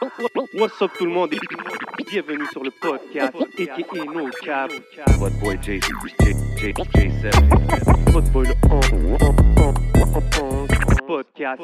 What's 0.00 0.80
up 0.80 0.92
tout 0.96 1.04
le 1.04 1.12
monde? 1.12 1.34
Et 1.34 1.38
bienvenue 2.10 2.46
sur 2.52 2.64
le 2.64 2.70
podcast 2.70 3.34
aka 3.36 4.04
No 4.06 4.30
Cap. 4.42 4.70
What 5.18 5.30
boy 5.40 5.58
J 5.60 5.78
J 5.78 6.32
J 6.56 6.72
J7. 6.72 8.10
Votre 8.10 8.30
boy 8.30 8.46
le 8.46 8.54
podcast. 11.06 11.60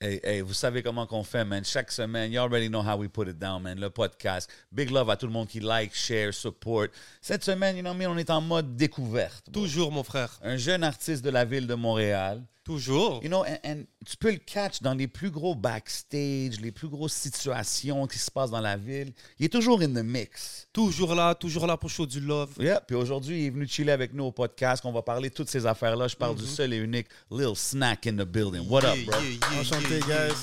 Hey, 0.00 0.18
hey, 0.24 0.40
vous 0.40 0.54
savez 0.54 0.82
comment 0.82 1.06
qu'on 1.06 1.22
fait, 1.22 1.44
man. 1.44 1.62
Chaque 1.64 1.92
semaine, 1.92 2.32
you 2.32 2.40
already 2.40 2.68
know 2.68 2.82
how 2.82 2.96
we 2.96 3.06
put 3.06 3.28
it 3.28 3.38
down, 3.38 3.62
man. 3.62 3.78
Le 3.78 3.90
podcast. 3.90 4.50
Big 4.72 4.90
love 4.90 5.08
à 5.08 5.16
tout 5.16 5.26
le 5.26 5.32
monde 5.32 5.46
qui 5.46 5.60
like, 5.60 5.94
share, 5.94 6.34
support. 6.34 6.88
Cette 7.20 7.44
semaine, 7.44 7.76
you 7.76 7.82
know, 7.82 7.94
me, 7.94 8.06
on 8.08 8.16
est 8.16 8.30
en 8.30 8.40
mode 8.40 8.74
découverte. 8.74 9.52
Toujours, 9.52 9.92
mon 9.92 10.02
frère. 10.02 10.40
Un 10.42 10.56
jeune 10.56 10.82
artiste 10.82 11.22
de 11.24 11.30
la 11.30 11.44
ville 11.44 11.68
de 11.68 11.74
Montréal. 11.74 12.42
Toujours. 12.62 13.20
You 13.22 13.28
know, 13.30 13.42
and, 13.44 13.58
and 13.64 13.84
tu 14.06 14.16
peux 14.18 14.32
le 14.32 14.38
catch 14.38 14.82
dans 14.82 14.92
les 14.92 15.08
plus 15.08 15.30
gros 15.30 15.54
backstage, 15.54 16.60
les 16.60 16.70
plus 16.70 16.88
grosses 16.88 17.14
situations 17.14 18.06
qui 18.06 18.18
se 18.18 18.30
passent 18.30 18.50
dans 18.50 18.60
la 18.60 18.76
ville. 18.76 19.12
Il 19.38 19.46
est 19.46 19.48
toujours 19.48 19.80
in 19.80 19.88
the 19.88 20.04
mix. 20.04 20.68
Toujours 20.72 21.14
là, 21.14 21.34
toujours 21.34 21.66
là 21.66 21.78
pour 21.78 21.88
show 21.88 22.04
du 22.04 22.20
love. 22.20 22.50
Yeah. 22.58 22.80
Puis 22.80 22.94
aujourd'hui, 22.96 23.40
il 23.40 23.46
est 23.46 23.50
venu 23.50 23.66
chiller 23.66 23.92
avec 23.92 24.12
nous 24.12 24.24
au 24.24 24.32
podcast. 24.32 24.84
On 24.84 24.92
va 24.92 25.00
parler 25.00 25.30
de 25.30 25.34
toutes 25.34 25.48
ces 25.48 25.64
affaires-là. 25.64 26.06
Je 26.06 26.16
parle 26.16 26.36
du 26.36 26.46
seul 26.46 26.74
et 26.74 26.76
unique 26.76 27.06
Lil 27.30 27.56
Snack 27.56 28.06
in 28.06 28.16
the 28.16 28.26
building. 28.26 28.68
What 28.68 28.84
up, 28.84 28.98
bro? 29.06 29.16
Enchanté, 29.58 30.00
guys. 30.00 30.34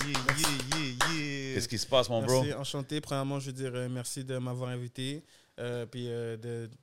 Qu'est-ce 1.54 1.68
qui 1.68 1.78
se 1.78 1.88
passe, 1.88 2.10
mon 2.10 2.24
bro? 2.24 2.44
Enchanté. 2.58 3.00
Premièrement, 3.00 3.40
je 3.40 3.48
veux 3.48 3.54
dire 3.54 3.72
euh, 3.74 3.88
merci 3.90 4.24
de 4.24 4.38
m'avoir 4.38 4.70
invité. 4.72 5.24
Euh, 5.60 5.86
puis 5.86 6.06
euh, 6.10 6.38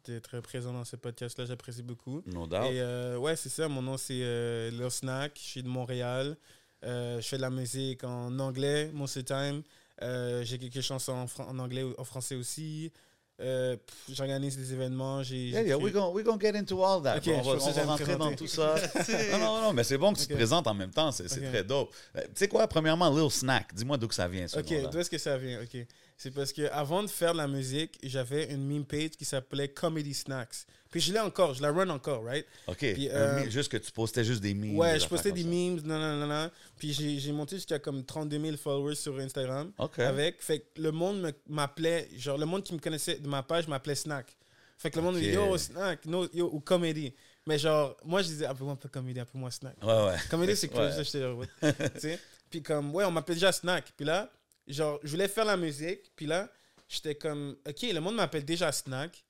d'être 0.04 0.40
présent 0.40 0.72
dans 0.72 0.84
ce 0.84 0.96
podcast-là, 0.96 1.44
j'apprécie 1.46 1.82
beaucoup. 1.82 2.22
No 2.26 2.46
doubt. 2.46 2.64
Et 2.70 2.80
euh, 2.80 3.16
ouais, 3.16 3.36
c'est 3.36 3.48
ça. 3.48 3.68
Mon 3.68 3.82
nom, 3.82 3.96
c'est 3.96 4.20
euh, 4.22 4.70
Lil 4.70 4.90
Snack. 4.90 5.32
Je 5.36 5.48
suis 5.48 5.62
de 5.62 5.68
Montréal. 5.68 6.36
Euh, 6.84 7.20
je 7.20 7.26
fais 7.26 7.36
de 7.36 7.42
la 7.42 7.50
musique 7.50 8.04
en 8.04 8.38
anglais, 8.38 8.90
most 8.92 9.16
of 9.16 9.24
the 9.24 9.26
time. 9.26 9.62
Euh, 10.02 10.42
J'ai 10.44 10.58
quelques 10.58 10.80
chansons 10.82 11.12
en, 11.12 11.26
fran- 11.26 11.46
en 11.48 11.58
anglais, 11.58 11.84
en 11.96 12.04
français 12.04 12.34
aussi. 12.34 12.92
Euh, 13.40 13.76
J'organise 14.12 14.56
des 14.56 14.72
événements. 14.74 15.22
J'ai 15.22 15.48
Yeah, 15.48 15.62
yeah, 15.62 15.76
we're 15.78 15.92
gonna, 15.92 16.10
we're 16.10 16.24
gonna 16.24 16.38
get 16.40 16.56
into 16.56 16.84
all 16.84 17.02
that. 17.02 17.16
Ok, 17.16 17.24
bro. 17.24 17.34
on 17.38 17.42
va, 17.42 17.64
on 17.64 17.70
va 17.72 17.82
rentrer 17.84 18.16
dans 18.16 18.34
tout 18.34 18.46
ça. 18.46 18.74
non, 19.32 19.38
non, 19.38 19.60
non, 19.62 19.72
mais 19.72 19.82
c'est 19.82 19.98
bon 19.98 20.12
que 20.12 20.18
tu 20.20 20.26
te 20.26 20.34
présentes 20.34 20.66
en 20.66 20.74
même 20.74 20.90
temps. 20.90 21.10
C'est 21.10 21.28
c'est 21.28 21.40
Ok. 21.40 21.48
très 21.52 21.64
dope. 21.64 21.92
Euh, 22.16 22.20
tu 22.26 22.28
sais 22.34 22.48
quoi, 22.48 22.66
premièrement, 22.68 23.10
Lil 23.10 23.30
Snack, 23.30 23.74
dis-moi 23.74 23.96
d'où 23.96 24.10
ça 24.10 24.28
vient, 24.28 24.46
ce 24.46 24.58
Ok, 24.58 24.90
d'où 24.90 24.98
est-ce 24.98 25.10
que 25.10 25.18
ça 25.18 25.36
vient? 25.38 25.60
Ok. 25.62 25.76
C'est 26.24 26.30
parce 26.30 26.54
que 26.54 26.62
avant 26.72 27.02
de 27.02 27.08
faire 27.08 27.32
de 27.32 27.36
la 27.36 27.46
musique, 27.46 27.98
j'avais 28.02 28.50
une 28.50 28.66
meme 28.66 28.86
page 28.86 29.10
qui 29.10 29.26
s'appelait 29.26 29.68
Comedy 29.68 30.14
Snacks. 30.14 30.64
Puis 30.90 31.02
je 31.02 31.12
l'ai 31.12 31.20
encore, 31.20 31.52
je 31.52 31.60
la 31.60 31.70
run 31.70 31.90
encore, 31.90 32.24
right? 32.24 32.46
OK, 32.66 32.78
Puis, 32.78 33.10
euh, 33.10 33.50
juste 33.50 33.70
que 33.70 33.76
tu 33.76 33.92
postais 33.92 34.24
juste 34.24 34.40
des 34.40 34.54
memes. 34.54 34.74
ouais, 34.74 34.94
des 34.94 35.00
je 35.00 35.06
postais 35.06 35.32
des 35.32 35.44
memes, 35.44 35.82
non, 35.84 35.98
non, 35.98 36.16
non, 36.16 36.26
non. 36.26 36.50
Puis 36.78 36.94
j'ai 36.94 37.30
monté 37.32 37.56
jusqu'à 37.56 37.78
comme 37.78 38.06
32 38.06 38.40
000 38.40 38.56
followers 38.56 38.94
sur 38.94 39.18
Instagram. 39.18 39.70
Ok. 39.76 39.98
Avec. 39.98 40.40
Fait 40.40 40.60
que 40.60 40.80
le 40.80 40.92
monde 40.92 41.30
m'appelait, 41.46 42.08
genre 42.16 42.38
le 42.38 42.46
monde 42.46 42.62
qui 42.62 42.72
me 42.72 42.78
connaissait 42.78 43.18
de 43.18 43.28
ma 43.28 43.42
page 43.42 43.68
m'appelait 43.68 43.94
Snack. 43.94 44.34
Fait 44.78 44.90
que 44.90 44.96
le 44.96 45.02
monde 45.02 45.16
me 45.16 45.20
dit. 45.20 45.28
Yo, 45.28 45.58
Snack, 45.58 46.06
no, 46.06 46.26
yo, 46.32 46.48
ou 46.54 46.60
Comedy. 46.60 47.12
Mais 47.46 47.58
genre, 47.58 47.98
moi 48.02 48.22
je 48.22 48.28
disais, 48.28 48.46
appelle-moi 48.46 48.76
pas 48.76 48.88
Comedy, 48.88 49.20
appelle-moi 49.20 49.50
Snack. 49.50 49.76
Ouais, 49.82 50.06
ouais. 50.06 50.16
Comedy, 50.30 50.56
c'est 50.56 50.68
cool. 50.68 50.84
Ouais. 50.84 51.04
J'étais 51.04 51.20
genre, 51.20 51.36
ouais. 51.36 51.48
Tu 51.96 52.00
sais? 52.00 52.18
Puis 52.48 52.62
comme, 52.62 52.94
ouais, 52.94 53.04
on 53.04 53.10
m'appelait 53.10 53.34
déjà 53.34 53.52
Snack. 53.52 53.92
Puis 53.94 54.06
là, 54.06 54.30
genre, 54.66 54.98
je 55.02 55.10
voulais 55.10 55.28
faire 55.28 55.44
la 55.44 55.56
musique. 55.56 56.12
Puis 56.16 56.26
là, 56.26 56.48
j'étais 56.88 57.14
comme, 57.14 57.56
OK, 57.68 57.82
le 57.82 58.00
monde 58.00 58.16
m'appelle 58.16 58.44
déjà 58.44 58.70
Snack. 58.72 59.24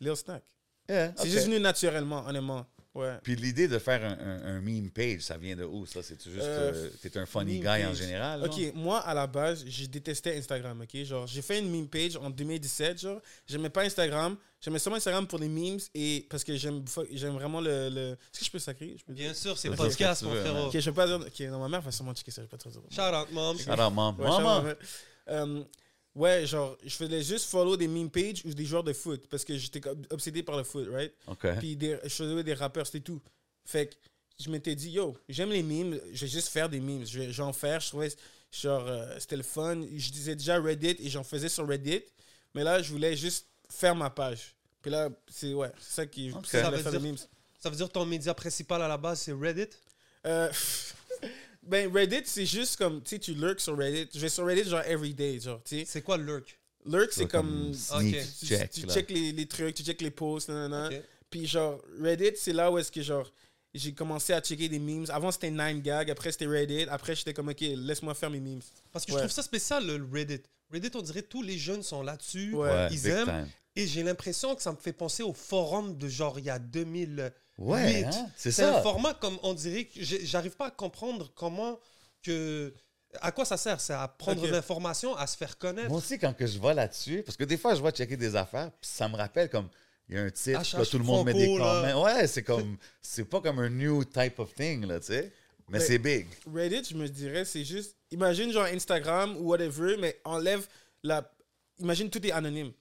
Lil 0.00 0.16
Snack. 0.16 0.42
Yeah, 0.88 1.12
C'est 1.16 1.28
juste 1.28 1.44
venu 1.46 1.60
naturellement, 1.60 2.26
honnêtement. 2.26 2.66
Ouais. 2.92 3.18
Puis 3.22 3.36
l'idée 3.36 3.68
de 3.68 3.78
faire 3.78 4.04
un, 4.04 4.18
un, 4.18 4.56
un 4.56 4.60
meme 4.60 4.90
page, 4.90 5.20
ça 5.20 5.38
vient 5.38 5.54
de 5.54 5.64
où, 5.64 5.86
ça? 5.86 6.02
C'est-tu 6.02 6.30
juste... 6.30 6.42
Euh, 6.42 6.72
euh, 6.74 6.90
T'es 7.00 7.16
un 7.18 7.26
funny 7.26 7.60
guy 7.60 7.84
en 7.86 7.94
général? 7.94 8.40
genre? 8.44 8.48
Ok, 8.52 8.74
moi, 8.74 8.98
à 8.98 9.14
la 9.14 9.28
base, 9.28 9.64
je 9.64 9.86
détestais 9.86 10.36
Instagram, 10.36 10.80
ok? 10.80 11.04
Genre, 11.04 11.26
j'ai 11.26 11.40
fait 11.40 11.60
une 11.60 11.70
meme 11.70 11.86
page 11.88 12.16
en 12.16 12.30
2017, 12.30 13.00
genre. 13.00 13.20
J'aimais 13.46 13.70
pas 13.70 13.82
Instagram. 13.82 14.36
J'aimais 14.60 14.80
seulement 14.80 14.96
Instagram 14.96 15.26
pour 15.26 15.38
les 15.38 15.48
memes 15.48 15.78
et 15.94 16.26
parce 16.28 16.44
que 16.44 16.54
j'aime 16.56 16.84
j'aime 17.12 17.34
vraiment 17.34 17.60
le... 17.60 17.88
le... 17.88 18.00
Est-ce 18.10 18.40
que 18.40 18.44
je 18.44 18.50
peux 18.50 18.58
sacrer? 18.58 18.96
Je 18.98 19.04
peux 19.04 19.14
dire? 19.14 19.26
Bien 19.26 19.34
sûr, 19.34 19.56
c'est 19.56 19.70
podcast, 19.70 20.22
mon 20.22 20.34
frérot. 20.34 20.66
Ok, 20.66 20.72
je 20.78 20.90
vais 20.90 20.94
pas 20.94 21.06
dire... 21.06 21.20
Ok, 21.20 21.40
non, 21.48 21.60
ma 21.60 21.68
mère 21.68 21.80
va 21.80 21.92
sûrement 21.92 22.12
checker 22.12 22.30
ça, 22.32 22.42
je 22.42 22.46
vais 22.46 22.50
pas 22.50 22.58
trop 22.58 22.70
dire. 22.70 22.82
Shout 22.90 23.00
out, 23.00 23.32
mom. 23.32 23.56
Shout 23.56 23.70
out, 23.70 23.92
mom. 23.92 24.18
Ouais, 24.18 24.26
Maman! 24.26 24.38
Charles, 24.42 24.66
ouais. 24.66 24.76
Euh, 25.28 25.62
ouais, 26.14 26.46
genre, 26.46 26.76
je 26.84 26.94
faisais 26.94 27.22
juste 27.22 27.46
follow 27.50 27.76
des 27.76 27.88
meme 27.88 28.10
pages 28.10 28.42
ou 28.44 28.52
des 28.54 28.64
joueurs 28.64 28.84
de 28.84 28.92
foot 28.92 29.26
parce 29.28 29.44
que 29.44 29.56
j'étais 29.56 29.86
ob- 29.88 30.06
obsédé 30.10 30.42
par 30.42 30.56
le 30.56 30.64
foot, 30.64 30.88
right? 30.90 31.12
OK. 31.26 31.46
Puis 31.58 31.76
des, 31.76 31.98
je 32.04 32.08
faisais 32.08 32.42
des 32.44 32.54
rappeurs, 32.54 32.86
c'était 32.86 33.00
tout. 33.00 33.20
Fait 33.64 33.86
que 33.88 33.94
je 34.38 34.50
m'étais 34.50 34.74
dit, 34.74 34.90
yo, 34.90 35.16
j'aime 35.28 35.50
les 35.50 35.62
memes, 35.62 36.00
je 36.12 36.24
vais 36.24 36.30
juste 36.30 36.48
faire 36.48 36.68
des 36.68 36.80
memes. 36.80 37.06
Je 37.06 37.18
vais, 37.20 37.32
je 37.32 37.36
vais 37.36 37.42
en 37.48 37.52
faire, 37.52 37.80
je 37.80 37.88
trouvais, 37.88 38.10
genre, 38.50 38.86
euh, 38.86 39.16
c'était 39.18 39.36
le 39.36 39.42
fun. 39.42 39.82
Je 39.96 40.10
disais 40.10 40.34
déjà 40.34 40.60
Reddit 40.60 40.96
et 40.98 41.08
j'en 41.10 41.24
faisais 41.24 41.48
sur 41.48 41.66
Reddit. 41.68 42.02
Mais 42.54 42.64
là, 42.64 42.82
je 42.82 42.90
voulais 42.90 43.16
juste 43.16 43.46
faire 43.68 43.94
ma 43.94 44.10
page. 44.10 44.54
Puis 44.82 44.90
là, 44.90 45.10
c'est 45.28 45.52
ouais, 45.54 45.70
c'est 45.78 45.94
ça 45.94 46.06
qui. 46.06 46.32
Ok. 46.32 46.46
c'est 46.46 46.62
ça, 46.62 46.70
veut 46.70 46.78
faire 46.78 46.90
des 46.92 46.98
dire- 46.98 47.06
memes. 47.08 47.16
Ça 47.60 47.68
veut 47.68 47.76
dire 47.76 47.86
que 47.88 47.92
ton 47.92 48.06
média 48.06 48.32
principal 48.32 48.80
à 48.82 48.88
la 48.88 48.96
base, 48.96 49.20
c'est 49.20 49.32
Reddit? 49.32 49.68
Euh, 50.26 50.50
ben, 51.62 51.92
Reddit, 51.92 52.22
c'est 52.24 52.46
juste 52.46 52.76
comme, 52.76 53.02
tu 53.02 53.10
sais, 53.10 53.18
tu 53.18 53.34
lurks 53.34 53.60
sur 53.60 53.76
Reddit. 53.76 54.08
Je 54.14 54.18
vais 54.20 54.28
sur 54.28 54.46
Reddit, 54.46 54.68
genre, 54.68 54.82
every 54.86 55.14
day, 55.14 55.38
genre, 55.40 55.60
tu 55.64 55.80
sais. 55.80 55.84
C'est 55.86 56.02
quoi 56.02 56.16
Lurk? 56.16 56.58
Lurk, 56.86 57.12
c'est 57.12 57.26
comme. 57.28 57.72
Tu, 57.72 58.46
check, 58.46 58.70
tu 58.70 58.86
là. 58.86 58.94
check 58.94 59.10
les, 59.10 59.32
les 59.32 59.46
trucs, 59.46 59.74
tu 59.74 59.82
check 59.82 60.00
les 60.00 60.10
posts, 60.10 60.48
nanana. 60.48 60.88
Ok. 60.88 61.02
Puis 61.28 61.46
genre, 61.46 61.80
Reddit, 62.00 62.32
c'est 62.36 62.52
là 62.52 62.72
où 62.72 62.78
est-ce 62.78 62.90
que 62.90 63.02
genre, 63.02 63.30
j'ai 63.74 63.92
commencé 63.92 64.32
à 64.32 64.40
checker 64.40 64.68
des 64.68 64.78
memes. 64.78 65.04
Avant, 65.10 65.30
c'était 65.30 65.50
9gag, 65.50 66.10
après, 66.10 66.32
c'était 66.32 66.46
Reddit. 66.46 66.84
Après, 66.88 67.14
j'étais 67.14 67.34
comme, 67.34 67.48
OK, 67.50 67.60
laisse-moi 67.60 68.14
faire 68.14 68.30
mes 68.30 68.40
memes. 68.40 68.60
Parce 68.90 69.04
que 69.04 69.12
je 69.12 69.18
trouve 69.18 69.30
ça 69.30 69.42
spécial, 69.42 69.86
le 69.86 70.08
Reddit. 70.12 70.40
Reddit, 70.72 70.90
on 70.94 71.02
dirait 71.02 71.22
tous 71.22 71.42
les 71.42 71.58
jeunes 71.58 71.82
sont 71.82 72.02
là-dessus. 72.02 72.54
Ouais. 72.54 72.68
Ouais, 72.68 72.88
Ils 72.90 72.96
big 73.02 73.06
aiment. 73.12 73.26
time. 73.26 73.48
Et 73.76 73.86
j'ai 73.86 74.02
l'impression 74.02 74.54
que 74.54 74.62
ça 74.62 74.72
me 74.72 74.76
fait 74.76 74.92
penser 74.92 75.22
au 75.22 75.32
forum 75.32 75.96
de 75.96 76.08
genre 76.08 76.38
il 76.38 76.46
y 76.46 76.50
a 76.50 76.58
2000. 76.58 77.32
Ouais, 77.58 78.04
hein? 78.04 78.26
c'est 78.36 78.50
ça. 78.52 78.78
un 78.78 78.82
format 78.82 79.14
comme 79.14 79.38
on 79.42 79.52
dirait 79.54 79.84
que 79.84 80.00
j'arrive 80.02 80.56
pas 80.56 80.66
à 80.68 80.70
comprendre 80.70 81.30
comment 81.34 81.78
que 82.22 82.72
à 83.20 83.32
quoi 83.32 83.44
ça 83.44 83.56
sert 83.56 83.80
C'est 83.80 83.92
à 83.92 84.06
prendre 84.08 84.40
Ok. 84.42 84.48
de 84.48 84.52
l'information, 84.52 85.14
à 85.16 85.26
se 85.26 85.36
faire 85.36 85.58
connaître. 85.58 85.88
Moi 85.88 85.98
aussi, 85.98 86.18
quand 86.18 86.32
que 86.32 86.46
je 86.46 86.58
vais 86.58 86.74
là-dessus, 86.74 87.22
parce 87.24 87.36
que 87.36 87.44
des 87.44 87.56
fois, 87.58 87.74
je 87.74 87.82
vais 87.82 87.90
checker 87.90 88.16
des 88.16 88.36
affaires, 88.36 88.70
puis 88.80 88.88
ça 88.90 89.08
me 89.08 89.16
rappelle 89.16 89.50
comme, 89.50 89.68
il 90.08 90.14
y 90.14 90.18
a 90.18 90.22
un 90.22 90.30
titre, 90.30 90.60
puis 90.62 90.76
là, 90.78 90.86
tout 90.86 90.98
le 90.98 91.04
monde 91.04 91.26
met 91.26 91.34
des 91.34 91.46
commentaires. 91.46 92.00
Ouais, 92.00 92.26
c'est 92.28 92.42
comme, 92.44 92.76
c'est 93.02 93.24
pas 93.24 93.40
comme 93.40 93.58
un 93.58 93.68
new 93.68 94.04
type 94.04 94.38
of 94.38 94.54
thing, 94.54 94.86
là, 94.86 95.00
tu 95.00 95.06
sais. 95.08 95.32
Mais 95.68 95.78
Mais- 95.78 95.84
c'est 95.84 95.98
big. 95.98 96.26
Reddit, 96.52 96.82
je 96.90 96.96
me 96.96 97.08
dirais, 97.08 97.44
c'est 97.44 97.64
juste, 97.64 97.96
imagine 98.10 98.52
genre 98.52 98.64
Instagram 98.66 99.36
ou 99.38 99.48
whatever, 99.50 99.96
mais 99.98 100.20
enlève 100.24 100.66
la. 101.02 101.30
Imagine 101.78 102.10
tout 102.10 102.24
est 102.26 102.32
anonyme, 102.32 102.72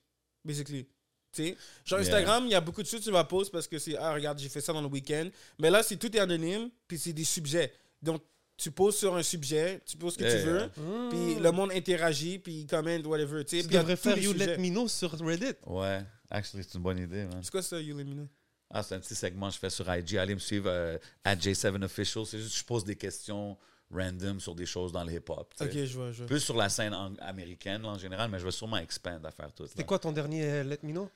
basically. 0.43 0.85
Tu 1.31 1.43
sais, 1.43 1.57
genre 1.85 1.99
Yeah. 1.99 2.07
Instagram, 2.07 2.45
il 2.45 2.51
y 2.51 2.55
a 2.55 2.61
beaucoup 2.61 2.81
de 2.81 2.87
choses 2.87 3.01
que 3.01 3.05
tu 3.05 3.11
vas 3.11 3.23
poster 3.23 3.51
parce 3.51 3.67
que 3.67 3.77
c'est, 3.77 3.95
ah, 3.97 4.13
regarde, 4.13 4.39
j'ai 4.39 4.49
fait 4.49 4.61
ça 4.61 4.73
dans 4.73 4.81
le 4.81 4.87
week-end. 4.87 5.29
Mais 5.59 5.69
là, 5.69 5.83
c'est 5.83 5.95
tout 5.97 6.15
est 6.15 6.19
anonyme, 6.19 6.69
puis 6.87 6.97
c'est 6.97 7.13
des 7.13 7.23
sujets. 7.23 7.71
Donc, 8.01 8.23
tu 8.57 8.71
poses 8.71 8.97
sur 8.97 9.15
un 9.15 9.21
sujet, 9.23 9.79
tu 9.85 9.95
poses 9.95 10.13
ce 10.13 10.17
que 10.17 10.23
Yeah, 10.23 10.39
tu 10.39 10.45
veux, 10.47 10.59
yeah. 10.59 11.09
puis 11.09 11.35
le 11.35 11.51
monde 11.51 11.71
interagit, 11.71 12.39
puis 12.39 12.61
il 12.61 12.65
commente, 12.67 13.05
whatever. 13.05 13.45
Tu 13.45 13.61
devrais 13.63 13.95
faire 13.95 14.17
You 14.17 14.31
sujets. 14.33 14.45
Let 14.47 14.57
Me 14.57 14.69
Know 14.69 14.87
sur 14.87 15.11
Reddit. 15.11 15.53
Ouais, 15.67 16.01
actually, 16.29 16.63
c'est 16.63 16.73
une 16.75 16.83
bonne 16.83 16.97
idée, 16.97 17.25
man. 17.25 17.39
C'est 17.43 17.51
quoi 17.51 17.61
ça, 17.61 17.79
You 17.79 17.95
Let 17.95 18.03
Me 18.05 18.13
Know? 18.15 18.27
Ah, 18.71 18.83
c'est 18.83 18.95
un 18.95 18.99
petit 18.99 19.15
segment 19.15 19.47
que 19.49 19.53
je 19.55 19.59
fais 19.59 19.69
sur 19.69 19.91
IG. 19.91 20.17
Allez 20.17 20.33
me 20.35 20.39
suivre 20.39 20.67
euh, 20.69 20.97
at 21.23 21.35
J7Official. 21.35 22.25
C'est 22.25 22.37
juste 22.39 22.53
que 22.53 22.59
je 22.59 22.65
pose 22.65 22.83
des 22.83 22.95
questions 22.95 23.57
random 23.91 24.39
sur 24.39 24.53
des 24.55 24.65
choses 24.65 24.91
dans 24.91 25.03
le 25.03 25.13
hip-hop. 25.13 25.53
Ok, 25.59 25.71
je 25.71 25.93
vois, 25.97 26.11
je 26.11 26.17
vois. 26.19 26.27
Plus 26.27 26.39
sur 26.39 26.55
la 26.55 26.69
scène 26.69 26.93
américaine, 27.19 27.85
en 27.85 27.97
général, 27.97 28.29
mais 28.29 28.39
je 28.39 28.45
vais 28.45 28.51
sûrement 28.51 28.77
expand 28.77 29.25
à 29.25 29.31
faire 29.31 29.51
tout. 29.53 29.65
C'était 29.67 29.83
quoi 29.85 29.99
ton 29.99 30.11
dernier 30.11 30.43
euh, 30.43 30.63
Let 30.63 30.79
Me 30.83 30.91
Know? 30.91 31.09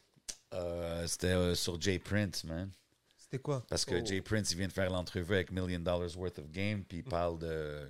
Euh, 0.53 1.05
C'était 1.07 1.27
euh, 1.27 1.55
sur 1.55 1.79
Jay 1.81 1.99
Prince, 1.99 2.43
man. 2.45 2.69
C'était 3.17 3.39
quoi? 3.39 3.63
Parce 3.69 3.85
que 3.85 3.95
Oh. 3.95 4.05
Jay 4.05 4.21
Prince, 4.21 4.51
il 4.51 4.57
vient 4.57 4.67
de 4.67 4.73
faire 4.73 4.89
l'entrevue 4.89 5.33
avec 5.35 5.51
Million 5.51 5.79
Dollars 5.79 6.15
Worth 6.17 6.39
of 6.39 6.49
Game, 6.51 6.83
puis 6.83 6.99
il 6.99 7.03
parle 7.03 7.39
de 7.39 7.89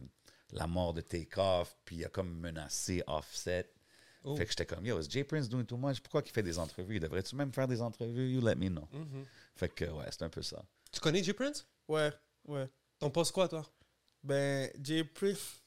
la 0.51 0.67
mort 0.67 0.93
de 0.93 1.01
Takeoff, 1.01 1.75
puis 1.85 1.97
il 1.97 2.05
a 2.05 2.09
comme 2.09 2.33
menacé 2.39 3.03
Offset. 3.07 3.69
Oh. 4.25 4.35
Fait 4.37 4.45
que 4.45 4.51
j'étais 4.51 4.65
comme, 4.65 4.85
yo, 4.85 4.99
is 5.01 5.09
Jay 5.09 5.23
Prince 5.25 5.49
doing 5.49 5.65
too 5.65 5.75
much? 5.77 5.99
Pourquoi 6.01 6.21
il 6.25 6.31
fait 6.31 6.43
des 6.43 6.57
entrevues? 6.59 6.99
Devrais-tu 6.99 7.35
même 7.35 7.51
faire 7.51 7.67
des 7.67 7.81
entrevues? 7.81 8.29
You 8.31 8.39
let 8.41 8.55
me 8.55 8.69
know. 8.69 8.87
Mhm. 8.93 9.25
Fait 9.55 9.67
que, 9.69 9.85
ouais, 9.85 10.05
c'est 10.11 10.23
un 10.23 10.29
peu 10.29 10.41
ça. 10.41 10.63
Tu 10.91 10.99
connais 11.01 11.21
J 11.23 11.33
Prince? 11.33 11.65
Ouais, 11.89 12.11
ouais. 12.47 12.69
T'en 12.99 13.09
penses 13.09 13.31
quoi, 13.31 13.47
toi? 13.49 13.65
Ben, 14.23 14.69
Jay 14.81 15.03
Prince. 15.03 15.61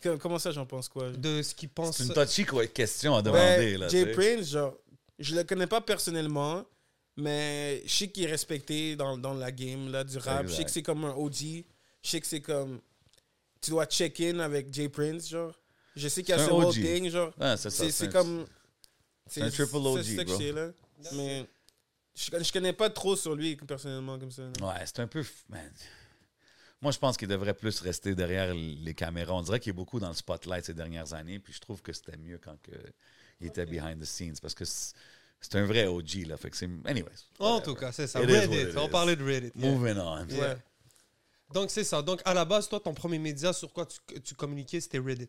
Que- 0.00 0.16
Comment 0.16 0.38
ça, 0.38 0.50
j'en 0.50 0.64
pense 0.64 0.88
quoi? 0.88 1.10
De 1.10 1.42
ce 1.42 1.54
qu'il 1.54 1.68
pense. 1.68 1.98
C'est 1.98 2.04
une 2.04 2.14
touchy 2.14 2.44
quoi, 2.44 2.66
question 2.66 3.14
à 3.14 3.18
Ouais, 3.18 3.22
demander. 3.22 3.76
là, 3.76 3.88
Jay. 3.88 4.06
Prince, 4.12 4.48
genre, 4.48 4.74
je 5.18 5.34
le 5.34 5.44
connais 5.44 5.66
pas 5.66 5.80
personnellement, 5.82 6.64
mais 7.16 7.82
je 7.84 7.92
sais 7.94 8.08
qu'il 8.08 8.24
est 8.24 8.30
respecté 8.30 8.96
dans, 8.96 9.18
dans 9.18 9.34
la 9.34 9.52
game 9.52 9.90
là, 9.92 10.02
du 10.04 10.16
rap. 10.18 10.46
Je 10.46 10.52
sais 10.54 10.64
que 10.64 10.70
c'est 10.70 10.82
comme 10.82 11.04
un 11.04 11.12
OG. 11.14 11.64
Je 12.02 12.08
sais 12.10 12.20
que 12.20 12.26
c'est 12.26 12.40
comme. 12.40 12.80
Tu 13.60 13.70
dois 13.70 13.84
check-in 13.84 14.38
avec 14.38 14.72
Jay 14.72 14.88
Prince, 14.88 15.28
genre. 15.28 15.54
Je 15.94 16.08
sais 16.08 16.22
qu'il 16.22 16.30
y 16.30 16.32
a 16.32 16.38
C'est 16.38 16.46
ce 16.46 16.50
whole 16.50 16.64
OG. 16.66 16.74
thing, 16.74 17.10
genre. 17.10 17.28
Ouais, 17.38 17.56
c'est 17.58 17.68
ça. 17.68 17.70
C'est 17.70 17.84
c'est 17.86 17.90
c'est 17.90 18.06
un- 18.06 18.10
comme. 18.10 18.46
c'est 19.26 19.42
un 19.42 19.50
triple 19.50 19.76
OG, 19.76 20.02
C'est 20.02 20.16
ça 20.16 20.24
que 20.24 20.30
je 20.30 20.36
sais, 20.36 20.52
là. 20.52 20.70
Mais 21.12 21.46
je, 22.14 22.30
je 22.42 22.52
connais 22.52 22.72
pas 22.72 22.88
trop 22.88 23.16
sur 23.16 23.34
lui 23.34 23.56
personnellement 23.56 24.18
comme 24.18 24.30
ça. 24.30 24.42
là. 24.44 24.66
Ouais, 24.66 24.80
c'est 24.86 25.00
un 25.00 25.06
peu. 25.06 25.22
man. 25.50 25.70
Moi, 26.82 26.92
je 26.92 26.98
pense 26.98 27.16
qu'il 27.16 27.28
devrait 27.28 27.52
plus 27.54 27.80
rester 27.80 28.14
derrière 28.14 28.54
les 28.54 28.94
caméras. 28.94 29.34
On 29.34 29.42
dirait 29.42 29.60
qu'il 29.60 29.70
est 29.70 29.74
beaucoup 29.74 30.00
dans 30.00 30.08
le 30.08 30.14
spotlight 30.14 30.64
ces 30.64 30.74
dernières 30.74 31.12
années, 31.12 31.38
puis 31.38 31.52
je 31.52 31.60
trouve 31.60 31.82
que 31.82 31.92
c'était 31.92 32.16
mieux 32.16 32.38
quand 32.42 32.56
que 32.62 32.72
il 33.40 33.48
était 33.48 33.66
behind 33.66 34.00
the 34.00 34.04
scenes 34.04 34.36
parce 34.40 34.54
que 34.54 34.64
c'est 34.64 35.54
un 35.56 35.64
vrai 35.66 35.86
OG, 35.86 36.26
là. 36.26 36.36
Fait 36.36 36.50
que 36.50 36.56
c'est. 36.56 36.68
Anyways. 36.86 37.10
En 37.38 37.54
whatever. 37.56 37.64
tout 37.64 37.74
cas, 37.80 37.92
c'est 37.92 38.06
ça. 38.06 38.22
It 38.22 38.28
Reddit. 38.30 38.70
it 38.70 38.76
On 38.76 38.88
parlait 38.88 39.16
de 39.16 39.24
Reddit. 39.24 39.52
yeah. 39.56 39.70
Moving 39.70 39.98
on. 39.98 40.26
Yeah. 40.28 40.58
Donc, 41.52 41.70
c'est 41.70 41.84
ça. 41.84 42.00
Donc, 42.00 42.22
à 42.24 42.32
la 42.32 42.44
base, 42.44 42.68
toi, 42.68 42.80
ton 42.80 42.94
premier 42.94 43.18
média 43.18 43.52
sur 43.52 43.72
quoi 43.72 43.84
tu, 43.86 43.98
tu 44.20 44.34
communiquais, 44.34 44.80
c'était 44.80 44.98
Reddit. 45.00 45.28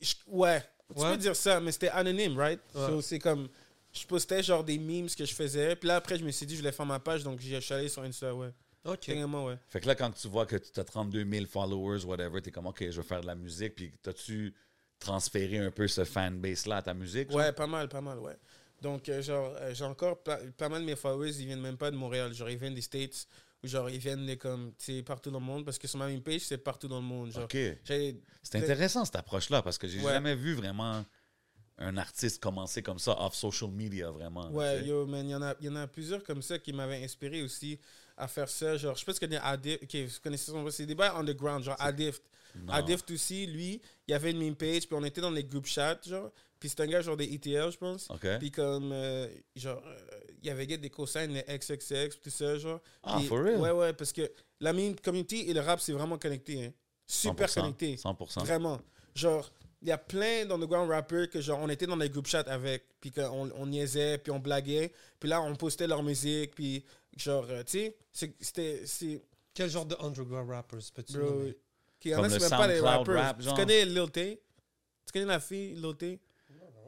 Je- 0.00 0.14
ouais, 0.26 0.60
tu 0.94 1.00
Ouais. 1.00 1.12
peux 1.12 1.16
dire 1.16 1.36
ça, 1.36 1.60
mais 1.60 1.70
c'était 1.72 1.90
anonyme, 1.90 2.36
right? 2.36 2.60
Ouais. 2.74 2.86
So, 2.88 3.00
c'est 3.00 3.18
comme, 3.20 3.48
je 3.92 4.04
postais 4.06 4.42
genre 4.42 4.64
des 4.64 4.78
memes 4.78 5.08
que 5.08 5.24
je 5.24 5.32
faisais, 5.34 5.76
puis 5.76 5.86
là 5.86 5.96
après 5.96 6.18
je 6.18 6.24
me 6.24 6.30
suis 6.30 6.44
dit 6.46 6.54
je 6.54 6.60
voulais 6.60 6.72
faire 6.72 6.86
ma 6.86 6.98
page, 6.98 7.22
donc 7.22 7.38
j'ai- 7.40 7.54
je 7.56 7.60
suis 7.60 7.74
allé 7.74 7.88
sur 7.90 8.02
Insta, 8.02 8.34
ouais. 8.34 8.50
OK. 8.84 9.00
Carrément, 9.00 9.46
ouais. 9.46 9.58
Fait 9.68 9.80
que 9.80 9.86
là, 9.86 9.94
quand 9.94 10.10
tu 10.10 10.28
vois 10.28 10.46
que 10.46 10.56
tu 10.56 10.78
as 10.80 10.84
32 10.84 11.24
000 11.24 11.46
followers, 11.46 12.04
whatever, 12.04 12.40
t'es 12.42 12.50
comme, 12.50 12.66
OK, 12.66 12.82
je 12.90 12.96
veux 12.96 13.02
faire 13.06 13.20
de 13.20 13.26
la 13.26 13.34
musique, 13.34 13.74
puis 13.74 13.92
t'as-tu 14.02 14.54
transféré 14.98 15.58
un 15.58 15.70
peu 15.70 15.86
ce 15.88 16.04
fanbase-là 16.04 16.76
à 16.76 16.82
ta 16.82 16.94
musique? 16.94 17.30
genre? 17.30 17.40
Ouais, 17.40 17.52
pas 17.52 17.66
mal, 17.66 17.88
pas 17.88 18.00
mal, 18.00 18.18
ouais. 18.18 18.36
Donc, 18.80 19.08
euh, 19.08 19.22
genre, 19.22 19.54
euh, 19.60 19.72
j'ai 19.74 19.84
encore 19.84 20.22
pas, 20.22 20.38
pas 20.56 20.68
mal 20.68 20.80
de 20.82 20.86
mes 20.86 20.96
followers, 20.96 21.30
ils 21.38 21.46
viennent 21.46 21.60
même 21.60 21.76
pas 21.76 21.90
de 21.90 21.96
Montréal. 21.96 22.32
Genre, 22.34 22.50
ils 22.50 22.58
viennent 22.58 22.74
des 22.74 22.80
States, 22.82 23.26
ou 23.62 23.68
genre, 23.68 23.88
ils 23.88 23.98
viennent 23.98 24.26
de 24.26 24.34
comme, 24.34 24.72
tu 24.76 24.96
sais, 24.96 25.02
partout 25.04 25.30
dans 25.30 25.38
le 25.38 25.44
monde, 25.44 25.64
parce 25.64 25.78
que 25.78 25.86
sur 25.86 25.98
ma 26.00 26.08
même 26.08 26.20
page, 26.22 26.40
c'est 26.40 26.58
partout 26.58 26.88
dans 26.88 26.98
le 27.00 27.06
monde. 27.06 27.30
Genre, 27.30 27.44
OK. 27.44 27.56
C'est 27.84 28.56
intéressant 28.56 29.04
cette 29.04 29.14
approche-là 29.16 29.62
parce 29.62 29.78
que 29.78 29.86
j'ai 29.86 30.00
Ouais. 30.00 30.12
jamais 30.12 30.34
vu 30.34 30.54
vraiment 30.54 31.04
un 31.78 31.96
artiste 31.96 32.42
commencer 32.42 32.82
comme 32.82 32.98
ça 32.98 33.16
off 33.20 33.34
social 33.34 33.70
media 33.70 34.10
vraiment. 34.10 34.48
tu 34.48 34.54
Ouais, 34.56 34.80
sais. 34.80 34.86
yo, 34.86 35.06
man, 35.06 35.26
il 35.26 35.30
y, 35.30 35.34
en 35.36 35.42
a- 35.42 35.54
il 35.60 35.66
y 35.66 35.68
en 35.68 35.76
a 35.76 35.86
plusieurs 35.86 36.22
comme 36.24 36.42
ça 36.42 36.58
qui 36.58 36.72
m'avaient 36.72 37.02
inspiré 37.04 37.42
aussi 37.42 37.78
à 38.16 38.28
faire 38.28 38.48
ça. 38.48 38.76
Genre, 38.76 38.96
je 38.96 39.04
tu 39.04 39.12
connais 39.18 39.38
Adift. 39.42 39.82
Ok, 39.84 39.94
vous 39.96 40.20
connaissez 40.22 40.50
son 40.50 40.68
C'est 40.70 40.86
des 40.86 40.94
bails 40.94 41.12
underground, 41.14 41.64
genre 41.64 41.76
Adift. 41.78 42.22
Non. 42.54 42.72
Adift 42.72 43.10
aussi, 43.10 43.46
lui, 43.46 43.80
il 44.06 44.10
y 44.10 44.14
avait 44.14 44.30
une 44.30 44.38
meme 44.38 44.54
page, 44.54 44.86
puis 44.86 44.94
on 44.98 45.04
était 45.04 45.20
dans 45.20 45.30
les 45.30 45.44
group 45.44 45.66
chats, 45.66 45.98
genre. 46.06 46.30
Puis 46.58 46.68
c'est 46.68 46.80
un 46.80 46.86
gars, 46.86 47.00
genre 47.00 47.16
des 47.16 47.24
ETL, 47.32 47.72
je 47.72 47.78
pense. 47.78 48.08
OK. 48.10 48.26
Puis 48.38 48.50
comme, 48.50 48.92
euh, 48.92 49.26
genre, 49.56 49.82
euh, 49.84 50.20
il 50.42 50.46
y 50.46 50.50
avait 50.50 50.66
des 50.66 50.90
cosignes, 50.90 51.32
les 51.32 51.58
XXX, 51.58 52.20
tout 52.22 52.30
ça, 52.30 52.58
genre. 52.58 52.80
Ah, 53.02 53.16
Puis- 53.18 53.26
for 53.26 53.42
real? 53.42 53.60
Ouais, 53.60 53.70
ouais, 53.70 53.92
parce 53.92 54.12
que 54.12 54.30
la 54.60 54.72
meme 54.72 54.94
community 54.96 55.48
et 55.48 55.54
le 55.54 55.60
rap, 55.60 55.80
c'est 55.80 55.92
vraiment 55.92 56.18
connecté, 56.18 56.66
hein. 56.66 56.72
Super 57.06 57.48
100%, 57.48 57.60
connecté. 57.62 57.96
100%. 57.96 58.40
Vraiment. 58.44 58.80
Genre, 59.14 59.50
il 59.82 59.88
y 59.88 59.92
a 59.92 59.98
plein 59.98 60.46
d'underground 60.46 60.88
rappers 60.90 61.28
que, 61.28 61.40
genre, 61.40 61.58
on 61.60 61.68
était 61.68 61.86
dans 61.86 61.96
des 61.96 62.08
group 62.08 62.26
chats 62.26 62.40
avec, 62.46 62.84
puis 63.00 63.10
qu'on 63.10 63.50
on 63.56 63.66
niaisait, 63.66 64.18
puis 64.18 64.30
on 64.30 64.38
blaguait, 64.38 64.92
puis 65.18 65.28
là, 65.28 65.42
on 65.42 65.56
postait 65.56 65.88
leur 65.88 66.02
musique, 66.02 66.54
puis 66.54 66.84
genre, 67.16 67.46
euh, 67.50 67.62
tu 67.64 67.72
sais, 67.78 67.96
c'est- 68.12 68.34
c'était. 68.40 68.82
c'est- 68.86 69.22
Quel 69.54 69.68
genre 69.68 69.84
de 69.84 69.94
underground 70.00 70.48
rappers 70.48 70.78
peux-tu 70.94 71.18
nommer? 71.18 71.54
qu'il 72.00 72.10
y 72.12 72.14
en 72.14 72.22
a, 72.24 72.28
c'est 72.30 72.40
même 72.40 72.50
pas 72.50 72.66
des 72.68 72.78
SoundCloud 72.80 72.84
rappers. 73.08 73.14
rap? 73.22 73.40
Tu 73.42 73.52
connais 73.54 73.84
Lil 73.84 74.10
Tay? 74.10 74.40
Tu 75.06 75.12
connais 75.12 75.26
la 75.26 75.40
fille, 75.40 75.74
Lil 75.74 75.94
Tay? 75.96 76.18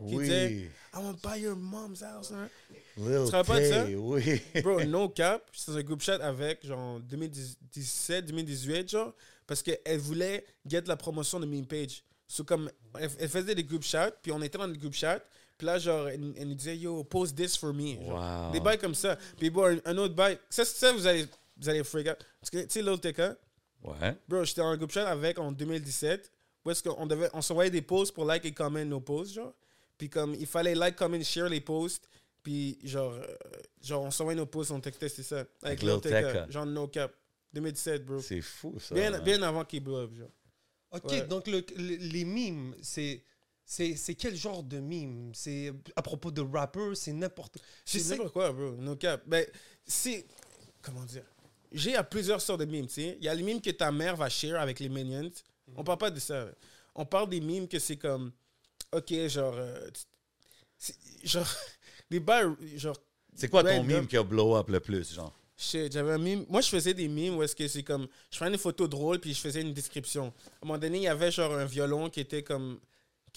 qui 0.09 0.17
disait- 0.17 0.47
Oui. 0.47 0.71
I 0.95 0.97
want 1.05 1.15
to 1.15 1.29
buy 1.29 1.41
your 1.41 1.57
mom's 1.57 2.03
house, 2.03 2.33
hein? 2.33 2.49
Lil 2.97 3.21
Tu 3.25 3.31
te 3.31 3.37
rappelles 3.37 3.69
ça? 3.71 3.85
Tay, 3.85 3.95
oui. 3.97 4.41
Bro, 4.63 4.81
no 4.85 5.09
cap, 5.11 5.47
j'étais 5.53 5.73
dans 5.73 5.79
un 5.79 5.83
group 5.83 6.01
chat 6.01 6.15
avec, 6.25 6.65
genre, 6.67 7.01
2017, 7.01 8.27
2018, 8.27 8.89
genre, 8.91 9.15
parce 9.47 9.63
qu'elle 9.63 9.99
voulait 9.99 10.45
get 10.67 10.83
la 10.87 10.97
promotion 10.97 11.39
de 11.41 11.47
meme 11.47 11.67
page. 11.67 12.03
So, 12.27 12.45
comme, 12.45 12.71
elle, 12.99 13.11
elle 13.19 13.29
faisait 13.29 13.55
des 13.55 13.65
group 13.65 13.83
chats, 13.83 14.11
puis 14.23 14.33
on 14.33 14.41
était 14.43 14.59
dans 14.59 14.67
des 14.69 14.79
group 14.79 14.95
chats, 14.95 15.23
puis 15.57 15.67
là, 15.67 15.79
genre, 15.79 16.09
elle, 16.09 16.33
elle 16.37 16.49
nous 16.49 16.55
disait, 16.55 16.77
yo, 16.77 17.05
post 17.05 17.37
this 17.37 17.57
for 17.57 17.73
me. 17.73 17.95
Genre, 17.95 18.47
Wow. 18.47 18.53
Des 18.53 18.61
bails 18.61 18.79
comme 18.79 18.95
ça. 18.95 19.17
Puis 19.39 19.51
bon, 19.51 19.65
un, 19.77 19.81
un 19.85 19.99
autre 19.99 20.15
bail, 20.15 20.39
ça, 20.51 20.65
ça 20.65 20.93
vous 20.93 21.07
allez, 21.07 21.27
vous 21.57 21.69
allez 21.69 21.85
freak 21.85 22.09
out. 22.09 22.17
Parce 22.41 22.51
que, 22.51 22.59
tu 22.59 22.71
sais, 22.71 22.83
Lil 22.83 22.99
TK, 23.01 23.21
Ouais. 23.85 24.17
bro, 24.29 24.45
j'étais 24.45 24.61
dans 24.63 24.69
un 24.69 24.77
group 24.77 24.91
chat 24.91 25.07
avec 25.09 25.39
en 25.39 25.53
2017, 25.53 26.33
où 26.65 26.71
est-ce 26.71 26.83
qu'on 26.83 27.07
devait, 27.07 27.29
on 27.35 27.43
s'envoyait 27.43 27.71
des 27.71 27.83
posts 27.83 28.15
pour 28.15 28.25
like 28.25 28.45
et 28.47 28.53
comment 28.53 28.83
nos 28.85 29.01
posts, 29.01 29.35
genre. 29.35 29.55
Puis 29.99 30.09
comme, 30.09 30.35
il 30.35 30.47
fallait 30.47 30.75
like, 30.75 30.97
comment, 30.97 31.23
share 31.23 31.49
les 31.49 31.61
posts. 31.61 32.09
Puis 32.43 32.79
genre, 32.83 33.13
euh, 33.13 33.27
genre 33.83 34.03
on 34.03 34.11
s'envoyait 34.11 34.39
nos 34.39 34.47
posts, 34.47 34.71
on 34.71 34.81
textait, 34.81 35.09
c'est 35.09 35.23
ça. 35.23 35.41
Avec 35.63 35.83
Avec, 35.83 35.83
Lil. 35.83 36.01
Tecca. 36.01 36.51
Genre 36.51 36.67
no 36.67 36.89
cap. 36.89 37.13
2017, 37.53 38.05
bro. 38.05 38.21
C'est 38.21 38.41
fou, 38.41 38.75
ça. 38.81 38.95
Bien, 38.95 39.19
bien 39.21 39.41
avant 39.43 39.65
qu'il 39.65 39.81
blow 39.85 39.99
up, 39.99 40.15
genre. 40.15 40.31
OK, 40.91 41.11
Ouais. 41.11 41.27
donc 41.27 41.47
le- 41.47 41.65
le- 41.77 41.97
les 41.97 42.25
mimes, 42.25 42.75
c'est... 42.83 43.23
C'est 43.67 43.97
c'est 43.97 44.15
quel 44.15 44.37
genre 44.37 44.63
de 44.63 44.79
mime? 44.79 45.33
C'est 45.35 45.73
à 45.97 46.03
propos 46.03 46.31
de 46.31 46.43
rappers, 46.43 46.97
c'est 46.97 47.13
n'importe... 47.13 47.57
Je 47.87 47.93
C'est 47.93 47.99
sais- 48.01 48.11
n'importe 48.13 48.33
quoi, 48.33 48.53
bro. 48.53 48.73
No 48.77 48.95
cap. 48.97 49.23
Ben, 49.27 49.47
c'est. 49.87 50.27
Comment 50.83 51.05
dire? 51.05 51.25
J'ai 51.73 51.97
à 51.97 52.05
plusieurs 52.05 52.41
sortes 52.41 52.61
de 52.61 52.67
mimes, 52.67 52.87
tu 52.87 52.95
sais. 52.95 53.17
Il 53.19 53.25
y 53.25 53.29
a 53.29 53.35
les 53.35 53.43
mimes 53.43 53.61
que 53.61 53.71
ta 53.71 53.91
mère 53.91 54.17
va 54.17 54.29
share 54.29 54.61
avec 54.61 54.79
les 54.81 54.89
minions. 54.89 55.31
On 55.77 55.83
parle 55.83 55.99
pas 55.99 56.11
de 56.11 56.21
ça. 56.21 56.47
On 56.95 57.05
parle 57.07 57.29
des 57.31 57.41
mimes 57.41 57.67
que 57.67 57.79
c'est 57.79 57.97
comme. 57.97 58.31
Ok, 58.93 59.13
genre. 59.29 59.55
euh, 59.57 59.89
genre. 61.25 61.47
Des 62.11 62.21
bails, 62.21 62.55
genre. 62.77 62.97
C'est 63.35 63.49
quoi 63.49 63.65
ton 63.65 63.83
meme 63.83 64.07
qui 64.07 64.17
a 64.17 64.23
blow 64.23 64.55
up 64.57 64.69
le 64.69 64.79
plus, 64.79 65.15
genre? 65.15 65.33
Shit, 65.57 65.91
j'avais 65.93 66.13
un 66.13 66.19
mime. 66.19 66.45
Moi, 66.49 66.61
je 66.61 66.69
faisais 66.69 66.95
des 66.95 67.09
mimes 67.09 67.37
où 67.37 67.43
est-ce 67.43 67.57
que 67.57 67.67
c'est 67.67 67.83
comme. 67.83 68.07
Je 68.31 68.37
prenais 68.37 68.53
une 68.53 68.59
photo 68.59 68.87
drôle, 68.87 69.19
puis 69.19 69.33
je 69.35 69.41
faisais 69.41 69.63
une 69.63 69.73
description. 69.73 70.27
À 70.27 70.29
un 70.63 70.67
moment 70.67 70.79
donné, 70.79 70.99
il 70.99 71.05
y 71.05 71.09
avait 71.09 71.33
genre 71.33 71.55
un 71.55 71.65
violon 71.65 72.11
qui 72.11 72.21
était 72.21 72.43
comme. 72.43 72.79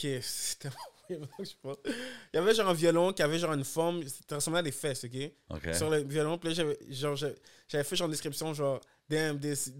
Est- 0.08 0.22
C'était. 0.22 0.70
Il 1.10 1.18
y 2.34 2.38
avait 2.38 2.54
genre 2.54 2.68
un 2.70 2.74
violon 2.74 3.14
qui 3.14 3.22
avait 3.24 3.40
genre 3.40 3.54
une 3.54 3.64
forme. 3.64 4.04
Ça 4.30 4.36
ressemblait 4.36 4.60
à 4.60 4.64
des 4.64 4.72
fesses, 4.74 5.06
ok? 5.06 5.32
OK. 5.52 5.74
Sur 5.74 5.90
le 5.90 6.00
violon. 6.04 6.38
Puis 6.38 6.50
là, 6.50 6.56
j'avais, 6.56 6.78
genre, 6.90 7.16
j'avais 7.16 7.84
fait 7.84 7.96
genre 7.96 8.08
une 8.08 8.12
description 8.12 8.54
genre. 8.54 8.82
Damn, 9.10 9.40
this. 9.40 9.72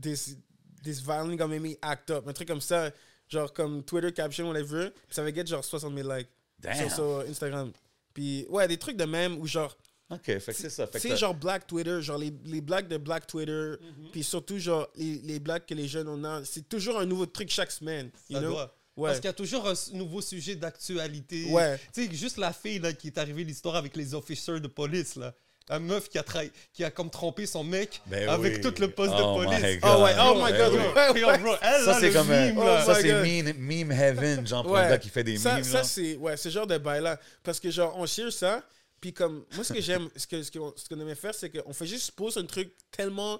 This. 0.00 0.36
This 0.82 1.00
violin 1.00 1.36
gonna 1.36 1.46
make 1.48 1.62
me 1.62 1.76
act 1.82 2.10
up. 2.10 2.26
Un 2.28 2.32
truc 2.32 2.48
comme 2.48 2.60
ça. 2.60 2.90
Genre 3.28 3.52
comme 3.52 3.82
Twitter 3.84 4.12
caption, 4.12 4.48
whatever. 4.48 4.90
Puis 4.90 5.14
ça 5.14 5.22
avait 5.22 5.34
get 5.34 5.46
genre 5.46 5.64
60 5.64 5.94
000 5.96 6.08
likes. 6.12 6.28
Damn. 6.58 6.74
Sur, 6.88 6.94
sur 6.94 7.24
Instagram. 7.28 7.72
Puis 8.14 8.46
ouais, 8.48 8.66
des 8.68 8.76
trucs 8.76 8.96
de 8.96 9.04
même 9.04 9.38
où 9.38 9.46
genre. 9.46 9.76
OK, 10.10 10.22
fait 10.24 10.38
que 10.40 10.52
c'est 10.52 10.70
ça. 10.70 10.88
C'est 10.92 11.16
genre 11.16 11.34
Black 11.34 11.66
Twitter, 11.66 12.00
genre 12.00 12.18
les, 12.18 12.32
les 12.44 12.60
blagues 12.60 12.86
de 12.86 12.96
Black 12.96 13.26
Twitter, 13.26 13.74
puis 14.12 14.22
surtout 14.22 14.56
genre 14.58 14.88
les, 14.94 15.18
les 15.18 15.40
blagues 15.40 15.66
que 15.66 15.74
les 15.74 15.88
jeunes 15.88 16.06
ont. 16.08 16.22
a. 16.24 16.44
C'est 16.44 16.68
toujours 16.68 17.00
un 17.00 17.06
nouveau 17.06 17.26
truc 17.26 17.50
chaque 17.50 17.72
semaine. 17.72 18.10
You 18.28 18.36
Ça 18.36 18.40
know? 18.40 18.50
doit. 18.52 18.75
Ouais. 18.96 19.08
Parce 19.08 19.18
qu'il 19.20 19.26
y 19.26 19.30
a 19.30 19.34
toujours 19.34 19.68
un 19.68 19.74
nouveau 19.92 20.20
sujet 20.22 20.54
d'actualité. 20.56 21.46
Ouais. 21.50 21.78
Tu 21.92 22.06
sais, 22.06 22.14
juste 22.14 22.38
la 22.38 22.52
fille 22.52 22.78
là, 22.78 22.92
qui 22.92 23.08
est 23.08 23.18
arrivée, 23.18 23.44
l'histoire 23.44 23.76
avec 23.76 23.96
les 23.96 24.14
officers 24.14 24.60
de 24.60 24.68
police. 24.68 25.16
Là. 25.16 25.34
La 25.68 25.78
meuf 25.80 26.08
qui 26.08 26.16
a, 26.16 26.22
trahi- 26.22 26.52
qui 26.72 26.84
a 26.84 26.90
comme 26.92 27.10
trompé 27.10 27.44
son 27.44 27.64
mec 27.64 28.00
Ben 28.06 28.28
avec 28.28 28.54
oui. 28.54 28.60
tout 28.60 28.80
le 28.80 28.88
poste 28.88 29.12
Oh 29.18 29.40
de 29.40 29.46
my 29.46 29.46
police. 29.60 29.80
God. 29.80 29.90
Oh 29.98 30.02
ouais, 30.04 30.12
oh 30.20 30.34
my 30.36 30.52
Ben 30.52 30.70
god, 30.70 30.80
oui. 31.14 31.24
ouais, 31.24 31.38
bro, 31.38 31.54
elle, 31.60 31.84
Ça, 31.84 31.98
c'est 32.00 32.06
le 32.08 32.12
comme 32.14 32.30
un- 32.30 32.46
meme, 32.52 32.58
Oh. 32.58 32.86
Ça, 32.86 32.94
c'est 32.94 33.12
meme, 33.12 33.52
meme 33.58 33.90
heaven, 33.92 34.46
genre 34.46 34.62
pour 34.62 34.72
Ouais. 34.72 34.88
gars 34.88 34.98
qui 34.98 35.08
fait 35.08 35.24
des 35.24 35.36
ça, 35.36 35.56
memes. 35.56 35.64
ça 35.64 35.82
c'est 35.82 36.16
ouais, 36.16 36.36
ce 36.36 36.48
genre 36.50 36.66
de 36.68 36.78
bail 36.78 37.02
là 37.02 37.18
parce 37.42 37.58
que 37.58 37.68
genre 37.70 37.94
on 37.98 38.06
share 38.06 38.32
ça 38.32 38.62
puis 39.00 39.12
comme 39.12 39.44
moi 39.56 39.64
ce 39.64 39.72
que 39.72 39.80
j'aime 39.80 40.08
ce 40.14 40.26
que 40.28 40.40
ce 40.42 40.50
qu'on 40.52 40.72
ce 40.76 40.88
qu'on 40.88 41.00
aimait 41.00 41.14
faire 41.16 41.34
c'est 41.34 41.50
qu'on 41.50 41.72
fait 41.72 41.86
juste 41.86 42.12
poser 42.12 42.38
un 42.40 42.46
truc 42.46 42.70
tellement 42.92 43.38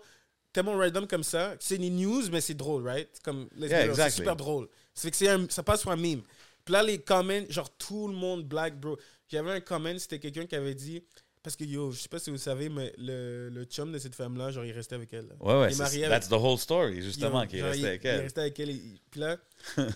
tellement 0.53 0.77
random 0.77 1.07
comme 1.07 1.23
ça 1.23 1.55
c'est 1.61 1.79
des 1.79 1.91
news 1.91 2.25
mais 2.33 2.41
c'est 2.41 2.55
drôle 2.55 2.85
right? 2.89 3.09
Comme 3.23 3.49
Yeah, 3.57 3.69
real, 3.69 3.81
c'est 3.85 3.91
exactly. 3.91 4.17
super 4.17 4.35
drôle 4.37 4.69
c'est 4.97 5.11
que 5.11 5.27
un- 5.29 5.47
ça 5.49 5.63
passe 5.63 5.83
pour 5.83 5.93
un 5.93 5.97
meme 5.97 6.23
puis 6.65 6.73
là 6.73 6.83
les 6.83 6.99
comments 6.99 7.45
genre 7.49 7.71
tout 7.77 8.09
le 8.09 8.15
monde 8.15 8.45
black 8.45 8.79
bro 8.81 8.99
j'avais 9.29 9.51
un 9.53 9.61
comment 9.61 9.97
c'était 9.99 10.19
quelqu'un 10.19 10.47
qui 10.47 10.57
avait 10.57 10.75
dit 10.75 11.03
parce 11.43 11.55
que 11.55 11.63
yo 11.63 11.93
je 11.93 12.01
sais 12.01 12.09
pas 12.09 12.19
si 12.19 12.31
vous 12.31 12.39
savez 12.39 12.69
mais 12.69 12.93
le, 12.99 13.49
le 13.51 13.65
chum 13.67 13.93
de 13.93 13.99
cette 13.99 14.17
femme 14.17 14.37
là 14.37 14.51
genre 14.51 14.65
il 14.65 14.73
restait 14.73 14.97
avec 14.97 15.13
elle 15.13 15.29
là. 15.29 15.35
Ouais, 15.39 15.61
ouais, 15.61 15.67
il 15.69 15.71
est 15.71 15.75
c'est- 15.75 15.83
marié 15.83 16.05
avec 16.07 16.19
that's 16.21 16.29
the 16.29 16.33
whole 16.33 16.59
story, 16.59 17.01
justement, 17.03 17.43
Yo, 17.45 17.49
qui 17.49 17.57
est 17.57 17.61
genre, 17.61 17.69
resté 17.69 17.83
il- 17.83 17.87
avec 17.87 18.01
il 18.05 18.07
elle. 18.09 18.21
resté 18.23 18.41
avec 18.41 18.59
elle 18.61 18.71
et- 18.71 19.01
puis 19.11 19.21
là 19.21 19.37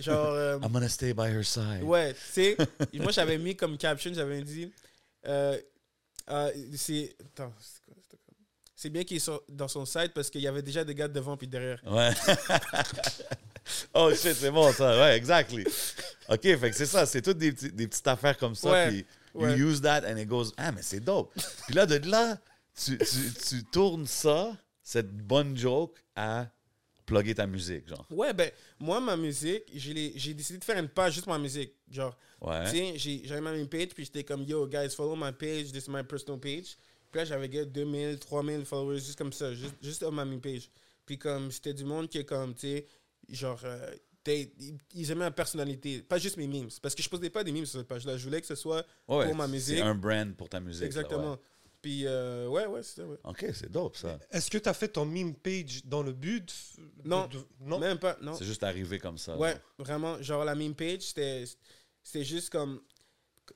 genre 0.00 0.26
euh, 0.34 0.58
I'm 0.62 0.70
gonna 0.72 0.88
stay 0.88 1.12
by 1.12 1.22
her 1.28 1.44
side. 1.44 1.82
Ouais, 1.82 2.14
tu 2.14 2.20
sais, 2.32 2.56
moi 2.94 3.10
j'avais 3.10 3.36
mis 3.38 3.56
comme 3.56 3.76
caption, 3.76 4.12
j'avais 4.14 4.42
dit, 4.42 4.70
euh, 5.26 5.58
euh, 6.30 6.52
c'est, 6.76 7.16
attends, 7.20 7.52
c'est 7.58 7.80
quoi, 7.84 8.90
bien 8.90 9.02
qu'il 9.02 9.20
sur- 9.20 9.42
dans 9.48 9.66
son 9.66 9.84
site 9.84 10.12
parce 10.14 10.30
qu'il 10.30 10.42
y 10.42 10.46
avait 10.46 10.62
déjà 10.62 10.84
des 10.84 10.94
gars 10.94 11.08
devant 11.08 11.36
puis 11.36 11.48
derrière. 11.48 11.80
Ouais. 11.84 12.10
oh 13.94 14.10
shit, 14.14 14.34
c'est 14.34 14.50
bon 14.50 14.72
ça. 14.72 14.98
Ouais, 15.00 15.16
exactly. 15.16 15.64
OK, 16.28 16.42
fait 16.42 16.70
que 16.70 16.76
c'est 16.76 16.86
ça. 16.86 17.06
C'est 17.06 17.22
toutes 17.22 17.38
des, 17.38 17.52
petits- 17.52 17.72
des 17.72 17.86
petites 17.88 18.06
affaires 18.06 18.36
comme 18.38 18.54
ça. 18.54 18.70
Ouais, 18.70 18.88
Puis 18.88 19.06
ouais. 19.34 19.56
you 19.58 19.68
use 19.70 19.80
that 19.80 20.02
and 20.10 20.16
it 20.16 20.28
goes, 20.28 20.52
ah, 20.56 20.72
mais 20.72 20.82
c'est 20.82 21.00
dope. 21.00 21.32
puis 21.66 21.74
là, 21.74 21.86
de 21.86 21.96
là, 22.08 22.38
tu, 22.82 22.96
tu, 22.98 23.32
tu 23.48 23.64
tournes 23.64 24.06
ça, 24.06 24.56
cette 24.82 25.10
bonne 25.10 25.56
joke, 25.56 25.98
à 26.16 26.46
plugger 27.06 27.34
ta 27.34 27.46
musique, 27.46 27.88
genre. 27.88 28.06
Ouais, 28.10 28.32
ben, 28.32 28.50
moi, 28.78 29.00
ma 29.00 29.16
musique, 29.16 29.64
j'ai 29.74 30.34
décidé 30.34 30.58
de 30.60 30.64
faire 30.64 30.78
une 30.78 30.88
page 30.88 31.14
juste 31.14 31.24
pour 31.24 31.32
ma 31.32 31.38
musique. 31.40 31.72
Genre, 31.90 32.16
Ouais. 32.40 32.64
tu 32.64 32.70
sais, 32.70 32.92
j'ai- 32.96 33.22
j'avais 33.24 33.40
ma 33.40 33.52
main 33.52 33.66
page, 33.66 33.88
puis 33.88 34.04
j'étais 34.04 34.22
comme, 34.24 34.44
yo, 34.44 34.66
guys, 34.66 34.90
follow 34.96 35.16
my 35.16 35.32
page, 35.32 35.72
this 35.72 35.86
is 35.86 35.90
my 35.90 36.02
personal 36.04 36.38
page. 36.40 36.76
Puis 37.10 37.18
là, 37.18 37.24
j'avais 37.24 37.50
get 37.50 37.66
2000, 37.66 38.18
3000 38.20 38.64
followers, 38.64 39.00
juste 39.00 39.18
comme 39.18 39.32
ça, 39.32 39.52
juste, 39.52 39.74
juste 39.82 40.02
ma 40.10 40.24
main 40.24 40.38
page. 40.38 40.70
Puis 41.04 41.18
comme, 41.18 41.50
c'était 41.50 41.74
du 41.74 41.84
monde 41.84 42.08
qui 42.08 42.18
est 42.18 42.24
comme, 42.24 42.54
tu 42.54 42.60
sais, 42.68 42.86
genre, 43.34 43.60
euh, 43.64 43.94
ils- 44.26 44.78
ils 44.94 45.10
aimaient 45.10 45.24
ma 45.24 45.30
personnalité, 45.30 46.02
pas 46.02 46.18
juste 46.18 46.36
mes 46.36 46.46
memes. 46.46 46.68
Parce 46.82 46.94
que 46.94 47.02
je 47.02 47.08
posais 47.08 47.30
pas 47.30 47.42
des 47.44 47.52
memes 47.52 47.66
sur 47.66 47.78
cette 47.80 47.88
page-là. 47.88 48.16
Je 48.16 48.24
voulais 48.24 48.40
que 48.40 48.46
ce 48.46 48.54
soit 48.54 48.84
Ouais, 49.08 49.26
pour 49.26 49.34
ma 49.34 49.46
musique. 49.48 49.76
C'est 49.78 49.82
un 49.82 49.94
brand 49.94 50.34
pour 50.36 50.48
ta 50.48 50.60
musique. 50.60 50.84
Exactement. 50.84 51.32
ouais. 51.32 51.38
Puis, 51.82 52.06
euh, 52.06 52.46
ouais, 52.48 52.66
ouais, 52.66 52.82
c'est 52.82 53.00
ça, 53.00 53.06
ouais. 53.06 53.16
Ok, 53.24 53.46
c'est 53.54 53.70
dope, 53.70 53.96
ça. 53.96 54.18
Est-ce 54.30 54.50
que 54.50 54.58
tu 54.58 54.68
as 54.68 54.74
fait 54.74 54.88
ton 54.88 55.06
meme 55.06 55.34
page 55.34 55.82
dans 55.86 56.02
le 56.02 56.12
but 56.12 56.52
de- 57.02 57.08
Non. 57.08 57.26
de- 57.26 57.38
non? 57.60 57.78
Même 57.78 57.98
pas, 57.98 58.18
non. 58.20 58.34
C'est 58.34 58.44
juste 58.44 58.62
arrivé 58.62 58.98
comme 58.98 59.16
ça. 59.16 59.34
Ouais, 59.38 59.52
genre. 59.52 59.60
vraiment. 59.78 60.20
Genre, 60.22 60.44
la 60.44 60.54
meme 60.54 60.74
page, 60.74 61.00
c'était 61.00 61.44
c'était 62.02 62.24
juste 62.24 62.50
comme. 62.50 62.82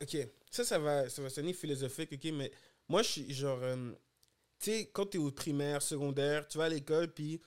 Ok, 0.00 0.16
ça, 0.50 0.64
ça 0.64 0.78
va, 0.78 1.09
ça 1.11 1.21
va 1.21 1.28
sonner 1.28 1.52
philosophique, 1.52 2.11
ok, 2.14 2.33
mais 2.33 2.50
moi, 2.88 3.02
je 3.02 3.09
suis 3.11 3.35
genre. 3.35 3.59
euh, 3.62 3.93
tu 4.59 4.71
sais, 4.71 4.90
quand 4.93 5.04
tu 5.04 5.19
es 5.19 5.21
au 5.21 5.31
primaire, 5.31 5.83
secondaire, 5.83 6.49
tu 6.49 6.57
vas 6.57 6.64
à 6.64 6.69
l'école, 6.71 7.12
puis 7.12 7.43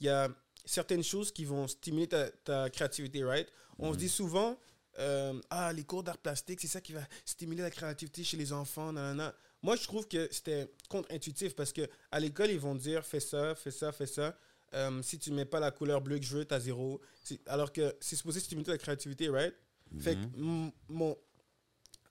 il 0.00 0.06
y 0.06 0.08
a 0.08 0.34
certaines 0.64 1.02
choses 1.04 1.32
qui 1.32 1.44
vont 1.44 1.66
stimuler 1.68 2.06
ta, 2.08 2.30
ta 2.30 2.70
créativité, 2.70 3.24
right? 3.24 3.48
On 3.78 3.92
se 3.92 3.98
dit 3.98 4.08
souvent, 4.08 4.58
euh, 4.98 5.40
ah, 5.50 5.72
les 5.72 5.84
cours 5.84 6.02
d'art 6.02 6.18
plastique, 6.18 6.60
c'est 6.60 6.68
ça 6.68 6.80
qui 6.80 6.92
va 6.92 7.00
stimuler 7.24 7.62
la 7.62 7.70
créativité 7.70 8.22
chez 8.24 8.36
les 8.36 8.52
enfants, 8.52 8.92
nanana. 8.92 9.34
Moi, 9.62 9.76
je 9.76 9.84
trouve 9.84 10.06
que 10.08 10.28
c'était 10.32 10.70
contre-intuitif 10.88 11.54
parce 11.54 11.72
que 11.72 11.88
à 12.10 12.20
l'école, 12.20 12.50
ils 12.50 12.58
vont 12.60 12.74
dire, 12.74 13.04
fais 13.04 13.20
ça, 13.20 13.54
fais 13.54 13.70
ça, 13.70 13.92
fais 13.92 14.06
ça. 14.06 14.36
Euh, 14.74 15.02
si 15.02 15.18
tu 15.18 15.30
mets 15.32 15.44
pas 15.44 15.60
la 15.60 15.70
couleur 15.70 16.00
bleue 16.00 16.18
que 16.18 16.24
je 16.24 16.36
veux, 16.36 16.44
t'as 16.44 16.60
zéro. 16.60 17.00
Alors 17.46 17.72
que 17.72 17.94
c'est 18.00 18.16
supposé 18.16 18.40
stimuler 18.40 18.70
la 18.70 18.78
créativité, 18.78 19.28
right? 19.28 19.54
Fait 20.00 20.14
que 20.16 20.20
m- 20.38 20.70
mon, 20.88 21.16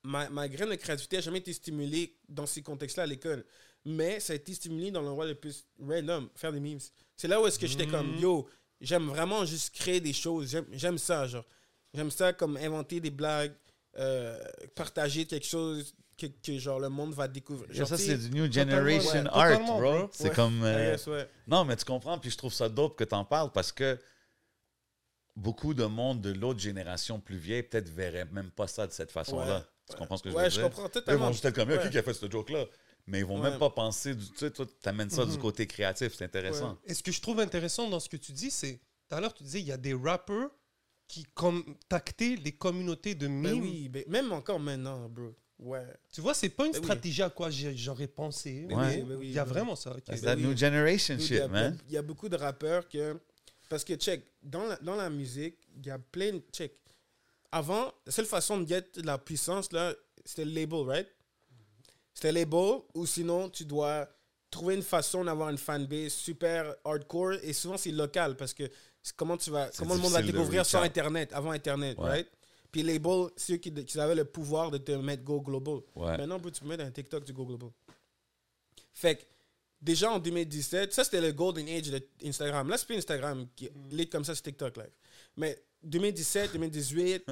ma, 0.04 0.30
ma 0.30 0.48
graine 0.48 0.70
de 0.70 0.76
créativité 0.76 1.18
n'a 1.18 1.22
jamais 1.22 1.40
été 1.40 1.52
stimulée 1.54 2.16
dans 2.30 2.46
ces 2.46 2.62
contextes-là 2.62 3.04
à 3.04 3.08
l'école. 3.08 3.44
Mais 3.86 4.20
ça 4.20 4.34
a 4.34 4.36
été 4.36 4.54
stimulé 4.54 4.92
dans 4.92 5.02
l'endroit 5.02 5.26
le 5.26 5.36
plus 5.36 5.66
random, 5.80 6.30
faire 6.36 6.52
des 6.54 6.60
memes. 6.60 6.80
C'est 7.18 7.28
là 7.28 7.42
où 7.42 7.48
est-ce 7.48 7.58
que 7.58 7.66
j'étais 7.68 7.88
comme, 7.88 8.16
yo, 8.18 8.48
j'aime 8.80 9.08
vraiment 9.08 9.44
juste 9.46 9.74
créer 9.74 10.00
des 10.00 10.14
choses. 10.14 10.56
J'aime- 10.72 10.98
ça, 10.98 11.26
genre. 11.28 11.46
J'aime 11.94 12.12
ça 12.12 12.32
comme 12.34 12.58
inventer 12.58 13.00
des 13.00 13.10
blagues, 13.10 13.54
euh, 13.98 14.40
partager 14.76 15.26
quelque 15.26 15.46
chose 15.46 15.94
que, 16.18 16.28
que, 16.28 16.58
genre 16.60 16.80
le 16.80 16.90
monde 16.90 17.14
va 17.14 17.28
découvrir. 17.28 17.74
Genre, 17.74 17.88
ça, 17.88 17.98
c'est 17.98 18.18
du 18.18 18.30
New 18.30 18.52
Generation 18.52 19.24
ouais, 19.24 19.30
Art, 19.32 19.60
bro. 19.60 19.80
bro. 19.82 20.10
C'est 20.12 20.30
Ouais. 20.30 20.36
comme. 20.36 20.62
Euh, 20.64 20.96
ouais. 21.08 21.28
Non, 21.48 21.66
mais 21.66 21.76
tu 21.76 21.84
comprends, 21.84 22.18
puis 22.20 22.30
je 22.30 22.38
trouve 22.38 22.54
ça 22.54 22.70
dope 22.70 22.96
que 22.98 23.04
tu 23.04 23.16
en 23.16 23.26
parles 23.26 23.52
parce 23.52 23.72
que 23.72 24.00
beaucoup 25.36 25.74
de 25.74 25.86
monde 25.86 26.22
de 26.22 26.32
l'autre 26.34 26.60
génération 26.60 27.20
plus 27.20 27.38
vieille 27.38 27.64
peut-être 27.64 27.90
verrait 27.90 28.26
même 28.32 28.52
pas 28.52 28.68
ça 28.68 28.86
de 28.88 28.92
cette 28.92 29.12
façon-là. 29.12 29.58
Ouais. 29.58 29.64
Tu 29.90 29.96
comprends 29.98 30.18
ce 30.18 30.24
que 30.24 30.30
je 30.30 30.36
Ouais, 30.36 30.44
veux 30.46 30.50
je 30.50 30.56
dire? 30.56 30.64
comprends 30.66 30.86
Eux 30.86 30.90
totalement. 30.90 31.26
vont 31.28 31.32
juste 31.32 31.46
être 31.46 31.56
comme, 31.56 31.70
Ouais. 31.70 31.90
qui 31.90 31.98
a 31.98 32.04
fait 32.04 32.14
ce 32.14 32.30
joke-là? 32.30 32.66
Mais 33.12 33.20
ils 33.20 33.26
vont 33.26 33.40
Ouais. 33.42 33.50
même 33.50 33.60
pas 33.60 33.70
penser, 33.70 34.16
du, 34.16 34.26
tu 34.26 34.38
sais, 34.38 34.50
toi, 34.52 34.66
tu 34.66 34.90
amènes 34.90 35.10
ça 35.10 35.26
du 35.26 35.34
Mhm. 35.34 35.38
côté 35.40 35.68
créatif, 35.68 36.14
c'est 36.16 36.24
intéressant. 36.26 36.78
Et 36.86 36.94
ce 36.94 37.04
que 37.04 37.12
je 37.12 37.22
trouve 37.22 37.40
intéressant 37.42 37.90
dans 37.90 38.00
ce 38.00 38.08
que 38.10 38.18
tu 38.18 38.32
dis, 38.32 38.50
c'est 38.50 38.80
tout 39.10 39.16
à 39.16 39.20
l'heure 39.22 39.34
tu 39.34 39.44
disais 39.44 39.60
il 39.60 39.68
y 39.68 39.72
a 39.74 39.78
des 39.78 39.94
rappers 39.94 40.50
qui 41.08 41.26
contactaient 41.34 42.38
les 42.42 42.54
communautés 42.54 43.14
de 43.16 43.28
Ben 43.28 43.34
memes. 43.42 43.62
oui, 43.62 43.90
ben, 43.90 44.04
même 44.08 44.32
encore 44.32 44.60
maintenant, 44.60 45.10
bro. 45.10 45.36
Ouais. 45.60 45.86
Tu 46.12 46.22
vois, 46.22 46.34
c'est 46.34 46.50
pas 46.50 46.66
une 46.66 46.72
Ben 46.72 46.80
oui. 46.80 46.86
stratégie 46.86 47.22
à 47.22 47.30
quoi 47.30 47.50
j'aurais 47.52 48.08
pensé. 48.08 48.66
Ben 48.70 48.78
mais 48.80 49.02
ben 49.04 49.16
oui, 49.18 49.28
il 49.28 49.34
y 49.34 49.40
a 49.40 49.44
ben 49.46 49.52
vraiment 49.52 49.76
ça. 49.76 49.92
ok. 49.92 50.04
That's 50.06 50.22
Ben 50.22 50.36
that 50.36 50.42
new 50.42 50.58
generation 50.58 51.16
il 51.20 51.22
shit, 51.26 51.40
a- 51.42 51.48
man. 51.50 51.78
Il 51.88 51.94
y, 51.94 51.98
a 51.98 52.02
beaucoup 52.02 52.30
de 52.30 52.38
rappeurs 52.38 52.88
que. 52.88 53.20
Parce 53.70 53.84
que, 53.84 53.94
check, 53.96 54.24
dans 54.42 54.66
la, 54.66 54.78
dans 54.78 54.96
la 54.96 55.10
musique, 55.10 55.56
il 55.78 55.86
y 55.86 55.90
a 55.92 56.00
plein 56.00 56.32
de. 56.34 56.42
Check. 56.52 56.74
Avant, 57.52 57.94
la 58.06 58.12
seule 58.12 58.26
façon 58.26 58.60
de 58.62 58.68
get 58.68 58.86
de 58.96 59.02
la 59.02 59.18
puissance, 59.18 59.72
là, 59.74 59.94
c'était 60.26 60.46
le 60.46 60.52
label, 60.52 60.80
right? 60.88 61.08
C'était 62.14 62.32
le 62.32 62.40
label, 62.42 62.82
ou 62.94 63.06
sinon, 63.06 63.50
tu 63.50 63.66
dois 63.66 64.08
trouver 64.50 64.76
une 64.76 64.84
façon 64.84 65.24
d'avoir 65.24 65.50
une 65.50 65.58
fanbase 65.58 66.12
super 66.14 66.76
hardcore, 66.84 67.34
et 67.42 67.54
souvent, 67.54 67.78
c'est 67.78 67.92
local, 67.92 68.36
parce 68.36 68.54
que 68.54 68.64
c'est 69.02 69.16
comment 69.16 69.38
tu 69.38 69.50
vas. 69.50 69.72
C'est 69.72 69.80
Comment 69.80 69.96
le 69.96 70.02
monde 70.02 70.12
va 70.12 70.22
découvrir 70.22 70.62
out. 70.64 70.76
Internet, 70.76 71.32
avant 71.34 71.52
Internet, 71.52 71.98
Ouais. 71.98 72.10
right? 72.10 72.28
Puis 72.72 72.84
les 72.84 72.94
labels, 72.94 73.30
c'est 73.36 73.54
eux 73.54 73.58
qui, 73.58 73.74
qui 73.86 74.00
avaient 74.00 74.16
le 74.16 74.26
pouvoir 74.26 74.72
de 74.72 74.78
te 74.78 74.92
mettre 74.94 75.24
go 75.24 75.42
global. 75.42 75.80
Ouais. 75.96 76.18
Maintenant, 76.18 76.40
tu 76.40 76.62
peux 76.62 76.68
mettre 76.68 76.84
un 76.86 76.92
TikTok 76.92 77.24
du 77.26 77.34
Go 77.34 77.46
Global. 77.46 77.70
Fait 78.94 79.16
que, 79.16 79.24
déjà 79.82 80.12
en 80.12 80.20
2017, 80.20 80.94
ça 80.94 81.04
c'était 81.04 81.20
le 81.22 81.32
golden 81.34 81.68
age 81.68 81.90
de 81.90 82.02
Instagram. 82.24 82.70
Là, 82.70 82.78
c'est 82.78 82.86
plus 82.86 82.98
Instagram 82.98 83.48
qui 83.56 83.70
lit 83.90 84.08
comme 84.08 84.24
ça, 84.24 84.36
c'est 84.36 84.44
TikTok 84.44 84.78
live. 84.78 84.92
Mais 85.36 85.62
2017, 85.84 86.54
2018, 86.54 87.26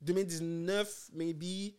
2019, 0.00 1.10
maybe, 1.14 1.74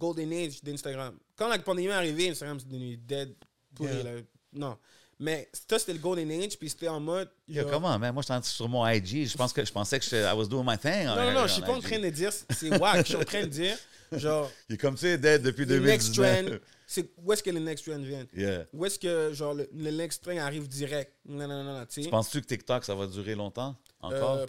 golden 0.00 0.32
age 0.32 0.62
d'Instagram. 0.62 1.16
Quand 1.36 1.48
la 1.48 1.58
pandémie 1.58 1.88
est 1.88 1.92
arrivée, 1.92 2.30
Instagram 2.30 2.58
c'est 2.58 2.66
devenu 2.68 2.96
dead. 2.96 3.34
Yeah. 3.78 4.02
là. 4.02 4.10
Non. 4.52 4.76
Mais 5.18 5.48
ça, 5.52 5.78
c'était 5.78 5.92
le 5.92 5.98
golden 5.98 6.30
age, 6.30 6.58
puis 6.58 6.70
c'était 6.70 6.88
en 6.88 6.98
mode. 6.98 7.30
Yo, 7.46 7.62
genre- 7.62 7.70
comment, 7.70 7.98
man? 7.98 8.12
Moi, 8.14 8.22
je 8.26 8.42
suis 8.42 8.54
sur 8.54 8.68
mon 8.68 8.86
IG. 8.88 9.26
Je 9.28 9.36
pense 9.36 9.52
que 9.52 9.62
je 9.64 9.70
pensais 9.70 9.98
que 10.00 10.04
je, 10.06 10.16
I 10.16 10.32
was 10.34 10.46
doing 10.46 10.64
my 10.66 10.78
thing. 10.78 11.04
Non, 11.04 11.14
non, 11.14 11.32
non, 11.32 11.46
je 11.46 11.52
suis 11.52 11.62
pas 11.62 11.74
en 11.74 11.80
train 11.80 11.98
de 11.98 12.08
dire, 12.08 12.32
c'est 12.32 12.76
wack. 12.78 12.98
Je 13.06 13.12
suis 13.12 13.16
en 13.16 13.24
train 13.24 13.42
de 13.42 13.46
dire, 13.46 13.76
genre, 14.12 14.50
Il 14.70 14.74
est 14.74 14.78
comme 14.78 14.94
tu 14.94 15.02
sais, 15.02 15.18
dead 15.18 15.42
depuis 15.42 15.66
le 15.66 15.78
next 15.78 16.14
2019. 16.14 16.46
trend, 16.46 16.58
c'est 16.86 17.10
où 17.18 17.32
est-ce 17.32 17.42
que 17.42 17.50
le 17.50 17.60
next 17.60 17.84
trend 17.84 17.98
vient? 17.98 18.26
Yeah. 18.34 18.64
Où 18.72 18.84
est-ce 18.86 18.98
que 18.98 19.32
genre 19.34 19.52
le, 19.54 19.68
le 19.74 19.90
next 19.90 20.24
train 20.24 20.38
arrive 20.38 20.66
direct? 20.66 21.12
Non, 21.26 21.46
non, 21.46 21.62
non, 21.64 21.78
non, 21.78 21.86
tu 21.86 22.02
sais. 22.02 22.08
Penses-tu 22.08 22.40
que 22.40 22.46
TikTok, 22.46 22.84
ça 22.84 22.94
va 22.94 23.06
durer 23.06 23.34
longtemps? 23.34 23.76
Encore? 24.00 24.38
Euh, 24.38 24.46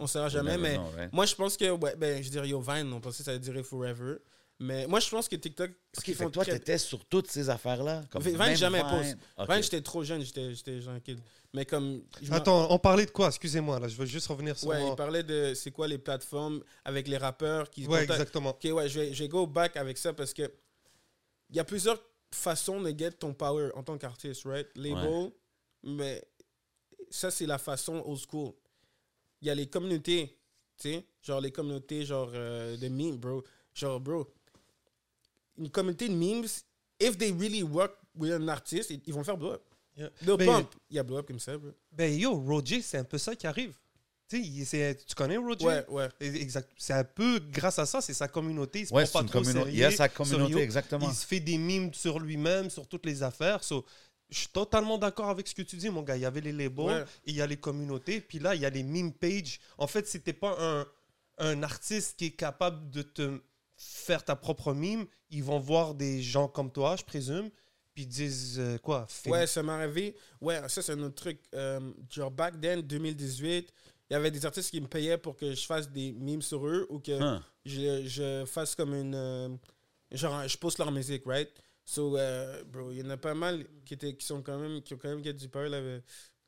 on 0.00 0.06
saura 0.06 0.28
jamais, 0.28 0.58
mais 0.58 0.74
know, 0.76 0.90
right? 0.96 1.12
moi 1.12 1.26
je 1.26 1.34
pense 1.34 1.56
que, 1.56 1.70
ouais, 1.70 1.94
ben, 1.96 2.22
je 2.22 2.28
dirais, 2.28 2.48
yo, 2.48 2.60
Vine, 2.60 2.92
on 2.92 3.00
pensait 3.00 3.18
que 3.18 3.24
ça 3.24 3.30
allait 3.30 3.40
durer 3.40 3.62
forever. 3.62 4.16
Mais 4.60 4.86
moi 4.86 5.00
je 5.00 5.10
pense 5.10 5.28
que 5.28 5.34
TikTok, 5.34 5.72
ce 5.92 6.00
qu'ils 6.00 6.14
font 6.14 6.26
que 6.26 6.30
toi, 6.34 6.44
très- 6.44 6.58
t'étais 6.58 6.78
sur 6.78 7.04
toutes 7.06 7.28
ces 7.28 7.50
affaires-là? 7.50 8.02
Comme 8.10 8.22
Vine, 8.22 8.54
jamais 8.56 8.82
Vine? 8.82 9.16
pause. 9.36 9.48
Vine, 9.48 9.62
j'étais 9.62 9.80
trop 9.82 10.04
jeune, 10.04 10.22
j'étais 10.22 10.54
j'étais 10.54 10.80
jeune 10.80 11.00
kid. 11.00 11.18
Mais 11.52 11.64
comme. 11.64 12.02
Attends, 12.30 12.68
on 12.70 12.78
parlait 12.78 13.04
de 13.06 13.10
quoi? 13.10 13.28
Excusez-moi, 13.28 13.78
là, 13.80 13.88
je 13.88 13.96
veux 13.96 14.06
juste 14.06 14.26
revenir 14.28 14.56
sur 14.56 14.68
Ouais, 14.68 14.80
moi. 14.80 14.90
il 14.92 14.96
parlait 14.96 15.22
de 15.24 15.54
c'est 15.54 15.70
quoi 15.72 15.88
les 15.88 15.98
plateformes 15.98 16.62
avec 16.84 17.08
les 17.08 17.16
rappeurs 17.16 17.68
qui. 17.68 17.82
Ouais, 17.86 18.02
contactent- 18.02 18.10
exactement. 18.20 18.50
Ok, 18.50 18.64
ouais, 18.72 18.88
je 18.88 19.00
vais, 19.00 19.12
je 19.14 19.22
vais 19.24 19.28
go 19.28 19.46
back 19.46 19.76
avec 19.76 19.98
ça 19.98 20.12
parce 20.12 20.32
que 20.32 20.42
il 21.50 21.56
y 21.56 21.60
a 21.60 21.64
plusieurs 21.64 22.00
façons 22.32 22.80
de 22.80 22.96
get 22.96 23.10
ton 23.12 23.32
power 23.34 23.70
en 23.74 23.82
tant 23.82 23.98
qu'artiste, 23.98 24.44
right? 24.44 24.68
Label, 24.76 25.30
mais 25.82 26.22
ça, 27.10 27.30
c'est 27.30 27.46
la 27.46 27.58
façon 27.58 28.02
old 28.06 28.20
school. 28.20 28.52
Il 29.40 29.48
y 29.48 29.50
a 29.50 29.54
les 29.54 29.66
communautés, 29.66 30.38
tu 30.78 30.90
sais, 30.90 31.04
genre 31.22 31.40
les 31.40 31.50
communautés 31.50 32.04
genre 32.04 32.30
euh, 32.34 32.76
de 32.76 32.88
memes, 32.88 33.16
bro. 33.16 33.42
Genre, 33.74 34.00
bro, 34.00 34.32
une 35.58 35.70
communauté 35.70 36.08
de 36.08 36.14
memes, 36.14 36.46
if 37.00 37.18
they 37.18 37.32
really 37.32 37.62
work 37.62 37.92
with 38.14 38.32
an 38.32 38.48
artist, 38.48 38.90
ils 38.90 39.12
vont 39.12 39.20
le 39.20 39.24
faire 39.24 39.36
blow 39.36 39.52
up. 39.52 39.62
Yeah. 39.96 40.10
Mais- 40.38 40.46
Pump, 40.46 40.74
il 40.90 40.96
y 40.96 40.98
a 40.98 41.02
blow 41.02 41.18
up 41.18 41.26
comme 41.26 41.38
ça, 41.38 41.56
bro. 41.56 41.70
Ben 41.92 42.12
yo, 42.18 42.34
Roger, 42.34 42.82
c'est 42.82 42.98
un 42.98 43.04
peu 43.04 43.18
ça 43.18 43.34
qui 43.36 43.46
arrive. 43.46 43.74
Tu 44.28 45.14
connais 45.14 45.36
Roger? 45.36 45.64
Ouais, 45.64 45.84
ouais. 45.88 46.08
Exact. 46.18 46.68
C'est 46.76 46.94
un 46.94 47.04
peu 47.04 47.38
grâce 47.38 47.78
à 47.78 47.86
ça, 47.86 48.00
c'est 48.00 48.14
sa 48.14 48.26
communauté. 48.26 48.80
Il 48.80 48.86
se 48.86 48.94
Ouais, 48.94 49.04
prend 49.04 49.06
c'est 49.06 49.12
pas 49.12 49.20
une 49.20 49.28
trop 49.28 49.44
sérieux 49.44 49.70
Il 49.72 49.78
y 49.78 49.84
a 49.84 49.90
sa 49.90 50.08
communauté, 50.08 50.58
exactement. 50.58 51.08
Il 51.08 51.14
se 51.14 51.26
fait 51.26 51.40
des 51.40 51.58
mimes 51.58 51.92
sur 51.94 52.18
lui-même, 52.18 52.70
sur 52.70 52.88
toutes 52.88 53.06
les 53.06 53.22
affaires. 53.22 53.62
So, 53.62 53.84
je 54.30 54.38
suis 54.38 54.48
totalement 54.48 54.98
d'accord 54.98 55.28
avec 55.28 55.46
ce 55.48 55.54
que 55.54 55.62
tu 55.62 55.76
dis, 55.76 55.90
mon 55.90 56.02
gars. 56.02 56.16
Il 56.16 56.22
y 56.22 56.26
avait 56.26 56.40
les 56.40 56.52
labels, 56.52 56.84
Ouais. 56.86 57.04
et 57.24 57.30
il 57.30 57.36
y 57.36 57.42
a 57.42 57.46
les 57.46 57.56
communautés, 57.56 58.20
puis 58.20 58.38
là, 58.38 58.54
il 58.54 58.60
y 58.60 58.66
a 58.66 58.70
les 58.70 58.82
meme 58.82 59.12
pages. 59.12 59.60
En 59.78 59.86
fait, 59.86 60.06
si 60.06 60.20
t'es 60.20 60.32
pas 60.32 60.56
un, 60.58 60.86
un 61.38 61.62
artiste 61.62 62.16
qui 62.18 62.26
est 62.26 62.30
capable 62.36 62.90
de 62.90 63.02
te 63.02 63.40
faire 63.76 64.24
ta 64.24 64.36
propre 64.36 64.72
mime, 64.72 65.06
ils 65.30 65.42
vont 65.44 65.58
voir 65.58 65.94
des 65.94 66.22
gens 66.22 66.48
comme 66.48 66.70
toi, 66.72 66.96
je 66.96 67.04
présume, 67.04 67.50
puis 67.92 68.04
ils 68.04 68.08
disent 68.08 68.56
euh, 68.58 68.78
quoi 68.78 69.06
Ouais, 69.26 69.46
ça 69.46 69.62
m'est 69.62 69.72
arrivé. 69.72 70.16
Ouais, 70.40 70.60
ça, 70.68 70.80
c'est 70.82 70.92
un 70.92 71.00
autre 71.02 71.14
truc. 71.16 71.40
Euh, 71.54 71.80
genre, 72.10 72.30
back 72.30 72.60
then, 72.60 72.80
2018, 72.82 73.72
il 74.10 74.12
y 74.12 74.16
avait 74.16 74.30
des 74.30 74.44
artistes 74.46 74.70
qui 74.70 74.80
me 74.80 74.86
payaient 74.86 75.18
pour 75.18 75.36
que 75.36 75.54
je 75.54 75.64
fasse 75.66 75.88
des 75.90 76.12
memes 76.12 76.42
sur 76.42 76.66
eux 76.66 76.86
ou 76.90 76.98
que 76.98 77.18
je, 77.64 78.06
je 78.06 78.44
fasse 78.46 78.74
comme 78.74 78.94
une. 78.94 79.14
euh, 79.14 79.48
genre, 80.12 80.46
je 80.46 80.56
poste 80.56 80.78
leur 80.78 80.90
musique, 80.92 81.22
right? 81.26 81.50
So, 81.84 82.16
euh, 82.16 82.64
bro, 82.64 82.90
il 82.90 82.98
y 82.98 83.02
en 83.02 83.10
a 83.10 83.16
pas 83.16 83.34
mal 83.34 83.66
qui, 83.84 83.94
étaient, 83.94 84.14
qui, 84.14 84.24
sont 84.24 84.42
quand 84.42 84.58
même, 84.58 84.82
qui 84.82 84.94
ont 84.94 84.98
quand 84.98 85.08
même 85.08 85.22
get 85.22 85.34
du 85.34 85.48
power. 85.48 85.68
Là, 85.68 85.80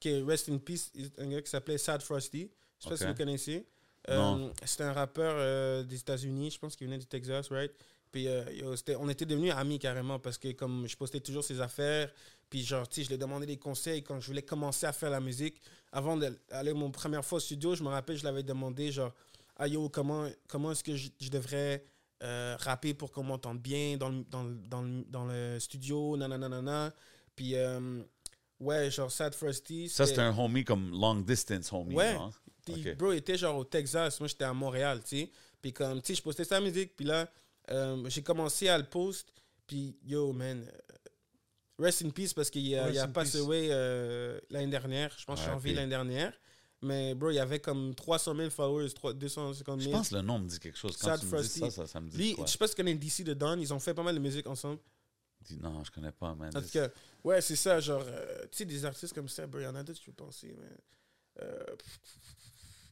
qui 0.00 0.10
est 0.10 0.22
Rest 0.22 0.48
in 0.48 0.58
Peace, 0.58 0.92
un 1.18 1.28
gars 1.28 1.42
qui 1.42 1.50
s'appelait 1.50 1.78
Sad 1.78 2.02
Frosty. 2.02 2.50
Je 2.78 2.84
sais 2.84 2.90
pas 2.90 2.96
si 2.96 3.06
vous 3.06 3.14
connaissez. 3.14 3.66
Euh, 4.08 4.50
C'était 4.64 4.84
un 4.84 4.92
rappeur 4.92 5.34
euh, 5.36 5.82
des 5.82 5.98
États-Unis, 5.98 6.52
je 6.52 6.58
pense 6.58 6.76
qu'il 6.76 6.86
venait 6.86 6.98
du 6.98 7.06
Texas, 7.06 7.48
right? 7.50 7.72
Puis 8.12 8.24
yo, 8.24 8.74
on 8.98 9.08
était 9.08 9.26
devenus 9.26 9.52
amis 9.52 9.78
carrément 9.78 10.18
parce 10.18 10.38
que 10.38 10.52
comme 10.52 10.86
je 10.86 10.96
postais 10.96 11.20
toujours 11.20 11.42
ses 11.42 11.60
affaires, 11.60 12.10
puis 12.48 12.62
genre, 12.62 12.88
tu 12.88 13.02
je 13.02 13.08
lui 13.10 13.18
demandais 13.18 13.46
des 13.46 13.56
conseils 13.56 14.02
quand 14.02 14.20
je 14.20 14.26
voulais 14.28 14.42
commencer 14.42 14.86
à 14.86 14.92
faire 14.92 15.10
la 15.10 15.20
musique. 15.20 15.60
Avant 15.90 16.16
d'aller 16.16 16.72
mon 16.72 16.90
première 16.90 17.24
fois 17.24 17.38
au 17.38 17.40
studio, 17.40 17.74
je 17.74 17.82
me 17.82 17.88
rappelle, 17.88 18.16
je 18.16 18.24
l'avais 18.24 18.44
demandé 18.44 18.92
genre, 18.92 19.12
ah 19.56 19.66
yo, 19.66 19.88
comment, 19.88 20.28
comment 20.46 20.72
est-ce 20.72 20.84
que 20.84 20.94
je, 20.94 21.08
je 21.20 21.28
devrais 21.28 21.84
euh, 22.22 22.56
rapper 22.60 22.94
pour 22.94 23.10
qu'on 23.12 23.22
m'entende 23.24 23.58
bien 23.60 23.96
dans 23.96 24.08
le, 24.08 24.24
dans, 24.30 24.42
le, 24.44 24.54
dans, 24.68 24.82
le, 24.82 25.04
dans 25.08 25.24
le 25.26 25.58
studio, 25.60 26.16
nanana. 26.16 26.48
nanana. 26.48 26.94
Puis 27.34 27.54
euh, 27.56 28.02
Ouais, 28.58 28.90
genre 28.90 29.10
Sad 29.10 29.34
Frosty. 29.34 29.88
Ça, 29.90 30.06
c'était 30.06 30.22
un 30.22 30.36
homie 30.38 30.64
comme 30.64 30.90
long 30.90 31.16
distance 31.16 31.70
homie. 31.72 31.94
Ouais. 31.94 32.14
genre. 32.14 32.32
Puis, 32.64 32.88
Ok. 32.90 32.96
bro, 32.96 33.12
il 33.12 33.18
était 33.18 33.36
genre 33.36 33.56
au 33.58 33.64
Texas. 33.64 34.18
Moi, 34.18 34.28
j'étais 34.28 34.44
à 34.44 34.54
Montréal, 34.54 35.00
tu 35.04 35.18
sais. 35.24 35.30
Puis, 35.60 35.72
comme, 35.74 36.00
tu 36.00 36.08
sais, 36.08 36.14
je 36.14 36.22
postais 36.22 36.44
sa 36.44 36.58
musique. 36.60 36.96
Puis 36.96 37.04
là, 37.04 37.30
euh, 37.70 38.08
j'ai 38.08 38.22
commencé 38.22 38.68
à 38.68 38.78
le 38.78 38.84
post. 38.84 39.30
Puis, 39.66 39.98
yo, 40.04 40.32
man. 40.32 40.64
euh, 40.66 40.72
Rest 41.78 42.02
in 42.02 42.08
peace 42.08 42.32
parce 42.32 42.48
qu'il 42.48 42.74
a, 42.74 42.86
a 43.02 43.08
passé 43.08 43.38
away 43.38 43.68
euh, 43.70 44.40
l'année 44.48 44.70
dernière. 44.70 45.14
Je 45.18 45.26
pense 45.26 45.40
Ouais, 45.40 45.46
janvier 45.46 45.72
puis- 45.72 45.74
l'année 45.74 45.90
dernière. 45.90 46.32
Mais, 46.86 47.14
bro, 47.14 47.30
il 47.30 47.34
y 47.34 47.38
avait 47.38 47.60
comme 47.60 47.94
300 47.94 48.34
000 48.36 48.50
followers, 48.50 48.86
3- 48.88 49.12
250 49.14 49.80
Je 49.80 49.84
000. 49.86 49.96
pense 49.96 50.08
que 50.10 50.14
le 50.14 50.22
nom 50.22 50.38
me 50.38 50.48
dit 50.48 50.58
quelque 50.58 50.78
chose. 50.78 50.96
Quand 50.96 51.08
Sad 51.08 51.20
tu 51.20 51.26
me 51.26 51.30
dis 51.30 51.36
Frosty. 51.36 51.60
ça, 51.60 51.70
ça, 51.70 51.86
ça 51.86 52.00
me 52.00 52.08
dit 52.08 52.16
Lui, 52.16 52.34
quoi? 52.34 52.46
je 52.46 52.52
sais 52.52 52.58
pas 52.58 52.66
si 52.68 52.74
tu 52.74 52.76
connais 52.82 52.94
DC 52.94 53.22
de 53.24 53.34
Don. 53.34 53.56
Ils 53.58 53.72
ont 53.74 53.78
fait 53.80 53.94
pas 53.94 54.02
mal 54.02 54.14
de 54.14 54.20
musique 54.20 54.46
ensemble. 54.46 54.80
Dis- 55.42 55.58
Non, 55.58 55.84
je 55.84 55.90
connais 55.90 56.12
pas, 56.12 56.34
man. 56.34 56.50
En 56.56 56.60
tout 56.62 56.68
cas, 56.68 56.88
ouais, 57.24 57.40
c'est 57.40 57.56
ça. 57.56 57.78
Genre, 57.80 58.02
euh, 58.06 58.42
tu 58.50 58.58
sais, 58.58 58.64
des 58.64 58.84
artistes 58.84 59.12
comme 59.12 59.28
ça, 59.28 59.46
bro, 59.46 59.60
il 59.60 59.64
y 59.64 59.66
en 59.66 59.74
a 59.74 59.82
d'autres, 59.82 60.00
je 60.00 60.06
peux 60.06 60.12
penser. 60.24 60.54
Mais, 60.58 61.42
euh, 61.44 61.64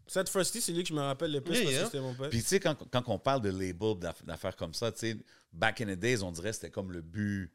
Sad 0.06 0.28
Frosty, 0.28 0.60
c'est 0.60 0.72
lui 0.72 0.82
que 0.82 0.90
je 0.90 0.94
me 0.94 1.00
rappelle 1.00 1.32
le 1.32 1.40
plus 1.40 1.54
Yeah, 1.54 1.62
parce 1.62 1.72
yeah. 1.74 1.80
que 1.82 1.86
c'était 1.86 2.00
mon 2.02 2.14
pote. 2.14 2.30
Puis 2.30 2.42
tu 2.42 2.46
sais, 2.48 2.60
quand, 2.60 2.76
quand 2.90 3.02
on 3.08 3.18
parle 3.18 3.40
de 3.40 3.48
label, 3.48 3.94
d'aff- 3.98 4.24
d'affaires 4.24 4.54
comme 4.54 4.74
ça, 4.74 4.92
tu 4.92 4.98
sais, 4.98 5.16
back 5.52 5.80
in 5.80 5.86
the 5.86 5.98
days, 5.98 6.22
on 6.22 6.30
dirait 6.30 6.50
que 6.50 6.56
c'était 6.56 6.70
comme 6.70 6.92
le 6.92 7.00
but, 7.00 7.50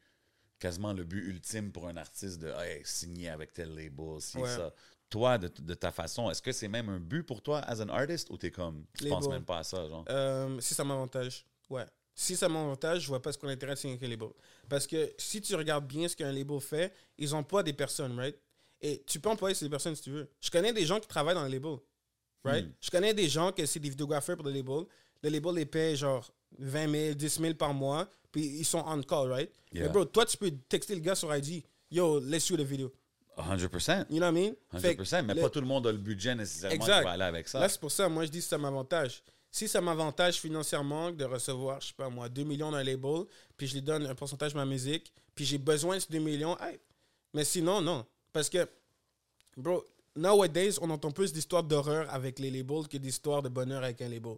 quasiment 0.58 0.92
le 0.92 1.04
but 1.04 1.22
ultime 1.28 1.70
pour 1.70 1.86
un 1.86 1.96
artiste 1.96 2.40
de 2.40 2.48
hey, 2.48 2.82
signer 2.84 3.28
avec 3.28 3.52
tel 3.52 3.72
label, 3.74 4.20
si 4.20 4.36
Ouais. 4.38 4.48
ça. 4.56 4.74
Toi, 5.10 5.38
de, 5.38 5.48
de 5.48 5.74
ta 5.74 5.90
façon, 5.90 6.30
est-ce 6.30 6.40
que 6.40 6.52
c'est 6.52 6.68
même 6.68 6.88
un 6.88 7.00
but 7.00 7.24
pour 7.24 7.42
toi 7.42 7.58
as 7.60 7.80
an 7.82 7.88
artist 7.88 8.30
ou 8.30 8.38
t'es 8.38 8.50
comme, 8.50 8.84
tu 8.96 9.04
Label. 9.04 9.18
penses 9.18 9.28
même 9.28 9.44
pas 9.44 9.58
à 9.58 9.62
ça, 9.64 9.88
genre? 9.88 10.04
Euh, 10.08 10.58
si 10.60 10.72
ça 10.72 10.84
m'avantage, 10.84 11.44
ouais. 11.68 11.84
Si 12.14 12.36
ça 12.36 12.48
m'avantage, 12.48 13.02
je 13.02 13.08
vois 13.08 13.20
pas 13.20 13.32
ce 13.32 13.38
qu'on 13.38 13.48
a 13.48 13.52
intérêt 13.52 13.72
à 13.72 13.76
signer 13.76 13.94
avec 13.94 14.06
un 14.06 14.10
label. 14.10 14.28
Parce 14.68 14.86
que 14.86 15.12
si 15.18 15.40
tu 15.40 15.54
regardes 15.54 15.86
bien 15.86 16.06
ce 16.06 16.14
qu'un 16.14 16.30
label 16.30 16.60
fait, 16.60 16.92
ils 17.18 17.34
emploient 17.34 17.62
des 17.62 17.72
personnes, 17.72 18.16
right? 18.18 18.38
Et 18.80 19.02
tu 19.06 19.18
peux 19.20 19.28
employer 19.28 19.54
ces 19.54 19.68
personnes 19.68 19.96
si 19.96 20.02
tu 20.02 20.10
veux. 20.10 20.30
Je 20.40 20.50
connais 20.50 20.72
des 20.72 20.86
gens 20.86 21.00
qui 21.00 21.08
travaillent 21.08 21.34
dans 21.34 21.44
le 21.44 21.50
label, 21.50 21.78
right? 22.44 22.66
Hmm. 22.66 22.72
Je 22.80 22.90
connais 22.90 23.14
des 23.14 23.28
gens 23.28 23.52
que 23.52 23.66
c'est 23.66 23.80
des 23.80 23.90
vidéographers 23.90 24.36
pour 24.36 24.46
le 24.46 24.52
label. 24.52 24.84
Le 25.22 25.28
label 25.28 25.54
les 25.54 25.66
paye 25.66 25.96
genre 25.96 26.30
20 26.58 26.90
000, 26.90 27.14
10 27.14 27.40
000 27.40 27.54
par 27.54 27.74
mois, 27.74 28.08
puis 28.30 28.44
ils 28.44 28.64
sont 28.64 28.82
on 28.86 29.02
call, 29.02 29.30
right? 29.32 29.50
Yeah. 29.72 29.84
Mais 29.84 29.88
bro, 29.88 30.04
toi, 30.04 30.24
tu 30.24 30.36
peux 30.36 30.50
texter 30.68 30.94
le 30.94 31.00
gars 31.00 31.14
sur 31.14 31.34
IG, 31.34 31.64
yo, 31.90 32.20
let's 32.20 32.46
shoot 32.46 32.60
a 32.60 32.64
video. 32.64 32.92
100%. 33.38 34.06
You 34.10 34.16
know 34.18 34.26
what 34.26 34.28
I 34.28 34.32
mean? 34.32 34.54
100%, 34.72 34.80
Fait 34.80 34.96
que 34.96 35.22
mais 35.22 35.34
le- 35.34 35.40
pas 35.40 35.50
tout 35.50 35.60
le 35.60 35.66
monde 35.66 35.86
a 35.86 35.92
le 35.92 35.98
budget 35.98 36.34
nécessairement 36.34 36.74
Exact. 36.74 36.98
qui 36.98 37.04
va 37.04 37.10
aller 37.12 37.24
avec 37.24 37.48
ça. 37.48 37.60
Là, 37.60 37.68
c'est 37.68 37.80
pour 37.80 37.90
ça, 37.90 38.08
moi, 38.08 38.24
je 38.24 38.30
dis 38.30 38.38
que 38.38 38.44
ça 38.44 38.58
m'avantage. 38.58 39.22
Si 39.50 39.66
ça 39.66 39.80
m'avantage 39.80 40.36
financièrement 40.40 41.10
de 41.10 41.24
recevoir, 41.24 41.80
je 41.80 41.88
sais 41.88 41.94
pas 41.96 42.08
moi, 42.08 42.28
2 42.28 42.44
millions 42.44 42.70
d'un 42.70 42.84
label, 42.84 43.24
puis 43.56 43.66
je 43.66 43.74
lui 43.74 43.82
donne 43.82 44.06
un 44.06 44.14
pourcentage 44.14 44.52
de 44.52 44.58
ma 44.58 44.64
musique, 44.66 45.12
puis 45.34 45.44
j'ai 45.44 45.58
besoin 45.58 45.96
de 45.96 46.00
ces 46.00 46.12
2 46.12 46.18
millions, 46.20 46.56
hey. 46.60 46.78
mais 47.34 47.44
sinon, 47.44 47.80
non. 47.80 48.06
Parce 48.32 48.48
que, 48.48 48.68
bro, 49.56 49.84
nowadays, 50.14 50.78
on 50.80 50.88
entend 50.90 51.10
plus 51.10 51.32
d'histoires 51.32 51.64
d'horreur 51.64 52.08
avec 52.14 52.38
les 52.38 52.50
labels 52.50 52.86
que 52.88 52.96
d'histoires 52.96 53.42
de 53.42 53.48
bonheur 53.48 53.82
avec 53.82 54.00
un 54.02 54.08
label. 54.08 54.36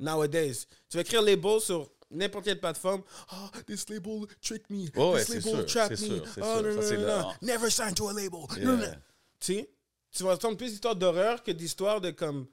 Nowadays. 0.00 0.66
Tu 0.88 0.96
vas 0.96 1.00
écrire 1.02 1.22
label 1.22 1.60
sur 1.60 1.88
n'importe 2.10 2.44
quelle 2.44 2.60
plateforme. 2.60 3.02
Oh, 3.32 3.48
this 3.66 3.88
label 3.88 4.26
tricked 4.40 4.70
me. 4.70 4.88
Oh, 4.96 5.12
ouais, 5.14 5.24
this 5.24 5.34
label 5.44 5.52
sûr, 5.60 5.66
trapped 5.66 6.00
me. 6.00 6.06
sûr, 6.06 6.22
oh, 6.42 6.60
non, 6.62 6.74
non, 6.74 7.18
non. 7.22 7.32
Never 7.42 7.70
sign 7.70 7.94
to 7.94 8.08
a 8.08 8.12
label. 8.12 8.46
Yeah. 8.58 8.94
Tu 9.40 9.54
sais, 9.54 9.70
tu 10.12 10.22
vas 10.24 10.32
entendre 10.34 10.56
plus 10.56 10.70
d'histoires 10.70 10.96
d'horreur 10.96 11.42
que 11.42 11.50
d'histoires 11.52 12.00
de 12.00 12.10
comme 12.10 12.46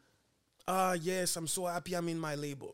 Ah, 0.68 0.96
yes, 0.98 1.36
I'm 1.36 1.48
so 1.48 1.68
happy 1.68 1.92
I'm 1.94 2.08
in 2.10 2.16
my 2.16 2.36
label. 2.36 2.70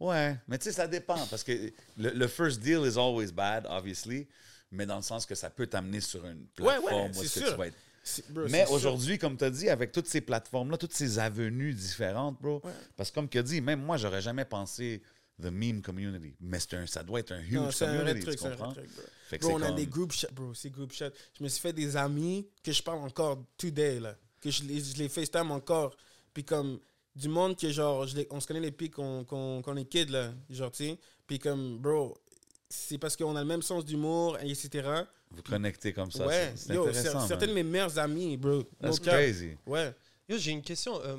Ouais, 0.00 0.36
mais 0.48 0.58
tu 0.58 0.64
sais, 0.64 0.72
ça 0.72 0.86
dépend 0.88 1.24
parce 1.28 1.44
que 1.44 1.52
le, 1.96 2.10
le 2.10 2.28
first 2.28 2.60
deal 2.60 2.84
is 2.84 2.98
always 2.98 3.30
bad, 3.32 3.64
obviously, 3.70 4.26
mais 4.70 4.86
dans 4.86 4.96
le 4.96 5.02
sens 5.02 5.24
que 5.24 5.34
ça 5.36 5.50
peut 5.50 5.66
t'amener 5.68 6.00
sur 6.00 6.26
une 6.26 6.40
Ouais, 6.58 6.78
plateforme 6.80 6.84
ouais, 7.04 7.10
où 7.10 7.14
c'est 7.14 7.24
est-ce 7.24 7.34
que 7.34 7.40
sûr. 7.40 7.52
tu 7.52 7.58
vas 7.58 7.66
être. 7.68 7.76
C'est- 8.02 8.30
bro, 8.30 8.44
Mais 8.50 8.66
aujourd'hui, 8.68 9.16
comme 9.18 9.36
tu 9.38 9.44
as 9.44 9.50
dit, 9.50 9.70
avec 9.70 9.92
toutes 9.92 10.08
ces 10.08 10.20
plateformes-là, 10.20 10.76
toutes 10.76 10.92
ces 10.92 11.18
avenues 11.18 11.72
différentes, 11.72 12.38
bro, 12.42 12.60
Ouais. 12.64 12.72
parce 12.96 13.10
que 13.10 13.14
comme 13.14 13.28
tu 13.28 13.38
as 13.38 13.42
dit, 13.42 13.60
même 13.62 13.80
moi, 13.82 13.96
j'aurais 13.96 14.20
jamais 14.20 14.44
pensé 14.44 15.00
the 15.40 15.46
meme 15.46 15.82
community, 15.82 16.34
mais 16.40 16.60
c'est 16.60 16.74
un- 16.74 16.86
ça 16.86 17.02
doit 17.02 17.20
être 17.20 17.32
un 17.32 17.40
huge 17.40 17.52
Non, 17.54 17.62
un 17.64 17.70
vrai 17.70 17.86
community, 17.98 18.20
truc, 18.20 18.36
tu 18.36 18.40
c'est 18.42 18.46
un 18.46 18.48
vrai 18.50 18.56
comprends? 18.58 18.72
truc, 18.74 18.94
bro. 18.94 19.02
Fait 19.28 19.38
que 19.38 19.42
Bro, 19.42 19.50
c'est 19.50 19.56
on 19.56 19.62
a 19.62 19.66
comme- 19.68 19.76
des 19.76 19.86
group 19.86 20.12
chats, 20.12 20.28
bro, 20.32 20.54
c'est 20.54 20.70
group 20.70 20.92
chat. 20.92 21.10
Je 21.38 21.42
me 21.42 21.48
suis 21.48 21.60
fait 21.60 21.72
des 21.72 21.96
amis 21.96 22.46
que 22.62 22.70
je 22.72 22.82
parle 22.82 22.98
encore 23.00 23.42
today, 23.56 23.98
là. 24.00 24.16
Que 24.40 24.50
je 24.50 24.62
les, 24.62 24.80
je 24.80 24.96
les 24.96 25.08
FaceTime 25.08 25.50
encore. 25.50 25.96
Puis 26.32 26.44
comme 26.44 26.78
du 27.16 27.28
monde 27.28 27.56
que 27.58 27.68
genre, 27.70 28.06
je 28.06 28.16
les- 28.16 28.26
on 28.30 28.38
se 28.40 28.46
connaît 28.46 28.60
depuis 28.60 28.90
qu'on 28.90 29.24
qu'on- 29.24 29.60
qu'on 29.62 29.76
est 29.76 29.84
kid, 29.86 30.10
là. 30.10 30.32
Genre, 30.50 30.70
tu 30.70 30.84
sais. 30.84 30.98
Puis 31.26 31.38
comme, 31.38 31.78
bro, 31.78 32.16
c'est 32.68 32.98
parce 32.98 33.16
qu'on 33.16 33.34
a 33.34 33.40
le 33.40 33.46
même 33.46 33.62
sens 33.62 33.84
d'humour, 33.84 34.38
et 34.40 34.50
etc. 34.50 34.88
Vous 35.30 35.42
connectez 35.42 35.92
comme 35.92 36.10
ça, 36.12 36.26
ouais, 36.26 36.52
c'est- 36.54 36.70
intéressant. 36.76 37.18
cer- 37.24 37.26
certains 37.28 37.46
de 37.48 37.52
mes 37.54 37.62
meilleurs 37.64 37.98
amis, 37.98 38.36
bro. 38.36 38.62
That's 38.80 39.00
crazy. 39.00 39.56
Ouais. 39.66 39.92
Yo, 40.28 40.38
j'ai 40.38 40.52
une 40.52 40.62
question. 40.62 41.00
euh. 41.02 41.16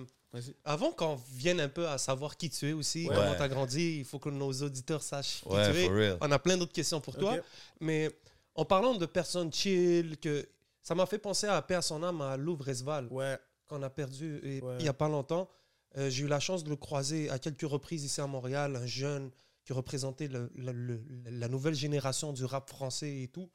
Avant 0.63 0.91
qu'on 0.91 1.15
vienne 1.33 1.59
un 1.59 1.69
peu 1.69 1.87
à 1.87 1.97
savoir 1.97 2.37
qui 2.37 2.49
tu 2.49 2.69
es 2.69 2.73
aussi, 2.73 3.07
Ouais. 3.07 3.15
comment 3.15 3.35
tu 3.35 3.41
as 3.41 3.47
grandi, 3.47 3.97
il 3.99 4.05
faut 4.05 4.19
que 4.19 4.29
nos 4.29 4.51
auditeurs 4.51 5.03
sachent 5.03 5.41
qui 5.41 5.49
Ouais, 5.49 5.71
tu 5.71 5.77
es. 5.77 5.85
for 5.85 5.93
real. 5.95 6.17
On 6.21 6.31
a 6.31 6.39
plein 6.39 6.57
d'autres 6.57 6.73
questions 6.73 6.99
pour 7.01 7.15
toi. 7.17 7.37
Mais 7.79 8.09
en 8.55 8.65
parlant 8.65 8.95
de 8.95 9.05
personnes 9.05 9.51
chill, 9.51 10.17
que 10.19 10.47
ça 10.81 10.95
m'a 10.95 11.05
fait 11.05 11.17
penser 11.19 11.47
à 11.47 11.61
paix 11.61 11.75
à 11.75 11.81
son 11.81 12.03
âme 12.03 12.21
à 12.21 12.37
Louvre 12.37 12.65
Resval, 12.65 13.07
Ouais. 13.11 13.37
qu'on 13.67 13.81
a 13.83 13.89
perdu 13.89 14.39
et- 14.43 14.61
Ouais. 14.61 14.75
il 14.79 14.83
n'y 14.83 14.89
a 14.89 14.93
pas 14.93 15.09
longtemps. 15.09 15.49
Euh, 15.97 16.09
j'ai 16.09 16.23
eu 16.23 16.27
la 16.27 16.39
chance 16.39 16.63
de 16.63 16.69
le 16.69 16.75
croiser 16.75 17.29
à 17.29 17.39
quelques 17.39 17.61
reprises 17.69 18.03
ici 18.03 18.19
à 18.21 18.27
Montréal, 18.27 18.75
un 18.75 18.85
jeune 18.85 19.31
qui 19.63 19.73
représentait 19.73 20.27
le- 20.27 20.51
le- 20.55 20.71
le- 20.73 21.01
la 21.25 21.47
nouvelle 21.47 21.73
génération 21.73 22.33
du 22.33 22.45
rap 22.45 22.69
français 22.69 23.23
et 23.23 23.27
tout. 23.29 23.49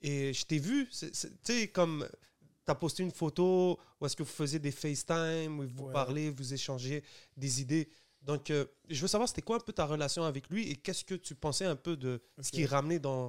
Et 0.00 0.32
je 0.32 0.44
t'ai 0.46 0.58
vu, 0.58 0.88
tu 0.88 1.10
sais, 1.42 1.68
comme 1.68 2.08
tu 2.70 2.76
as 2.76 2.80
posté 2.80 3.02
une 3.02 3.10
photo 3.12 3.78
où 4.00 4.06
est-ce 4.06 4.14
que 4.16 4.22
vous 4.22 4.28
faisiez 4.30 4.58
des 4.58 4.70
FaceTime, 4.70 5.58
où 5.60 5.68
vous 5.68 5.84
Ouais. 5.86 5.92
parlez, 5.92 6.30
vous 6.30 6.54
échangez 6.54 7.02
des 7.36 7.60
idées. 7.60 7.88
Donc, 8.22 8.50
euh, 8.50 8.66
je 8.88 9.00
veux 9.00 9.08
savoir, 9.08 9.28
c'était 9.28 9.42
quoi 9.42 9.56
un 9.56 9.60
peu 9.60 9.72
ta 9.72 9.86
relation 9.86 10.22
avec 10.24 10.48
lui 10.50 10.68
et 10.70 10.76
qu'est-ce 10.76 11.04
que 11.04 11.14
tu 11.14 11.34
pensais 11.34 11.64
un 11.64 11.76
peu 11.76 11.96
de 11.96 12.22
ce 12.38 12.48
Ok. 12.48 12.52
qui 12.52 12.62
est 12.62 12.66
ramené 12.66 12.98
dans... 12.98 13.28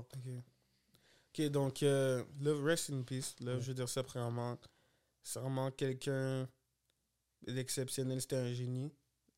Ok. 1.33 1.41
Donc, 1.49 1.81
euh, 1.83 2.23
Love, 2.41 2.63
rest 2.65 2.89
in 2.89 3.03
peace. 3.03 3.35
Love, 3.39 3.61
je 3.61 3.67
veux 3.67 3.73
dire 3.73 3.87
ça 3.89 4.03
premièrement. 4.03 4.57
C'est 5.23 5.39
vraiment 5.39 5.71
quelqu'un 5.71 6.47
d'exceptionnel. 7.47 8.19
C'était 8.21 8.35
un 8.35 8.53
génie, 8.53 8.91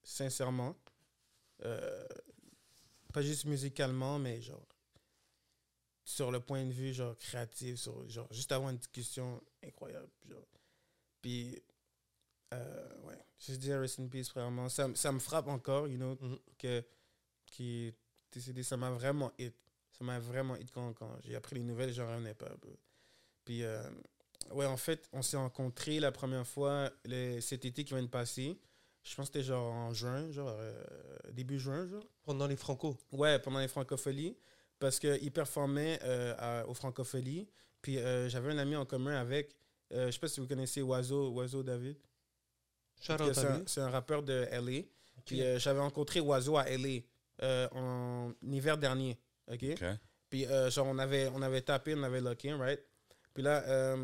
sincèrement. 0.03 0.75
Euh, 1.65 2.03
pas 3.13 3.21
juste 3.21 3.45
musicalement, 3.45 4.17
mais 4.17 4.41
genre, 4.41 4.65
sur 6.03 6.31
le 6.31 6.39
point 6.39 6.65
de 6.65 6.71
vue, 6.71 6.93
genre, 6.93 7.15
créatif, 7.17 7.75
sur, 7.79 8.09
genre, 8.09 8.27
juste 8.33 8.51
avoir 8.51 8.71
une 8.71 8.77
discussion 8.77 9.39
incroyable. 9.65 10.09
Genre. 10.29 10.45
Puis, 11.21 11.61
euh, 12.53 12.89
ouais, 13.03 13.17
je 13.37 13.53
dis 13.55 13.73
rest 13.73 13.99
in 13.99 14.07
peace, 14.07 14.29
vraiment. 14.33 14.69
Ça, 14.69 14.89
ça 14.95 15.11
me 15.11 15.19
frappe 15.19 15.47
encore, 15.47 15.87
you 15.87 15.97
know, 15.97 16.17
Mhm. 16.21 16.37
que, 16.57 16.83
qui 17.45 17.87
est 17.87 17.95
décédé. 18.31 18.63
Ça 18.63 18.77
m'a 18.77 18.91
vraiment 18.91 19.31
hit. 19.37 19.55
Ça 19.91 20.03
m'a 20.03 20.19
vraiment 20.19 20.55
hit 20.55 20.71
quand, 20.71 20.93
quand 20.93 21.17
j'ai 21.21 21.35
appris 21.35 21.55
les 21.55 21.63
nouvelles, 21.63 21.93
j'en 21.93 22.07
revenais 22.09 22.33
pas. 22.33 22.51
Puis, 23.45 23.63
euh, 23.63 23.81
ouais, 24.51 24.65
en 24.65 24.77
fait, 24.77 25.07
on 25.13 25.21
s'est 25.21 25.37
rencontrés 25.37 25.99
la 25.99 26.11
première 26.11 26.47
fois 26.47 26.91
cet 27.41 27.65
été 27.65 27.83
qui 27.83 27.93
vient 27.93 28.03
de 28.03 28.07
passer. 28.07 28.59
Je 29.03 29.15
pense 29.15 29.27
que 29.29 29.33
c'était 29.39 29.43
genre 29.47 29.71
en 29.73 29.93
juin, 29.93 30.31
genre 30.31 30.47
euh, 30.49 30.83
début 31.31 31.59
juin, 31.59 31.85
genre. 31.87 32.03
pendant 32.23 32.47
les 32.47 32.55
Franco. 32.55 32.97
Ouais, 33.11 33.37
pendant 33.39 33.59
les 33.59 33.67
francopholies. 33.67 34.37
Parce 34.79 34.97
qu'il 34.99 35.31
performait 35.31 35.99
euh, 36.03 36.35
à- 36.37 36.67
aux 36.67 36.73
francopholies. 36.73 37.47
Puis 37.83 37.99
euh, 37.99 38.29
j'avais 38.29 38.51
un 38.51 38.57
ami 38.57 38.75
en 38.75 38.85
commun 38.85 39.15
avec, 39.15 39.55
euh, 39.91 40.07
je 40.07 40.11
sais 40.11 40.19
pas 40.19 40.29
si 40.29 40.39
vous 40.39 40.47
connaissez 40.47 40.81
Oiseau, 40.81 41.29
Oiseau 41.33 41.61
David. 41.61 41.97
Shout 42.99 43.17
Que 43.17 43.23
out 43.23 43.33
C'est 43.33 43.45
un, 43.45 43.63
c'est 43.67 43.81
un 43.81 43.89
rappeur 43.89 44.23
de 44.23 44.47
LA. 44.51 44.83
Puis 45.25 45.43
euh, 45.43 45.59
j'avais 45.59 45.81
rencontré 45.81 46.21
Oiseau 46.21 46.57
à 46.57 46.65
LA 46.65 47.01
euh, 47.43 47.67
en 47.73 48.33
hiver 48.41 48.77
dernier. 48.77 49.19
OK? 49.51 49.63
OK. 49.73 49.83
Puis 50.29 50.45
genre, 50.69 50.87
on 50.87 50.97
avait, 50.97 51.27
on 51.35 51.41
avait 51.43 51.61
tapé, 51.61 51.93
on 51.95 52.01
avait 52.01 52.21
locké, 52.21 52.53
right? 52.53 52.79
Puis 53.35 53.43
là, 53.43 53.95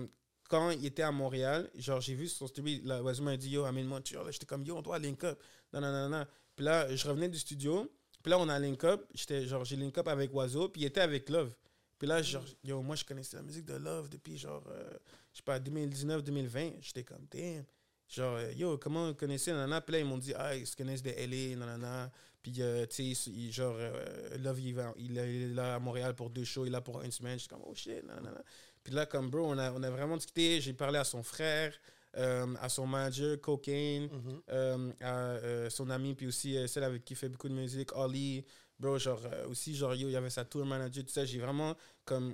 quand 0.48 0.70
il 0.72 0.86
était 0.86 1.02
à 1.02 1.12
Montréal, 1.12 1.72
genre, 1.76 2.02
j'ai 2.02 2.14
vu 2.14 2.28
son 2.28 2.46
story, 2.46 2.82
là, 2.84 3.02
Oiseau 3.02 3.24
m'a 3.24 3.36
dit, 3.36 3.50
yo, 3.50 3.64
amène-moi, 3.64 4.02
tu 4.02 4.16
vois, 4.16 4.30
j'étais 4.30 4.46
comme, 4.46 4.64
yo, 4.64 4.78
on 4.78 4.82
doit 4.84 5.00
link 5.00 5.24
up. 5.24 5.42
Non, 5.74 5.82
non, 5.82 5.92
non, 5.92 6.10
non. 6.10 6.26
Puis 6.56 6.66
là, 6.66 6.94
je 6.96 7.08
revenais 7.08 7.30
du 7.30 7.40
studio. 7.40 7.90
Puis 8.22 8.30
là, 8.30 8.38
on 8.38 8.48
a 8.50 8.60
link 8.60 8.84
up. 8.84 9.08
J'étais, 9.16 9.48
genre, 9.48 9.64
j'ai 9.66 9.76
link 9.76 9.98
up 9.98 10.08
avec 10.08 10.32
Oiseau. 10.34 10.70
Puis 10.70 10.82
il 10.82 10.86
était 10.86 11.02
avec 11.02 11.30
Love. 11.30 11.56
Puis 12.00 12.08
là, 12.08 12.22
genre, 12.24 12.44
yo, 12.64 12.82
moi, 12.82 12.96
je 12.96 13.04
connaissais 13.04 13.36
la 13.38 13.44
musique 13.44 13.66
de 13.66 13.76
Love 13.76 14.10
depuis, 14.10 14.38
genre, 14.38 14.64
euh, 14.72 14.90
je 15.34 15.38
sais 15.38 15.44
pas, 15.44 15.60
2019-2020. 15.60 16.74
J'étais 16.82 17.04
comme, 17.04 17.26
damn. 17.30 17.64
Genre, 18.08 18.38
euh, 18.38 18.52
yo, 18.54 18.78
comment 18.80 19.08
vous 19.10 19.14
connaissez, 19.16 19.52
nanana. 19.52 19.82
Puis 19.82 19.94
là, 19.94 20.00
ils 20.00 20.06
m'ont 20.06 20.18
dit, 20.18 20.34
ah, 20.36 20.56
ils 20.56 20.66
se 20.66 20.76
connaissent 20.76 21.04
de 21.04 21.12
LA, 21.12 21.56
nanana. 21.58 22.12
Puis, 22.42 22.54
euh, 22.60 22.86
tu 22.88 23.14
sais, 23.14 23.52
genre, 23.52 23.76
euh, 23.78 24.38
Love, 24.40 24.60
il, 24.62 24.74
va- 24.74 24.94
il, 24.98 25.18
est- 25.18 25.48
là 25.54 25.76
à 25.76 25.80
Montréal 25.80 26.16
pour 26.16 26.30
deux 26.30 26.46
shows, 26.46 26.66
il 26.66 26.70
est 26.70 26.72
là 26.72 26.82
pour 26.82 27.02
une 27.02 27.12
semaine. 27.12 27.34
Je 27.34 27.40
suis 27.40 27.50
comme, 27.50 27.62
oh 27.66 27.76
shit, 27.76 28.02
nanana. 28.04 28.42
Puis 28.84 28.94
là, 28.94 29.06
comme, 29.06 29.30
bro, 29.30 29.46
on 29.46 29.58
a, 29.58 29.72
on 29.74 29.84
a 29.84 29.90
vraiment 29.92 30.16
discuté. 30.16 30.62
J'ai 30.62 30.74
parlé 30.74 30.98
à 30.98 31.04
son 31.04 31.22
frère, 31.22 31.76
euh, 32.18 32.56
à 32.62 32.70
son 32.70 32.88
manager, 32.88 33.40
Cocaine, 33.42 34.04
Mhm. 34.12 34.42
euh, 34.50 34.92
à 35.02 35.16
euh, 35.18 35.70
son 35.70 35.90
ami, 35.90 36.16
puis 36.16 36.28
aussi 36.28 36.58
celle 36.68 36.86
avec 36.86 37.04
qui 37.04 37.14
fait 37.14 37.28
beaucoup 37.30 37.50
de 37.50 37.54
musique, 37.54 37.94
Ollie. 37.96 38.46
Bro, 38.80 38.98
genre, 38.98 39.22
euh, 39.26 39.48
aussi, 39.48 39.76
genre, 39.76 39.94
yo, 39.94 40.08
il 40.08 40.14
y 40.14 40.16
avait 40.16 40.30
sa 40.30 40.46
tour 40.46 40.66
manager, 40.66 41.04
tout 41.04 41.12
ça. 41.12 41.26
J'ai 41.26 41.40
vraiment, 41.40 41.76
comme, 42.06 42.34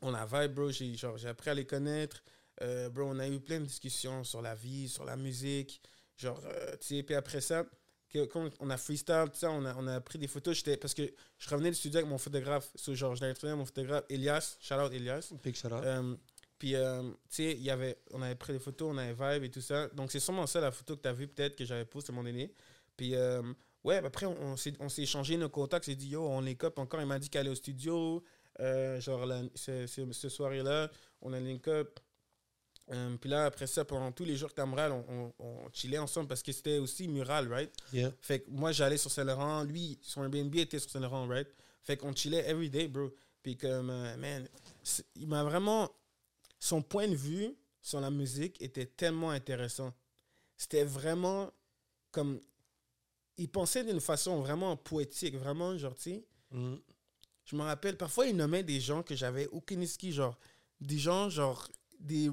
on 0.00 0.14
a 0.14 0.24
vibe, 0.24 0.54
bro. 0.54 0.70
J'ai 0.70 0.94
genre, 0.94 1.18
j'ai 1.18 1.28
appris 1.28 1.50
à 1.50 1.54
les 1.54 1.66
connaître. 1.66 2.22
Euh, 2.62 2.88
bro, 2.88 3.04
on 3.04 3.18
a 3.18 3.28
eu 3.28 3.38
plein 3.40 3.60
de 3.60 3.66
discussions 3.66 4.24
sur 4.24 4.40
la 4.40 4.54
vie, 4.54 4.88
sur 4.88 5.04
la 5.04 5.16
musique. 5.16 5.82
Genre, 6.16 6.40
euh, 6.46 6.76
tu 6.80 6.86
sais, 6.86 7.02
puis 7.02 7.14
après 7.14 7.42
ça, 7.42 7.66
que, 8.08 8.24
quand 8.24 8.48
on 8.60 8.70
a 8.70 8.78
freestyle, 8.78 9.26
tout 9.26 9.38
ça, 9.38 9.50
on 9.50 9.66
a, 9.66 9.74
on 9.76 9.86
a 9.86 10.00
pris 10.00 10.18
des 10.18 10.28
photos. 10.28 10.56
J'étais, 10.56 10.78
parce 10.78 10.94
que 10.94 11.02
je 11.38 11.50
revenais 11.50 11.70
du 11.70 11.76
studio 11.76 11.98
avec 11.98 12.08
mon 12.08 12.16
photographe. 12.16 12.70
So, 12.74 12.94
genre, 12.94 13.14
je 13.14 13.20
l'avais 13.20 13.34
trouvé 13.34 13.52
mon 13.54 13.66
photographe, 13.66 14.04
Elias. 14.08 14.56
Shout 14.60 14.74
out, 14.76 14.92
Elias. 14.94 15.30
Big 15.44 15.54
shout 15.54 15.68
out. 15.68 15.84
Puis, 16.58 16.70
tu 16.70 16.76
sais, 17.28 17.52
il 17.52 17.62
y 17.62 17.68
avait, 17.68 17.98
on 18.12 18.22
avait 18.22 18.34
pris 18.34 18.54
des 18.54 18.58
photos, 18.58 18.94
on 18.94 18.96
avait 18.96 19.12
vibe 19.12 19.44
et 19.44 19.50
tout 19.50 19.60
ça. 19.60 19.88
Donc, 19.88 20.10
c'est 20.10 20.20
sûrement 20.20 20.46
ça 20.46 20.58
la 20.58 20.70
photo 20.70 20.96
que 20.96 21.02
tu 21.02 21.08
as 21.08 21.12
vue, 21.12 21.28
peut-être, 21.28 21.54
que 21.54 21.66
j'avais 21.66 21.84
posée 21.84 22.06
à 22.08 22.12
moment 22.12 22.26
donné. 22.26 22.50
Puis, 22.96 23.14
ouais, 23.86 24.00
bah, 24.00 24.08
après, 24.08 24.26
on, 24.26 24.54
on 24.80 24.88
s'est 24.88 25.02
échangé 25.02 25.36
nos 25.36 25.48
contacts. 25.48 25.86
J'ai 25.86 25.96
dit, 25.96 26.08
yo, 26.08 26.26
on 26.26 26.40
les 26.40 26.56
cop 26.56 26.78
encore. 26.78 27.00
Il 27.00 27.06
m'a 27.06 27.18
dit 27.18 27.30
qu'il 27.30 27.40
allait 27.40 27.50
au 27.50 27.54
studio. 27.54 28.22
Euh, 28.60 29.00
genre, 29.00 29.26
la- 29.26 29.42
ce, 29.54 29.86
ce, 29.86 30.12
ce 30.12 30.28
soirée-là, 30.28 30.90
on 31.22 31.32
a 31.32 31.40
link 31.40 31.66
up. 31.68 32.00
Euh, 32.92 33.16
puis 33.16 33.28
là, 33.28 33.46
après 33.46 33.66
ça, 33.66 33.84
pendant 33.84 34.12
tous 34.12 34.24
les 34.24 34.36
jours 34.36 34.54
que 34.54 34.62
Montréal, 34.62 34.92
on, 34.92 35.04
on, 35.08 35.44
on 35.44 35.68
chillait 35.72 35.98
ensemble 35.98 36.28
parce 36.28 36.42
que 36.42 36.52
c'était 36.52 36.78
aussi 36.78 37.08
mural, 37.08 37.52
right? 37.52 37.72
Yeah. 37.92 38.12
Fait 38.20 38.40
que 38.40 38.50
moi, 38.50 38.72
j'allais 38.72 38.96
sur 38.96 39.10
Saint-Laurent. 39.10 39.64
Lui, 39.64 39.98
son 40.02 40.22
Airbnb 40.22 40.54
était 40.54 40.78
sur 40.78 40.90
Saint-Laurent, 40.90 41.26
right? 41.26 41.48
Fait 41.82 41.96
qu'on 41.96 42.14
chillait 42.14 42.48
every 42.48 42.70
day, 42.70 42.86
bro. 42.88 43.12
Puis 43.42 43.56
comme, 43.56 43.90
euh, 43.90 44.16
man, 44.16 44.48
il 45.16 45.26
m'a 45.26 45.42
vraiment... 45.44 45.90
Son 46.58 46.80
point 46.80 47.08
de 47.08 47.14
vue 47.14 47.54
sur 47.82 48.00
la 48.00 48.10
musique 48.10 48.62
était 48.62 48.86
tellement 48.86 49.30
intéressant. 49.30 49.92
C'était 50.56 50.84
vraiment 50.84 51.52
comme... 52.10 52.40
Il 53.38 53.48
pensait 53.48 53.84
d'une 53.84 54.00
façon 54.00 54.40
vraiment 54.40 54.76
poétique, 54.76 55.36
vraiment, 55.36 55.76
genre, 55.76 55.94
tu. 55.94 56.22
Mhm. 56.50 56.80
Je 57.44 57.56
me 57.56 57.62
rappelle, 57.62 57.96
parfois, 57.96 58.26
il 58.26 58.36
nommait 58.36 58.62
des 58.62 58.80
gens 58.80 59.02
que 59.02 59.14
j'avais 59.14 59.46
aucune 59.48 59.82
esquisse, 59.82 60.16
genre, 60.16 60.38
des 60.80 60.98
gens, 60.98 61.28
genre, 61.28 61.68
des, 62.00 62.30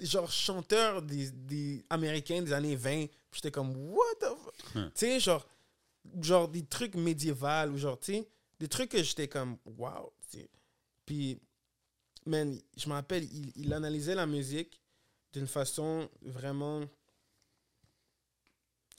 genre 0.00 0.30
chanteurs 0.30 1.02
des, 1.02 1.30
des 1.30 1.84
américains 1.88 2.42
des 2.42 2.52
années 2.52 2.76
20. 2.76 3.06
Puis 3.06 3.12
j'étais 3.34 3.50
comme, 3.50 3.76
what 3.76 4.14
the 4.20 4.24
fuck? 4.24 4.54
Tu 4.72 4.90
sais, 4.94 5.20
genre, 5.20 5.46
genre 6.20 6.48
des 6.48 6.64
trucs 6.64 6.94
médiévaux, 6.94 7.70
ou 7.72 7.76
genre, 7.76 7.98
tu 7.98 8.24
des 8.58 8.68
trucs 8.68 8.90
que 8.90 9.02
j'étais 9.02 9.28
comme, 9.28 9.56
wow. 9.64 10.12
tu 10.30 10.38
sais. 10.38 10.50
Puis, 11.06 11.40
man, 12.26 12.60
je 12.76 12.88
me 12.88 12.94
rappelle, 12.94 13.24
il, 13.24 13.52
il 13.56 13.72
analysait 13.72 14.14
la 14.14 14.26
musique 14.26 14.80
d'une 15.32 15.46
façon 15.46 16.08
vraiment 16.22 16.84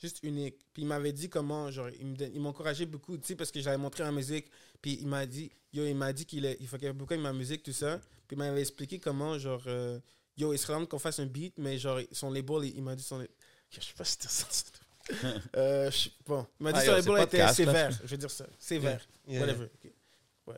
juste 0.02 0.20
unique. 0.24 0.56
Puis 0.74 0.82
il 0.82 0.88
m'avait 0.88 1.14
dit 1.14 1.30
comment, 1.30 1.70
genre, 1.70 1.90
il 1.90 2.42
m'encourageait 2.42 2.86
beaucoup, 2.86 3.18
tu 3.18 3.28
sais, 3.28 3.36
parce 3.36 3.52
que 3.52 3.62
j'avais 3.62 3.78
montré 3.78 4.04
la 4.04 4.12
musique. 4.12 4.48
Puis 4.82 4.98
il 5.02 5.08
m'a 5.08 5.26
dit, 5.26 5.52
yo, 5.72 5.86
il 5.86 5.96
m'a 5.96 6.12
dit 6.12 6.26
qu'il 6.26 6.58
il 6.60 6.68
faut 6.68 6.78
qu'il 6.78 6.92
beaucoup 6.94 7.16
ma 7.16 7.34
musique, 7.34 7.64
tout 7.64 7.72
ça. 7.72 8.00
Puis 8.28 8.36
il 8.36 8.40
m'avait 8.40 8.62
expliqué 8.62 9.00
comment, 9.00 9.38
genre, 9.38 9.62
euh, 9.68 10.00
yo, 10.36 10.54
il 10.54 10.58
serait 10.58 10.74
vraiment 10.74 10.88
qu'on 10.88 11.00
fasse 11.00 11.20
un 11.20 11.28
beat, 11.28 11.54
mais 11.58 11.78
genre, 11.78 12.00
son 12.12 12.32
label, 12.32 12.66
il, 12.66 12.78
il 12.78 12.84
m'a 12.84 12.96
dit 12.96 13.04
son. 13.04 13.20
Je 13.70 13.80
sais 13.80 13.94
pas 13.96 14.04
si 14.04 14.14
c'était 14.14 14.28
ça. 14.28 14.48
euh, 15.56 15.90
je 15.90 16.10
bon, 16.26 16.46
il 16.60 16.64
m'a 16.64 16.74
dit 16.74 16.80
Ah, 16.82 16.86
son 16.86 16.92
yo, 16.92 17.16
label 17.16 17.24
était 17.24 17.54
sévère. 17.54 17.92
Je 18.04 18.08
veux 18.08 18.18
dire 18.18 18.32
ça. 18.32 18.46
Sévère. 18.60 19.06
Yeah. 19.28 19.42
Whatever. 19.42 19.66
ok. 19.66 19.92
Ouais. 20.48 20.56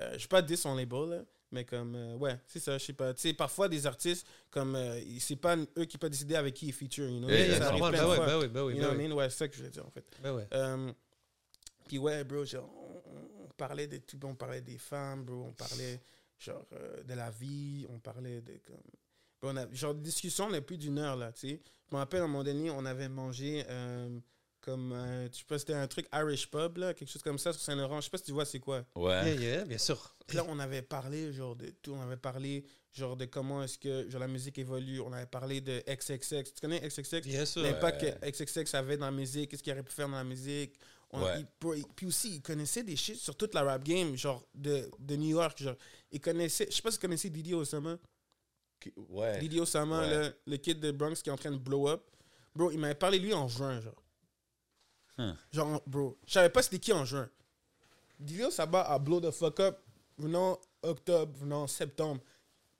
Euh, 0.00 0.12
je 0.14 0.18
suis 0.18 0.28
pas 0.28 0.42
dire 0.42 0.58
son 0.58 0.74
label, 0.74 1.08
là, 1.08 1.24
mais 1.52 1.64
comme, 1.64 1.94
euh, 1.94 2.16
ouais, 2.16 2.38
c'est 2.46 2.58
ça, 2.58 2.78
je 2.78 2.84
sais 2.84 2.92
pas. 2.92 3.12
Tu 3.14 3.20
sais, 3.20 3.34
parfois 3.34 3.68
des 3.68 3.86
artistes, 3.86 4.26
comme, 4.50 4.74
euh, 4.74 5.00
c'est 5.20 5.36
pas 5.36 5.56
eux 5.56 5.84
qui 5.84 5.98
peuvent 5.98 6.10
décider 6.10 6.34
avec 6.34 6.54
qui 6.54 6.66
ils 6.66 6.72
feature, 6.72 7.08
you 7.08 7.18
know? 7.18 7.28
Yeah, 7.28 7.46
yeah, 7.46 7.58
ça 7.58 7.68
arrive 7.68 7.80
plein 7.80 7.90
de 7.90 8.08
ouais, 8.08 8.48
ben 8.48 8.64
ouais, 8.64 8.72
You 8.72 8.80
ben 8.80 8.82
know 8.82 8.88
what 8.88 8.94
I 8.94 9.08
mean? 9.08 9.12
Ouais, 9.14 9.30
c'est 9.30 9.36
ça 9.36 9.48
que 9.48 9.54
je 9.54 9.58
voulais 9.58 9.70
dire, 9.70 9.86
en 9.86 9.90
fait. 9.90 10.04
Ben 10.22 10.34
ouais. 10.34 10.48
Euh, 10.54 10.92
puis 11.86 11.98
ouais, 11.98 12.24
bro, 12.24 12.44
genre, 12.44 12.68
on, 13.06 13.44
on 13.44 13.48
parlait 13.56 13.86
de 13.86 13.98
tout, 13.98 14.18
on 14.24 14.34
parlait 14.34 14.62
des 14.62 14.78
femmes, 14.78 15.24
bro, 15.24 15.44
on 15.48 15.52
parlait 15.52 16.00
genre 16.38 16.64
euh, 16.72 17.02
de 17.04 17.14
la 17.14 17.30
vie, 17.30 17.86
on 17.90 17.98
parlait 17.98 18.40
de 18.40 18.58
comme, 18.66 18.76
bro, 19.40 19.50
on 19.50 19.56
a, 19.56 19.70
genre 19.72 19.94
discussion 19.94 20.50
de 20.50 20.58
plus 20.60 20.78
d'une 20.78 20.98
heure 20.98 21.16
là, 21.16 21.32
tu 21.32 21.48
sais. 21.48 21.60
Je 21.90 21.94
me 21.94 22.00
rappelle 22.00 22.22
à 22.22 22.24
un 22.24 22.28
moment 22.28 22.42
donné, 22.42 22.70
on 22.70 22.86
avait 22.86 23.10
mangé 23.10 23.64
euh, 23.68 24.18
comme, 24.62 24.92
euh, 24.92 25.28
je 25.30 25.36
sais 25.46 25.58
c'était 25.58 25.74
un 25.74 25.86
truc 25.86 26.06
Irish 26.14 26.48
pub 26.50 26.78
là, 26.78 26.94
quelque 26.94 27.10
chose 27.10 27.20
comme 27.22 27.38
ça 27.38 27.52
sur 27.52 27.60
Saint-Laurent. 27.60 28.00
Je 28.00 28.04
sais 28.04 28.10
pas 28.10 28.16
si 28.18 28.24
tu 28.24 28.32
vois 28.32 28.44
c'est 28.46 28.60
quoi. 28.60 28.84
Ouais. 28.96 29.34
Yeah, 29.34 29.34
yeah, 29.34 29.64
bien 29.64 29.76
sûr. 29.76 30.16
Puis 30.26 30.36
là, 30.38 30.44
on 30.48 30.58
avait 30.58 30.82
parlé, 30.82 31.32
genre, 31.32 31.54
de 31.56 31.68
tout. 31.82 31.92
On 31.92 32.00
avait 32.00 32.16
parlé, 32.16 32.64
genre, 32.92 33.16
de 33.16 33.26
comment 33.26 33.62
est-ce 33.62 33.76
que, 33.76 34.08
genre, 34.08 34.20
la 34.20 34.28
musique 34.28 34.56
évolue. 34.58 35.00
On 35.00 35.12
avait 35.12 35.26
parlé 35.26 35.60
de 35.60 35.82
XXX. 35.86 36.44
Tu 36.54 36.60
connais 36.60 36.80
XXX? 36.80 37.20
Bien 37.22 37.44
sûr. 37.44 37.62
L'impact 37.62 38.00
que 38.20 38.30
XXX 38.30 38.74
avait 38.74 38.96
dans 38.96 39.06
la 39.06 39.12
musique, 39.12 39.50
qu'est-ce 39.50 39.62
qu'il 39.62 39.72
aurait 39.72 39.82
pu 39.82 39.92
faire 39.92 40.08
dans 40.08 40.16
la 40.16 40.24
musique. 40.24 40.74
On- 41.10 41.22
Ouais. 41.22 41.40
il- 41.76 41.84
puis 41.94 42.06
aussi, 42.06 42.36
il 42.36 42.40
connaissait 42.40 42.82
des 42.82 42.96
shit 42.96 43.16
sur 43.16 43.36
toute 43.36 43.52
la 43.52 43.62
rap 43.64 43.84
game, 43.84 44.16
genre, 44.16 44.46
de, 44.54 44.88
de 44.98 45.16
New 45.16 45.28
York. 45.36 45.62
Genre, 45.62 45.76
il 46.10 46.20
connaissait, 46.20 46.66
je 46.70 46.76
sais 46.76 46.80
pas 46.82 46.90
si 46.90 46.96
tu 46.96 47.02
connaissais 47.02 47.28
Didi 47.28 47.52
Osama. 47.52 47.98
Ouais. 49.10 49.38
Didi 49.38 49.60
Osama, 49.60 50.00
Ouais. 50.00 50.08
le, 50.10 50.34
le 50.46 50.56
kid 50.56 50.80
de 50.80 50.90
Bronx 50.90 51.22
qui 51.22 51.28
est 51.28 51.32
en 51.32 51.36
train 51.36 51.50
de 51.52 51.58
blow 51.58 51.88
up. 51.88 52.02
Bro, 52.54 52.70
il 52.72 52.78
m'avait 52.78 52.94
parlé, 52.94 53.18
lui, 53.18 53.32
en 53.32 53.46
juin, 53.48 53.80
genre. 53.80 54.01
Huh. 55.18 55.32
Genre, 55.52 55.82
bro, 55.86 56.18
je 56.26 56.32
savais 56.32 56.48
pas 56.50 56.62
c'était 56.62 56.78
qui 56.78 56.92
en 56.92 57.04
juin. 57.04 57.28
Didi 58.18 58.42
Osama 58.44 58.80
a 58.82 58.98
blow 58.98 59.20
the 59.20 59.30
fuck 59.30 59.60
up 59.60 59.78
venant 60.18 60.58
octobre, 60.82 61.32
venant 61.38 61.66
septembre. 61.66 62.20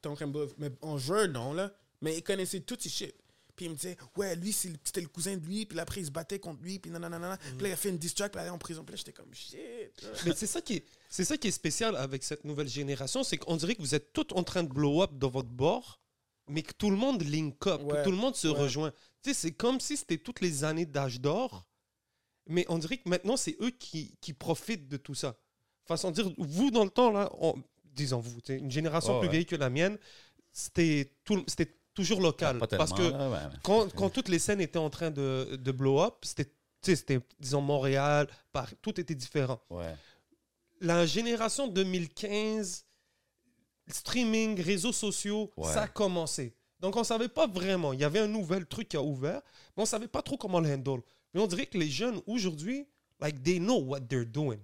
T'es 0.00 0.08
en 0.08 0.14
train 0.14 0.26
de 0.26 0.32
blow- 0.32 0.52
Mais 0.58 0.70
en 0.80 0.98
juin, 0.98 1.26
non, 1.28 1.52
là. 1.52 1.72
Mais 2.00 2.16
il 2.16 2.22
connaissait 2.22 2.60
tout 2.60 2.76
ces 2.80 2.88
shit. 2.88 3.14
Puis 3.54 3.66
il 3.66 3.70
me 3.70 3.74
disait, 3.76 3.96
ouais, 4.16 4.34
lui, 4.34 4.50
c'était 4.52 5.00
le 5.02 5.08
cousin 5.08 5.36
de 5.36 5.44
lui. 5.44 5.66
Puis 5.66 5.76
là, 5.76 5.82
après, 5.82 6.00
il 6.00 6.06
se 6.06 6.10
battait 6.10 6.38
contre 6.38 6.62
lui. 6.62 6.78
Puis 6.78 6.90
nanana. 6.90 7.36
Puis 7.36 7.62
là, 7.62 7.68
il 7.68 7.72
a 7.72 7.76
fait 7.76 7.90
une 7.90 7.98
diss 7.98 8.14
track. 8.14 8.32
Puis 8.32 8.38
là, 8.38 8.44
il 8.44 8.48
est 8.48 8.50
en 8.50 8.58
prison. 8.58 8.82
Puis 8.82 8.92
là, 8.94 8.96
j'étais 8.96 9.12
comme, 9.12 9.32
shit. 9.34 9.58
Mais 10.24 10.34
c'est 10.34 10.46
ça 10.46 10.62
qui 10.62 10.76
est, 10.76 10.84
c'est 11.10 11.24
ça 11.24 11.36
qui 11.36 11.48
est 11.48 11.52
spécial 11.52 11.94
avec 11.96 12.24
cette 12.24 12.44
nouvelle 12.44 12.68
génération, 12.68 13.22
c'est 13.22 13.36
qu'on 13.36 13.56
dirait 13.56 13.74
que 13.74 13.82
vous 13.82 13.94
êtes 13.94 14.12
tous 14.12 14.26
en 14.34 14.42
train 14.42 14.62
de 14.62 14.68
blow 14.72 15.02
up 15.02 15.10
dans 15.14 15.28
votre 15.28 15.50
bord, 15.50 16.00
mais 16.48 16.62
que 16.62 16.72
tout 16.72 16.90
le 16.90 16.96
monde 16.96 17.22
link 17.22 17.64
up, 17.66 17.82
Ouais, 17.82 17.98
que 17.98 18.04
tout 18.04 18.10
le 18.10 18.16
monde 18.16 18.34
se 18.36 18.48
ouais. 18.48 18.58
rejoint. 18.58 18.90
Tu 19.22 19.32
sais, 19.32 19.34
c'est 19.34 19.52
comme 19.52 19.78
si 19.80 19.96
c'était 19.98 20.18
toutes 20.18 20.40
les 20.40 20.64
années 20.64 20.86
d'âge 20.86 21.20
d'or, 21.20 21.66
mais 22.46 22.64
on 22.68 22.78
dirait 22.78 22.98
que 22.98 23.08
maintenant 23.08 23.36
c'est 23.36 23.56
eux 23.60 23.70
qui, 23.70 24.16
qui 24.20 24.32
profitent 24.32 24.88
de 24.88 24.96
tout 24.96 25.14
ça. 25.14 25.36
Façon 25.86 26.10
de 26.10 26.14
dire, 26.22 26.32
vous 26.38 26.70
dans 26.70 26.84
le 26.84 26.90
temps 26.90 27.10
là, 27.10 27.30
on- 27.38 27.54
disons 27.84 28.20
vous, 28.20 28.38
une 28.48 28.70
génération 28.70 29.16
Oh, 29.16 29.20
plus 29.20 29.26
ouais. 29.28 29.32
vieille 29.32 29.46
que 29.46 29.56
la 29.56 29.68
mienne, 29.70 29.98
c'était 30.52 31.12
tout, 31.24 31.44
c'était 31.46 31.74
toujours 31.94 32.20
local, 32.20 32.58
Pas 32.58 32.66
parce 32.66 32.92
que 32.92 33.02
tellement, 33.02 33.18
là, 33.18 33.30
ouais, 33.30 33.36
ouais. 33.52 33.58
quand, 33.62 33.92
quand 33.94 34.08
toutes 34.10 34.28
les 34.28 34.38
scènes 34.38 34.60
étaient 34.60 34.78
en 34.78 34.90
train 34.90 35.10
de, 35.10 35.56
de 35.60 35.72
blow 35.72 36.00
up, 36.00 36.24
c'était, 36.82 37.20
disons 37.38 37.60
Montréal, 37.60 38.28
Paris, 38.52 38.76
tout 38.82 38.98
était 39.00 39.14
différent 39.14 39.60
la 40.80 41.06
génération 41.06 41.68
2015, 41.68 42.84
streaming, 43.88 44.60
réseaux 44.60 44.92
sociaux, 44.92 45.50
ça 45.62 45.82
a 45.82 45.88
commencé. 45.88 46.56
Donc, 46.80 46.96
on 46.96 47.04
savait 47.04 47.28
pas 47.28 47.46
vraiment. 47.46 47.92
Il 47.92 48.00
y 48.00 48.04
avait 48.04 48.18
un 48.18 48.26
nouvel 48.26 48.66
truc 48.66 48.88
qui 48.88 48.96
a 48.96 49.02
ouvert, 49.02 49.40
mais 49.76 49.84
on 49.84 49.86
savait 49.86 50.08
pas 50.08 50.22
trop 50.22 50.36
comment 50.36 50.58
le 50.58 50.68
handle. 50.72 51.00
Mais 51.34 51.40
on 51.40 51.46
dirait 51.46 51.66
que 51.66 51.78
les 51.78 51.88
jeunes, 51.90 52.20
aujourd'hui, 52.26 52.86
like, 53.20 53.42
they 53.42 53.58
know 53.58 53.80
what 53.80 54.00
they're 54.00 54.26
doing. 54.26 54.58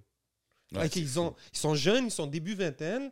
Ouais, 0.71 0.79
Like, 0.81 0.95
ils, 0.95 1.19
ont, 1.19 1.35
ils 1.53 1.57
sont 1.57 1.73
jeunes, 1.75 2.05
ils 2.05 2.11
sont 2.11 2.27
début 2.27 2.53
vingtaine, 2.53 3.11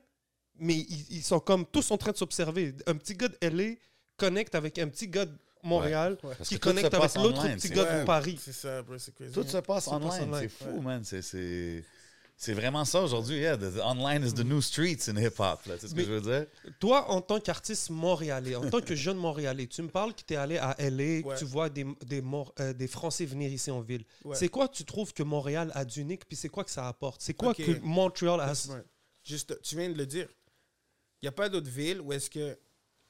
mais 0.59 0.75
ils, 0.75 1.05
ils 1.17 1.23
sont 1.23 1.39
comme 1.39 1.65
tous 1.65 1.89
en 1.91 1.97
train 1.97 2.11
de 2.11 2.17
s'observer. 2.17 2.75
Un 2.85 2.95
petit 2.95 3.15
gars 3.15 3.29
de 3.29 3.37
LA 3.41 3.75
connecte 4.15 4.53
avec 4.55 4.77
un 4.77 4.87
petit 4.87 5.07
gars 5.07 5.25
de 5.25 5.35
Montréal 5.63 6.17
Ouais. 6.23 6.35
Qui 6.43 6.59
connecte 6.59 6.93
avec 6.93 7.15
l'autre 7.15 7.41
petit 7.55 7.69
gars 7.69 7.83
Ouais, 7.83 7.99
de 8.01 8.05
Paris. 8.05 8.39
C'est 8.39 8.53
ça, 8.53 8.81
bro, 8.83 8.97
c'est 8.99 9.13
crazy. 9.13 9.33
Tout 9.33 9.43
se 9.47 9.57
passe 9.57 9.85
Tout 9.85 9.91
online. 9.91 10.29
C'est 10.39 10.49
fou, 10.49 10.81
man. 10.81 11.03
C'est- 11.03 11.83
C'est 12.39 12.53
vraiment 12.53 12.85
ça 12.85 13.01
aujourd'hui. 13.01 13.37
Yeah, 13.39 13.57
the- 13.57 13.73
the 13.77 13.79
online 13.83 14.23
is 14.23 14.31
the 14.33 14.45
new 14.45 14.61
streets 14.61 15.09
in 15.09 15.17
hip-hop. 15.17 15.65
là. 15.65 15.75
C'est 15.79 15.87
ce 15.87 15.95
que 15.95 16.03
je 16.03 16.11
veux 16.13 16.21
dire? 16.21 16.45
Toi, 16.79 17.09
en 17.09 17.19
tant 17.19 17.39
qu'artiste 17.39 17.89
montréalais, 17.89 18.55
en 18.55 18.69
tant 18.69 18.79
que 18.79 18.93
jeune 18.95 19.17
montréalais, 19.17 19.65
tu 19.65 19.81
me 19.81 19.87
parles 19.89 20.13
que 20.13 20.21
tu 20.21 20.35
es 20.35 20.37
allé 20.37 20.57
à 20.59 20.75
LA, 20.77 21.23
que 21.23 21.27
Ouais. 21.29 21.35
tu 21.37 21.45
vois 21.45 21.67
des, 21.69 21.83
des, 22.05 22.21
Mor- 22.21 22.53
euh, 22.59 22.73
des 22.73 22.87
Français 22.87 23.25
venir 23.25 23.51
ici 23.51 23.71
en 23.71 23.81
ville. 23.81 24.03
Ouais. 24.23 24.35
C'est 24.35 24.49
quoi 24.49 24.67
tu 24.67 24.85
trouves 24.85 25.13
que 25.13 25.23
Montréal 25.23 25.71
a 25.73 25.83
d'unique, 25.83 26.27
puis 26.27 26.37
c'est 26.37 26.49
quoi 26.49 26.63
que 26.63 26.69
ça 26.69 26.87
apporte? 26.87 27.21
C'est 27.23 27.33
quoi 27.33 27.55
que 27.55 27.79
Montréal 27.79 28.39
a... 28.39 28.53
Juste, 29.23 29.59
tu 29.63 29.75
viens 29.75 29.89
de 29.89 29.97
le 29.97 30.05
dire. 30.05 30.27
Il 31.21 31.25
n'y 31.25 31.29
a 31.29 31.31
pas 31.33 31.49
d'autre 31.49 31.69
ville 31.69 31.99
où 32.01 32.13
est-ce 32.13 32.29
que 32.29 32.55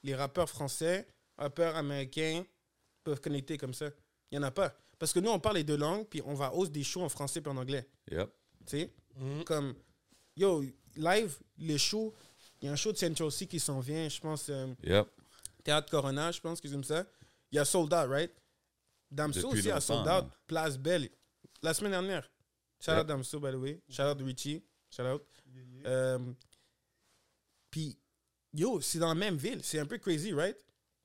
les 0.04 0.16
rappeurs 0.16 0.50
français, 0.50 1.06
rappeurs 1.38 1.76
américains 1.76 2.46
peuvent 3.04 3.20
connecter 3.20 3.58
comme 3.58 3.74
ça. 3.74 3.88
Il 4.32 4.40
n'y 4.40 4.44
en 4.44 4.48
a 4.48 4.52
pas. 4.52 4.74
Parce 4.98 5.12
que 5.12 5.20
nous, 5.20 5.30
on 5.30 5.40
parle 5.40 5.58
les 5.58 5.64
deux 5.66 5.76
langues, 5.78 6.06
puis 6.10 6.22
on 6.26 6.34
va 6.34 6.54
hausse 6.54 6.72
des 6.72 6.84
shows 6.84 7.04
en 7.04 7.10
français 7.10 7.42
et 7.46 7.48
en 7.50 7.58
anglais. 7.58 7.86
Yep. 8.10 8.30
Tu 8.66 8.80
sais? 8.80 8.94
Mhm. 9.18 9.44
Comme, 9.44 9.76
yo, 10.36 10.64
live, 10.96 11.38
les 11.58 11.78
shows, 11.78 12.14
il 12.62 12.66
y 12.66 12.70
a 12.70 12.72
un 12.72 12.76
show 12.76 12.92
de 12.92 12.98
Central 12.98 13.32
C 13.32 13.46
qui 13.48 13.60
s'en 13.60 13.80
vient, 13.80 14.08
je 14.10 14.20
pense, 14.20 14.48
euh, 14.50 14.68
Yep. 14.84 15.08
Théâtre 15.64 15.90
Corona, 15.92 16.32
je 16.32 16.40
pense 16.40 16.62
qu'ils 16.62 16.74
aiment 16.74 16.84
ça. 16.84 17.06
Il 17.52 17.56
y 17.56 17.60
a 17.60 17.66
Sold 17.66 17.94
Out, 17.94 18.10
right? 18.10 18.32
Damso 19.10 19.50
aussi 19.50 19.72
a 19.72 19.80
Sold 19.80 20.08
hein. 20.08 20.20
Out, 20.24 20.32
Place 20.48 20.78
Belle. 20.78 21.10
La 21.62 21.74
semaine 21.74 21.92
dernière. 21.92 22.30
Shout 22.80 22.92
out 22.92 22.98
Yep. 23.00 23.08
Damso, 23.08 23.40
by 23.40 23.52
the 23.52 23.56
way. 23.56 23.82
Shout 23.90 24.04
out 24.04 24.22
Richie. 24.22 24.64
Shout 24.90 25.04
out. 25.04 25.24
Euh, 25.86 26.20
Puis, 27.72 27.98
yo, 28.54 28.80
c'est 28.82 29.00
dans 29.00 29.08
la 29.10 29.16
même 29.16 29.38
ville. 29.38 29.60
C'est 29.64 29.80
un 29.80 29.86
peu 29.86 29.98
crazy, 29.98 30.34
right? 30.34 30.58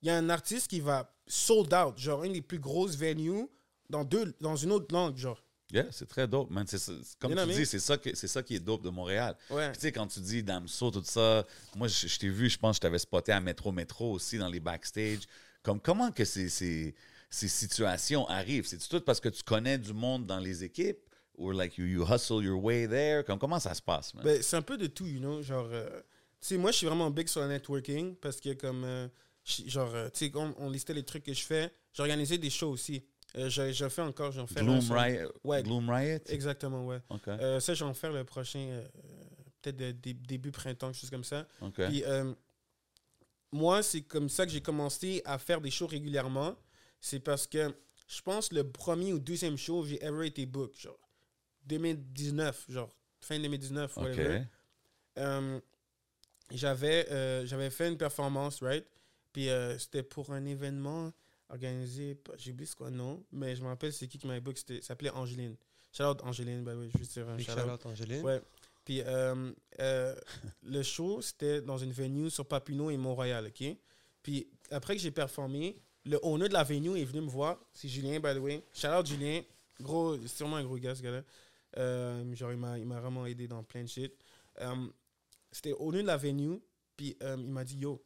Il 0.03 0.09
y 0.09 0.11
a 0.11 0.17
un 0.17 0.29
artiste 0.31 0.69
qui 0.69 0.81
va 0.81 1.13
sold 1.27 1.73
out, 1.75 1.97
genre 1.99 2.25
une 2.25 2.33
des 2.33 2.43
plus 2.43 2.59
grosses 2.59 2.97
venues 2.97 3.49
dans, 3.89 4.05
deux, 4.05 4.35
dans 4.41 4.57
une 4.57 4.73
autre 4.73 4.93
langue, 4.95 5.17
genre. 5.17 5.43
Yeah, 5.73 5.87
c'est 5.91 6.07
très 6.07 6.29
dope, 6.29 6.51
man. 6.51 6.67
C'est 6.67 6.79
comme 7.19 7.31
You 7.31 7.37
know 7.37 7.47
tu 7.47 7.55
dis, 7.55 7.67
c'est 7.67 7.79
ça, 7.79 7.97
que- 7.97 8.15
c'est 8.15 8.29
ça 8.29 8.43
qui 8.43 8.55
est 8.57 8.61
dope 8.61 8.83
de 8.83 8.91
Montréal. 8.91 9.37
Ouais. 9.51 9.69
Puis 9.71 9.79
tu 9.79 9.81
sais, 9.87 9.93
quand 9.93 10.07
tu 10.07 10.21
dis 10.21 10.43
Damso, 10.43 10.91
tout 10.91 11.03
ça, 11.05 11.47
moi, 11.77 11.89
je, 11.89 12.07
je 12.07 12.19
t'ai 12.19 12.29
vu, 12.29 12.51
je 12.51 12.59
pense 12.59 12.73
que 12.75 12.77
je 12.77 12.81
t'avais 12.83 12.99
spoté 12.99 13.33
à 13.33 13.41
Métro 13.41 13.73
Métro 13.73 14.13
aussi 14.13 14.37
dans 14.39 14.49
les 14.49 14.61
backstage. 14.61 15.21
Comme 15.63 15.81
comment 15.81 16.13
que 16.13 16.25
ces, 16.25 16.49
ces, 16.49 16.95
ces 17.31 17.49
situations 17.49 18.29
arrivent? 18.29 18.67
C'est 18.67 18.79
tout 18.87 19.01
parce 19.01 19.21
que 19.21 19.29
tu 19.31 19.43
connais 19.43 19.79
du 19.79 19.93
monde 19.95 20.27
dans 20.27 20.39
les 20.39 20.63
équipes? 20.65 20.99
Ou 21.39 21.51
like 21.51 21.79
you, 21.79 21.87
you 21.87 22.05
hustle 22.07 22.45
your 22.45 22.63
way 22.63 22.87
there? 22.87 23.25
Comme, 23.25 23.39
comment 23.39 23.59
ça 23.59 23.73
se 23.73 23.81
passe, 23.81 24.13
man? 24.13 24.23
Ben, 24.25 24.43
c'est 24.43 24.57
un 24.57 24.63
peu 24.63 24.77
de 24.77 24.87
tout, 24.87 25.07
you 25.07 25.19
know. 25.19 25.41
Genre, 25.43 25.67
euh, 25.73 25.89
tu 26.41 26.49
sais, 26.49 26.57
moi, 26.59 26.71
je 26.73 26.77
suis 26.77 26.87
vraiment 26.87 27.11
big 27.11 27.27
sur 27.29 27.41
le 27.41 27.49
networking 27.49 28.15
parce 28.17 28.39
que, 28.39 28.53
comme, 28.53 28.85
euh, 28.85 29.09
genre, 29.67 29.95
euh, 29.95 30.11
tu 30.13 30.27
sais, 30.27 30.33
on, 30.35 30.55
on 30.59 30.69
listait 30.69 30.93
les 30.93 31.05
trucs 31.05 31.25
que 31.25 31.33
je 31.33 31.43
fais. 31.43 31.73
J'ai 31.95 32.03
organisé 32.03 32.37
des 32.37 32.51
shows 32.51 32.71
aussi. 32.71 33.03
Euh, 33.37 33.49
j'ai- 33.49 33.73
j'en 33.73 33.89
fais 33.89 34.03
encore, 34.03 34.31
j'en 34.33 34.47
fais. 34.47 34.61
Gloom 34.61 34.81
sur- 34.83 34.95
Riot? 34.95 35.33
Ouais. 35.45 35.63
Gloom 35.63 35.89
Riot? 35.89 36.19
Exactement, 36.27 36.87
ouais. 36.87 37.01
Euh, 37.29 37.61
ça, 37.61 37.73
je 37.75 37.83
vais 37.85 37.91
en 37.91 37.95
faire 37.95 38.13
le 38.13 38.25
prochain, 38.25 38.59
euh, 38.59 38.87
peut-être 39.63 40.01
début 40.27 40.51
printemps, 40.53 40.89
quelque 40.89 41.01
chose 41.01 41.11
comme 41.11 41.25
ça. 41.25 41.47
Puis, 41.89 42.05
euh, 42.05 42.33
moi, 43.53 43.83
c'est 43.83 44.03
comme 44.03 44.29
ça 44.29 44.45
que 44.47 44.53
j'ai 44.53 44.61
commencé 44.61 45.23
à 45.25 45.39
faire 45.39 45.61
des 45.61 45.71
shows 45.71 45.87
régulièrement. 45.87 46.57
C'est 47.01 47.21
parce 47.21 47.47
que 47.47 47.75
je 48.07 48.21
pense 48.23 48.53
le 48.53 48.71
premier 48.71 49.13
ou 49.13 49.19
deuxième 49.19 49.57
show, 49.57 49.85
j'ai 49.85 50.03
ever 50.05 50.27
été 50.27 50.45
book, 50.47 50.75
genre 50.79 50.99
2019, 51.67 52.67
genre 52.69 52.95
fin 53.21 53.39
2019, 53.39 53.97
OK. 53.97 54.05
whatever. 54.05 54.43
Euh, 55.19 55.61
j'avais 56.51 57.47
j'avais 57.47 57.71
fait 57.71 57.89
une 57.89 57.97
performance, 57.97 58.63
right? 58.63 58.87
Puis 59.33 59.49
c'était 59.79 60.03
pour 60.03 60.31
un 60.33 60.45
événement 60.45 61.13
organisé, 61.53 62.19
j'ai 62.39 62.51
oublié 62.53 62.67
c'est 62.67 62.77
quoi 62.77 62.91
le 62.91 62.97
nom, 62.97 63.23
mais 63.31 63.55
je 63.55 63.63
me 63.63 63.69
rappelle 63.69 63.93
c'est 63.93 64.09
qui 64.09 64.19
qui 64.19 64.27
m'avait 64.27 64.41
book, 64.41 64.57
c'était- 64.59 64.81
s'appelait 64.81 65.11
Angeline. 65.11 65.57
Shout 65.93 66.05
out 66.05 66.23
Angeline, 66.23 66.65
bah 66.65 66.73
oui, 66.75 66.91
juste 66.99 67.19
un 67.19 67.39
shout 67.39 67.53
out. 67.71 67.87
Angéline. 67.87 68.23
Ouais. 68.25 68.41
Puis 68.85 69.03
euh, 69.03 69.53
euh, 69.79 70.15
le 70.63 70.83
show, 70.83 71.21
c'était 71.21 71.61
dans 71.61 71.79
une 71.79 71.93
venue 71.93 72.31
sur 72.31 72.47
Papineau 72.47 72.91
et 72.91 72.97
Mont-Royal, 72.97 73.47
OK? 73.47 73.77
Puis 74.23 74.49
après 74.71 74.97
que 74.97 75.03
j'ai 75.03 75.11
performé, 75.11 75.77
le 76.05 76.19
owner 76.23 76.49
de 76.49 76.55
la 76.55 76.65
venue 76.65 76.99
est 76.99 77.05
venu 77.05 77.21
me 77.21 77.29
voir. 77.31 77.59
C'est 77.73 77.89
Julien, 77.89 78.19
by 78.19 78.35
the 78.35 78.39
way. 78.39 78.65
Shout 78.73 78.89
out 78.89 79.07
Julien. 79.07 79.43
Gros, 79.81 80.17
c'est 80.23 80.29
sûrement 80.29 80.57
un 80.57 80.65
gros 80.65 80.79
gars, 80.79 80.95
ce 80.95 81.03
gars-là. 81.03 81.23
Euh, 81.79 82.35
genre, 82.35 82.53
il 82.53 82.59
m'a 82.59 82.79
il 82.79 82.87
m'a 82.87 83.01
vraiment 83.01 83.25
aidé 83.27 83.47
dans 83.47 83.63
plein 83.63 83.83
de 83.83 83.89
shit. 83.89 84.13
C'était 85.51 85.75
owner 85.79 86.03
de 86.03 86.07
la 86.07 86.17
venue. 86.17 86.61
Puis 86.97 87.17
il 87.21 87.37
m'a 87.53 87.65
dit, 87.65 87.77
yo, 87.79 88.03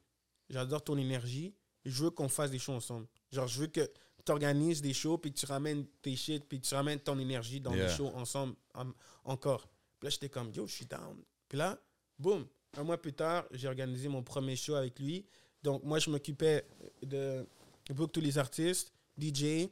j'adore 0.50 0.82
ton 0.82 0.96
énergie. 0.96 1.54
Je 1.87 2.05
veux 2.05 2.11
qu'on 2.11 2.29
fasse 2.29 2.51
des 2.51 2.59
shows 2.59 2.72
ensemble. 2.75 3.07
Genre, 3.33 3.46
je 3.46 3.61
veux 3.61 3.66
que 3.68 3.88
tu 4.25 4.33
organises 4.33 4.83
des 4.83 4.92
shows, 4.92 5.18
puis 5.18 5.33
que 5.33 5.38
tu 5.38 5.46
ramènes 5.46 5.87
tes 6.03 6.16
shit, 6.16 6.44
puis 6.49 6.61
que 6.61 6.66
tu 6.66 6.75
ramènes 6.75 6.99
ton 7.01 7.18
énergie 7.18 7.61
dans 7.61 7.72
Yeah. 7.75 7.87
des 7.87 7.92
shows 7.94 8.09
ensemble 8.14 8.55
en- 8.75 8.92
encore. 9.25 9.68
Puis 9.99 10.07
là, 10.07 10.11
j'étais 10.11 10.29
comme, 10.29 10.51
yo, 10.53 10.66
je 10.66 10.75
suis 10.75 10.87
down. 10.87 11.16
Puis 11.49 11.57
là, 11.59 11.79
boum, 12.18 12.46
un 12.77 12.83
mois 12.83 13.01
plus 13.01 13.12
tard, 13.12 13.46
j'ai 13.53 13.68
organisé 13.68 14.09
mon 14.09 14.22
premier 14.22 14.57
show 14.57 14.75
avec 14.75 14.99
lui. 14.99 15.25
Donc, 15.62 15.83
moi, 15.85 15.99
je 16.01 16.11
m'occupais 16.11 16.66
de 17.03 17.46
book 17.90 18.11
tous 18.12 18.20
les 18.20 18.37
artistes, 18.37 18.92
DJ, 19.16 19.68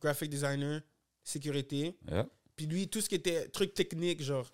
graphic 0.00 0.30
designer, 0.30 0.80
sécurité. 1.22 1.96
Yeah. 2.08 2.26
Puis 2.56 2.66
lui, 2.66 2.88
tout 2.88 3.00
ce 3.00 3.08
qui 3.08 3.14
était 3.16 3.48
truc 3.48 3.74
technique, 3.74 4.22
genre 4.22 4.50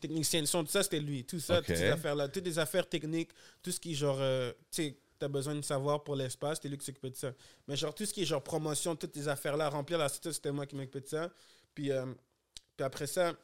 technicien 0.00 0.40
de 0.42 0.46
son, 0.46 0.64
tout 0.64 0.70
ça, 0.70 0.82
c'était 0.82 1.00
lui. 1.00 1.24
Tout 1.24 1.40
ça, 1.40 1.58
Ok. 1.58 1.66
toutes 1.66 1.76
ces 1.76 1.84
affaires-là, 1.90 2.28
toutes 2.28 2.44
les 2.44 2.58
affaires 2.58 2.88
techniques, 2.88 3.30
tout 3.62 3.70
ce 3.70 3.80
qui 3.80 3.94
genre, 3.94 4.18
euh, 4.20 4.52
tu 4.70 4.82
sais, 4.82 4.98
t'as 5.18 5.28
besoin 5.28 5.54
de 5.54 5.62
savoir 5.62 6.04
pour 6.04 6.16
l'espace, 6.16 6.58
c'était 6.58 6.68
lui 6.68 6.78
qui 6.78 6.84
s'occupait 6.84 7.10
de 7.10 7.16
ça. 7.16 7.32
Mais 7.66 7.76
genre, 7.76 7.94
tout 7.94 8.04
ce 8.04 8.12
qui 8.12 8.22
est 8.22 8.26
genre 8.26 8.42
promotion, 8.42 8.96
toutes 8.96 9.16
les 9.16 9.28
affaires-là, 9.28 9.68
remplir 9.68 9.98
la 9.98 10.08
site, 10.08 10.30
c'était 10.32 10.52
moi 10.52 10.66
qui 10.66 10.76
m'occupais 10.76 11.00
de 11.00 11.08
ça. 11.08 11.30
Puis, 11.74 11.90
euh, 11.90 12.06
puis 12.76 12.84
après 12.84 13.06
ça, 13.06 13.34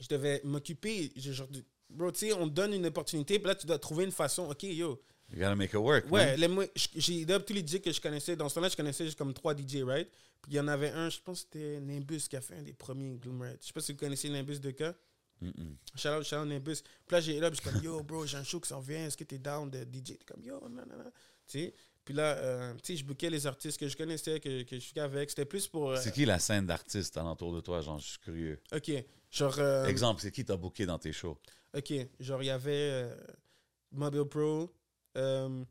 je 0.00 0.08
devais 0.08 0.40
m'occuper, 0.44 1.12
genre, 1.16 1.48
bro, 1.90 2.10
tu 2.10 2.20
sais, 2.20 2.32
on 2.32 2.48
te 2.48 2.54
donne 2.54 2.74
une 2.74 2.86
opportunité, 2.86 3.38
puis 3.38 3.48
là, 3.48 3.54
tu 3.54 3.66
dois 3.66 3.78
trouver 3.78 4.04
une 4.04 4.12
façon, 4.12 4.50
ok, 4.50 4.62
yo, 4.64 5.00
You 5.32 5.38
gotta 5.38 5.56
make 5.56 5.70
it 5.72 5.80
work, 5.80 6.10
Ouais, 6.10 6.36
les 6.36 6.48
j'ai 6.96 7.24
tous 7.26 7.52
les 7.52 7.66
DJ 7.66 7.80
que 7.80 7.90
je 7.90 8.00
connaissais. 8.00 8.36
Dans 8.36 8.48
ce 8.48 8.56
temps-là, 8.56 8.68
je 8.68 8.76
connaissais 8.76 9.04
juste 9.04 9.18
comme 9.18 9.32
trois 9.32 9.54
DJ, 9.54 9.82
right? 9.82 10.08
Puis 10.42 10.52
il 10.52 10.54
y 10.56 10.60
en 10.60 10.68
avait 10.68 10.90
un, 10.90 11.08
je 11.08 11.18
pense 11.20 11.44
que 11.44 11.48
c'était 11.52 11.80
Nimbus 11.80 12.28
qui 12.28 12.36
a 12.36 12.40
fait 12.40 12.56
un 12.56 12.62
des 12.62 12.74
premiers 12.74 13.16
Gloom 13.16 13.42
Red. 13.42 13.58
Je 13.60 13.66
sais 13.66 13.72
pas 13.72 13.80
si 13.80 13.92
vous 13.92 13.98
connaissez 13.98 14.28
Nimbus 14.28 14.60
de 14.60 14.70
cas. 14.70 14.94
Shout 15.96 16.08
out, 16.08 16.22
shout 16.24 16.36
out 16.36 16.46
Nimbus. 16.48 16.82
Puis 17.06 17.14
là, 17.14 17.20
j'ai 17.20 17.38
là, 17.40 17.50
puis 17.50 17.60
je 17.62 17.68
suis 17.68 17.72
comme, 17.72 17.84
yo, 17.84 18.02
bro, 18.02 18.24
j'ai 18.26 18.36
un 18.38 18.44
show 18.44 18.60
qui 18.60 18.68
s'en 18.68 18.80
vient. 18.80 19.06
Est-ce 19.06 19.16
que 19.16 19.24
t'es 19.24 19.38
down 19.38 19.70
de 19.70 19.80
DJ? 19.84 20.16
T'es 20.18 20.24
comme, 20.26 20.42
yo, 20.42 20.60
non, 20.60 20.68
non, 20.70 20.96
non. 20.96 21.04
Tu 21.46 21.58
sais? 21.58 21.74
Puis 22.04 22.12
là, 22.14 22.36
euh, 22.36 22.74
tu 22.82 22.92
sais, 22.92 22.96
je 22.98 23.04
bookais 23.04 23.30
les 23.30 23.46
artistes 23.46 23.78
que 23.80 23.88
je 23.88 23.96
connaissais, 23.96 24.38
que, 24.40 24.62
que 24.62 24.76
je 24.76 24.80
suis 24.80 25.00
avec. 25.00 25.30
C'était 25.30 25.44
plus 25.46 25.66
pour. 25.68 25.90
euh, 25.92 25.96
C'est 25.96 26.12
qui 26.12 26.24
la 26.26 26.38
scène 26.38 26.66
d'artistes 26.66 27.16
alentour 27.16 27.54
de 27.54 27.60
toi? 27.60 27.80
Genre, 27.80 27.98
je 27.98 28.06
suis 28.08 28.18
curieux. 28.18 28.60
Ok. 28.74 28.90
Genre. 29.30 29.58
euh, 29.58 29.86
Exemple, 29.86 30.20
c'est 30.20 30.30
qui 30.30 30.44
t'as 30.44 30.56
booké 30.56 30.84
dans 30.86 30.98
tes 30.98 31.12
shows? 31.12 31.38
Ok, 31.76 31.92
genre 32.20 32.40
il 32.42 32.46
y 32.46 32.50
avait 32.50 32.72
euh, 32.92 33.16
Mobile 33.90 34.24
Pro, 34.26 34.72
euh, 35.16 35.64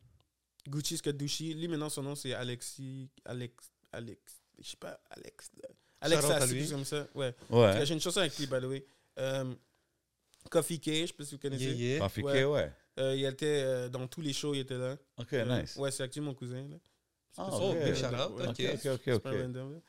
Gucci 0.68 0.98
Skadushi. 0.98 1.54
Lui 1.54 1.68
maintenant 1.70 1.88
son 1.90 2.04
nom 2.04 2.14
c'est 2.16 2.34
Alexis, 2.34 3.10
Alex, 3.24 3.72
Alex, 3.94 4.20
je 4.60 4.70
sais 4.72 4.78
pas, 4.78 5.00
Alex. 5.12 5.52
Alex 6.02 6.22
Shout 6.22 6.28
out 6.28 6.34
à 6.36 6.40
Sassi, 6.42 6.54
lui. 6.54 6.60
quelque 6.60 6.70
chose 6.72 6.76
comme 6.76 6.86
ça. 6.86 7.08
Ouais. 7.16 7.34
Ouais. 7.50 7.86
J'ai 7.86 7.94
une 7.94 8.02
chanson 8.02 8.20
avec 8.20 8.38
lui, 8.38 8.46
by 8.48 8.60
the 8.60 8.66
way. 8.66 8.86
Euh, 9.20 9.54
Coffee 10.50 10.80
K, 10.80 10.86
je 10.90 11.06
sais 11.08 11.14
pas 11.14 11.24
si 11.24 11.36
vous 11.36 11.40
connaissez. 11.42 11.66
Yeah, 11.66 11.74
yeah. 11.96 12.02
Rafiki, 12.04 12.26
Ouais. 12.26 12.44
ouais. 12.44 12.72
Euh, 13.00 13.16
il 13.16 13.26
était 13.26 13.46
euh, 13.64 13.90
dans 13.90 14.08
tous 14.08 14.22
les 14.22 14.34
shows, 14.34 14.54
il 14.54 14.60
était 14.60 14.78
là. 14.78 14.98
OK, 15.18 15.34
Euh, 15.34 15.62
nice. 15.62 15.76
Ouais, 15.78 15.90
c'est 15.92 16.04
actuellement 16.04 16.32
mon 16.32 16.36
cousin. 16.36 16.68
Là. 16.70 16.76
Ah, 17.38 17.50
Oh, 17.52 17.72
ok. 17.72 17.84
big 17.84 17.96
Ouais. 17.96 18.48
ok. 18.48 18.80
OK, 19.08 19.08
OK, 19.16 19.24
random, 19.34 19.82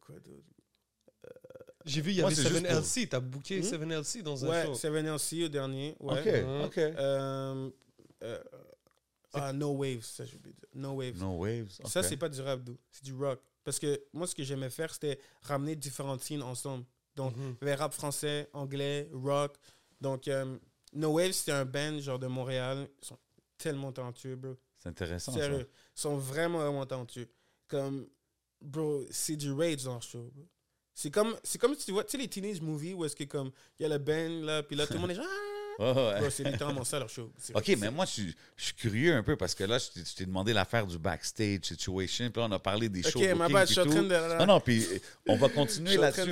quoi 0.00 0.14
d'autre? 0.20 0.44
J'ai 1.86 2.02
vu, 2.02 2.10
il 2.10 2.16
y 2.18 2.22
avait 2.22 2.34
c'est 2.34 2.42
juste 2.46 2.66
7LC. 2.66 3.08
T'as 3.08 3.20
booké 3.20 3.60
Hmm? 3.60 3.64
7LC 3.64 4.22
dans 4.22 4.44
un 4.44 4.48
Ouais, 4.50 4.66
show. 4.66 4.74
7LC 4.74 5.44
au 5.44 5.48
dernier. 5.48 5.96
Ouais. 5.98 6.20
OK, 6.20 6.24
Ouais. 6.26 6.64
OK. 6.66 6.78
Euh, 6.78 7.70
euh, 8.22 8.42
ah, 9.32 9.52
No 9.54 9.70
Waves, 9.72 10.02
ça 10.02 10.26
je 10.26 10.36
oublié 10.36 10.52
de 10.54 10.58
dire. 10.60 10.68
No 10.74 10.92
Waves. 10.92 11.18
No 11.18 11.38
waves. 11.38 11.70
Ça, 11.86 12.00
OK. 12.00 12.06
c'est 12.06 12.16
pas 12.18 12.28
du 12.28 12.40
rap, 12.42 12.62
d'où. 12.62 12.76
C'est 12.90 13.04
du 13.04 13.14
rock. 13.14 13.40
Parce 13.64 13.78
que 13.78 13.98
moi, 14.12 14.26
ce 14.26 14.34
que 14.34 14.42
j'aimais 14.42 14.68
faire, 14.68 14.92
c'était 14.92 15.18
ramener 15.42 15.74
différentes 15.74 16.22
scènes 16.22 16.42
ensemble. 16.42 16.84
Donc, 17.16 17.34
il 17.36 17.66
y 17.66 17.70
avait 17.70 17.74
rap 17.74 17.92
français, 17.92 18.48
anglais, 18.52 19.10
rock. 19.12 19.56
Donc, 20.00 20.28
euh, 20.28 20.56
No 20.92 21.12
Waves, 21.12 21.32
c'était 21.32 21.52
un 21.52 21.64
band 21.64 21.98
genre 21.98 22.18
de 22.18 22.26
Montréal. 22.26 22.88
Ils 23.02 23.06
sont 23.06 23.18
tellement 23.58 23.92
talentueux, 23.92 24.36
bro. 24.36 24.56
C'est 24.78 24.88
intéressant, 24.88 25.32
Sérieux. 25.32 25.68
Ils 25.96 26.00
sont 26.00 26.16
vraiment, 26.16 26.58
vraiment 26.58 26.86
talentueux. 26.86 27.28
Comme, 27.68 28.08
bro, 28.60 29.04
c'est 29.10 29.36
du 29.36 29.52
rage 29.52 29.84
dans 29.84 29.96
le 29.96 30.00
show, 30.00 30.30
bro. 30.34 30.46
C'est 30.94 31.10
comme, 31.10 31.36
c'est 31.42 31.58
comme 31.58 31.74
si 31.74 31.86
tu 31.86 31.92
vois, 31.92 32.04
tu 32.04 32.12
sais, 32.12 32.18
les 32.18 32.28
teenage 32.28 32.60
movies 32.60 32.94
où 32.94 33.04
est-ce 33.04 33.16
que, 33.16 33.24
comme, 33.24 33.50
il 33.78 33.82
y 33.82 33.86
a 33.86 33.88
le 33.88 33.98
band, 33.98 34.44
là, 34.44 34.62
puis 34.62 34.76
là, 34.76 34.86
tout 34.86 34.94
le 34.94 34.98
monde 35.00 35.10
est 35.10 35.14
genre. 35.14 35.24
Ouais, 35.80 36.30
c'est 36.30 36.44
littéralement 36.44 36.84
ça, 36.84 36.98
leur 36.98 37.08
show. 37.08 37.32
OK, 37.54 37.76
mais 37.78 37.90
moi, 37.90 38.04
je 38.04 38.10
suis, 38.10 38.34
je 38.56 38.64
suis 38.66 38.74
curieux 38.74 39.14
un 39.14 39.22
peu 39.22 39.36
parce 39.36 39.54
que 39.54 39.64
là, 39.64 39.78
je 39.78 40.14
t'ai- 40.14 40.26
demandé 40.26 40.52
l'affaire 40.52 40.86
du 40.86 40.98
backstage 40.98 41.60
situation, 41.62 42.30
puis 42.30 42.40
là, 42.42 42.48
on 42.50 42.52
a 42.52 42.58
parlé 42.58 42.88
des 42.88 43.02
shows 43.02 43.18
Ok, 43.20 43.34
ma 43.36 43.48
bad, 43.48 43.66
je 43.66 43.72
suis 43.72 43.80
en 43.80 43.86
train 43.86 44.02
de. 44.02 44.38
Non, 44.38 44.46
non, 44.46 44.60
puis 44.60 44.86
on 45.26 45.36
va 45.36 45.48
continuer 45.48 45.96
là-dessus. 45.96 46.30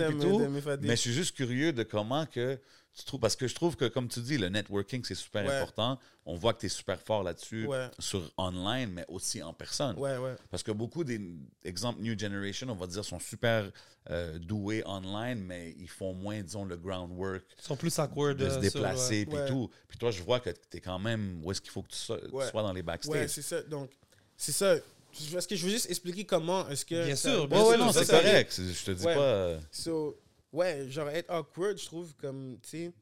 Mais 0.82 0.96
je 0.96 1.00
suis 1.00 1.12
juste 1.12 1.34
curieux 1.34 1.72
de 1.72 1.82
comment 1.82 2.26
que 2.26 2.58
tu 2.98 3.04
trouves, 3.04 3.20
parce 3.20 3.36
que 3.36 3.46
je 3.46 3.54
trouve 3.54 3.76
que, 3.76 3.84
comme 3.86 4.08
tu 4.08 4.20
dis, 4.20 4.38
le 4.38 4.48
networking, 4.48 5.02
c'est 5.04 5.14
super 5.14 5.44
Ouais. 5.46 5.54
important. 5.56 5.98
On 6.26 6.34
voit 6.34 6.52
que 6.52 6.60
tu 6.60 6.66
es 6.66 6.68
super 6.68 7.00
fort 7.00 7.22
là-dessus, 7.22 7.66
Ouais. 7.66 7.88
sur 7.98 8.22
online, 8.36 8.90
mais 8.92 9.04
aussi 9.08 9.42
en 9.42 9.52
personne. 9.54 9.96
Ouais, 9.98 10.16
ouais. 10.18 10.34
Parce 10.50 10.62
que 10.62 10.72
beaucoup 10.72 11.04
des 11.04 11.20
exemples 11.64 12.00
New 12.02 12.18
Generation, 12.18 12.68
on 12.68 12.74
va 12.74 12.86
dire, 12.86 13.04
sont 13.04 13.20
super 13.20 13.70
euh, 14.10 14.38
doués 14.38 14.82
online, 14.86 15.38
mais 15.44 15.74
ils 15.78 15.88
font 15.88 16.14
moins, 16.14 16.40
disons, 16.42 16.64
le 16.64 16.76
groundwork 16.78 17.42
Ils 17.58 17.62
sont 17.64 17.76
plus 17.76 17.98
awkward. 17.98 18.38
de 18.38 18.48
se 18.48 18.54
euh, 18.56 18.62
sur, 18.62 18.72
déplacer, 18.72 19.26
puis 19.26 19.36
Ouais. 19.36 19.48
tout. 19.48 19.70
Puis 19.86 19.98
toi, 19.98 20.10
je 20.10 20.22
vois 20.22 20.40
que 20.40 20.48
tu 20.50 20.78
es 20.78 20.80
quand 20.80 20.98
même 20.98 21.42
où 21.44 21.50
est-ce 21.52 21.60
qu'il 21.60 21.70
faut 21.70 21.82
que 21.82 21.90
tu 21.90 21.96
sois, 21.98 22.18
tu 22.18 22.34
Ouais. 22.34 22.48
sois 22.50 22.62
dans 22.62 22.72
les 22.72 22.82
backstage. 22.82 23.12
Ouais, 23.14 23.28
c'est 23.28 23.42
ça. 23.42 23.60
Donc, 23.62 23.90
c'est 24.36 24.52
ça. 24.52 24.76
Parce 25.32 25.46
que 25.46 25.56
je 25.56 25.64
veux 25.64 25.70
juste 25.70 25.90
expliquer 25.90 26.24
comment 26.24 26.68
est-ce 26.68 26.84
que. 26.84 27.04
Bien 27.04 27.16
ça- 27.16 27.30
sûr, 27.32 27.42
Ouais, 27.42 27.46
bien 27.48 27.62
ouais, 27.64 27.76
sûr, 27.76 27.84
non, 27.84 27.92
c'est 27.92 28.06
correct. 28.06 28.54
Je 28.60 28.84
te 28.84 28.90
dis 28.92 29.04
Ouais. 29.06 29.14
pas. 29.14 29.20
euh, 29.20 29.60
So, 29.72 30.18
ouais, 30.52 30.88
genre 30.88 31.08
être 31.10 31.30
awkward, 31.30 31.78
je 31.78 31.84
trouve, 31.86 32.14
comme, 32.16 32.58
tu 32.62 32.68
sais, 32.68 32.92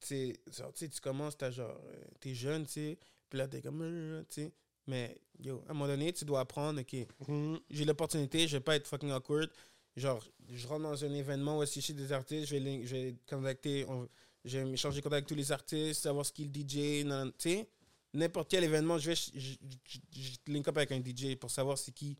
tu 0.00 0.06
sais, 0.06 0.36
genre, 0.52 0.72
tu 0.72 0.80
sais, 0.84 0.88
tu 0.88 1.00
commences, 1.00 1.36
t'as 1.36 1.50
genre, 1.50 1.78
euh, 1.86 2.04
t'es 2.20 2.34
jeune, 2.34 2.66
tu 2.66 2.72
sais, 2.72 2.98
puis 3.28 3.38
là, 3.38 3.48
t'es 3.48 3.60
comme, 3.62 3.80
euh, 3.82 4.22
tu 4.28 4.42
sais, 4.42 4.52
mais, 4.86 5.18
yo, 5.40 5.62
à 5.66 5.70
un 5.70 5.74
moment 5.74 5.86
donné, 5.86 6.12
tu 6.12 6.24
dois 6.24 6.40
apprendre, 6.40 6.80
ok, 6.80 7.06
Mhm. 7.28 7.58
j'ai 7.70 7.84
l'opportunité, 7.84 8.46
je 8.46 8.56
vais 8.58 8.62
pas 8.62 8.76
être 8.76 8.86
fucking 8.86 9.10
awkward, 9.12 9.50
genre, 9.96 10.22
je 10.50 10.66
rentre 10.66 10.82
dans 10.82 11.04
un 11.04 11.14
événement 11.14 11.58
où 11.58 11.62
est-ce 11.62 11.74
que 11.74 11.80
je 11.80 11.84
suis 11.86 11.94
des 11.94 12.12
artistes, 12.12 12.46
je 12.48 12.56
vais, 12.56 12.86
je 12.86 12.94
vais 12.96 13.14
contacter, 13.28 13.84
on- 13.88 14.08
je 14.44 14.58
vais 14.58 14.70
échanger 14.72 15.00
contact 15.00 15.14
avec 15.14 15.26
tous 15.26 15.34
les 15.34 15.50
artistes, 15.52 16.02
savoir 16.02 16.26
ce 16.26 16.32
qu'il 16.32 16.50
DJ, 16.52 17.02
tu 17.04 17.32
sais, 17.38 17.68
n'importe 18.12 18.50
quel 18.50 18.62
événement, 18.64 18.98
je 18.98 19.10
vais, 19.10 19.16
je, 19.16 19.30
je- 19.34 19.56
je- 19.86 20.20
je 20.20 20.52
link 20.52 20.68
up 20.68 20.76
avec 20.76 20.92
un 20.92 21.00
DJ 21.00 21.34
pour 21.36 21.50
savoir 21.50 21.78
c'est 21.78 21.92
qui. 21.92 22.18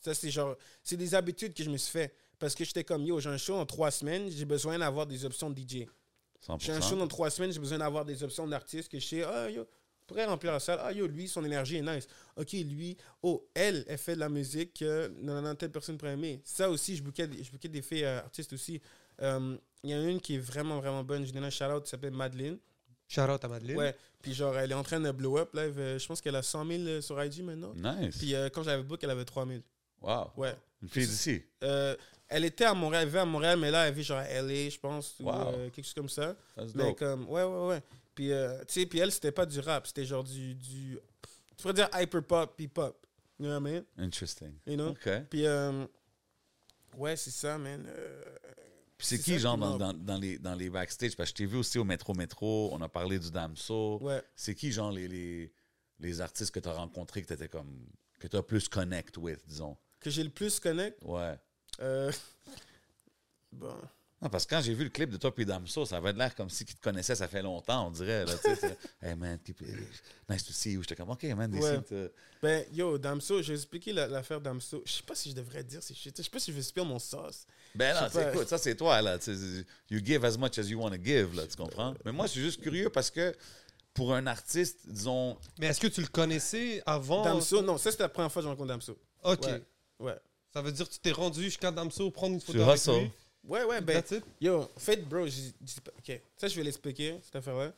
Ça, 0.00 0.12
c'est 0.14 0.30
genre, 0.30 0.56
c'est 0.82 0.96
des 0.96 1.14
habitudes 1.14 1.54
que 1.54 1.62
je 1.64 1.70
me 1.70 1.76
suis 1.78 1.92
fait. 1.92 2.14
Parce 2.42 2.56
que 2.56 2.64
j'étais 2.64 2.82
comme, 2.82 3.04
yo, 3.06 3.20
j'ai 3.20 3.30
un 3.30 3.36
show 3.38 3.54
en 3.54 3.64
trois 3.64 3.92
semaines, 3.92 4.28
j'ai 4.28 4.44
besoin 4.44 4.76
d'avoir 4.76 5.06
des 5.06 5.24
options 5.24 5.48
de 5.48 5.56
DJ. 5.56 5.86
100%. 6.44 6.56
J'ai 6.58 6.72
un 6.72 6.80
show 6.80 6.96
dans 6.96 7.06
trois 7.06 7.30
semaines, 7.30 7.52
j'ai 7.52 7.60
besoin 7.60 7.78
d'avoir 7.78 8.04
des 8.04 8.20
options 8.24 8.48
d'artistes 8.48 8.90
que 8.90 8.98
je 8.98 9.06
sais, 9.06 9.22
ah, 9.22 9.48
yo, 9.48 9.64
pourrait 10.08 10.24
remplir 10.24 10.50
la 10.50 10.58
salle. 10.58 10.80
Ah, 10.82 10.90
yo, 10.92 11.06
lui, 11.06 11.28
son 11.28 11.44
énergie 11.44 11.76
est 11.76 11.82
nice. 11.82 12.08
Ok, 12.36 12.50
lui, 12.54 12.96
oh, 13.22 13.48
elle, 13.54 13.84
elle 13.86 13.96
fait 13.96 14.16
de 14.16 14.18
la 14.20 14.28
musique 14.28 14.74
que 14.80 15.06
non, 15.20 15.54
telle 15.54 15.70
personne 15.70 15.96
pourrait 15.96 16.14
aimer. 16.14 16.40
Ça 16.44 16.68
aussi, 16.68 16.96
je 16.96 17.02
bouquais, 17.04 17.28
je 17.40 17.48
bouquais 17.52 17.68
des 17.68 17.80
filles 17.80 18.04
euh, 18.04 18.18
artistes 18.18 18.52
aussi. 18.52 18.80
Euh, 19.20 19.56
Il 19.84 19.90
y 19.90 19.94
en 19.94 19.98
a 20.00 20.08
une 20.08 20.20
qui 20.20 20.34
est 20.34 20.38
vraiment, 20.38 20.80
vraiment 20.80 21.04
bonne. 21.04 21.24
Je 21.24 21.32
donne 21.32 21.44
un 21.44 21.50
shout-out, 21.50 21.84
qui 21.84 21.90
s'appelle 21.90 22.12
Madeleine. 22.12 22.58
Shout 23.06 23.20
out 23.20 23.44
à 23.44 23.48
Madeleine. 23.48 23.76
Ouais. 23.76 23.94
Puis 24.20 24.34
genre, 24.34 24.58
elle 24.58 24.72
est 24.72 24.74
en 24.74 24.82
train 24.82 24.98
de 24.98 25.12
blow 25.12 25.38
up. 25.38 25.54
Là, 25.54 25.66
Elle 25.66 25.70
veut- 25.70 25.98
je 25.98 26.06
pense 26.08 26.20
qu'elle 26.20 26.34
a 26.34 26.42
100 26.42 26.66
000 26.66 27.00
sur 27.02 27.22
IG 27.22 27.42
maintenant. 27.44 27.72
Nice. 27.76 28.16
Puis 28.18 28.34
euh, 28.34 28.48
quand 28.48 28.64
j'avais 28.64 28.82
book, 28.82 28.98
elle 29.04 29.10
avait 29.10 29.24
3 29.24 29.46
000. 29.46 29.60
wow. 30.00 30.32
Ouais. 30.36 30.56
Une 30.82 30.88
fille 30.88 31.06
d'ici. 31.06 31.44
Elle 32.32 32.44
était 32.44 32.64
à 32.64 32.74
Montréal, 32.74 33.02
elle 33.02 33.08
vivait 33.08 33.20
à 33.20 33.24
Montréal, 33.24 33.58
mais 33.58 33.70
là, 33.70 33.86
elle 33.88 33.94
vit 33.94 34.02
genre 34.02 34.18
à 34.18 34.28
LA, 34.28 34.68
je 34.70 34.78
pense, 34.78 35.14
ou 35.20 35.24
Wow. 35.24 35.32
euh, 35.54 35.70
quelque 35.70 35.84
chose 35.84 35.94
comme 35.94 36.08
ça. 36.08 36.34
That's 36.56 36.74
Mais 36.74 36.84
dope. 36.84 36.98
comme, 36.98 37.28
ouais, 37.28 37.42
ouais, 37.44 37.66
ouais. 37.68 37.82
Puis, 38.14 38.32
euh, 38.32 38.58
tu 38.66 38.80
sais, 38.80 38.86
puis 38.86 38.98
elle, 38.98 39.12
c'était 39.12 39.32
pas 39.32 39.46
du 39.46 39.60
rap, 39.60 39.86
c'était 39.86 40.04
genre 40.04 40.24
du, 40.24 40.54
du. 40.54 40.98
Tu 41.56 41.62
pourrais 41.62 41.74
dire 41.74 41.88
hyper 41.94 42.22
pop, 42.24 42.54
puis 42.56 42.68
pop. 42.68 43.06
You 43.38 43.46
know 43.46 43.58
what 43.58 43.68
I 43.68 43.72
mean? 43.74 43.84
Interesting. 43.98 44.52
You 44.66 44.76
know? 44.76 44.88
OK. 44.90 45.08
Puis, 45.30 45.46
euh, 45.46 45.86
ouais, 46.96 47.16
c'est 47.16 47.30
ça, 47.30 47.58
man. 47.58 47.86
Puis 48.98 49.06
c'est 49.06 49.18
qui, 49.18 49.32
ça 49.32 49.38
genre, 49.38 49.58
dans, 49.58 49.76
dans, 49.78 49.92
dans 49.92 50.18
les, 50.18 50.38
dans 50.38 50.54
les 50.54 50.70
backstage? 50.70 51.16
Parce 51.16 51.30
que 51.32 51.38
je 51.38 51.42
t'ai 51.44 51.46
vu 51.50 51.56
aussi 51.58 51.78
au 51.78 51.84
Métro 51.84 52.14
Métro, 52.14 52.70
on 52.72 52.80
a 52.82 52.88
parlé 52.88 53.18
du 53.18 53.30
Damso. 53.30 53.98
ouais. 54.02 54.22
C'est 54.36 54.54
qui, 54.54 54.70
genre, 54.70 54.92
les, 54.92 55.08
les, 55.08 55.52
les 55.98 56.20
artistes 56.20 56.52
que 56.52 56.60
tu 56.60 56.68
as 56.68 56.72
rencontrés 56.72 57.22
que 57.22 57.26
tu 57.26 57.32
étais 57.32 57.48
comme. 57.48 57.86
que 58.20 58.28
tu 58.28 58.36
as 58.36 58.42
plus 58.42 58.68
connect 58.68 59.16
with, 59.16 59.40
disons? 59.48 59.76
Que 60.00 60.10
j'ai 60.10 60.22
le 60.22 60.30
plus 60.30 60.60
connect? 60.60 60.98
Ouais. 61.02 61.36
Euh, 61.80 62.12
bon. 63.52 63.74
Non, 64.20 64.28
parce 64.28 64.46
que 64.46 64.54
quand 64.54 64.60
j'ai 64.62 64.72
vu 64.72 64.84
le 64.84 64.90
clip 64.90 65.10
de 65.10 65.16
toi 65.16 65.34
puis 65.34 65.44
Damso, 65.44 65.84
ça 65.84 65.96
avait 65.96 66.12
l'air 66.12 66.32
comme 66.36 66.48
si 66.48 66.64
qu'ils 66.64 66.76
te 66.76 66.80
connaissaient, 66.80 67.16
ça 67.16 67.26
fait 67.26 67.42
longtemps, 67.42 67.88
on 67.88 67.90
dirait. 67.90 68.24
Là, 68.24 68.32
c'est- 68.40 68.78
hey 69.02 69.16
man, 69.16 69.36
it- 69.48 69.60
nice 70.28 70.44
to 70.44 70.52
see 70.52 70.74
you. 70.74 70.82
J'étais 70.82 70.94
comme, 70.94 71.10
OK, 71.10 71.24
man, 71.24 71.50
des 71.50 71.58
Ouais. 71.58 71.76
sites, 71.78 71.90
euh, 71.90 72.08
Ben, 72.40 72.64
yo, 72.72 72.98
Damso, 72.98 73.42
j'ai 73.42 73.54
expliqué 73.54 73.92
la- 73.92 74.06
l'affaire 74.06 74.40
Damso. 74.40 74.80
Je 74.86 74.92
sais 74.92 75.02
pas 75.02 75.16
si 75.16 75.30
je 75.30 75.34
devrais 75.34 75.64
dire 75.64 75.82
ces 75.82 75.94
shit. 75.94 76.16
Je 76.16 76.22
sais 76.22 76.30
pas 76.30 76.38
si 76.38 76.52
je 76.52 76.56
vais 76.56 76.62
spill 76.62 76.84
mon 76.84 77.00
sauce. 77.00 77.46
Ben 77.74 77.96
Je 77.96 78.12
pas. 78.12 78.32
écoute, 78.32 78.48
ça 78.48 78.58
c'est 78.58 78.76
toi, 78.76 79.02
là. 79.02 79.18
tu 79.18 79.34
sais, 79.34 79.64
You 79.90 80.00
give 80.04 80.24
as 80.24 80.36
much 80.38 80.56
as 80.56 80.62
you 80.68 80.80
want 80.80 80.90
to 80.90 81.02
give, 81.02 81.34
là, 81.34 81.44
tu 81.48 81.56
comprends? 81.56 81.92
Mais 82.04 82.12
moi, 82.12 82.26
je 82.26 82.32
suis 82.32 82.42
juste 82.42 82.60
curieux 82.62 82.90
parce 82.90 83.10
que 83.10 83.34
pour 83.92 84.14
un 84.14 84.28
artiste, 84.28 84.88
disons, 84.88 85.36
Mais 85.58 85.66
est-ce 85.66 85.80
que 85.80 85.88
tu 85.88 86.00
le 86.00 86.06
connaissais 86.06 86.80
avant 86.86 87.24
Damso, 87.24 87.60
non, 87.60 87.76
ça 87.76 87.90
c'était 87.90 88.04
la 88.04 88.08
première 88.08 88.30
fois 88.30 88.40
que 88.40 88.44
j'ai 88.44 88.50
rencontré 88.50 88.68
Damso. 88.68 88.96
Ok. 89.24 89.46
Ouais. 89.46 89.62
Ouais. 89.98 90.16
Ça 90.52 90.60
veut 90.62 90.72
dire 90.72 90.86
que 90.88 90.92
tu 90.94 90.98
t'es 91.00 91.12
rendu 91.12 91.42
jusqu'à 91.44 91.70
Damso 91.70 92.10
prendre 92.10 92.34
une 92.34 92.40
photo 92.40 92.58
Tu 92.58 92.64
avec 92.64 92.84
lui? 92.86 93.10
Ouais, 93.44 93.64
ouais, 93.64 93.80
ben, 93.80 93.94
That's 94.00 94.12
it? 94.18 94.24
Yo, 94.40 94.60
en 94.62 94.68
fait, 94.80 94.96
bro, 95.08 95.26
j'ai 95.26 95.52
pas- 95.82 95.90
ok, 95.98 96.20
ça 96.36 96.46
je 96.48 96.54
vais 96.56 96.62
l'expliquer, 96.62 97.18
cette 97.22 97.34
affaire-là. 97.36 97.72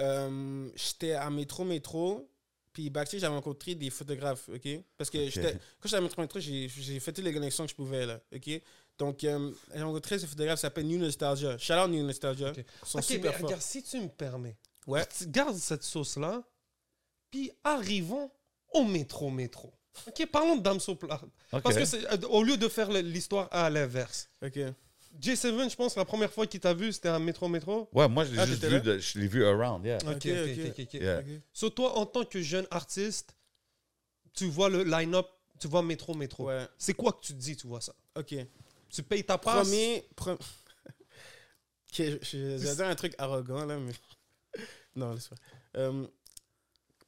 Euh, 0.00 0.68
j'étais 0.76 1.12
à 1.12 1.30
Métro 1.30 1.64
Métro, 1.64 2.28
puis 2.72 2.90
backstage, 2.90 3.20
j'avais 3.20 3.34
rencontré 3.34 3.74
des 3.74 3.88
photographes, 3.90 4.48
ok? 4.48 4.68
Parce 4.96 5.08
que 5.10 5.28
j'étais, 5.30 5.52
quand 5.52 5.84
j'étais 5.84 5.96
à 5.96 6.00
Métro 6.00 6.20
Métro, 6.22 6.38
j'ai 6.40 6.68
j'ai 6.68 7.00
fait 7.00 7.12
toutes 7.12 7.24
les 7.24 7.32
connexions 7.32 7.64
que 7.64 7.70
je 7.70 7.74
pouvais, 7.76 8.04
là, 8.04 8.20
ok? 8.34 8.60
Donc, 8.98 9.24
euh, 9.24 9.52
j'ai 9.74 9.82
rencontré 9.82 10.18
ce 10.18 10.26
photographe 10.26 10.56
qui 10.58 10.62
s'appelle 10.62 10.86
New 10.86 10.98
Nostalgia. 10.98 11.56
Shout 11.56 11.72
out 11.74 11.88
New 11.88 12.04
Nostalgia. 12.04 12.50
Ok. 12.50 12.56
Ils 12.58 12.64
sont 12.88 12.98
Ok, 12.98 13.04
mais 13.08 13.14
super 13.14 13.32
forts. 13.34 13.46
regarde, 13.46 13.62
si 13.62 13.82
tu 13.82 14.00
me 14.00 14.08
permets, 14.08 14.56
Ouais. 14.86 15.06
tu 15.16 15.26
gardes 15.28 15.56
cette 15.56 15.84
sauce-là, 15.84 16.42
puis 17.30 17.50
arrivons 17.64 18.30
au 18.74 18.84
métro 18.84 19.30
métro. 19.30 19.72
Ok, 20.06 20.26
parlons 20.30 20.56
de 20.56 20.62
Damso 20.62 20.94
Pla- 20.94 21.20
OK. 21.52 21.62
Parce 21.62 21.76
que 21.76 21.84
c'est, 21.84 22.06
euh, 22.06 22.28
au 22.28 22.42
lieu 22.42 22.56
de 22.56 22.68
faire 22.68 22.90
l'histoire 22.90 23.48
à 23.50 23.68
l'inverse. 23.70 24.28
Ok. 24.42 24.58
J7, 25.20 25.70
je 25.70 25.74
pense, 25.76 25.96
la 25.96 26.04
première 26.04 26.32
fois 26.32 26.46
qu'il 26.46 26.60
t'a 26.60 26.74
vu, 26.74 26.92
c'était 26.92 27.08
à 27.08 27.18
métro 27.18 27.48
métro. 27.48 27.88
Ouais, 27.92 28.08
moi, 28.08 28.24
je 28.24 28.32
l'ai 28.32 28.38
Ah, 28.38 28.46
juste 28.46 28.64
vu, 28.64 28.80
de- 28.80 28.98
je 28.98 29.18
l'ai 29.18 29.26
vu 29.26 29.44
around, 29.44 29.84
yeah. 29.84 29.96
Ok, 30.06 30.26
ok, 30.26 30.26
ok, 30.26 30.70
ok. 30.70 30.80
ok. 30.80 30.94
Yeah. 30.94 31.22
So, 31.52 31.70
toi, 31.70 31.96
en 31.98 32.06
tant 32.06 32.24
que 32.24 32.40
jeune 32.40 32.66
artiste, 32.70 33.34
tu 34.34 34.46
vois 34.48 34.68
le 34.68 34.84
line-up, 34.84 35.26
tu 35.58 35.66
vois 35.66 35.82
métro 35.82 36.14
métro. 36.14 36.44
Ouais, 36.44 36.68
C'est 36.76 36.94
quoi 36.94 37.12
que 37.12 37.20
tu 37.20 37.32
te 37.32 37.38
dis, 37.38 37.56
tu 37.56 37.66
vois 37.66 37.80
ça? 37.80 37.94
ok. 38.16 38.34
Tu 38.90 39.02
payes 39.02 39.24
ta 39.24 39.36
passe. 39.38 39.66
Premier. 39.66 40.08
pre- 40.16 40.38
ok, 40.38 40.38
je, 41.96 42.02
je, 42.04 42.18
je 42.22 42.66
vais 42.66 42.74
dire 42.76 42.86
un 42.86 42.94
truc 42.94 43.14
arrogant, 43.18 43.64
là, 43.64 43.76
mais. 43.78 43.92
non, 44.96 45.14
laisse 45.14 45.28
pas. 45.28 45.36
Euh, 45.76 46.06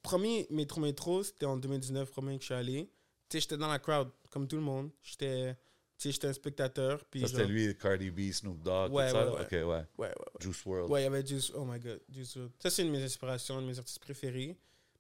premier 0.03 0.47
métro 0.51 0.81
métro, 0.81 1.23
c'était 1.23 1.47
en 1.47 1.57
2019, 1.57 2.11
premier 2.11 2.37
que 2.37 2.43
je 2.43 2.47
suis 2.47 2.55
allé. 2.55 2.91
Tu 3.29 3.37
sais, 3.37 3.41
j'étais 3.41 3.57
dans 3.57 3.69
la 3.69 3.79
crowd, 3.79 4.09
comme 4.31 4.47
tout 4.49 4.57
le 4.57 4.63
monde. 4.63 4.91
J'étais. 5.03 5.55
Tu 5.99 6.09
sais, 6.09 6.13
j'étais 6.13 6.29
un 6.29 6.33
spectateur. 6.33 7.05
Puis 7.05 7.21
Ça, 7.21 7.29
c'était 7.29 7.45
lui, 7.47 7.77
Cardi 7.77 8.11
B, 8.11 8.33
Snoop 8.33 8.63
Dogg, 8.63 8.93
Ouais, 8.93 9.11
tout 9.11 9.17
ça? 9.17 9.31
ouais, 9.31 9.39
ouais. 9.39 9.45
OK, 9.45 9.53
ouais. 9.53 9.63
Ouais, 9.63 10.09
ouais, 10.09 10.15
Juice 10.41 10.65
WRLD. 10.65 10.91
Ouais, 10.91 11.01
il 11.03 11.05
y 11.05 11.07
avait 11.07 11.27
Juice. 11.27 11.53
Oh 11.55 11.65
my 11.65 11.79
god, 11.79 12.01
Juice 12.09 12.37
WRLD. 12.37 12.53
Ça, 12.59 12.71
c'est 12.71 12.83
une 12.83 12.89
de 12.89 12.97
mes 12.97 13.05
inspirations, 13.05 13.59
un 13.59 13.63
de 13.63 13.67
mes 13.67 13.79
artistes 13.79 13.99
préférés. 13.99 14.57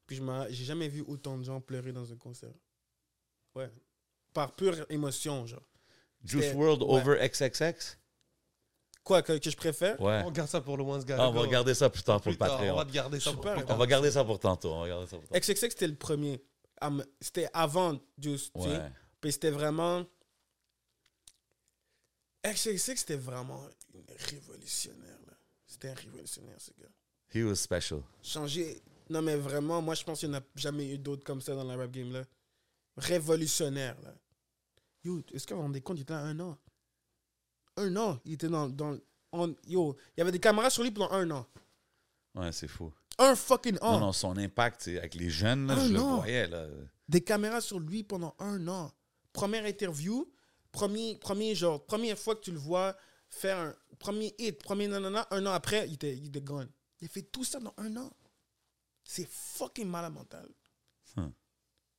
Puis 0.06 0.16
je 0.16 0.22
j'ai 0.50 0.64
jamais 0.64 0.88
vu 0.88 1.02
autant 1.06 1.38
de 1.38 1.44
gens 1.44 1.60
pleurer 1.60 1.92
dans 1.92 2.12
un 2.12 2.16
concert. 2.16 2.52
Ouais. 3.54 3.70
Par 4.34 4.54
pure 4.54 4.84
émotion, 4.90 5.46
genre. 5.46 5.62
Juice 6.22 6.52
WRLD 6.52 6.82
over 6.82 7.16
XXX? 7.26 7.96
Quoi, 9.02 9.22
que, 9.22 9.38
que 9.38 9.50
je 9.50 9.56
préfère 9.56 10.00
Ouais. 10.00 10.22
On 10.24 10.30
garde 10.30 10.48
ça 10.48 10.60
pour 10.60 10.76
le 10.76 10.82
Once 10.84 11.04
Ah, 11.08 11.28
on 11.28 11.32
va 11.32 11.40
regarder 11.40 11.74
ça 11.74 11.88
plus 11.90 12.02
tard 12.02 12.16
pour 12.20 12.24
Plus 12.24 12.32
le 12.32 12.38
Patreon. 12.38 12.72
On 12.74 12.76
va 12.76 12.84
te 12.84 12.92
garder 12.92 13.18
ça 13.18 13.32
pour 13.32 13.40
plus 13.40 13.50
On 13.50 13.62
tard. 13.64 13.76
va 13.78 13.86
garder 13.86 14.10
ça 14.10 14.24
pour 14.24 14.38
tantôt. 14.38 14.72
On 14.74 14.80
va 14.82 14.88
garder 14.88 15.06
ça 15.06 15.16
pour 15.16 15.26
tantôt. 15.28 15.40
XXX, 15.40 15.60
c'était 15.60 15.88
le 15.88 15.94
premier. 15.96 16.40
C'était 17.20 17.48
avant 17.52 17.98
Juice, 18.18 18.50
tu 18.54 18.62
sais. 18.62 18.68
Ouais. 18.68 18.92
Puis 19.20 19.32
c'était 19.32 19.50
vraiment. 19.50 20.04
XXX, 22.46 22.78
c'était 22.96 23.16
vraiment 23.16 23.62
une 23.94 24.04
révolutionnaire, 24.18 25.18
là. 25.26 25.34
C'était 25.66 25.88
un 25.88 25.94
révolutionnaire, 25.94 26.56
ce 26.58 26.70
gars. 26.80 26.88
He 27.34 27.44
was 27.44 27.56
special. 27.56 28.00
Changer. 28.22 28.80
Non, 29.08 29.22
mais 29.22 29.36
vraiment, 29.36 29.82
moi, 29.82 29.94
je 29.94 30.04
pense 30.04 30.20
qu'il 30.20 30.30
n'y 30.30 30.36
en 30.36 30.38
a 30.38 30.42
jamais 30.54 30.88
eu 30.94 30.98
d'autres 30.98 31.24
comme 31.24 31.40
ça 31.40 31.54
dans 31.54 31.64
la 31.64 31.76
rap 31.76 31.90
game, 31.90 32.12
là. 32.12 32.22
Révolutionnaire, 32.96 33.96
là. 34.02 34.14
Yo, 35.04 35.20
est-ce 35.32 35.46
qu'on 35.46 35.56
vous 35.56 35.62
rendez 35.62 35.80
compte, 35.80 35.98
il 35.98 36.02
était 36.02 36.12
là 36.12 36.20
un 36.20 36.38
an? 36.40 36.58
Un 37.76 37.96
an, 37.96 38.20
il 38.24 38.35
était 38.35 38.48
dans. 38.48 38.68
dans 38.68 38.96
yo, 39.66 39.96
il 40.16 40.18
y 40.18 40.20
avait 40.20 40.33
des 40.33 40.40
caméras 40.40 40.70
sur 40.70 40.83
lui 40.83 40.90
pendant 40.90 41.12
un 41.12 41.30
an. 41.30 41.46
Ouais, 42.35 42.52
c'est 42.52 42.68
fou. 42.68 42.92
Un 43.18 43.35
fucking 43.35 43.78
an. 43.80 43.92
Non, 43.92 44.06
non, 44.06 44.12
son 44.12 44.37
impact 44.37 44.88
avec 44.88 45.14
les 45.14 45.30
jeunes, 45.30 45.66
là, 45.66 45.76
je 45.76 45.92
le 45.92 45.98
voyais. 45.98 46.46
Là. 46.46 46.66
des 47.09 47.20
caméras 47.20 47.61
sur 47.61 47.78
lui 47.78 48.02
pendant 48.02 48.35
un 48.38 48.66
an. 48.68 48.92
Première 49.33 49.66
interview, 49.66 50.30
premier, 50.72 51.16
premier 51.16 51.54
genre, 51.54 51.85
première 51.85 52.18
fois 52.18 52.35
que 52.35 52.40
tu 52.40 52.52
le 52.52 52.59
vois 52.59 52.96
faire 53.28 53.59
un 53.59 53.74
premier 53.98 54.35
hit, 54.38 54.62
premier 54.62 54.88
nanana, 54.88 55.26
un 55.30 55.46
an 55.46 55.52
après, 55.52 55.87
il 55.87 55.94
était, 55.94 56.16
il 56.16 56.28
était 56.28 56.40
gone. 56.40 56.68
Il 57.00 57.06
a 57.06 57.09
fait 57.09 57.22
tout 57.22 57.44
ça 57.44 57.61
dans 57.61 57.74
un 57.76 57.96
an. 57.96 58.11
C'est 59.04 59.28
fucking 59.28 59.88
malade 59.88 60.12
mental. 60.12 60.48
Hmm. 61.16 61.30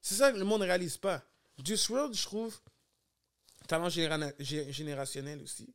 C'est 0.02 0.16
ça 0.16 0.32
que 0.32 0.38
le 0.38 0.46
monde 0.46 0.62
ne 0.62 0.68
réalise 0.68 0.98
pas. 0.98 1.24
Juice 1.64 1.90
WRLD, 1.90 2.16
je 2.16 2.24
trouve, 2.24 2.60
talent 3.68 3.88
généra- 3.90 4.34
gé- 4.40 4.72
générationnel 4.72 5.42
aussi. 5.42 5.74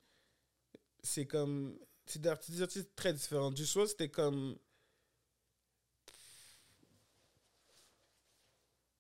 C'est 1.03 1.27
comme. 1.27 1.79
C'est 2.07 2.21
des 2.21 2.29
artistes 2.63 2.91
très 2.95 3.13
différents. 3.13 3.55
Juice 3.55 3.75
WRLD, 3.75 3.89
c'était 3.89 4.09
comme. 4.09 4.57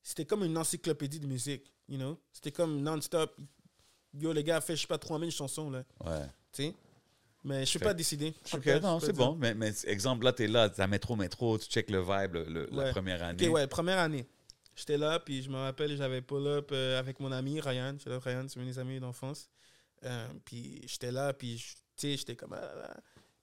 C'était 0.02 0.24
comme 0.24 0.44
une 0.44 0.56
encyclopédie 0.56 1.18
de 1.20 1.26
musique, 1.26 1.72
you 1.88 1.96
know? 1.98 2.20
C'était 2.32 2.52
comme 2.52 2.80
non-stop. 2.80 3.36
Yo, 4.14 4.32
le 4.32 4.42
gars 4.42 4.60
fait, 4.60 4.76
je 4.76 4.82
sais 4.82 4.86
pas, 4.86 4.98
3000 4.98 5.30
chansons, 5.30 5.68
là. 5.70 5.84
Ouais. 6.04 6.26
Tu 6.52 6.62
sais? 6.64 6.74
Mais 7.44 7.60
je 7.60 7.70
suis 7.70 7.78
pas 7.78 7.94
décidé. 7.94 8.34
Ok, 8.54 8.64
pas- 8.64 8.80
non, 8.80 8.98
c'est 9.00 9.12
bon. 9.12 9.34
Mais, 9.36 9.54
mais 9.54 9.72
exemple, 9.84 10.24
là, 10.24 10.32
t'es 10.32 10.46
là, 10.48 10.68
t'es 10.70 10.82
à 10.82 10.86
métro, 10.86 11.14
métro, 11.16 11.58
tu 11.58 11.66
check 11.66 11.90
le 11.90 12.00
vibe 12.00 12.34
le- 12.34 12.44
le- 12.44 12.68
la 12.72 12.90
première 12.90 13.22
année. 13.22 13.46
Ok, 13.48 13.54
ouais, 13.54 13.66
première 13.66 13.98
année. 13.98 14.26
J'étais 14.76 14.98
là, 14.98 15.18
puis 15.18 15.42
je 15.42 15.48
me 15.48 15.56
rappelle, 15.56 15.96
j'avais 15.96 16.20
pull-up 16.20 16.68
euh, 16.70 16.98
avec 16.98 17.18
mon 17.18 17.32
ami 17.32 17.60
Ryan. 17.60 17.96
Ryan, 18.06 18.46
c'est 18.48 18.60
un 18.60 18.64
de 18.64 18.68
mes 18.68 18.78
amis 18.78 19.00
d'enfance. 19.00 19.48
Euh, 20.04 20.28
puis 20.44 20.82
j'étais 20.86 21.10
là, 21.10 21.32
puis 21.32 21.64
j'étais 21.98 22.36
comme. 22.36 22.52
ah 22.52 22.60
là 22.60 22.74
là. 22.74 22.96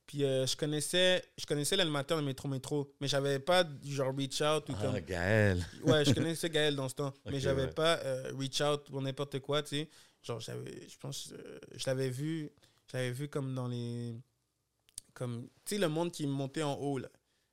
Puis 0.06 0.24
euh, 0.26 0.46
je 0.46 0.56
connaissais, 0.56 1.24
je 1.38 1.46
connaissais 1.46 1.76
l'animateur 1.76 2.20
de 2.20 2.24
Métro 2.24 2.48
Métro, 2.48 2.94
mais 3.02 3.08
j'avais 3.08 3.40
pas 3.40 3.66
genre 3.84 4.14
reach 4.16 4.42
out 4.42 4.70
ou 4.70 4.74
Ah, 4.78 4.82
comme. 4.82 5.00
Gaël. 5.00 5.66
Ouais, 5.84 6.06
je 6.06 6.14
connaissais 6.14 6.50
Gaël 6.50 6.76
dans 6.76 6.88
ce 6.88 6.96
temps, 6.96 7.14
mais 7.26 7.40
j'avais 7.40 7.64
ouais. 7.64 7.74
pas 7.74 7.98
euh, 8.04 8.32
reach 8.38 8.62
out 8.62 8.84
pour 8.86 9.02
n'importe 9.02 9.40
quoi, 9.40 9.64
tu 9.64 9.70
sais. 9.70 9.90
Genre, 10.22 10.40
j'avais, 10.40 10.88
je 10.88 10.98
pense, 11.00 11.34
je 11.74 11.84
l'avais 11.88 12.10
vu, 12.10 12.52
je 12.92 12.98
l'avais 12.98 13.12
vu 13.12 13.28
comme 13.28 13.56
dans 13.56 13.68
les. 13.68 14.14
Comme, 15.14 15.48
tu 15.66 15.76
sais, 15.76 15.82
le 15.82 15.90
monde 15.90 16.12
qui 16.12 16.28
montait 16.28 16.64
en 16.64 16.74
haut, 16.76 16.98
là. 17.00 17.10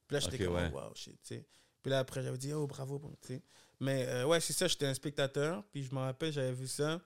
Puis 0.07 0.15
là, 0.15 0.21
j'étais 0.21 0.45
Ok, 0.45 0.53
comme, 0.53 0.57
ouais. 0.57 0.71
oh, 0.75 0.77
wow, 0.77 0.95
shit, 0.95 1.19
tu 1.23 1.37
sais. 1.37 1.47
Puis 1.83 1.91
là, 1.91 2.01
après, 2.01 2.23
j'avais 2.23 2.37
dit, 2.39 2.53
oh, 2.53 2.67
bravo, 2.67 2.99
bon, 2.99 3.15
tu 3.23 3.35
sais. 3.35 3.43
Mais 3.81 4.07
euh, 4.09 4.25
ouais, 4.27 4.41
c'est 4.41 4.53
ça, 4.53 4.69
j'étais 4.69 4.87
un 4.87 4.95
spectateur, 4.95 5.65
puis 5.73 5.85
je 5.85 5.95
me 5.95 6.01
rappelle, 6.01 6.33
j'avais 6.33 6.53
vu 6.53 6.69
ça, 6.69 7.01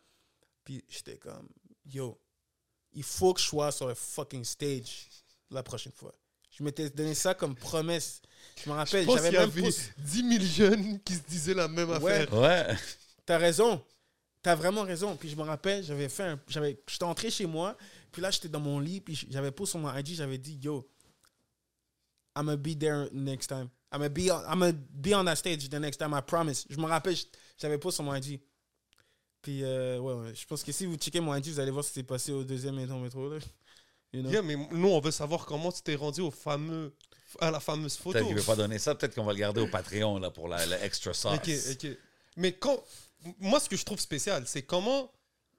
puis 0.65 0.85
j'étais 0.89 1.17
comme, 1.19 1.49
yo, 1.87 2.21
il 2.93 3.03
faut 3.05 3.33
que 3.35 3.41
je 3.41 3.47
sois 3.47 3.71
sur 3.73 3.87
le 3.87 3.95
fucking 3.95 4.45
stage 4.45 5.09
la 5.51 5.63
prochaine 5.63 5.93
fois. 5.93 6.15
Je 6.51 6.63
m'étais 6.63 6.89
donné 6.91 7.15
ça 7.15 7.35
comme 7.35 7.55
promesse. 7.55 8.21
Je 8.65 8.71
me 8.71 8.75
rappelle, 8.75 9.05
j'avais 9.09 9.29
qu'il 9.31 9.39
y 9.39 9.41
même 9.41 9.49
avait 9.51 9.63
poussé- 9.63 9.91
10 9.99 10.39
000 10.39 10.45
jeunes 10.71 11.01
qui 11.01 11.15
se 11.15 11.23
disaient 11.23 11.55
la 11.55 11.67
même 11.69 11.91
Ouais. 11.91 12.13
affaire. 12.23 12.33
Ouais. 12.35 12.77
T'as 13.27 13.39
raison. 13.39 13.83
T'as 14.43 14.55
vraiment 14.55 14.83
raison. 14.83 15.17
Puis 15.17 15.31
je 15.31 15.37
me 15.37 15.43
rappelle, 15.43 15.83
j'avais 15.83 16.09
fait 16.09 16.23
un. 16.25 16.41
J'avais, 16.49 16.81
j'étais 16.87 17.05
entré 17.05 17.31
chez 17.31 17.47
moi, 17.47 17.77
puis 18.13 18.23
là, 18.23 18.31
j'étais 18.31 18.49
dans 18.49 18.61
mon 18.61 18.79
lit, 18.79 19.01
puis 19.01 19.27
j'avais 19.31 19.51
posé 19.51 19.71
sur 19.71 19.81
mon 19.81 19.93
IG, 19.97 20.15
j'avais 20.15 20.39
dit, 20.39 20.59
yo, 20.63 20.89
I'm 22.37 22.47
gonna 22.47 22.57
be 22.57 22.77
there 22.79 23.09
next 23.13 23.49
time. 23.49 23.69
I'm 23.95 24.01
gonna 24.01 24.09
be 24.09 24.31
on, 24.31 24.43
I'm 24.53 24.59
gonna 24.59 24.73
be 24.73 25.15
on 25.15 25.25
that 25.25 25.37
stage 25.37 25.69
the 25.69 25.75
next 25.79 25.99
time, 25.99 26.13
I 26.15 26.21
promise. 26.21 26.67
Je 26.69 26.77
me 26.77 26.87
rappelle, 26.87 27.15
je- 27.15 27.27
j'avais 27.59 27.79
pas 27.79 27.91
sur 27.93 28.03
mon 28.03 28.15
IG. 28.15 28.41
Puis, 29.41 29.63
euh, 29.63 29.99
ouais, 29.99 30.15
ouais, 30.15 30.35
je 30.35 30.45
pense 30.47 30.63
que 30.65 30.73
si 30.73 30.87
vous 30.87 30.97
checkez 30.97 31.21
mon 31.21 31.35
IG, 31.35 31.49
vous 31.49 31.61
allez 31.61 31.71
voir 31.71 31.85
ce 31.85 31.91
qui 31.91 31.95
s'est 31.95 32.03
passé 32.03 32.33
au 32.33 32.43
deuxième 32.43 32.75
métro 32.77 32.99
métro. 32.99 33.29
Là. 33.29 33.39
You 34.13 34.23
know? 34.23 34.31
Yeah, 34.31 34.43
mais 34.43 34.57
nous, 34.57 34.89
on 34.89 35.01
veut 35.01 35.11
savoir 35.11 35.45
comment 35.45 35.71
tu 35.71 35.83
t'es 35.83 35.95
rendu 35.95 36.23
au 36.23 36.31
fameux, 36.31 36.95
à 37.41 37.51
la 37.51 37.61
fameuse 37.61 37.97
photo. 37.97 38.13
Peut-être 38.13 38.27
qu'il 38.27 38.37
veut 38.37 38.43
pas 38.43 38.57
donner 38.57 38.79
ça. 38.79 38.95
Peut-être 38.95 39.15
qu'on 39.15 39.25
va 39.25 39.33
le 39.33 39.39
garder 39.39 39.61
au 39.61 39.69
Patreon 39.69 40.19
là, 40.19 40.31
pour 40.31 40.49
la, 40.49 40.83
extra 40.85 41.13
sauce. 41.15 41.35
Ok, 41.37 41.51
ok. 41.73 41.87
Mais 42.37 42.53
quand. 42.53 42.83
Moi, 43.39 43.59
ce 43.59 43.69
que 43.71 43.77
je 43.77 43.85
trouve 43.85 43.99
spécial, 44.01 44.45
c'est 44.47 44.63
comment 44.63 45.11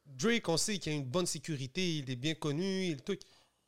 Drake, 0.05 0.47
on 0.49 0.57
sait 0.57 0.77
qu'il 0.77 0.91
y 0.91 0.95
a 0.95 0.99
une 0.99 1.05
bonne 1.05 1.25
sécurité, 1.25 1.97
il 1.97 2.09
est 2.11 2.15
bien 2.15 2.35
connu, 2.35 2.87
il 2.89 2.97
truc. 3.01 3.21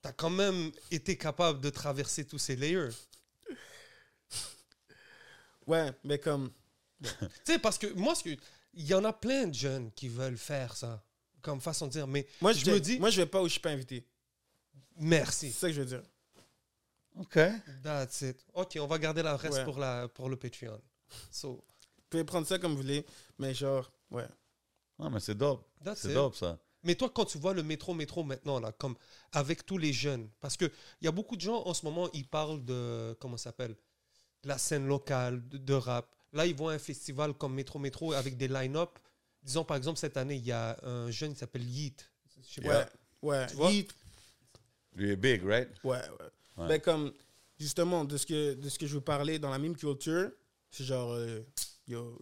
T'as 0.03 0.11
quand 0.11 0.29
même 0.29 0.71
été 0.91 1.17
capable 1.17 1.59
de 1.61 1.69
traverser 1.71 2.25
tous 2.25 2.37
ces 2.37 2.55
layers. 2.55 2.89
Ouais, 5.67 5.91
mais 6.03 6.17
comme. 6.19 6.51
Tu 7.01 7.07
sais, 7.45 7.59
parce 7.59 7.77
que 7.77 7.87
moi, 7.93 8.15
ce 8.15 8.23
que. 8.23 8.37
Il 8.73 8.85
y 8.85 8.93
en 8.93 9.03
a 9.05 9.13
plein 9.13 9.47
de 9.47 9.53
jeunes 9.53 9.91
qui 9.91 10.07
veulent 10.07 10.37
faire 10.37 10.75
ça. 10.75 11.03
Comme 11.41 11.61
façon 11.61 11.87
de 11.87 11.91
dire. 11.91 12.07
Mais 12.07 12.27
Moi, 12.41 12.53
je 12.53 12.65
je, 12.65 12.71
me 12.71 12.79
dis. 12.79 12.99
Moi, 12.99 13.09
je 13.09 13.21
vais 13.21 13.25
pas 13.27 13.41
où 13.41 13.45
je 13.47 13.51
suis 13.53 13.59
pas 13.61 13.69
invité. 13.71 14.05
C'est 14.95 15.03
Merci. 15.03 15.51
ça 15.51 15.67
que 15.67 15.73
je 15.73 15.81
veux 15.81 15.87
dire. 15.87 16.03
OK. 17.19 17.39
That's 17.83 18.21
it. 18.21 18.45
Ok, 18.53 18.77
on 18.79 18.87
va 18.87 18.99
garder 18.99 19.23
la 19.23 19.35
reste 19.37 19.57
Ouais. 19.57 19.63
pour, 19.63 19.79
la, 19.79 20.07
pour 20.07 20.29
le 20.29 20.35
Patreon. 20.35 20.79
So, 21.31 21.53
Vous 21.53 22.03
pouvez 22.09 22.23
prendre 22.23 22.45
ça 22.45 22.59
comme 22.59 22.71
vous 22.71 22.81
voulez, 22.81 23.05
mais 23.39 23.53
genre, 23.53 23.91
ouais. 24.11 24.27
Non, 24.99 25.09
mais 25.09 25.19
c'est 25.19 25.35
dope. 25.35 25.67
that's 25.83 26.01
C'est 26.01 26.09
it. 26.09 26.13
dope, 26.13 26.35
ça. 26.35 26.59
Mais 26.83 26.95
toi, 26.95 27.09
quand 27.09 27.25
tu 27.25 27.37
vois 27.39 27.53
le 27.53 27.63
métro, 27.63 27.93
métro 27.93 28.23
maintenant, 28.23 28.59
là, 28.59 28.71
comme 28.71 28.95
avec 29.31 29.65
tous 29.65 29.77
les 29.77 29.93
jeunes, 29.93 30.29
parce 30.39 30.55
qu'il 30.57 30.71
y 31.01 31.07
a 31.07 31.11
beaucoup 31.11 31.35
de 31.35 31.41
gens 31.41 31.63
en 31.65 31.73
ce 31.73 31.85
moment, 31.85 32.07
ils 32.13 32.27
parlent 32.27 32.63
de, 32.63 33.17
comment 33.19 33.35
ça 33.37 33.45
s'appelle, 33.45 33.75
la 34.43 34.57
scène 34.57 34.87
locale, 34.87 35.47
de, 35.49 35.57
de 35.57 35.73
rap. 35.73 36.15
Là, 36.33 36.45
ils 36.45 36.55
vont 36.55 36.67
à 36.69 36.73
un 36.73 36.79
festival 36.79 37.33
comme 37.33 37.53
Métro, 37.53 37.79
métro 37.79 38.13
avec 38.13 38.37
des 38.37 38.47
line-up. 38.47 38.99
Disons, 39.43 39.63
par 39.63 39.77
exemple, 39.77 39.97
cette 39.99 40.17
année, 40.17 40.35
il 40.35 40.45
y 40.45 40.51
a 40.51 40.77
un 40.83 41.09
jeune 41.09 41.33
qui 41.33 41.39
s'appelle 41.39 41.63
Yeet. 41.63 42.09
Je 42.37 42.41
sais. 42.61 42.67
Ouais, 42.67 42.85
ouais. 43.21 43.47
Tu 43.47 43.55
vois? 43.55 43.71
Yeet, 43.71 43.89
Lui 44.95 45.11
est 45.11 45.15
big, 45.15 45.43
right? 45.43 45.69
ouais, 45.83 45.97
ouais. 45.97 46.25
Ouais. 46.57 46.67
Ben, 46.67 46.81
comme, 46.81 47.13
justement, 47.59 48.03
de 48.03 48.17
ce, 48.17 48.25
que, 48.25 48.53
de 48.55 48.67
ce 48.69 48.77
que 48.79 48.87
je 48.87 48.95
veux 48.95 49.01
parler 49.01 49.39
dans 49.39 49.49
la 49.51 49.59
meme 49.59 49.75
culture, 49.75 50.31
c'est 50.71 50.83
genre, 50.83 51.13
euh, 51.13 51.39
yo, 51.87 52.19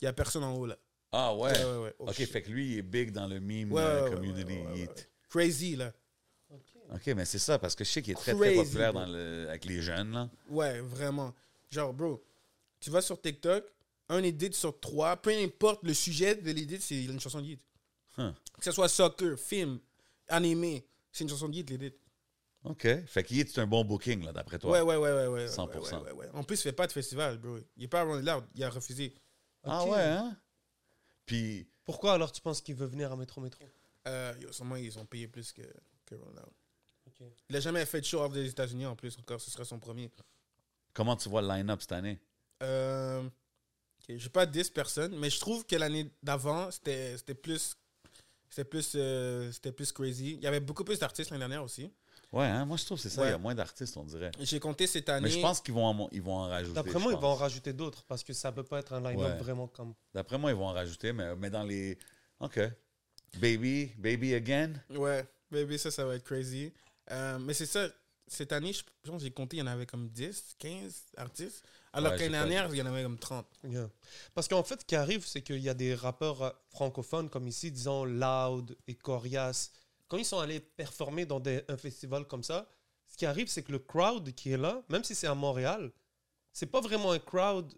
il 0.00 0.04
y 0.04 0.08
a 0.08 0.12
personne 0.12 0.44
en 0.44 0.54
haut, 0.54 0.66
là. 0.66 0.76
Ah, 1.12 1.34
ouais. 1.34 1.50
Ouais, 1.52 1.64
ouais, 1.64 1.76
ouais. 1.84 1.94
Oh, 2.00 2.08
OK, 2.08 2.14
shit. 2.14 2.28
fait 2.30 2.42
que 2.42 2.50
lui, 2.50 2.72
il 2.72 2.78
est 2.78 2.82
big 2.82 3.12
dans 3.12 3.26
le 3.26 3.40
meme 3.40 3.72
Ouais, 3.72 3.80
euh, 3.82 4.02
ouais, 4.04 4.08
ouais, 4.10 4.14
community. 4.14 4.44
ouais, 4.52 4.60
ouais, 4.60 4.66
ouais, 4.72 4.78
Yeet. 4.80 4.88
ouais. 4.90 5.08
Crazy, 5.30 5.76
là. 5.76 5.92
OK, 6.90 7.06
mais 7.08 7.24
c'est 7.26 7.38
ça, 7.38 7.58
parce 7.58 7.74
que 7.74 7.84
je 7.84 7.90
sais 7.90 8.02
qu'il 8.02 8.12
est 8.12 8.16
très, 8.16 8.32
Crazy, 8.34 8.54
très 8.56 8.64
populaire 8.64 8.92
dans 8.94 9.06
le, 9.06 9.46
avec 9.48 9.64
les 9.66 9.80
jeunes, 9.82 10.10
là. 10.12 10.30
Ouais, 10.48 10.80
vraiment. 10.80 11.34
Genre, 11.70 11.92
bro, 11.92 12.24
tu 12.80 12.90
vas 12.90 13.02
sur 13.02 13.20
TikTok, 13.20 13.64
un 14.08 14.22
edit 14.22 14.52
sur 14.52 14.78
trois, 14.80 15.16
peu 15.16 15.30
importe 15.30 15.82
le 15.82 15.94
sujet 15.94 16.34
de 16.34 16.50
l'edit, 16.50 16.80
c'est 16.80 17.04
une 17.04 17.20
chanson 17.20 17.40
de 17.40 17.46
Yeet. 17.46 17.60
Huh. 18.16 18.32
Que 18.58 18.64
ce 18.64 18.72
soit 18.72 18.88
soccer, 18.88 19.38
film, 19.38 19.78
animé, 20.28 20.86
c'est 21.12 21.24
une 21.24 21.30
chanson 21.30 21.48
de 21.48 21.54
Yeet, 21.54 21.70
l'edit. 21.70 21.94
OK. 22.64 22.86
Fait 23.06 23.22
que 23.22 23.34
Yeet, 23.34 23.48
c'est 23.48 23.60
un 23.60 23.66
bon 23.66 23.84
booking, 23.84 24.24
là, 24.24 24.32
d'après 24.32 24.58
toi. 24.58 24.70
Ouais, 24.70 24.80
ouais, 24.80 24.96
ouais, 24.96 25.12
ouais, 25.12 25.26
ouais. 25.26 25.46
100%. 25.46 25.68
Ouais, 25.68 25.78
ouais, 25.78 25.96
ouais, 25.96 26.12
ouais. 26.12 26.28
En 26.32 26.42
plus, 26.42 26.56
il 26.56 26.62
fait 26.62 26.72
pas 26.72 26.86
de 26.86 26.92
festival, 26.92 27.38
bro. 27.38 27.58
Il 27.76 27.84
est 27.84 27.88
pas 27.88 28.00
around 28.00 28.26
loud, 28.26 28.44
il 28.54 28.64
a 28.64 28.70
refusé. 28.70 29.14
Ah, 29.62 29.84
ouais, 29.84 30.00
hein? 30.00 30.36
Puis, 31.26 31.68
Pourquoi 31.84 32.14
alors 32.14 32.32
tu 32.32 32.40
penses 32.40 32.60
qu'il 32.60 32.74
veut 32.74 32.86
venir 32.86 33.12
à 33.12 33.16
Métro, 33.16 33.40
métro? 33.40 33.64
Euh, 34.06 34.34
yo, 34.40 34.50
sûrement, 34.52 34.76
ils 34.76 34.98
ont 34.98 35.04
payé 35.04 35.28
plus 35.28 35.52
que, 35.52 35.62
que 36.06 36.14
Roll 36.14 36.34
Loud. 36.34 36.52
Ok. 37.06 37.26
Il 37.50 37.56
a 37.56 37.60
jamais 37.60 37.84
fait 37.84 38.00
de 38.00 38.06
show 38.06 38.20
off 38.20 38.32
des 38.32 38.48
États-Unis 38.48 38.86
en 38.86 38.96
plus, 38.96 39.18
encore, 39.18 39.40
ce 39.40 39.50
serait 39.50 39.64
son 39.64 39.78
premier. 39.78 40.10
Comment 40.98 41.14
tu 41.16 41.28
vois 41.28 41.40
le 41.42 41.48
line-up 41.48 41.80
cette 41.80 41.92
année? 41.92 42.18
Euh, 42.60 43.22
ok, 43.22 44.16
J'ai 44.16 44.28
pas 44.28 44.46
10 44.46 44.70
personnes, 44.70 45.16
mais 45.16 45.30
je 45.30 45.38
trouve 45.38 45.64
que 45.64 45.76
l'année 45.76 46.10
d'avant, 46.24 46.70
c'était 46.72 47.16
c'était 47.16 47.34
plus. 47.36 47.76
C'était 48.50 48.64
plus, 48.64 48.92
euh, 48.96 49.52
c'était 49.52 49.70
plus 49.72 49.92
crazy. 49.92 50.32
Il 50.34 50.40
y 50.42 50.46
avait 50.46 50.58
beaucoup 50.58 50.82
plus 50.82 50.98
d'artistes 50.98 51.30
l'année 51.30 51.40
dernière 51.42 51.62
aussi. 51.62 51.92
Ouais, 52.32 52.46
hein? 52.46 52.64
Moi, 52.64 52.78
je 52.78 52.84
trouve 52.86 52.96
que 52.96 53.02
c'est 53.02 53.10
ça. 53.10 53.20
Ouais. 53.20 53.28
Il 53.28 53.30
y 53.32 53.34
a 53.34 53.38
moins 53.38 53.54
d'artistes, 53.54 53.96
on 53.96 54.04
dirait. 54.04 54.32
J'ai 54.40 54.58
compté 54.58 54.86
cette 54.86 55.08
année. 55.10 55.28
Mais 55.28 55.30
je 55.30 55.40
pense 55.40 55.60
qu'ils 55.60 55.74
vont, 55.74 55.84
en, 55.84 56.08
ils 56.12 56.22
vont 56.22 56.34
en 56.34 56.48
rajouter. 56.48 56.74
D'après 56.74 56.98
moi, 56.98 57.12
ils 57.12 57.18
vont 57.18 57.28
en 57.28 57.34
rajouter 57.34 57.72
d'autres 57.74 58.02
parce 58.04 58.24
que 58.24 58.32
ça 58.32 58.50
peut 58.50 58.64
pas 58.64 58.80
être 58.80 58.94
un 58.94 59.00
line-up 59.00 59.32
Ouais. 59.32 59.36
vraiment 59.36 59.68
comme. 59.68 59.94
D'après 60.14 60.38
moi, 60.38 60.50
ils 60.50 60.56
vont 60.56 60.66
en 60.66 60.72
rajouter, 60.72 61.12
mais, 61.12 61.36
mais 61.36 61.50
dans 61.50 61.62
les. 61.62 61.96
OK. 62.40 62.58
Baby, 63.38 63.92
Baby 63.98 64.34
Again. 64.34 64.72
Ouais, 64.90 65.26
baby, 65.50 65.78
ça, 65.78 65.90
ça 65.90 66.04
va 66.06 66.16
être 66.16 66.24
crazy. 66.24 66.72
Euh, 67.10 67.38
mais 67.38 67.52
c'est 67.54 67.66
ça, 67.66 67.86
cette 68.28 68.52
année, 68.52 68.72
je 68.72 68.82
je 69.04 69.10
pense 69.10 69.18
que 69.20 69.24
j'ai 69.24 69.30
compté, 69.32 69.56
il 69.56 69.60
y 69.60 69.62
en 69.62 69.66
avait 69.66 69.86
comme 69.86 70.08
10, 70.08 70.56
15 70.58 71.02
artistes. 71.16 71.64
Alors 71.92 72.12
Ouais, 72.12 72.18
qu'année 72.18 72.30
dernière, 72.32 72.68
il 72.72 72.76
y 72.76 72.82
en 72.82 72.86
avait 72.86 73.02
comme 73.02 73.18
30. 73.18 73.46
Yeah. 73.64 73.88
Parce 74.34 74.46
qu'en 74.48 74.62
fait, 74.62 74.80
ce 74.80 74.84
qui 74.84 74.94
arrive, 74.96 75.26
c'est 75.26 75.40
qu'il 75.42 75.58
y 75.60 75.68
a 75.68 75.74
des 75.74 75.94
rappeurs 75.94 76.42
euh, 76.42 76.50
francophones 76.70 77.30
comme 77.30 77.48
ici, 77.48 77.70
disons 77.72 78.04
Loud 78.04 78.76
et 78.86 78.94
Corias. 78.94 79.70
Quand 80.08 80.16
ils 80.18 80.24
sont 80.24 80.38
allés 80.38 80.60
performer 80.60 81.24
dans 81.26 81.40
des- 81.40 81.62
un 81.68 81.76
festival 81.76 82.26
comme 82.26 82.42
ça, 82.42 82.68
ce 83.06 83.16
qui 83.16 83.24
arrive, 83.26 83.48
c'est 83.48 83.62
que 83.62 83.72
le 83.72 83.78
crowd 83.78 84.32
qui 84.34 84.50
est 84.52 84.58
là, 84.58 84.82
même 84.90 85.02
si 85.04 85.14
c'est 85.14 85.26
à 85.26 85.34
Montréal, 85.34 85.90
c'est 86.52 86.66
pas 86.66 86.80
vraiment 86.82 87.12
un 87.12 87.18
crowd 87.18 87.72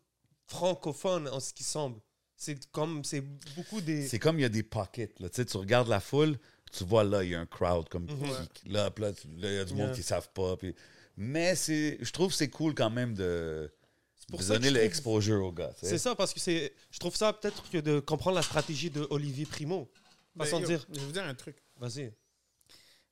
francophone 0.47 1.29
en 1.29 1.41
ce 1.41 1.53
qui 1.53 1.63
semble. 1.65 2.01
C'est 2.37 2.71
comme, 2.73 3.05
c'est 3.05 3.21
beaucoup 3.55 3.81
des. 3.81 4.09
C'est 4.09 4.19
comme 4.19 4.39
il 4.39 4.43
y 4.43 4.47
a 4.47 4.49
des 4.49 4.63
pockets. 4.63 5.21
Là. 5.21 5.29
Tu 5.29 5.37
sais, 5.37 5.45
tu 5.45 5.57
regardes 5.59 5.89
la 5.89 6.01
foule, 6.01 6.39
tu 6.73 6.85
vois 6.85 7.05
là, 7.05 7.23
il 7.25 7.31
y 7.31 7.35
a 7.35 7.41
un 7.41 7.47
crowd 7.47 7.89
comme 7.89 8.05
Mhm. 8.05 8.49
qui- 8.55 8.69
là, 8.69 8.91
puis 8.91 9.03
là, 9.05 9.11
là, 9.11 9.51
il 9.51 9.55
y 9.55 9.59
a 9.59 9.65
du 9.65 9.75
monde 9.75 9.93
qui 9.93 10.01
ne 10.01 10.05
savent 10.05 10.31
pas. 10.31 10.57
puis- 10.57 10.75
Mais 11.17 11.55
c'est, 11.55 11.99
je 12.01 12.11
trouve 12.13 12.29
que 12.31 12.37
c'est 12.37 12.49
cool 12.49 12.75
quand 12.75 12.89
même 12.91 13.15
de, 13.15 13.71
pour 14.29 14.39
de 14.39 14.45
ça 14.45 14.55
que 14.55 14.59
donner 14.59 14.69
trouve- 14.71 14.83
l'exposure 14.83 15.45
aux 15.45 15.53
gars. 15.53 15.73
C'est 15.83 15.99
ça, 15.99 16.15
parce 16.15 16.33
que 16.33 16.41
c'est. 16.41 16.73
Je 16.91 16.99
trouve 16.99 17.15
ça 17.17 17.33
peut-être 17.33 17.69
que 17.71 17.79
de 17.79 18.01
comprendre 18.01 18.37
la 18.37 18.43
stratégie 18.43 18.89
de 18.91 19.07
Olivier 19.11 19.45
Primo. 19.47 19.91
Ben, 20.35 20.45
Façon 20.45 20.61
yo, 20.61 20.67
dire. 20.67 20.87
Je 20.93 20.99
vais 21.01 21.07
vous 21.07 21.13
dire 21.13 21.25
un 21.25 21.35
truc. 21.35 21.57
Vas-y. 21.77 22.13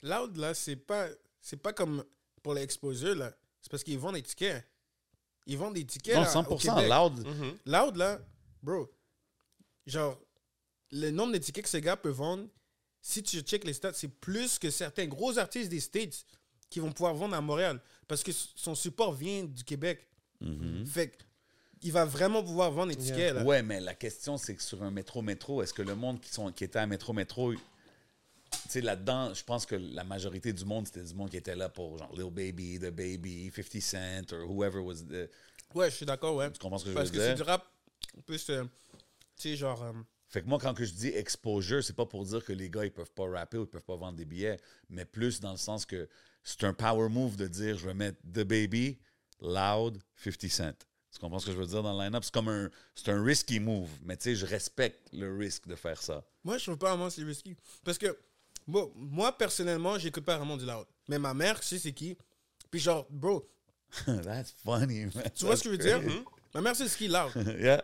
Loud, 0.03 0.37
là, 0.37 0.55
c'est 0.55 0.77
pas, 0.77 1.09
c'est 1.41 1.57
pas 1.57 1.73
comme 1.73 2.05
pour 2.43 2.55
l'exposure, 2.55 3.17
là. 3.17 3.33
C'est 3.61 3.71
parce 3.71 3.83
qu'ils 3.83 3.99
vendent 3.99 4.15
des 4.15 4.23
tickets. 4.23 4.65
Ils 5.47 5.59
vendent 5.59 5.75
des 5.75 5.85
tickets. 5.85 6.15
Non, 6.15 6.23
là, 6.23 6.29
au 6.29 6.33
100% 6.33 6.77
Québec. 6.77 6.91
loud. 6.91 7.27
Mhm. 7.27 7.59
Loud, 7.67 7.97
là, 7.97 8.21
bro, 8.63 8.89
genre, 9.87 10.19
le 10.93 11.11
nombre 11.11 11.33
de 11.33 11.39
tickets 11.39 11.65
que 11.65 11.71
ces 11.71 11.81
gars 11.81 11.97
peuvent 11.97 12.15
vendre, 12.15 12.47
si 13.01 13.23
tu 13.23 13.41
check 13.41 13.65
les 13.65 13.73
stats, 13.73 13.93
c'est 13.95 14.09
plus 14.09 14.59
que 14.59 14.71
certains 14.71 15.07
gros 15.07 15.39
artistes 15.39 15.71
des 15.71 15.81
States 15.81 16.25
qui 16.71 16.81
vont 16.81 16.93
pouvoir 16.93 17.15
vendre 17.15 17.35
à 17.35 17.41
Montréal. 17.41 17.81
Parce 18.07 18.23
que 18.23 18.33
son 18.33 18.75
support 18.75 19.13
vient 19.15 19.45
du 19.45 19.65
Québec. 19.65 20.07
Mhm. 20.41 20.87
Fait 20.87 21.09
que, 21.11 21.25
il 21.83 21.93
va 21.93 22.05
vraiment 22.05 22.43
pouvoir 22.43 22.71
vendre 22.73 22.93
Yeah. 22.93 23.03
tickets, 23.05 23.35
là. 23.35 23.45
Ouais, 23.45 23.63
mais 23.63 23.81
la 23.81 23.95
question, 23.95 24.37
c'est 24.37 24.55
que 24.57 24.63
sur 24.63 24.83
un 24.83 24.91
métro-métro, 24.91 25.63
est-ce 25.63 25.73
que 25.73 25.83
le 25.83 25.95
monde 25.95 26.21
qui, 26.21 26.31
sont, 26.31 26.51
qui 26.53 26.65
était 26.65 26.79
à 26.81 26.87
métro-métro, 26.87 27.55
tu 27.55 27.61
sais, 28.69 28.81
là-dedans, 28.81 29.33
je 29.35 29.45
pense 29.45 29.65
que 29.67 29.77
la 29.77 30.03
majorité 30.05 30.53
du 30.53 30.65
monde, 30.65 30.87
c'était 30.87 31.05
du 31.05 31.15
monde 31.15 31.31
qui 31.31 31.37
était 31.37 31.55
là 31.55 31.69
pour 31.69 31.97
genre 31.99 32.13
Lil 32.17 32.31
Baby, 32.33 32.79
The 32.81 32.91
Baby, 32.91 33.51
50 33.55 33.81
Cent, 33.83 34.33
or 34.33 34.51
whoever 34.51 34.79
was 34.81 35.05
the... 35.09 35.31
Ouais, 35.75 35.91
je 35.91 35.97
suis 35.97 36.07
d'accord, 36.07 36.35
ouais. 36.35 36.51
Tu 36.51 36.59
comprends 36.59 36.79
ce 36.79 36.85
que 36.85 36.91
je 36.91 36.95
Parce 36.97 37.11
veux 37.11 37.15
que 37.19 37.21
c'est 37.21 37.35
dire? 37.35 37.45
du 37.45 37.49
rap, 37.51 37.65
plus, 38.27 38.49
euh, 38.51 38.65
tu 39.37 39.51
sais, 39.51 39.57
genre... 39.57 39.83
euh, 39.83 39.93
Fait 40.29 40.43
que 40.43 40.47
moi, 40.47 40.59
quand 40.61 40.74
que 40.74 40.85
je 40.85 40.93
dis 40.93 41.09
exposure, 41.09 41.83
c'est 41.83 41.97
pas 41.97 42.05
pour 42.05 42.24
dire 42.24 42.45
que 42.45 42.53
les 42.53 42.68
gars, 42.68 42.85
ils 42.85 42.93
peuvent 42.93 43.12
pas 43.12 43.29
rapper 43.29 43.57
ou 43.57 43.62
ils 43.62 43.68
peuvent 43.68 43.83
pas 43.83 43.97
vendre 43.97 44.16
des 44.16 44.26
billets, 44.26 44.59
mais 44.91 45.05
plus 45.05 45.41
dans 45.41 45.53
le 45.53 45.57
sens 45.59 45.87
que 45.87 46.09
c'est 46.45 46.64
un 46.64 46.74
power 46.74 47.09
move 47.09 47.37
de 47.37 47.47
dire, 47.47 47.79
je 47.79 47.87
vais 47.87 47.95
mettre 47.95 48.18
The 48.22 48.45
Baby, 48.45 48.99
Loud, 49.41 50.03
50 50.16 50.51
Cent. 50.51 50.87
Tu 51.11 51.18
comprends 51.18 51.39
ce 51.39 51.47
que 51.47 51.53
je 51.53 51.57
veux 51.57 51.66
dire 51.66 51.83
dans 51.83 51.99
le 51.99 52.05
line-up? 52.05 52.22
C'est 52.24 52.33
comme 52.35 52.49
un, 52.49 52.68
c'est 52.95 53.11
un 53.11 53.22
risky 53.22 53.59
move, 53.59 53.89
mais 54.03 54.16
tu 54.16 54.24
sais, 54.24 54.35
je 54.35 54.45
respecte 54.45 55.09
le 55.14 55.35
risque 55.35 55.66
de 55.66 55.74
faire 55.74 56.01
ça. 56.03 56.22
Moi, 56.45 56.59
je 56.59 56.64
trouve 56.64 56.76
pas 56.76 56.91
vraiment 56.91 57.09
c'est 57.09 57.24
risky. 57.24 57.57
Parce 57.83 57.97
que, 57.97 58.18
bon, 58.66 58.93
moi, 58.95 59.37
personnellement, 59.37 59.99
j'écoute 59.99 60.24
pas 60.24 60.37
vraiment 60.37 60.59
du 60.59 60.66
loud. 60.66 60.87
Mais 61.09 61.18
ma 61.18 61.33
mère, 61.33 61.59
je 61.62 61.68
sais 61.68 61.79
c'est 61.79 61.93
qui? 61.93 62.18
Puis 62.70 62.81
genre, 62.81 63.07
bro, 63.11 63.49
That's 64.07 64.55
funny, 64.62 65.07
man. 65.07 65.31
tu 65.35 65.47
vois 65.47 65.57
ce 65.57 65.64
que 65.64 65.70
je 65.70 65.76
veux 65.76 65.79
dire? 65.79 66.01
Ma 66.55 66.61
mère, 66.61 66.76
c'est 66.76 66.89
ce 66.89 66.97
qui 66.97 67.09
loud. 67.09 67.33
yeah. 67.59 67.83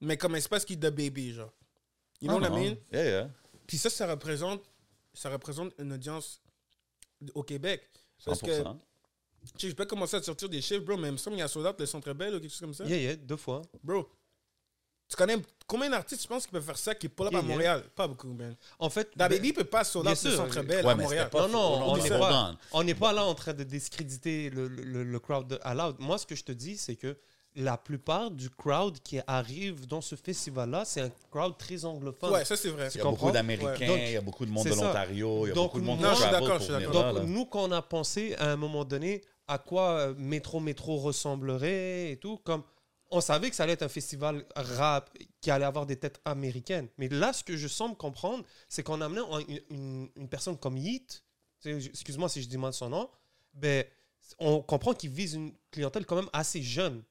Mais 0.00 0.16
comme 0.16 0.34
elle 0.36 0.42
sait 0.42 0.48
pas 0.48 0.60
ce 0.60 0.66
qui 0.66 0.74
est 0.74 0.76
de 0.76 0.90
baby, 0.90 1.32
genre. 1.34 1.52
You 2.22 2.28
know 2.28 2.38
Ah, 2.42 2.48
what 2.50 2.58
I 2.58 2.64
mean? 2.70 2.76
Yeah, 2.92 3.04
yeah. 3.04 3.30
Puis 3.66 3.78
ça, 3.78 3.90
ça 3.90 4.06
représente, 4.10 4.62
ça 5.14 5.30
représente 5.30 5.72
une 5.78 5.92
audience 5.92 6.40
au 7.34 7.42
Québec. 7.42 7.82
Parce 8.24 8.40
100%. 8.40 8.46
que, 8.46 8.62
tu 8.62 9.58
sais, 9.58 9.68
je 9.70 9.74
peux 9.74 9.86
commencer 9.86 10.16
à 10.16 10.22
sortir 10.22 10.48
des 10.48 10.60
chiffres, 10.60 10.84
bro, 10.84 10.96
mais 10.96 11.08
il 11.08 11.12
me 11.12 11.16
semble 11.16 11.36
qu'il 11.36 11.40
y 11.40 11.44
a 11.44 11.48
sold 11.48 11.66
out 11.66 11.78
le 11.80 11.86
Centre 11.86 12.12
Bell 12.12 12.34
ou 12.34 12.40
quelque 12.40 12.50
chose 12.50 12.60
comme 12.60 12.74
ça. 12.74 12.84
Yeah, 12.84 12.96
yeah, 12.98 13.16
deux 13.16 13.36
fois. 13.36 13.62
Bro, 13.82 14.08
tu 15.08 15.16
connais 15.16 15.36
combien 15.66 15.88
d'artistes, 15.90 16.22
tu 16.22 16.28
penses, 16.28 16.44
qui 16.46 16.52
peuvent 16.52 16.64
faire 16.64 16.78
ça, 16.78 16.94
qui 16.94 17.08
pull 17.08 17.26
up 17.26 17.32
Yeah, 17.32 17.40
à 17.40 17.42
yeah. 17.42 17.52
Montréal? 17.52 17.84
Pas 17.94 18.06
beaucoup, 18.06 18.32
man. 18.32 18.54
En 18.78 18.90
fait, 18.90 19.10
Da 19.16 19.28
ben- 19.28 19.36
Baby 19.36 19.52
peut 19.54 19.64
pas 19.64 19.82
out 19.96 20.04
le 20.04 20.14
Centre 20.14 20.58
euh, 20.58 20.62
Bell 20.62 20.84
ouais, 20.84 20.92
à 20.92 20.94
Montréal. 20.94 21.30
pas- 21.30 21.48
Non, 21.48 21.78
non, 21.80 21.92
on 21.92 21.96
n'est 21.96 22.08
pas, 22.10 22.56
on. 22.72 22.84
n'est 22.84 22.94
pas 22.94 23.12
là 23.12 23.24
en 23.24 23.34
train 23.34 23.54
de 23.54 23.64
discréditer 23.64 24.50
le, 24.50 24.68
le- 24.68 25.04
le 25.04 25.18
crowd 25.20 25.48
de 25.48 25.58
à 25.62 25.74
Loud. 25.74 25.96
Moi, 25.98 26.18
ce 26.18 26.26
que 26.26 26.34
je 26.34 26.44
te 26.44 26.52
dis, 26.52 26.76
c'est 26.76 26.96
que 26.96 27.16
la 27.56 27.76
plupart 27.76 28.30
du 28.30 28.48
crowd 28.50 28.98
qui 29.02 29.18
arrive 29.26 29.86
dans 29.86 30.00
ce 30.00 30.14
festival-là, 30.14 30.84
c'est 30.84 31.00
un 31.00 31.10
crowd 31.30 31.58
très 31.58 31.84
anglophone. 31.84 32.32
Ouais, 32.32 32.44
ça 32.44 32.56
c'est 32.56 32.68
vrai. 32.70 32.88
Il 32.94 32.98
y 32.98 33.00
a 33.00 33.02
comprends? 33.02 33.26
beaucoup 33.26 33.32
d'Américains, 33.32 33.96
il 33.96 34.12
y 34.12 34.16
a 34.16 34.20
beaucoup 34.20 34.46
de 34.46 34.50
monde 34.50 34.64
de 34.64 34.70
l'Ontario, 34.70 35.46
il 35.46 35.48
y 35.48 35.52
a 35.52 35.54
Donc, 35.54 35.66
beaucoup 35.66 35.80
de 35.80 35.84
monde 35.86 36.00
non, 36.00 36.08
qui 36.10 36.14
je 36.16 36.20
suis 36.20 36.30
travel 36.30 36.40
d'accord, 36.40 36.56
pour 36.58 36.66
je 36.66 36.72
suis 36.72 36.74
venir 36.74 36.90
Donc, 36.92 37.02
là, 37.04 37.12
là. 37.12 37.20
nous, 37.24 37.46
quand 37.46 37.64
on 37.64 37.72
a 37.72 37.82
pensé 37.82 38.34
à 38.36 38.50
un 38.52 38.56
moment 38.56 38.84
donné 38.84 39.22
à 39.48 39.58
quoi 39.58 39.90
euh, 39.98 40.14
Métro 40.16 40.60
Métro 40.60 40.98
ressemblerait 40.98 42.12
et 42.12 42.16
tout. 42.18 42.36
Comme 42.38 42.62
on 43.10 43.20
savait 43.20 43.50
que 43.50 43.56
ça 43.56 43.64
allait 43.64 43.72
être 43.72 43.82
un 43.82 43.88
festival 43.88 44.44
rap 44.54 45.10
qui 45.40 45.50
allait 45.50 45.64
avoir 45.64 45.86
des 45.86 45.96
têtes 45.96 46.20
américaines. 46.24 46.86
Mais 46.98 47.08
là, 47.08 47.32
ce 47.32 47.42
que 47.42 47.56
je 47.56 47.66
semble 47.66 47.96
comprendre, 47.96 48.44
c'est 48.68 48.84
qu'en 48.84 49.00
amenant 49.00 49.38
une, 49.40 49.60
une- 49.70 50.08
une 50.14 50.28
personne 50.28 50.56
comme 50.56 50.76
Yeet, 50.76 51.24
excuse-moi 51.64 52.28
si 52.28 52.42
je 52.42 52.48
dis 52.48 52.58
mal 52.58 52.72
son 52.72 52.90
nom, 52.90 53.10
ben, 53.54 53.84
on 54.38 54.60
comprend 54.62 54.94
qu'il 54.94 55.10
vise 55.10 55.34
une 55.34 55.52
clientèle 55.72 56.06
quand 56.06 56.14
même 56.16 56.30
assez 56.32 56.62
jeune. 56.62 57.02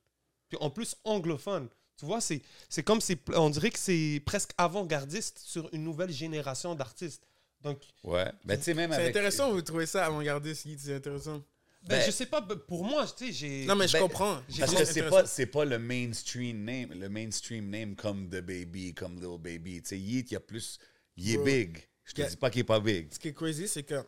Puis 0.49 0.57
en 0.61 0.69
plus 0.69 0.95
anglophone. 1.03 1.69
Tu 1.97 2.05
vois, 2.05 2.21
c'est 2.21 2.41
c'est 2.69 2.83
comme 2.83 3.01
c'est 3.01 3.19
on 3.35 3.49
dirait 3.49 3.71
que 3.71 3.79
c'est 3.79 4.21
presque 4.25 4.51
avant-gardiste 4.57 5.39
sur 5.39 5.69
une 5.73 5.83
nouvelle 5.83 6.11
génération 6.11 6.73
d'artistes. 6.75 7.27
Donc, 7.61 7.81
Ouais. 8.03 8.31
Ben, 8.45 8.57
tu 8.57 8.63
sais, 8.63 8.73
même 8.73 8.89
C'est 8.91 8.97
avec. 9.01 9.09
intéressant, 9.09 9.51
vous 9.51 9.61
trouvez 9.61 9.85
ça 9.85 10.05
avant-gardiste, 10.05 10.65
Yeet, 10.65 10.79
c'est 10.79 10.95
intéressant. 10.95 11.39
ben, 11.83 11.97
Ben- 11.97 12.05
je 12.05 12.11
sais 12.11 12.25
pas, 12.25 12.39
ben, 12.39 12.55
pour 12.55 12.85
moi, 12.85 13.05
tu 13.05 13.27
sais, 13.27 13.33
j'ai. 13.33 13.65
Non, 13.65 13.75
mais 13.75 13.87
je 13.89 13.93
Ben, 13.93 13.99
comprends. 13.99 14.41
j'ai- 14.47 14.61
Parce 14.61 14.73
que 14.75 14.85
c'est 14.85 15.09
pas, 15.09 15.25
c'est 15.25 15.45
pas 15.45 15.65
le 15.65 15.77
mainstream 15.77 16.63
name, 16.63 16.93
le 16.93 17.09
mainstream 17.09 17.69
name 17.69 17.95
comme 17.97 18.29
The 18.29 18.39
Baby, 18.41 18.93
comme 18.93 19.19
Lil 19.19 19.37
Baby. 19.37 19.81
Tu 19.81 19.89
sais, 19.89 19.99
Yeet, 19.99 20.31
il 20.31 20.33
y 20.33 20.37
a 20.37 20.39
plus. 20.39 20.79
Il 21.17 21.31
est 21.31 21.35
Bro. 21.35 21.45
big. 21.45 21.77
Je 22.05 22.13
te 22.13 22.21
Yeah. 22.21 22.29
dis 22.29 22.37
pas 22.37 22.49
qu'il 22.49 22.61
est 22.61 22.63
pas 22.63 22.79
big. 22.79 23.13
Ce 23.13 23.19
qui 23.19 23.27
est 23.27 23.33
crazy, 23.33 23.67
c'est 23.67 23.83
que, 23.83 24.01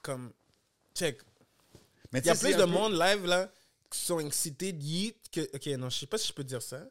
comme, 0.00 0.32
check, 0.94 1.18
Mais 2.12 2.20
il 2.20 2.26
y 2.26 2.30
a 2.30 2.34
plus 2.36 2.52
de 2.52 2.58
peu- 2.58 2.66
monde 2.66 2.92
live, 2.92 3.26
là, 3.26 3.50
qui 3.90 3.98
sont 3.98 4.20
excités 4.20 4.72
de 4.72 4.82
Yeet 4.82 5.16
que. 5.30 5.40
Ok, 5.54 5.66
non, 5.78 5.88
je 5.90 5.98
sais 5.98 6.06
pas 6.06 6.18
si 6.18 6.28
je 6.28 6.32
peux 6.32 6.44
dire 6.44 6.62
ça. 6.62 6.84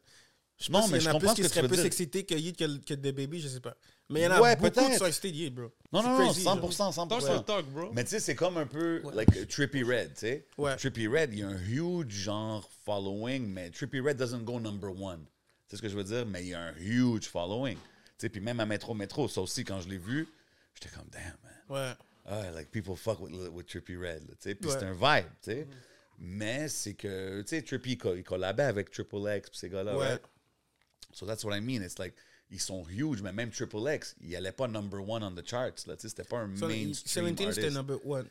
Je 0.58 0.64
sais 0.64 0.72
mais 0.72 0.80
s'il 0.82 0.96
y 0.96 1.00
je 1.00 1.10
en 1.10 1.16
a 1.16 1.18
plus 1.18 1.28
ce 1.28 1.34
qui 1.34 1.42
que 1.42 1.48
tu 1.48 1.52
seraient 1.54 1.68
plus 1.68 1.84
excités 1.84 2.24
que 2.24 2.34
Yeet 2.34 2.56
que, 2.56 2.78
que 2.78 2.94
The 2.94 3.14
Baby, 3.14 3.40
je 3.40 3.48
sais 3.48 3.60
pas. 3.60 3.76
Mais 4.08 4.20
il 4.20 4.22
y 4.22 4.26
en 4.26 4.30
a 4.30 4.40
Ouais, 4.40 4.56
beaucoup 4.56 4.70
qui 4.88 4.96
sont 4.96 5.04
excités 5.04 5.30
de 5.30 5.36
Yeet, 5.36 5.50
bro. 5.50 5.70
Non, 5.92 6.02
non, 6.02 6.18
non, 6.18 6.24
crazy, 6.26 6.42
genre. 6.44 6.56
100%, 6.70 6.94
100%. 7.08 7.44
Talk 7.44 7.66
bro. 7.66 7.92
Mais 7.92 8.04
tu 8.04 8.10
sais, 8.10 8.20
c'est 8.20 8.34
comme 8.34 8.56
un 8.56 8.66
peu 8.66 9.02
Ouais. 9.04 9.14
like 9.14 9.48
Trippy 9.48 9.82
Red, 9.82 10.14
tu 10.14 10.20
sais. 10.20 10.46
Ouais. 10.56 10.74
Trippy 10.76 11.08
Red, 11.08 11.34
il 11.34 11.40
y 11.40 11.42
a 11.42 11.48
un 11.48 11.58
huge 11.58 12.10
genre 12.10 12.66
following, 12.86 13.46
mais 13.46 13.68
Trippy 13.70 14.00
Red 14.00 14.16
doesn't 14.16 14.44
go 14.44 14.58
number 14.58 14.90
one. 14.98 15.26
C'est 15.68 15.76
ce 15.76 15.82
que 15.82 15.88
je 15.90 15.96
veux 15.96 16.04
dire, 16.04 16.24
mais 16.24 16.42
il 16.42 16.48
y 16.48 16.54
a 16.54 16.60
un 16.60 16.74
huge 16.78 17.26
following. 17.26 17.76
Tu 17.76 17.82
sais, 18.18 18.28
puis 18.30 18.40
même 18.40 18.60
à 18.60 18.64
Metro 18.64 18.94
Metro, 18.94 19.28
ça 19.28 19.42
aussi, 19.42 19.62
quand 19.64 19.80
je 19.82 19.88
l'ai 19.90 19.98
vu, 19.98 20.26
j'étais 20.72 20.94
comme, 20.96 21.08
damn, 21.10 21.36
man. 21.42 21.52
Ouais. 21.68 21.92
Ah, 22.24 22.50
like 22.52 22.70
people 22.70 22.96
fuck 22.96 23.20
with, 23.20 23.32
with 23.52 23.66
Trippy 23.66 23.96
Red, 23.96 24.22
tu 24.26 24.34
sais. 24.40 24.54
Puis 24.54 24.70
Ouais. 24.70 24.76
c'est 24.78 24.86
un 24.86 24.92
vibe, 24.94 25.26
tu 25.42 25.50
sais. 25.50 25.68
Mais 26.18 26.68
c'est 26.68 26.94
que, 26.94 27.42
tu 27.42 27.48
sais, 27.48 27.62
Trippy, 27.62 27.92
il 27.92 27.98
co- 27.98 28.14
il 28.14 28.24
collabait 28.24 28.62
avec 28.62 28.90
Triple 28.90 29.18
X, 29.38 29.50
ces 29.52 29.68
gars-là, 29.68 29.96
Ouais. 29.96 30.06
right? 30.08 30.22
So 31.12 31.26
that's 31.26 31.44
what 31.44 31.54
I 31.56 31.60
mean. 31.60 31.82
It's 31.82 31.98
like, 31.98 32.14
ils 32.50 32.60
sont 32.60 32.84
huge, 32.84 33.20
mais 33.22 33.32
même 33.32 33.50
Triple 33.50 33.86
X, 33.94 34.16
il 34.20 34.34
allait 34.36 34.52
pas 34.52 34.66
number 34.68 35.00
one 35.06 35.22
on 35.22 35.34
the 35.34 35.46
charts, 35.46 35.86
là, 35.86 35.96
tu 35.96 36.02
sais. 36.02 36.08
C'était 36.08 36.24
pas 36.24 36.38
un 36.38 36.56
So, 36.56 36.68
mainstream 36.68 37.34
17, 37.34 37.52
c'était 37.54 37.70
number 37.70 37.98
one. 38.06 38.26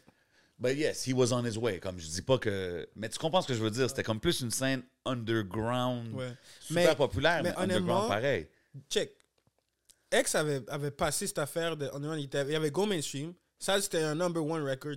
But 0.57 0.77
yes, 0.77 1.05
he 1.05 1.13
was 1.13 1.33
on 1.33 1.43
his 1.45 1.57
way. 1.57 1.79
Comme 1.81 1.99
je 1.99 2.07
dis 2.07 2.21
pas 2.21 2.38
que. 2.38 2.88
Mais 2.95 3.09
tu 3.09 3.19
comprends 3.19 3.41
ce 3.41 3.47
que 3.47 3.53
je 3.53 3.61
veux 3.61 3.69
dire? 3.71 3.89
C'était 3.89 4.03
comme 4.03 4.21
plus 4.21 4.39
une 4.39 4.51
scène 4.51 4.83
underground. 5.03 6.13
Ouais. 6.13 6.31
Super 6.61 6.89
Mais- 6.91 6.95
populaire, 6.95 7.43
mais, 7.43 7.49
mais 7.51 7.57
underground 7.57 8.07
pareil. 8.07 8.47
Check. 8.89 9.11
X 10.13 10.33
avait, 10.36 10.61
avait 10.69 10.91
passé 10.91 11.27
cette 11.27 11.39
affaire 11.39 11.75
de. 11.75 11.89
on- 11.93 12.13
Il, 12.13 12.29
il 12.33 12.55
avait 12.55 12.71
Go 12.71 12.86
Mainstream. 12.86 13.33
Ça, 13.59 13.81
c'était 13.81 14.01
un 14.01 14.15
number 14.15 14.45
one 14.45 14.63
record. 14.63 14.95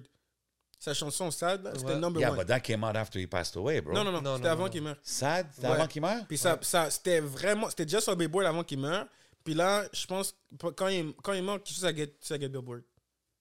Sa 0.78 0.94
chanson 0.94 1.30
Sad, 1.30 1.64
là, 1.64 1.72
c'était 1.74 1.86
Ouais. 1.86 1.96
number 1.98 2.20
Yeah, 2.20 2.30
one. 2.30 2.38
but 2.38 2.46
that 2.46 2.60
came 2.60 2.84
out 2.84 2.94
after 2.96 3.18
he 3.20 3.26
passed 3.26 3.56
away, 3.56 3.80
bro. 3.80 3.92
Non, 3.94 4.04
non, 4.04 4.12
non, 4.12 4.22
Non, 4.22 4.36
c'était 4.36 4.48
avant 4.48 4.68
qu'il 4.68 4.82
meure. 4.82 4.96
Sad? 5.02 5.46
C'était 5.52 5.66
Ouais. 5.66 5.72
avant 5.74 5.86
qu'il 5.88 6.02
meure? 6.02 6.24
Puis 6.28 6.38
ça, 6.38 6.56
ça 6.62 6.88
c'était 6.90 7.20
vraiment. 7.20 7.68
C'était 7.68 7.84
déjà 7.84 8.00
sur 8.00 8.12
le 8.12 8.16
Billboard 8.18 8.46
avant 8.46 8.62
qu'il 8.62 8.78
meure. 8.78 9.06
Puis 9.42 9.54
là, 9.54 9.84
je 9.92 10.06
pense, 10.06 10.34
quand 10.76 10.88
il, 10.88 11.12
quand 11.22 11.32
il 11.32 11.42
meurt, 11.42 11.62
à 11.82 11.94
Get, 11.94 12.14
ça 12.20 12.38
Get 12.38 12.48
Billboard? 12.48 12.82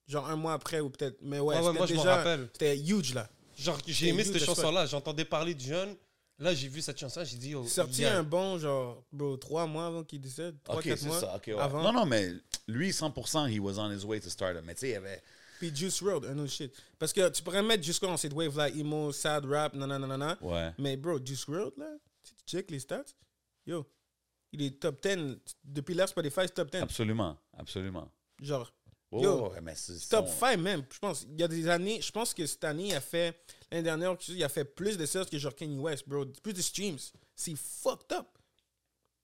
Genre 0.08 0.28
un 0.28 0.36
mois 0.36 0.54
après 0.54 0.80
ou 0.80 0.90
peut-être. 0.90 1.18
Mais 1.22 1.38
ouais, 1.38 1.54
Ouais, 1.54 1.60
ouais, 1.60 1.66
c'était 1.66 1.78
moi, 1.78 1.86
je 1.86 1.94
m'en 1.94 2.02
déjà. 2.02 2.16
rappelle. 2.16 2.48
C'était 2.54 2.76
huge 2.78 3.14
là. 3.14 3.28
Genre, 3.56 3.78
j'ai 3.86 4.08
aimé 4.08 4.24
cette 4.24 4.42
chanson-là. 4.42 4.86
J'entendais 4.86 5.24
parler 5.24 5.54
du 5.54 5.66
jeune. 5.66 5.94
Là, 6.40 6.54
j'ai 6.54 6.68
vu 6.68 6.80
cette 6.80 6.96
chanson, 6.98 7.24
j'ai 7.24 7.36
dit, 7.36 7.56
oh, 7.56 7.64
Sorti 7.66 8.02
yeah. 8.02 8.16
un 8.18 8.22
bon, 8.22 8.58
genre, 8.58 9.02
bro, 9.12 9.36
trois 9.36 9.66
mois 9.66 9.86
avant 9.86 10.04
qu'il 10.04 10.20
décède. 10.20 10.54
Trois, 10.62 10.76
Ok, 10.78 10.84
quatre 10.84 10.98
c'est 11.00 11.06
mois. 11.08 11.18
ça. 11.18 11.34
ok, 11.34 11.42
ouais. 11.48 11.58
avant. 11.58 11.82
Non, 11.82 11.92
non, 11.92 12.06
mais 12.06 12.30
lui, 12.68 12.90
100%, 12.92 13.46
he 13.52 13.58
was 13.58 13.76
on 13.76 13.90
his 13.90 14.04
way 14.04 14.20
to 14.20 14.30
stardom. 14.30 14.62
Mais 14.64 14.74
tu 14.74 14.82
sais, 14.82 14.88
il 14.90 14.92
y 14.92 14.94
avait. 14.96 15.20
Puis 15.58 15.74
Juice 15.74 16.00
World, 16.02 16.24
un 16.26 16.38
autre 16.38 16.52
shit. 16.52 16.72
Parce 16.98 17.12
que 17.12 17.28
tu 17.30 17.42
pourrais 17.42 17.62
mettre 17.62 18.00
dans 18.06 18.16
cette 18.16 18.32
wave 18.32 18.56
là, 18.56 18.68
emo, 18.70 19.12
sad 19.12 19.44
rap, 19.44 19.74
nanana, 19.74 20.06
nanana. 20.06 20.38
Ouais. 20.40 20.72
Mais 20.78 20.96
bro, 20.96 21.18
Juice 21.24 21.46
WRLD 21.46 21.72
là, 21.78 21.90
si 22.22 22.34
tu 22.34 22.44
check 22.56 22.70
les 22.70 22.78
stats, 22.80 23.04
yo, 23.66 23.86
il 24.52 24.62
est 24.62 24.80
top 24.80 25.02
10. 25.02 25.36
Depuis 25.64 25.94
l'ère 25.94 26.08
Spotify, 26.08 26.42
c'est 26.42 26.54
top 26.54 26.70
10. 26.70 26.78
Absolument. 26.82 27.36
Absolument. 27.56 28.10
Genre, 28.40 28.72
Oh, 29.10 29.22
Yo, 29.22 29.50
mais 29.62 29.74
c'est 29.74 30.06
top 30.10 30.26
son- 30.28 30.34
5 30.40 30.58
même. 30.58 30.84
Je 30.92 30.98
pense, 30.98 31.22
il 31.30 31.40
y 31.40 31.42
a 31.42 31.48
des 31.48 31.66
années, 31.66 31.98
je 32.02 32.12
pense 32.12 32.34
que 32.34 32.44
cette 32.44 32.62
année, 32.64 32.88
il 32.88 32.94
a 32.94 33.00
fait, 33.00 33.40
l'année 33.70 33.82
dernière, 33.84 34.14
il 34.28 34.44
a 34.44 34.50
fait 34.50 34.66
plus 34.66 34.98
de 34.98 35.06
sales 35.06 35.24
que 35.26 35.38
genre 35.38 35.54
Kanye 35.54 35.78
West, 35.78 36.06
bro. 36.06 36.26
Plus 36.42 36.52
de 36.52 36.60
streams. 36.60 36.98
C'est 37.34 37.56
fucked 37.56 38.12
up. 38.12 38.26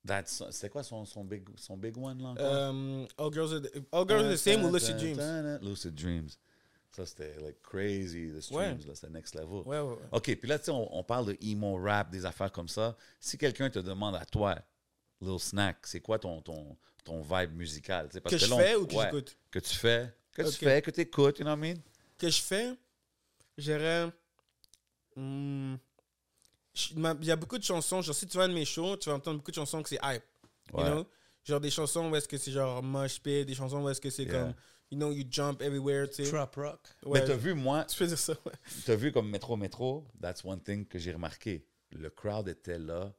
That's- 0.07 0.51
C'était 0.51 0.69
quoi 0.69 0.83
son, 0.83 1.05
son, 1.07 1.25
big, 1.25 1.49
son 1.57 1.77
big 1.77 1.97
one, 1.97 2.21
là? 2.23 2.29
encore? 2.31 2.53
Um, 2.71 3.07
all 3.17 3.33
Girls 3.33 3.53
Are 3.55 3.61
the, 3.63 3.71
all 3.91 4.07
girls 4.07 4.25
are 4.25 4.33
the 4.33 4.37
Same 4.37 4.65
ou 4.65 4.71
Lucid 4.73 4.97
Dreams? 4.99 5.19
Lucid 5.63 5.95
Dreams. 5.95 6.29
Ça, 6.93 7.05
c'était 7.07 7.35
like 7.41 7.61
crazy, 7.63 8.31
the 8.31 8.41
streams, 8.41 8.87
là, 8.87 8.95
c'était 8.95 9.11
next 9.11 9.35
level. 9.35 9.63
Ouais, 9.67 9.81
ouais, 9.81 9.95
ouais. 9.95 9.99
OK, 10.13 10.37
puis 10.37 10.49
là, 10.49 10.59
tu 10.61 10.67
sais, 10.67 10.71
on, 10.71 10.97
on 10.97 11.03
parle 11.03 11.27
de 11.27 11.37
emo 11.43 11.77
rap, 11.77 12.11
des 12.11 12.25
affaires 12.25 12.53
comme 12.53 12.69
ça. 12.69 12.97
Si 13.19 13.37
quelqu'un 13.37 13.69
te 13.69 13.81
demande 13.81 14.15
à 14.15 14.25
toi, 14.25 14.57
Lil 15.21 15.41
Snack, 15.41 15.79
c'est 15.89 15.99
quoi 16.01 16.19
ton, 16.21 16.41
ton, 16.43 16.77
ton 17.03 17.21
vibe 17.23 17.57
musical? 17.57 18.09
parce 18.23 18.33
Que 18.33 18.39
je 18.39 18.47
là, 18.49 18.55
on- 18.55 18.59
fais 18.61 18.77
ou 18.77 18.87
que 18.87 18.95
ouais, 18.95 19.05
j'écoute? 19.07 19.37
Que 19.51 19.59
tu 19.59 19.75
fais, 19.75 20.15
que 20.33 20.43
tu 20.43 20.53
fais, 20.53 20.83
que 20.83 20.91
tu 20.93 21.01
écoutes, 21.01 21.39
you 21.41 21.45
know 21.45 21.51
what 21.55 21.59
I 21.67 21.73
mean? 21.73 21.81
que 22.17 22.29
je 22.31 22.41
fais, 22.43 22.75
j'irais. 23.59 24.13
hmm, 25.17 25.75
je- 25.75 25.79
Il 26.77 27.25
y 27.25 27.31
a 27.31 27.37
beaucoup 27.37 27.59
de 27.59 27.63
chansons. 27.65 28.03
Genre, 28.03 28.15
si 28.15 28.27
tu 28.27 28.37
vas 28.37 28.45
à 28.45 28.49
mes 28.49 28.65
shows, 28.65 28.97
tu 28.97 29.09
vas 29.09 29.17
entendre 29.17 29.39
beaucoup 29.39 29.51
de 29.51 29.57
chansons 29.57 29.83
que 29.83 29.89
c'est 29.89 30.01
hype. 30.03 30.23
You 30.73 30.79
Ouais. 30.81 30.85
know? 30.91 31.07
Genre 31.45 31.61
des 31.61 31.71
chansons 31.71 32.11
où 32.11 32.17
est-ce 32.17 32.27
que 32.27 32.39
c'est 32.39 32.51
genre 32.53 32.83
mosh 32.83 33.21
pit, 33.21 33.45
des 33.47 33.55
chansons 33.55 33.83
où 33.83 33.89
est-ce 33.89 34.01
que 34.01 34.11
c'est 34.11 34.25
Yeah. 34.25 34.33
comme, 34.33 34.55
you 34.91 34.97
know, 34.99 35.13
you 35.13 35.25
jump 35.29 35.61
everywhere, 35.63 36.09
tu 36.09 36.25
sais. 36.25 36.31
Trap 36.31 36.55
rock. 36.57 36.81
Ouais, 37.05 37.21
Mais 37.21 37.27
t'as 37.27 37.37
vu, 37.37 37.55
moi, 37.55 37.85
tu 37.89 37.97
peux 37.99 38.07
dire 38.07 38.19
ça, 38.19 38.33
ouais. 38.47 38.53
t'as 38.87 38.97
vu 38.97 39.13
comme 39.13 39.29
Métro 39.29 39.57
Métro, 39.57 40.07
that's 40.21 40.43
one 40.45 40.61
thing 40.61 40.87
que 40.87 40.99
j'ai 40.99 41.13
remarqué. 41.13 41.67
Le 41.93 42.09
crowd 42.11 42.49
était 42.49 42.79
là 42.79 43.13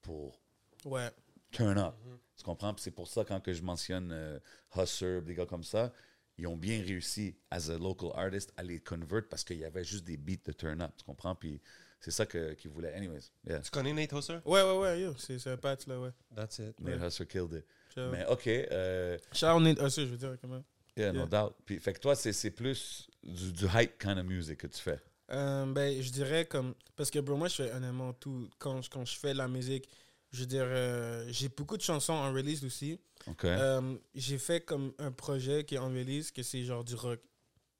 pour 0.00 0.40
Ouais. 0.84 1.10
turn 1.52 1.78
up. 1.78 1.94
Tu 2.36 2.42
comprends? 2.44 2.74
C'est 2.78 2.90
pour 2.90 3.06
ça, 3.06 3.24
quand 3.24 3.40
que 3.40 3.52
je 3.52 3.62
mentionne 3.62 4.10
euh, 4.12 4.38
Husser, 4.76 5.20
des 5.22 5.34
gars 5.34 5.46
comme 5.46 5.64
ça, 5.64 5.92
ils 6.38 6.46
ont 6.46 6.56
bien 6.56 6.80
réussi, 6.82 7.36
as 7.50 7.68
a 7.68 7.76
local 7.78 8.10
artist, 8.14 8.52
à 8.56 8.62
les 8.62 8.80
convert 8.80 9.28
parce 9.28 9.44
qu'il 9.44 9.58
y 9.58 9.64
avait 9.64 9.84
juste 9.84 10.04
des 10.04 10.16
beats 10.16 10.40
de 10.44 10.52
turn 10.52 10.80
up. 10.80 10.92
Tu 10.96 11.04
comprends? 11.04 11.34
Puis 11.34 11.60
c'est 12.00 12.10
ça 12.10 12.26
que- 12.26 12.54
qu'ils 12.54 12.70
voulaient. 12.70 12.92
Anyways, 12.94 13.30
yeah. 13.46 13.60
Tu 13.60 13.70
connais 13.70 13.92
Nate 13.92 14.12
Husser? 14.12 14.38
Ouais, 14.44 14.62
ouais, 14.62 14.78
ouais, 14.78 15.00
yo, 15.00 15.14
c'est 15.18 15.38
c'est 15.38 15.50
un 15.50 15.56
patch 15.56 15.86
là, 15.86 15.98
ouais. 16.00 16.10
That's 16.34 16.58
it. 16.58 16.78
Nate 16.80 17.00
Husser 17.02 17.26
killed 17.26 17.52
it. 17.52 17.64
Mais 17.96 18.24
OK, 18.26 18.46
euh, 18.46 19.18
out 19.42 19.60
Nate 19.62 19.80
Husser, 19.82 20.06
je 20.06 20.10
veux 20.10 20.16
dire, 20.16 20.36
quand 20.40 20.48
même. 20.48 20.62
yeah, 20.96 21.12
no 21.12 21.20
Yeah. 21.20 21.26
doubt. 21.26 21.54
Puis, 21.64 21.80
fait 21.80 21.92
que 21.94 21.98
toi, 22.00 22.14
c'est 22.14 22.32
c'est 22.32 22.50
plus 22.52 23.08
du, 23.24 23.52
du 23.52 23.64
hype 23.74 23.98
kind 23.98 24.18
of 24.18 24.24
music 24.26 24.58
que 24.58 24.66
tu 24.68 24.80
fais. 24.80 25.00
Euh, 25.30 25.66
ben, 25.66 26.00
je 26.00 26.10
dirais 26.10 26.46
comme. 26.46 26.74
Parce 26.96 27.10
que, 27.10 27.18
bro, 27.18 27.36
moi, 27.36 27.48
je 27.48 27.56
fais 27.56 27.72
honnêtement 27.72 28.12
tout. 28.14 28.48
Quand, 28.58 28.80
je- 28.82 28.88
quand 28.88 29.04
je 29.04 29.18
fais 29.18 29.34
la 29.34 29.48
musique, 29.48 29.88
je 30.32 30.40
veux 30.40 30.46
dire, 30.46 30.64
euh, 30.64 31.26
j'ai 31.30 31.48
beaucoup 31.48 31.76
de 31.76 31.82
chansons 31.82 32.12
en 32.14 32.32
release 32.32 32.64
aussi. 32.64 32.98
OK? 33.26 33.44
Euh, 33.44 33.96
j'ai 34.14 34.38
fait 34.38 34.60
comme 34.64 34.92
un 34.98 35.10
projet 35.12 35.64
qui 35.64 35.74
est 35.74 35.78
en 35.78 35.88
release, 35.88 36.30
que 36.30 36.42
c'est 36.42 36.62
genre 36.64 36.84
du 36.84 36.94
rock. 36.94 37.20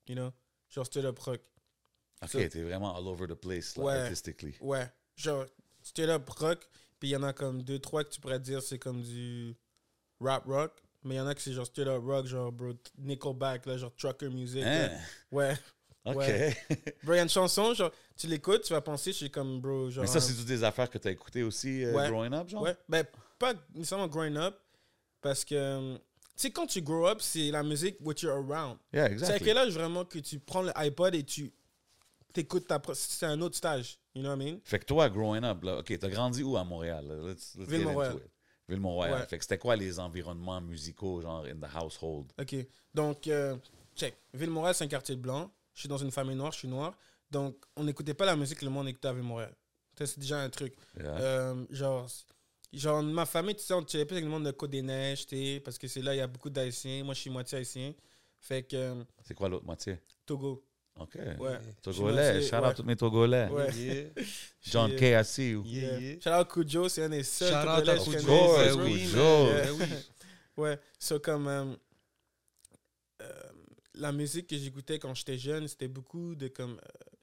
You 0.09 0.15
know? 0.17 0.31
Genre 0.69 0.85
straight 0.85 1.07
up 1.07 1.19
rock. 1.21 1.41
OK, 2.23 2.49
t'es 2.49 2.63
vraiment 2.63 2.97
all 2.97 3.07
over 3.07 3.27
the 3.27 3.35
place, 3.35 3.77
là, 3.77 3.85
Ouais. 3.85 3.93
artistically. 3.99 4.55
Ouais. 4.61 4.87
Genre 5.17 5.47
straight 5.83 6.09
up 6.11 6.29
rock. 6.31 6.69
Puis 6.99 7.11
il 7.11 7.13
y 7.13 7.17
en 7.17 7.23
a 7.23 7.33
comme 7.33 7.63
deux, 7.63 7.79
trois 7.79 8.03
que 8.05 8.11
tu 8.11 8.21
pourrais 8.21 8.41
dire 8.41 8.61
c'est 8.63 8.79
comme 8.79 9.03
du 9.03 9.55
rap 10.21 10.45
rock. 10.47 10.73
Mais 11.05 11.15
il 11.15 11.19
y 11.19 11.21
en 11.21 11.27
a 11.29 11.35
que 11.35 11.41
c'est 11.41 11.53
genre 11.53 11.67
straight 11.67 11.89
up 11.89 12.03
rock, 12.05 12.27
genre 12.27 12.51
bro, 12.51 12.73
Nickelback, 12.99 13.67
là, 13.67 13.77
genre 13.77 13.95
trucker 13.97 14.29
music. 14.31 14.63
Hein? 14.65 14.91
Ouais. 15.31 15.55
OK. 16.05 16.17
Ouais. 16.17 16.57
Bro, 17.05 17.15
il 17.15 17.17
y 17.17 17.21
a 17.21 17.23
une 17.23 17.29
chanson, 17.29 17.75
genre, 17.75 17.93
tu 18.17 18.27
l'écoutes, 18.29 18.63
tu 18.63 18.73
vas 18.73 18.81
penser, 18.81 19.13
je 19.13 19.17
suis 19.19 19.31
comme 19.31 19.61
bro, 19.61 19.91
genre. 19.91 20.03
Mais 20.03 20.09
ça, 20.09 20.21
c'est 20.21 20.33
toutes 20.35 20.47
des 20.47 20.65
affaires 20.65 20.89
que 20.89 20.97
t'as 20.97 21.11
écoutées 21.11 21.43
aussi 21.43 21.85
euh, 21.85 21.93
Ouais. 21.93 22.09
growing 22.09 22.33
up, 22.33 22.49
genre? 22.49 22.63
Ouais, 22.63 22.75
ben 22.89 23.05
pas 23.39 23.53
nécessairement 23.75 24.07
growing 24.09 24.37
up, 24.37 24.57
parce 25.21 25.45
que, 25.45 25.55
euh, 25.55 25.95
tu 25.99 26.01
sais, 26.37 26.51
quand 26.51 26.67
tu 26.67 26.81
grow 26.83 27.07
up, 27.09 27.21
c'est 27.21 27.51
la 27.51 27.63
musique 27.63 27.97
what 28.01 28.15
you're 28.23 28.33
around. 28.33 28.79
Yeah, 28.93 29.05
C'est 29.05 29.11
à 29.11 29.13
exactly. 29.13 29.45
quel 29.47 29.59
âge 29.59 29.73
vraiment 29.75 30.05
que 30.05 30.19
tu 30.21 30.39
prends 30.41 30.63
le 30.63 30.73
iPod 30.77 31.15
et 31.15 31.23
tu 31.25 31.53
t'écoutes 32.33 32.67
ta... 32.67 32.81
C'est 32.95 33.27
un 33.27 33.41
autre 33.41 33.57
stage, 33.57 33.99
you 34.15 34.23
know 34.23 34.31
what 34.31 34.43
I 34.43 34.53
mean? 34.53 34.61
Fait 34.65 34.79
que 34.79 34.85
toi, 34.85 35.09
growing 35.09 35.45
up, 35.45 35.63
là, 35.63 35.79
OK, 35.79 35.99
t'as 35.99 36.09
grandi 36.09 36.43
où 36.43 36.57
à 36.57 36.65
Montréal? 36.65 37.07
Let's, 37.25 37.55
let's 37.57 37.69
it. 37.69 38.23
Ville-Mont-Royal. 38.69 39.21
Ouais. 39.21 39.27
Fait 39.27 39.39
que 39.39 39.45
c'était 39.45 39.59
quoi 39.59 39.77
les 39.77 39.99
environnements 39.99 40.61
musicaux, 40.61 41.23
genre, 41.23 41.47
in 41.47 41.57
the 41.57 41.75
household? 41.75 42.33
OK. 42.39 42.55
Donc, 42.93 43.27
euh, 43.27 43.57
check. 43.97 44.15
Ville-Montréal, 44.35 44.75
c'est 44.75 44.85
un 44.85 44.89
quartier 44.89 45.17
blanc. 45.17 45.51
Je 45.75 45.81
suis 45.81 45.89
dans 45.89 45.97
une 45.97 46.11
famille 46.11 46.37
noire, 46.37 46.53
je 46.53 46.59
suis 46.59 46.69
noir. 46.69 46.97
Donc, 47.31 47.57
on 47.77 47.85
n'écoutait 47.85 48.15
pas 48.15 48.27
la 48.27 48.37
musique 48.37 48.59
que 48.59 48.65
le 48.65 48.71
monde 48.71 48.89
écoutait 48.89 49.09
à 49.09 49.13
Ville-Montréal. 49.13 49.55
C'est 49.97 50.19
déjà 50.19 50.41
un 50.41 50.51
truc. 50.51 50.77
Yeah. 50.97 51.19
Euh, 51.19 51.67
genre, 51.71 52.07
genre, 52.73 53.03
ma 53.03 53.27
famille, 53.27 53.57
tu 53.57 53.63
sais, 53.63 53.75
on 53.75 53.85
chillait 53.87 54.05
plus 54.05 54.17
avec 54.17 54.25
le 54.25 54.31
monde 54.31 54.45
de 54.45 54.51
Côte-des-Neiges, 54.53 55.27
parce 55.65 55.77
que 55.79 55.89
c'est 55.89 56.03
là, 56.03 56.15
il 56.15 56.19
y 56.19 56.21
a 56.21 56.27
beaucoup 56.27 56.51
d'Haïtiens. 56.51 57.03
Moi, 57.05 57.15
je 57.15 57.21
suis 57.21 57.31
moitié 57.31 57.59
haïtien. 57.59 57.95
Fait 58.39 58.63
que, 58.63 58.77
euh, 58.77 59.05
C'est 59.25 59.35
quoi 59.35 59.49
l'autre 59.49 59.65
moitié? 59.65 59.99
Togo. 60.25 60.65
OK. 61.01 61.15
Ouais. 61.39 61.59
Togolais. 61.83 62.43
Shout 62.43 62.57
out 62.57 62.63
ouais. 62.65 62.75
tous 62.75 62.83
mes 62.83 62.97
Togolais. 62.97 63.49
Ouais. 63.49 63.73
Yeah, 63.75 64.25
John 64.63 64.95
K. 64.97 65.03
I 65.21 65.25
see 65.25 65.51
you. 65.51 65.63
yeah, 65.65 65.99
yeah. 65.99 66.21
Shout 66.21 66.31
out 66.41 66.49
Kujo, 66.49 66.89
c'est 66.89 67.05
un 67.05 67.09
des 67.09 67.23
seuls 67.23 67.49
Shout 67.53 67.69
out 67.69 67.89
à 67.89 67.97
Kujo, 67.97 68.11
Kujo. 68.75 68.83
oui. 68.83 69.09
Ouais, 70.57 70.79
so 70.99 71.21
comme 71.21 71.47
euh, 71.47 71.73
euh, 73.23 73.33
la 73.95 74.13
musique 74.13 74.49
que 74.49 74.57
j'écoutais 74.57 74.99
quand 74.99 75.15
j'étais 75.15 75.39
jeune, 75.39 75.69
c'était 75.69 75.89
beaucoup 75.89 76.35
de 76.35 76.49
comme, 76.49 76.73
euh, 76.79 77.15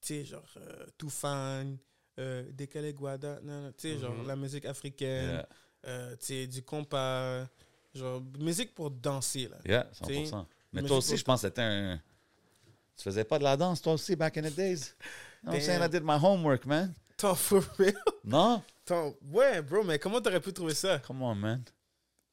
tu 0.00 0.08
sais, 0.08 0.24
genre 0.24 0.42
euh, 0.56 0.86
Toufan, 0.96 1.76
euh, 2.18 2.44
Décalé 2.52 2.92
Guada, 2.92 3.38
non, 3.42 3.62
non, 3.64 3.72
tu 3.72 3.88
sais, 3.92 3.98
genre 3.98 4.14
Mhm. 4.14 4.26
la 4.26 4.36
musique 4.36 4.64
africaine, 4.64 5.30
Yeah, 5.30 5.48
euh, 5.86 6.16
tu 6.16 6.26
sais, 6.26 6.46
du 6.46 6.62
compas, 6.62 7.46
genre 7.94 8.22
musique 8.38 8.74
pour 8.74 8.90
danser, 8.90 9.48
là. 9.48 9.58
yeah, 9.66 9.84
T'sais, 9.84 10.24
100%. 10.24 10.46
Mais 10.72 10.82
mais 10.82 10.88
toi 10.88 10.98
aussi, 10.98 11.16
je 11.16 11.24
pense 11.24 11.42
que 11.42 11.48
c'était 11.48 11.62
un... 11.62 12.00
Tu 12.98 13.04
faisais 13.04 13.24
pas 13.24 13.38
de 13.38 13.44
la 13.44 13.56
danse, 13.56 13.80
toi 13.80 13.92
aussi, 13.94 14.14
back 14.16 14.36
in 14.36 14.42
the 14.42 14.54
days? 14.54 14.94
You 15.44 15.50
know 15.50 15.52
what 15.52 15.54
I'm 15.54 15.60
saying? 15.64 15.82
I 15.82 15.88
did 15.88 16.02
my 16.02 16.18
homework, 16.18 16.66
man. 16.66 16.94
Attends, 17.16 17.36
for 17.38 17.62
real? 17.78 17.94
Non? 18.24 18.62
Attends, 18.84 19.14
ouais, 19.30 19.62
bro, 19.62 19.84
mais 19.84 19.98
comment 19.98 20.20
t'aurais 20.20 20.40
pu 20.40 20.52
trouver 20.52 20.74
ça? 20.74 20.98
Come 21.06 21.22
on, 21.22 21.34
man. 21.36 21.62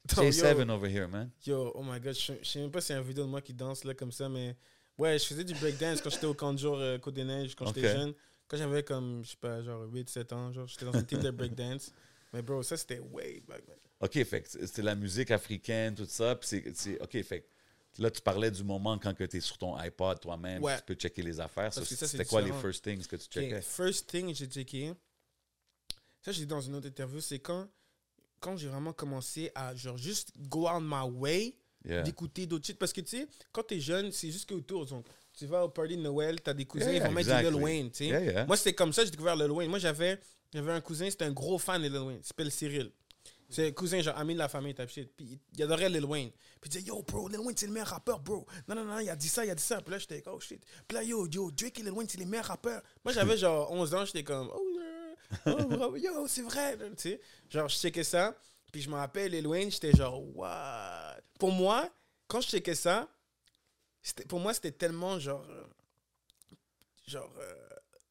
Attends, 0.10 0.24
yo. 0.24 0.32
J7 0.32 0.70
over 0.70 0.88
here, 0.90 1.08
man. 1.08 1.30
Yo, 1.46 1.72
oh 1.76 1.84
my 1.84 2.00
god, 2.00 2.16
je 2.16 2.34
je 2.42 2.48
sais 2.50 2.60
même 2.60 2.72
pas 2.72 2.82
s'il 2.82 2.96
y 2.96 2.98
a 2.98 3.02
une 3.02 3.08
vidéo 3.08 3.24
de 3.26 3.30
moi 3.30 3.42
qui 3.42 3.54
danse 3.54 3.84
là 3.84 3.94
comme 3.94 4.12
ça, 4.12 4.28
mais 4.28 4.56
ouais, 4.98 5.18
je 5.20 5.26
faisais 5.26 5.44
du 5.44 5.54
breakdance 5.56 6.02
quand 6.02 6.10
j'étais 6.10 6.26
au 6.26 6.34
camp 6.34 6.54
de 6.54 6.60
jour 6.60 6.78
euh, 6.80 6.98
Côte 6.98 7.14
des 7.14 7.24
Neiges, 7.24 7.56
quand 7.56 7.68
j'étais 7.68 7.94
jeune. 7.94 8.14
Quand 8.48 8.58
j'avais 8.58 8.84
comme, 8.84 9.24
je 9.24 9.32
sais 9.32 9.38
pas, 9.40 9.62
genre 9.64 9.86
8-7 9.88 10.34
ans, 10.34 10.52
genre 10.54 10.68
j'étais 10.68 10.86
dans 10.86 10.94
une 10.94 11.06
team 11.06 11.20
de 11.20 11.32
breakdance. 11.32 11.92
Mais 12.34 12.42
bro, 12.44 12.62
ça 12.64 12.76
c'était 12.78 13.00
way 13.00 13.42
back, 13.48 13.68
man. 13.68 13.78
OK, 14.02 14.24
fait 14.24 14.46
c'est 14.48 14.82
la 14.84 14.94
musique 14.96 15.32
africaine, 15.32 15.96
tout 15.96 16.06
ça. 16.08 16.36
Puis 16.36 16.48
c'est- 16.50 16.76
c'est... 16.76 17.02
OK, 17.02 17.22
fait 17.24 17.48
là, 17.98 18.12
tu 18.12 18.22
parlais 18.22 18.52
du 18.52 18.64
moment 18.64 18.98
quand 19.00 19.14
tu 19.14 19.24
es 19.38 19.40
sur 19.40 19.58
ton 19.58 19.76
iPod 19.78 20.20
toi-même, 20.20 20.62
Ouais. 20.64 20.78
tu 20.78 20.84
peux 20.84 20.94
checker 20.96 21.22
les 21.22 21.40
affaires. 21.40 21.72
Que 21.74 21.84
C'était 21.84 22.26
quoi 22.26 22.42
les 22.42 22.52
first 22.54 22.84
things 22.84 23.06
que 23.08 23.16
tu 23.16 23.28
checkais? 23.30 23.62
First 23.62 24.08
thing, 24.10 24.34
j'ai 24.34 24.48
checké. 24.48 24.94
Ça, 26.22 26.32
j'ai 26.32 26.42
dit 26.42 26.48
dans 26.48 26.62
une 26.62 26.76
autre 26.76 26.88
interview, 26.88 27.20
c'est 27.22 27.40
quand, 27.40 27.68
quand 28.40 28.58
j'ai 28.58 28.68
vraiment 28.68 28.94
commencé 28.94 29.52
à 29.56 29.76
genre 29.76 29.98
juste 29.98 30.32
go 30.38 30.68
on 30.68 30.82
my 30.82 31.10
way. 31.12 31.56
Yeah. 31.88 32.02
d'écouter 32.02 32.48
d'autres 32.48 32.66
shit. 32.66 32.80
Parce 32.80 32.92
que, 32.92 33.02
tu 33.02 33.10
sais, 33.20 33.28
quand 33.52 33.62
t'es 33.62 33.80
jeune, 33.80 34.12
c'est 34.12 34.32
juste 34.32 34.50
qu'autour. 34.50 34.88
Donc, 34.88 35.06
tu 35.34 35.46
vas 35.46 35.64
au 35.66 35.70
party 35.70 35.96
de 35.98 36.02
Noël, 36.02 36.42
t'as 36.42 36.56
des 36.56 36.66
cousins, 36.66 36.86
Yeah, 36.88 36.96
ils 36.96 37.04
vont 37.04 37.12
mettre 37.12 37.30
exactly. 37.30 37.50
du 37.52 37.54
Lil 37.54 37.64
Wayne, 37.64 37.92
tu 37.92 37.98
sais. 37.98 38.08
Yeah. 38.08 38.46
Moi, 38.48 38.58
c'était 38.58 38.74
comme 38.74 38.92
ça, 38.92 39.06
j'ai 39.06 39.12
découvert 39.12 39.36
Lil 39.36 39.52
Wayne. 39.52 39.70
Moi, 39.70 39.78
j'avais 39.78 40.20
j'avais 40.52 40.72
un 40.72 40.82
cousin, 40.82 41.08
c'était 41.12 41.26
un 41.26 41.32
gros 41.32 41.60
fan 41.60 41.84
de 41.84 41.88
Lil 41.88 42.00
Wayne. 42.00 42.20
Il 42.24 42.26
s'appelle 42.26 42.52
Cyril. 42.52 42.92
C'est 43.50 43.74
cousin, 43.74 44.02
genre, 44.02 44.18
ami 44.18 44.34
de 44.34 44.40
la 44.40 44.50
famille, 44.50 44.74
type 44.74 44.90
shit. 44.90 45.16
Puis, 45.16 45.40
il 45.56 45.64
adorait 45.64 45.88
Lil 45.90 46.04
Wayne. 46.06 46.32
Puis, 46.60 46.66
il 46.66 46.70
disait, 46.70 46.86
yo, 46.88 47.04
bro, 47.04 47.28
Lil 47.28 47.40
Wayne, 47.40 47.56
c'est 47.56 47.68
le 47.68 47.74
meilleur 47.74 47.90
rappeur, 47.90 48.20
bro. 48.20 48.46
Non, 48.68 48.76
non, 48.76 48.84
non, 48.86 49.00
il 49.00 49.10
a 49.10 49.16
dit 49.16 49.30
ça, 49.30 49.46
il 49.46 49.52
a 49.52 49.56
dit 49.56 49.62
ça. 49.64 49.82
Puis 49.82 49.92
là, 49.92 50.00
j'étais, 50.00 50.24
oh 50.28 50.40
shit. 50.40 50.64
Puis 50.88 50.96
là, 50.98 51.04
yo, 51.04 51.28
yo, 51.28 51.52
Drake 51.52 51.80
et 51.80 51.84
Lil 51.84 51.92
Wayne, 51.92 52.10
c'est 52.10 52.18
les 52.18 52.26
meilleurs 52.26 52.46
rappeurs. 52.48 52.82
Moi, 53.04 53.14
j'avais 53.14 53.38
genre 53.38 53.72
11 53.72 53.94
ans, 53.94 54.04
j'étais 54.06 54.24
comme, 54.24 54.50
oh, 54.54 54.68
oh 55.46 55.64
bro, 55.66 55.96
yo, 55.96 56.28
c'est 56.28 56.42
vrai. 56.42 56.76
Tu 56.78 56.94
sais, 56.98 57.22
genre, 57.50 57.68
je 57.70 57.76
checkais 57.78 58.04
ça. 58.04 58.36
Puis, 58.72 58.82
je 58.82 58.90
me 58.90 58.96
rappelle, 58.96 59.32
Lil 59.32 59.46
Wayne, 59.48 59.70
j'étais 59.72 59.92
genre, 59.92 60.22
what? 60.36 61.18
Pour 61.40 61.52
moi, 61.52 61.90
quand 62.28 62.42
je 62.42 62.50
checkais 62.50 62.76
ça, 62.76 63.08
pour 64.28 64.40
moi, 64.40 64.54
c'était 64.54 64.72
tellement 64.72 65.20
genre. 65.20 65.46
euh, 65.50 65.64
genre. 67.08 67.32
euh, 67.40 67.65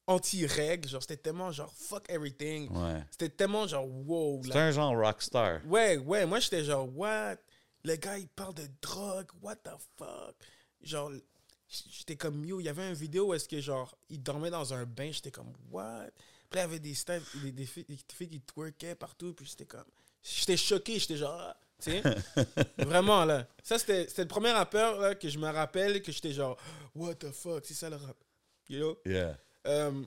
anti-règle. 0.07 0.87
Genre, 0.89 1.01
c'était 1.01 1.17
tellement 1.17 1.51
genre 1.51 1.71
fuck 1.73 2.05
everything. 2.09 2.69
Ouais. 2.71 3.03
C'était 3.11 3.29
tellement 3.29 3.67
genre 3.67 3.87
wow. 3.87 4.41
Là. 4.45 4.67
un 4.67 4.71
genre 4.71 4.93
rockstar. 4.95 5.61
Ouais, 5.65 5.97
ouais. 5.97 6.25
Moi, 6.25 6.39
j'étais 6.39 6.63
genre 6.63 6.87
what? 6.95 7.35
Le 7.83 7.95
gars, 7.97 8.17
il 8.17 8.27
parle 8.27 8.53
de 8.55 8.67
drogue. 8.81 9.29
What 9.41 9.57
the 9.57 9.69
fuck? 9.97 10.35
Genre, 10.81 11.11
j'étais 11.67 12.15
comme 12.15 12.43
yo. 12.45 12.59
Il 12.59 12.63
y 12.65 12.69
avait 12.69 12.87
une 12.87 12.95
vidéo 12.95 13.27
où 13.27 13.33
est-ce 13.33 13.47
que 13.47 13.59
genre, 13.59 13.95
il 14.09 14.21
dormait 14.21 14.49
dans 14.51 14.73
un 14.73 14.85
bain. 14.85 15.11
J'étais 15.11 15.31
comme 15.31 15.53
what? 15.71 16.07
Puis 16.49 16.57
là, 16.57 16.61
il 16.65 16.69
y 16.69 16.69
avait 16.69 16.79
des, 16.79 16.93
styles- 16.93 17.21
des, 17.43 17.51
des 17.51 17.65
filles, 17.65 17.85
des 17.87 17.97
filles 18.13 18.29
qui 18.29 18.41
twerkaient 18.41 18.95
partout. 18.95 19.33
Puis 19.33 19.45
j'étais 19.45 19.65
comme. 19.65 19.85
J'étais 20.23 20.57
choqué. 20.57 20.97
J'étais 20.99 21.17
genre. 21.17 21.37
ah, 21.39 21.57
Tu 21.79 21.91
sais? 21.91 22.03
Vraiment, 22.79 23.25
là. 23.25 23.47
Ça, 23.63 23.77
c'était 23.79 24.07
c'était 24.07 24.23
le 24.23 24.27
premier 24.27 24.51
rappeur 24.51 24.99
là, 24.99 25.13
que 25.15 25.29
je 25.29 25.37
me 25.37 25.49
rappelle 25.49 26.01
que 26.01 26.11
j'étais 26.11 26.31
genre, 26.31 26.57
what 26.95 27.15
the 27.15 27.31
fuck, 27.31 27.65
c'est 27.65 27.73
ça 27.73 27.89
le 27.89 27.95
rap. 27.97 28.17
You 28.69 28.79
know? 28.79 28.97
Yeah. 29.05 29.37
Euh, 29.65 30.03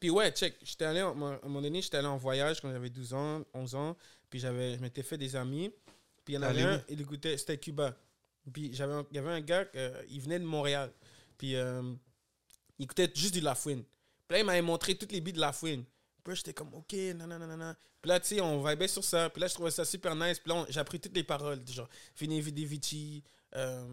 puis 0.00 0.10
ouais, 0.10 0.30
check. 0.32 0.56
J'étais 0.62 0.84
allé, 0.84 1.02
en- 1.02 1.10
à 1.10 1.34
un 1.34 1.38
moment 1.44 1.62
donné, 1.62 1.80
j'étais 1.82 1.96
allé 1.98 2.08
en 2.08 2.16
voyage 2.16 2.60
quand 2.60 2.70
j'avais 2.70 2.90
12 2.90 3.14
ans, 3.14 3.44
11 3.54 3.74
ans. 3.74 3.96
Puis 4.30 4.40
j'avais, 4.40 4.74
je 4.76 4.80
m'étais 4.80 5.02
fait 5.02 5.18
des 5.18 5.36
amis. 5.36 5.70
Puis 6.24 6.34
il 6.34 6.36
y 6.36 6.38
en 6.38 6.42
avait 6.42 6.62
un, 6.74 6.84
il 6.88 7.00
écoutait, 7.00 7.36
c'était 7.36 7.58
Cuba. 7.58 7.96
Puis 8.52 8.74
j'avais, 8.74 8.94
il 9.10 9.16
y 9.16 9.18
avait 9.18 9.30
un 9.30 9.40
gars, 9.40 9.64
euh, 9.76 10.02
il 10.08 10.20
venait 10.20 10.38
de 10.38 10.44
Montréal. 10.44 10.92
Puis 11.38 11.54
euh, 11.56 11.82
il 12.78 12.84
écoutait 12.84 13.10
juste 13.14 13.34
du 13.34 13.40
Lafouine. 13.40 13.82
Puis 14.26 14.36
là, 14.36 14.38
il 14.40 14.44
m'avait 14.44 14.62
montré 14.62 14.94
toutes 14.96 15.12
les 15.12 15.20
beats 15.20 15.32
de 15.32 15.40
Lafouine. 15.40 15.84
Puis 16.24 16.36
j'étais 16.36 16.52
comme, 16.54 16.72
ok, 16.74 16.92
non. 17.16 17.74
Puis 18.00 18.08
là, 18.08 18.18
tu 18.20 18.28
sais, 18.28 18.40
on 18.40 18.64
vibait 18.64 18.88
sur 18.88 19.04
ça. 19.04 19.28
Puis 19.30 19.40
là, 19.40 19.46
je 19.48 19.54
trouvais 19.54 19.70
ça 19.70 19.84
super 19.84 20.14
nice. 20.16 20.38
Puis 20.40 20.52
là, 20.52 20.64
j'ai 20.68 20.80
appris 20.80 20.98
toutes 20.98 21.14
les 21.14 21.22
paroles. 21.24 21.60
Genre, 21.68 21.88
Vini 22.18 22.40
Vidi 22.40 22.64
Vici. 22.64 23.22
Euh, 23.54 23.84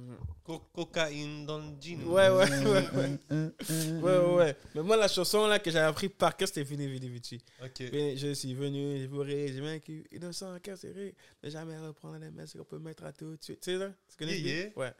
Co- 0.44 0.60
cocaïne 0.74 1.46
dans 1.46 1.58
le 1.60 1.66
jean. 1.82 2.02
Ouais, 2.06 2.30
ouais, 2.30 2.50
ouais, 2.50 2.90
ouais. 2.94 4.00
Ouais, 4.02 4.36
ouais. 4.36 4.56
Mais 4.74 4.82
moi, 4.84 4.96
la 4.98 5.08
chanson 5.08 5.46
là, 5.48 5.60
que 5.60 5.70
j'avais 5.70 5.88
appris 5.88 6.10
par 6.10 6.36
cœur, 6.36 6.48
c'était 6.48 6.64
Vini 6.64 6.88
Vidi 6.88 7.10
Vici. 7.10 7.42
Ok. 7.64 7.82
Vini, 7.82 8.18
Je 8.18 8.34
suis 8.34 8.54
venu, 8.54 8.98
j'ai 8.98 9.08
bourré, 9.08 9.52
j'ai 9.54 9.62
vaincu, 9.62 10.06
innocent, 10.12 10.52
incarcéré, 10.54 11.14
ne 11.44 11.50
jamais 11.50 11.78
reprendre 11.78 12.18
les 12.20 12.32
messes 12.32 12.54
qu'on 12.54 12.64
peut 12.64 12.80
mettre 12.80 13.04
à 13.04 13.12
tout 13.14 13.36
de 13.36 13.44
suite. 13.44 13.60
Tu 13.62 13.72
sais, 13.72 13.78
là? 13.78 13.92
Tu 14.10 14.18
connais 14.18 14.40
Yeah, 14.40 14.56
yeah. 14.66 14.70
Ouais. 14.78 14.94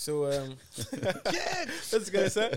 So, 0.00 0.24
euh... 0.26 0.46
Ça, 1.82 1.98
tu 1.98 2.10
connais 2.12 2.30
ça? 2.30 2.48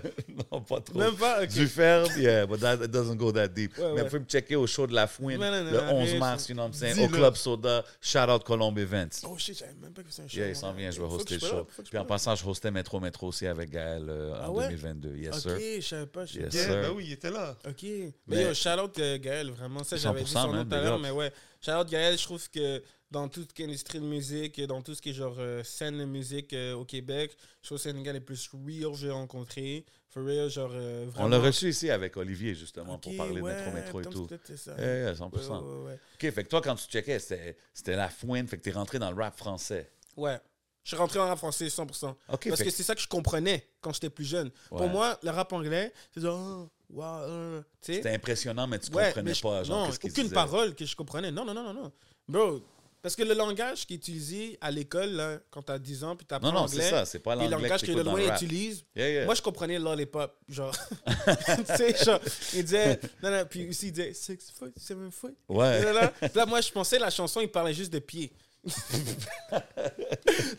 non, 0.51 0.61
pas 0.61 0.79
trop. 0.79 0.99
Même 0.99 1.15
pas? 1.15 1.41
Ok. 1.41 1.49
Du 1.49 1.67
ferme, 1.67 2.07
yeah, 2.17 2.45
but 2.45 2.59
that 2.59 2.75
it 2.75 2.91
doesn't 2.91 3.15
go 3.17 3.31
that 3.31 3.47
deep. 3.47 3.75
Ouais, 3.79 3.93
Mais 3.93 4.01
vous 4.01 4.07
pouvez 4.09 4.19
me 4.19 4.25
checker 4.25 4.55
au 4.55 4.67
show 4.67 4.85
de 4.85 4.93
la 4.93 5.07
Fouine 5.07 5.39
Non, 5.39 5.49
non, 5.49 5.63
non, 5.63 5.71
le 5.71 5.77
non, 5.77 5.93
11 6.01 6.09
rien, 6.11 6.19
mars, 6.19 6.49
you 6.49 6.53
know 6.53 6.61
what 6.63 6.67
I'm 6.69 6.73
saying, 6.73 7.03
au 7.03 7.07
Club 7.09 7.35
Soda. 7.35 7.83
Shout 7.99 8.29
out 8.29 8.43
Colombe 8.43 8.77
Events. 8.77 9.23
Oh 9.27 9.35
shit, 9.39 9.57
j'avais 9.57 9.73
même 9.81 9.91
pas 9.91 10.03
que 10.03 10.11
c'était 10.11 10.21
un 10.23 10.27
show. 10.27 10.37
Yeah, 10.37 10.49
il 10.49 10.55
s'en 10.55 10.71
vient, 10.73 10.91
je 10.91 11.01
vais 11.01 11.07
hoster 11.07 11.33
le 11.33 11.39
show. 11.39 11.67
Puis 11.89 11.97
en 11.97 12.05
passant, 12.05 12.35
je 12.35 12.45
hostais 12.45 12.69
Métro 12.69 12.99
Métro 12.99 13.27
aussi 13.29 13.47
avec 13.47 13.71
Gaël 13.71 14.05
euh, 14.07 14.33
Ah 14.39 14.51
en 14.51 14.53
ouais? 14.53 14.67
2022. 14.69 15.15
Yes, 15.15 15.35
Ok, 15.37 15.41
sir. 15.41 15.57
je 15.77 15.81
savais 15.81 16.05
pas. 16.05 16.25
je- 16.25 16.39
Yes, 16.41 16.53
Yeah, 16.53 16.63
sir. 16.65 16.81
ben 16.83 16.91
oui, 16.95 17.05
il 17.07 17.11
était 17.13 17.31
là. 17.31 17.57
Ok. 17.67 17.81
Mais, 17.81 18.11
Mais- 18.27 18.43
yo, 18.43 18.53
shout 18.53 18.69
out 18.79 18.99
euh, 18.99 19.17
Gaël, 19.17 19.49
vraiment. 19.49 19.83
Ça, 19.83 19.97
j'avais 19.97 20.21
dit 20.23 20.31
100%, 20.31 20.41
son 20.43 20.53
nom 20.53 20.63
tout 20.63 20.75
à 20.75 20.81
l'heure, 20.81 20.99
mais 20.99 21.09
ouais. 21.09 21.31
Shout 21.59 21.71
out 21.71 21.89
Gaël, 21.89 22.17
je 22.19 22.23
trouve 22.23 22.47
que 22.51 22.83
dans 23.11 23.27
toute 23.27 23.57
l'industrie 23.59 23.99
de 23.99 24.05
musique, 24.05 24.59
dans 24.61 24.81
tout 24.81 24.95
ce 24.95 25.01
qui 25.01 25.09
est 25.09 25.13
genre 25.13 25.35
euh, 25.37 25.63
scène 25.63 25.97
de 25.97 26.05
musique 26.05 26.53
euh, 26.53 26.73
au 26.73 26.85
Québec, 26.85 27.35
je 27.61 27.67
trouve 27.67 27.77
que 27.77 27.83
c'est 27.83 27.89
un 27.91 28.01
gars 28.01 28.13
les 28.13 28.21
plus 28.21 28.49
real 28.53 28.91
que 28.91 28.97
j'ai 28.97 29.11
rencontré. 29.11 29.85
For 30.09 30.23
real, 30.25 30.49
genre 30.49 30.71
euh, 30.73 31.05
vraiment. 31.09 31.25
On 31.27 31.29
l'a 31.29 31.39
reçu 31.39 31.69
ici 31.69 31.89
avec 31.89 32.17
Olivier, 32.17 32.55
justement, 32.55 32.97
pour 32.97 33.15
parler 33.15 33.35
de 33.41 33.41
Métro 33.41 33.71
Métro 33.71 34.01
et 34.01 34.05
tout. 34.05 34.27
C'est 34.45 34.57
ça. 34.57 34.75
Yeah, 34.77 35.11
Ouais, 35.11 35.13
100%. 35.13 35.29
ouais, 35.29 35.85
ouais. 35.85 35.93
OK, 36.15 36.33
fait 36.33 36.43
que 36.43 36.49
toi, 36.49 36.61
quand 36.61 36.75
tu 36.75 36.85
checkais, 36.87 37.19
c'était 37.19 37.57
c'était 37.73 37.95
la 37.95 38.09
Fouine, 38.09 38.47
fait 38.47 38.57
que 38.57 38.63
t'es 38.63 38.71
rentré 38.71 38.97
dans 38.99 39.11
le 39.11 39.21
rap 39.21 39.37
français. 39.37 39.91
Ouais. 40.17 40.39
Je 40.83 40.89
suis 40.89 40.97
rentré 40.97 41.19
en 41.19 41.27
rap 41.27 41.37
français 41.37 41.67
100%. 41.67 42.09
OK, 42.09 42.15
Parce 42.27 42.43
fait 42.59 42.65
que 42.65 42.69
c'est 42.71 42.83
ça 42.83 42.95
que 42.95 43.01
je 43.01 43.07
comprenais 43.07 43.67
quand 43.81 43.93
j'étais 43.93 44.09
plus 44.09 44.25
jeune. 44.25 44.49
Pour 44.69 44.87
moi, 44.89 45.17
le 45.21 45.29
rap 45.29 45.53
anglais, 45.53 45.93
c'est 46.13 46.21
genre, 46.21 46.39
oh, 46.39 46.69
wow, 46.89 47.03
euh, 47.21 47.61
c'était 47.79 48.09
impressionnant, 48.09 48.67
mais 48.67 48.79
tu 48.79 48.89
comprenais 48.89 49.21
mais 49.21 49.33
je- 49.33 49.41
pas, 49.41 49.63
genre, 49.63 49.87
non, 49.87 49.93
aucune 50.03 50.29
parole 50.31 50.73
que 50.75 50.85
je 50.85 50.95
comprenais. 50.95 51.31
Non, 51.31 51.45
non, 51.45 51.53
non, 51.53 51.63
non, 51.71 51.73
non. 51.83 51.91
Bro, 52.27 52.61
parce 53.01 53.15
que 53.15 53.23
le 53.23 53.33
langage 53.33 53.85
qui 53.87 53.93
est 53.93 53.97
utilisé 53.97 54.57
à 54.61 54.69
l'école, 54.71 55.41
quand 55.49 55.61
t'as 55.63 55.79
10 55.79 56.03
ans, 56.03 56.15
puis 56.15 56.25
t'apprends 56.25 56.49
Non, 56.49 56.53
non, 56.53 56.59
anglais, 56.65 56.83
c'est 56.83 56.89
ça, 56.89 57.05
c'est 57.05 57.19
pas 57.19 57.35
puis 57.35 57.45
le 57.45 57.51
l'anglais 57.51 57.67
langage 57.69 57.81
que 57.81 57.87
que 57.87 57.91
le 57.93 58.03
loin 58.03 58.35
utilise, 58.35 58.83
Yeah, 58.95 59.09
yeah. 59.09 59.25
moi, 59.25 59.35
je 59.35 59.41
comprenais 59.41 59.79
lollipop, 59.79 60.35
genre. 60.47 60.75
tu 61.07 61.75
sais, 61.77 62.03
genre, 62.03 62.19
il 62.53 62.63
disait, 62.63 62.99
non, 63.23 63.31
non, 63.31 63.45
puis 63.49 63.67
aussi, 63.69 63.87
il 63.87 63.91
disait, 63.91 64.13
six 64.13 64.37
foot, 64.57 64.73
seven 64.77 65.11
foot. 65.11 65.35
Ouais. 65.49 65.83
Là, 65.83 65.93
là. 65.93 66.07
Puis 66.19 66.29
là, 66.35 66.45
moi, 66.45 66.61
je 66.61 66.71
pensais, 66.71 66.99
la 66.99 67.09
chanson, 67.09 67.41
il 67.41 67.49
parlait 67.49 67.73
juste 67.73 67.91
de 67.91 67.99
pieds. 67.99 68.31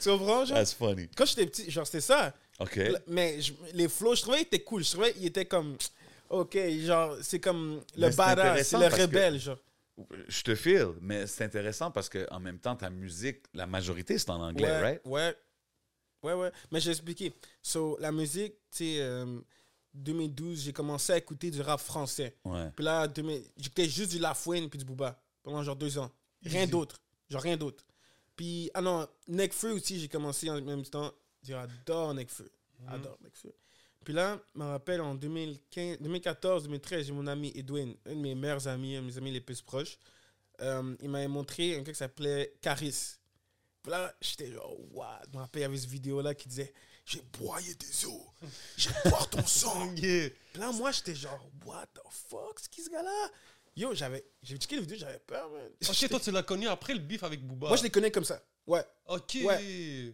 tu 0.01 0.09
comprends, 0.09 0.45
genre? 0.45 0.57
That's 0.59 0.73
funny. 0.75 1.09
Quand 1.17 1.25
j'étais 1.27 1.47
petit, 1.47 1.71
genre, 1.71 1.87
c'était 1.87 2.01
ça. 2.01 2.33
OK. 2.59 2.81
Mais 3.07 3.41
je- 3.41 3.53
les 3.75 3.89
flows, 3.89 4.15
je 4.15 4.23
trouvais 4.23 4.39
qu'ils 4.39 4.47
étaient 4.49 4.61
cool. 4.65 4.85
Je 4.85 4.91
trouvais 4.91 5.13
qu'ils 5.13 5.27
étaient 5.27 5.45
comme. 5.47 5.77
Ok, 6.29 6.57
genre, 6.81 7.17
c'est 7.23 7.41
comme 7.41 7.81
le 7.97 8.09
badass, 8.11 8.67
c'est 8.69 8.79
le 8.79 8.89
que- 8.89 9.03
rebelle, 9.03 9.39
genre. 9.39 9.59
Je 10.29 10.43
te 10.43 10.55
file, 10.55 10.93
mais 11.01 11.27
c'est 11.27 11.45
intéressant 11.45 11.91
parce 11.91 12.09
que 12.09 12.27
en 12.31 12.41
même 12.41 12.59
temps, 12.59 12.77
ta 12.77 12.91
musique, 12.91 13.43
la 13.55 13.67
majorité, 13.67 14.19
c'est 14.19 14.31
en 14.31 14.41
anglais, 14.41 14.67
ouais, 14.67 14.81
right? 14.81 15.01
Ouais. 15.05 15.37
Ouais, 16.23 16.35
ouais. 16.35 16.53
Mais 16.71 16.81
j'ai 16.81 16.91
expliqué. 16.91 17.35
So, 17.61 17.97
la 18.01 18.13
musique, 18.13 18.55
tu 18.71 18.79
sais, 18.79 18.97
euh, 19.01 19.41
2012, 19.95 20.63
j'ai 20.65 20.73
commencé 20.73 21.13
à 21.13 21.19
écouter 21.19 21.51
du 21.51 21.61
rap 21.61 21.81
français. 21.81 22.37
Ouais. 22.45 22.71
Puis 22.75 22.85
là, 22.85 23.09
2000 23.09 23.43
j'écoutais 23.57 23.89
juste 23.89 24.13
du 24.13 24.19
Lafouine 24.19 24.71
puis 24.71 24.79
du 24.79 24.85
Booba 24.85 25.21
pendant 25.43 25.63
genre 25.63 25.77
deux 25.77 25.99
ans. 25.99 26.11
Rien 26.45 26.67
d'autre. 26.67 27.01
Genre 27.29 27.43
rien 27.43 27.57
d'autre. 27.57 27.85
Puis, 28.37 28.71
ah 28.75 28.81
non, 28.81 29.07
Necfeu 29.29 29.73
aussi, 29.73 30.01
j'ai 30.01 30.09
commencé 30.09 30.49
en 30.49 30.61
même 30.61 30.85
temps. 30.85 31.13
J'adore 31.43 32.15
Necfeu. 32.15 32.51
J'adore 32.89 33.19
Necfeu. 33.23 33.53
Puis 34.05 34.15
là, 34.15 34.41
je 34.55 34.61
me 34.61 34.67
rappelle 34.67 35.01
en 35.01 35.15
2015, 35.15 35.99
2014, 36.01 36.65
2013, 36.65 37.07
j'ai 37.07 37.13
mon 37.13 37.27
ami 37.27 37.53
Edwin, 37.55 37.95
un 38.07 38.15
de 38.15 38.21
mes 38.21 38.35
meilleurs 38.35 38.67
amis, 38.69 38.97
un 38.97 39.03
de 39.03 39.07
mes 39.07 39.19
amis 39.19 39.31
les 39.31 39.41
plus 39.41 39.63
proches. 39.63 39.99
Euh, 40.61 40.95
il 41.01 41.09
m'avait 41.09 41.29
montré 41.29 41.77
un 41.77 41.83
gars 41.83 41.93
qui 41.93 41.99
s'appelait 41.99 42.55
Caris. 42.61 43.17
Puis 43.83 43.91
là, 43.91 44.15
j'étais 44.21 44.53
genre, 44.53 44.77
what? 44.93 45.23
Je 45.31 45.37
me 45.37 45.43
rappelle, 45.43 45.61
il 45.61 45.63
y 45.63 45.67
avait 45.67 45.77
cette 45.77 45.91
vidéo-là 45.91 46.35
qui 46.35 46.49
disait, 46.49 46.73
j'ai 47.05 47.23
broyé 47.33 47.75
des 47.75 48.07
os, 48.07 48.21
j'ai 48.77 48.91
boire 49.11 49.29
ton 49.29 49.45
sang. 49.45 49.95
Yeah. 49.97 50.31
Puis 50.53 50.61
là, 50.61 50.71
moi, 50.73 50.93
j'étais 50.93 51.15
genre, 51.15 51.49
what 51.65 51.87
the 51.95 52.01
fuck, 52.11 52.59
c'est 52.61 52.71
qui 52.71 52.83
ce 52.83 52.91
gars-là? 52.91 53.31
Yo, 53.75 53.95
j'avais, 53.95 54.25
j'ai 54.43 54.57
checké 54.57 54.77
la 54.77 54.83
vidéo, 54.83 54.99
j'avais 54.99 55.19
peur, 55.21 55.51
man. 55.51 55.71
Ok, 55.89 56.09
toi, 56.09 56.21
tu 56.21 56.31
l'as 56.31 56.43
connu 56.43 56.69
après 56.69 56.93
le 56.93 57.01
beef 57.01 57.23
avec 57.23 57.45
Booba. 57.45 57.69
Moi, 57.69 57.77
je 57.77 57.83
les 57.83 57.91
connais 57.91 58.11
comme 58.11 58.25
ça. 58.25 58.43
Ouais. 58.67 58.85
Ok. 59.07 59.39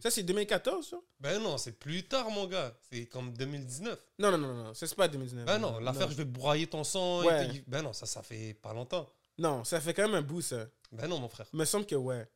Ça, 0.03 0.11
c'est 0.11 0.23
2014, 0.23 0.89
ça? 0.89 0.97
Ben 1.21 1.39
non, 1.43 1.59
c'est 1.59 1.79
plus 1.79 2.05
tard, 2.07 2.31
mon 2.31 2.47
gars. 2.47 2.75
C'est 2.91 3.07
comme 3.07 3.33
2019. 3.33 3.99
Non, 4.19 4.31
non, 4.33 4.39
non, 4.39 4.55
non, 4.55 4.75
ça, 4.75 4.87
c'est 4.87 4.95
pas 4.97 5.07
2019. 5.09 5.45
Ben 5.47 5.59
non, 5.59 5.79
l'affaire, 5.79 6.11
je 6.11 6.17
vais 6.17 6.25
broyer 6.25 6.67
ton 6.67 6.83
sang. 6.85 7.25
Ouais. 7.25 7.63
Ben 7.67 7.83
non, 7.83 7.93
ça, 7.93 8.07
ça 8.07 8.23
fait 8.23 8.55
pas 8.55 8.73
longtemps. 8.73 9.07
Non, 9.37 9.63
ça 9.65 9.81
fait 9.81 9.93
quand 9.95 10.03
même 10.03 10.15
un 10.15 10.23
bout, 10.23 10.41
ça. 10.43 10.67
Ben 10.93 11.07
non, 11.07 11.19
mon 11.21 11.29
frère. 11.29 11.47
Il 11.53 11.59
me 11.59 11.65
semble 11.65 11.87
que 11.87 11.95
ouais. 11.95 12.27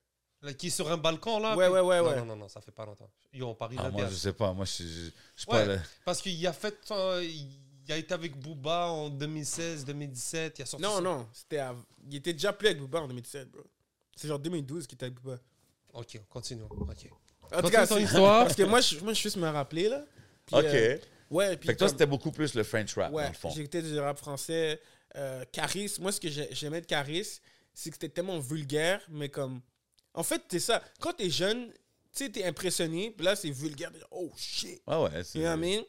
Là, 0.42 0.52
qui 0.54 0.66
est 0.66 0.70
sur 0.70 0.90
un 0.90 0.96
balcon, 0.96 1.38
là. 1.38 1.56
Ouais, 1.56 1.66
puis- 1.66 1.74
ouais, 1.74 1.80
ouais, 1.80 1.98
non, 2.00 2.06
ouais. 2.08 2.16
Non, 2.16 2.24
non, 2.26 2.36
non, 2.36 2.48
ça 2.48 2.60
fait 2.60 2.72
pas 2.72 2.84
longtemps. 2.84 3.08
Yo, 3.32 3.46
on 3.48 3.54
parie 3.54 3.76
Ah, 3.78 3.84
la 3.84 3.90
moi, 3.90 4.06
je 4.08 4.14
sais 4.16 4.32
pas. 4.32 4.52
Moi, 4.52 4.64
je 4.64 4.82
je- 5.36 5.46
Ouais. 5.50 5.66
pas. 5.76 5.82
Parce 6.04 6.20
qu'il 6.20 6.44
a 6.46 6.52
fait. 6.52 6.76
euh, 6.90 7.24
il 7.24 7.92
a 7.92 7.96
été 7.96 8.12
avec 8.12 8.36
Booba 8.38 8.88
en 8.88 9.08
2016, 9.08 9.84
2017. 9.84 10.58
Il 10.58 10.62
a 10.62 10.66
sorti 10.66 10.82
Non, 10.84 11.00
non, 11.00 11.28
c'était 11.32 11.58
av- 11.58 11.82
il 12.08 12.16
était 12.16 12.32
déjà 12.32 12.52
plus 12.52 12.66
avec 12.68 12.80
Booba 12.80 13.00
en 13.00 13.08
2017, 13.08 13.50
bro. 13.50 13.62
C'est 14.16 14.28
genre 14.28 14.38
2012 14.40 14.86
qu'il 14.86 14.96
était 14.96 15.06
avec 15.06 15.20
Booba. 15.20 15.38
Ok, 15.92 16.20
continue. 16.28 16.62
Ok. 16.62 17.08
En 17.54 17.60
tout 17.62 17.68
cas, 17.68 17.86
ton 17.86 17.96
c'est- 17.96 18.02
histoire. 18.04 18.44
parce 18.44 18.56
que 18.56 18.62
moi, 18.62 18.80
je, 18.80 18.98
moi, 19.00 19.12
je 19.12 19.18
suis 19.18 19.24
juste 19.24 19.36
me 19.36 19.48
rappeler, 19.48 19.88
là. 19.88 20.04
Puis, 20.46 20.56
OK. 20.56 20.64
euh, 20.64 20.98
ouais, 21.30 21.56
puis 21.56 21.66
fait 21.68 21.74
que 21.74 21.78
toi, 21.80 21.88
c'était 21.88 22.06
beaucoup 22.06 22.30
plus 22.32 22.54
le 22.54 22.62
French 22.62 22.94
rap, 22.94 23.10
dans 23.10 23.16
Ouais, 23.18 23.28
le 23.28 23.34
fond. 23.34 23.50
j'écoutais 23.50 23.82
du 23.82 23.98
rap 23.98 24.16
français. 24.18 24.80
Euh, 25.16 25.44
Caris, 25.52 25.96
moi, 26.00 26.10
ce 26.12 26.20
que 26.20 26.28
j'ai- 26.30 26.48
j'aimais 26.52 26.80
de 26.80 26.86
Caris, 26.86 27.40
c'est 27.74 27.90
que 27.90 27.96
c'était 27.96 28.08
tellement 28.08 28.38
vulgaire, 28.38 29.00
mais 29.10 29.28
comme. 29.28 29.60
En 30.14 30.22
fait, 30.22 30.42
c'est 30.50 30.60
ça. 30.60 30.82
Quand 31.00 31.12
t'es 31.12 31.28
jeune, 31.30 31.68
tu 31.70 32.24
sais, 32.24 32.28
t'es 32.30 32.44
impressionné, 32.44 33.10
puis 33.10 33.24
là, 33.24 33.36
c'est 33.36 33.50
vulgaire. 33.50 33.90
Oh 34.10 34.30
shit. 34.36 34.80
Ah 34.86 35.02
ouais, 35.02 35.22
c'est 35.24 35.38
You 35.38 35.44
know 35.44 35.50
what 35.50 35.56
I 35.66 35.76
mean? 35.76 35.84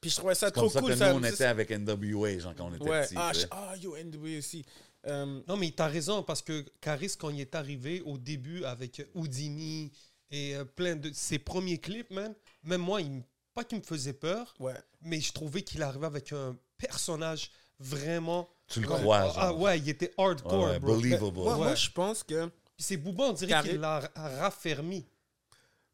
Puis 0.00 0.10
je 0.10 0.16
trouvais 0.16 0.34
ça 0.34 0.50
trop 0.50 0.62
comme 0.62 0.70
ça 0.70 0.80
cool. 0.80 0.90
que 0.90 0.96
ça, 0.96 1.12
nous, 1.12 1.18
on 1.18 1.22
ça, 1.22 1.28
était 1.28 1.44
avec 1.44 1.70
NWA, 1.70 2.38
genre, 2.38 2.54
quand 2.56 2.66
on 2.70 2.74
était 2.74 2.88
Ouais. 2.88 3.02
petits. 3.02 3.14
Ah, 3.16 3.32
ah, 3.50 3.74
yo, 3.76 3.96
NW 3.96 4.38
aussi. 4.38 4.64
Euh, 5.06 5.40
Non, 5.48 5.56
mais 5.56 5.70
t'as 5.70 5.86
raison, 5.88 6.22
parce 6.22 6.42
que 6.42 6.64
Caris, 6.80 7.12
quand 7.18 7.30
il 7.30 7.40
est 7.40 7.54
arrivé 7.54 8.00
au 8.02 8.18
début 8.18 8.64
avec 8.64 9.02
Houdini 9.14 9.90
et 10.30 10.54
euh, 10.56 10.64
plein 10.64 10.96
de 10.96 11.10
ses 11.12 11.38
premiers 11.38 11.78
clips, 11.78 12.10
même, 12.10 12.34
même 12.62 12.80
moi, 12.82 13.00
il, 13.00 13.22
pas 13.54 13.64
qu'il 13.64 13.78
me 13.78 13.82
faisait 13.82 14.12
peur, 14.12 14.54
ouais. 14.60 14.74
mais 15.00 15.20
je 15.20 15.32
trouvais 15.32 15.62
qu'il 15.62 15.82
arrivait 15.82 16.06
avec 16.06 16.32
un 16.32 16.56
personnage 16.76 17.50
vraiment. 17.78 18.48
Tu 18.68 18.80
le 18.80 18.88
Ouais. 18.88 19.00
crois, 19.00 19.20
genre. 19.24 19.38
Ah 19.38 19.54
ouais, 19.54 19.78
il 19.78 19.88
était 19.88 20.12
hardcore, 20.18 20.64
Ouais, 20.64 20.78
bro. 20.78 20.96
believable. 20.96 21.32
Moi, 21.38 21.56
moi, 21.56 21.74
je 21.74 21.90
pense 21.90 22.22
que. 22.22 22.46
Puis 22.76 22.84
c'est 22.86 22.96
Booba, 22.96 23.24
on 23.24 23.32
dirait 23.32 23.60
qu'il 23.62 23.80
l'a 23.80 24.00
ra- 24.00 24.10
raffermi. 24.38 25.04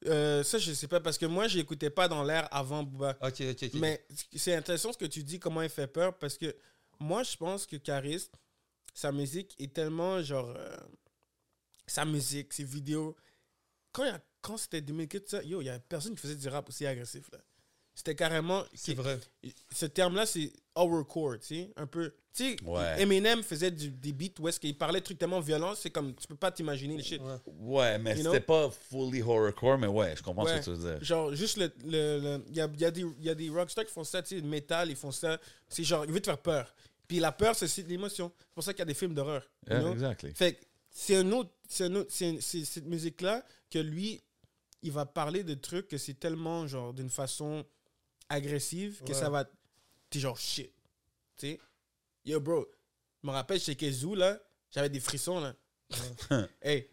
euh, 0.07 0.45
ça, 0.45 0.59
je 0.59 0.73
sais 0.73 0.87
pas, 0.89 1.01
parce 1.01 1.17
que 1.19 1.27
moi, 1.27 1.49
je 1.49 1.57
l'écoutais 1.57 1.91
pas 1.91 2.07
dans 2.09 2.23
l'air 2.23 2.47
avant 2.51 2.83
Booba. 2.83 3.17
Ok, 3.23 3.41
ok, 3.41 3.63
ok. 3.63 3.71
Mais 3.75 4.05
c'est 4.35 4.55
intéressant 4.55 4.93
ce 4.93 4.99
que 4.99 5.07
tu 5.07 5.23
dis, 5.25 5.39
comment 5.39 5.63
il 5.63 5.69
fait 5.71 5.87
peur, 5.87 6.17
parce 6.19 6.37
que 6.37 6.55
moi, 7.01 7.23
je 7.23 7.37
pense 7.37 7.67
que 7.67 7.77
Caris, 7.77 8.29
sa 8.97 9.13
musique 9.13 9.55
est 9.59 9.73
tellement 9.75 10.23
genre. 10.23 10.55
euh, 10.57 10.75
sa 11.87 12.05
musique, 12.05 12.53
ses 12.53 12.65
vidéos. 12.65 13.15
Quand, 13.93 14.05
il 14.05 14.09
y 14.09 14.11
a- 14.11 14.21
quand 14.41 14.57
c'était 14.57 14.81
2004, 14.81 15.29
ça, 15.29 15.43
yo, 15.43 15.61
il 15.61 15.67
y 15.67 15.69
a 15.69 15.79
personne 15.79 16.15
qui 16.15 16.21
faisait 16.23 16.35
du 16.35 16.49
rap 16.49 16.69
aussi 16.69 16.87
agressif. 16.87 17.31
là. 17.33 17.39
C'était 17.95 18.15
carrément. 18.15 18.63
c'est 18.75 18.93
vrai. 18.95 19.19
Ce 19.73 19.87
terme-là, 19.87 20.27
c'est 20.27 20.53
horrorcore, 20.75 21.39
tu 21.39 21.47
sais, 21.47 21.73
un 21.77 21.87
peu. 21.87 22.11
Tu 22.35 22.51
sais, 22.51 22.57
Ouais. 22.65 23.01
Eminem 23.01 23.43
faisait 23.43 23.71
du- 23.71 23.91
des 23.91 24.13
beats 24.13 24.39
où 24.41 24.49
est-ce 24.49 24.61
qu'il 24.61 24.77
parlait 24.77 25.01
de 25.01 25.05
trucs 25.05 25.17
tellement 25.19 25.41
violents, 25.41 25.75
c'est 25.75 25.89
comme, 25.91 26.15
tu 26.15 26.27
peux 26.27 26.35
pas 26.37 26.51
t'imaginer 26.51 26.97
le 26.99 27.03
shit. 27.03 27.23
Ouais. 27.23 27.37
Ouais, 27.47 27.99
mais 27.99 28.11
You 28.19 28.25
c'était 28.25 28.41
know? 28.41 28.47
pas 28.47 28.71
fully 28.71 29.23
horrorcore, 29.23 29.79
mais 29.79 29.87
ouais, 29.87 30.15
je 30.17 30.23
comprends 30.23 30.45
Ouais. 30.45 30.61
ce 30.61 30.71
que 30.71 30.77
tu 30.77 30.77
veux 30.77 30.91
dire. 30.93 31.03
Genre, 31.05 31.35
juste 31.35 31.57
le. 31.57 31.73
le- 31.85 32.19
le- 32.21 32.45
Il 32.49 32.57
y, 32.57 32.61
a, 32.61 32.69
il 32.75 32.81
y, 32.81 32.85
a 32.85 32.91
des- 32.91 33.01
il 33.21 33.25
y 33.25 33.31
a 33.31 33.35
des 33.35 33.49
rockstars 33.49 33.87
qui 33.87 33.93
font 33.93 34.05
ça, 34.05 34.21
tu 34.23 34.37
sais, 34.37 34.43
métal, 34.43 34.91
ils 34.91 34.97
font 34.97 35.13
ça. 35.13 35.41
C'est 35.69 35.85
genre, 35.85 36.05
ils 36.05 36.11
veulent 36.13 36.21
te 36.21 36.27
faire 36.27 36.43
peur. 36.43 36.75
Puis 37.09 37.19
la 37.21 37.33
peur, 37.33 37.55
c'est 37.55 37.65
aussi 37.67 37.85
de 37.85 37.89
l'émotion. 37.89 38.33
C'est 38.39 38.55
pour 38.55 38.65
ça 38.65 38.73
qu'il 38.73 38.81
y 38.81 38.83
a 38.83 38.87
des 38.87 38.95
films 38.95 39.15
d'horreur. 39.15 39.43
you 39.67 39.73
Yeah, 39.75 39.81
know? 39.81 39.93
exactly. 39.93 40.35
Fait 40.35 40.55
que 40.55 40.65
c'est 40.91 41.17
un 41.17 41.31
autre. 41.33 41.51
C'est 41.69 42.41
cette 42.41 42.87
musique-là 42.87 43.45
que 43.71 43.79
lui, 43.79 44.23
il 44.83 44.93
va 44.93 45.05
parler 45.07 45.43
de 45.45 45.55
trucs 45.55 45.89
que 45.89 45.99
c'est 45.99 46.15
tellement, 46.15 46.67
genre, 46.67 46.93
d'une 46.95 47.11
façon 47.11 47.65
agressive 48.29 49.03
que 49.05 49.13
Ouais. 49.13 49.19
ça 49.19 49.31
va. 49.31 49.49
T'es 50.11 50.21
genre 50.21 50.39
shit. 50.39 50.73
Tu 51.37 51.47
sais? 51.49 51.61
Yo, 52.25 52.41
bro. 52.41 52.67
Je 53.23 53.27
me 53.29 53.33
rappelle 53.33 53.61
chez 53.61 53.75
Kezou, 53.75 54.15
là, 54.15 54.39
j'avais 54.71 54.89
des 54.89 55.01
frissons, 55.01 55.41
là. 55.41 55.55
hey, 56.63 56.89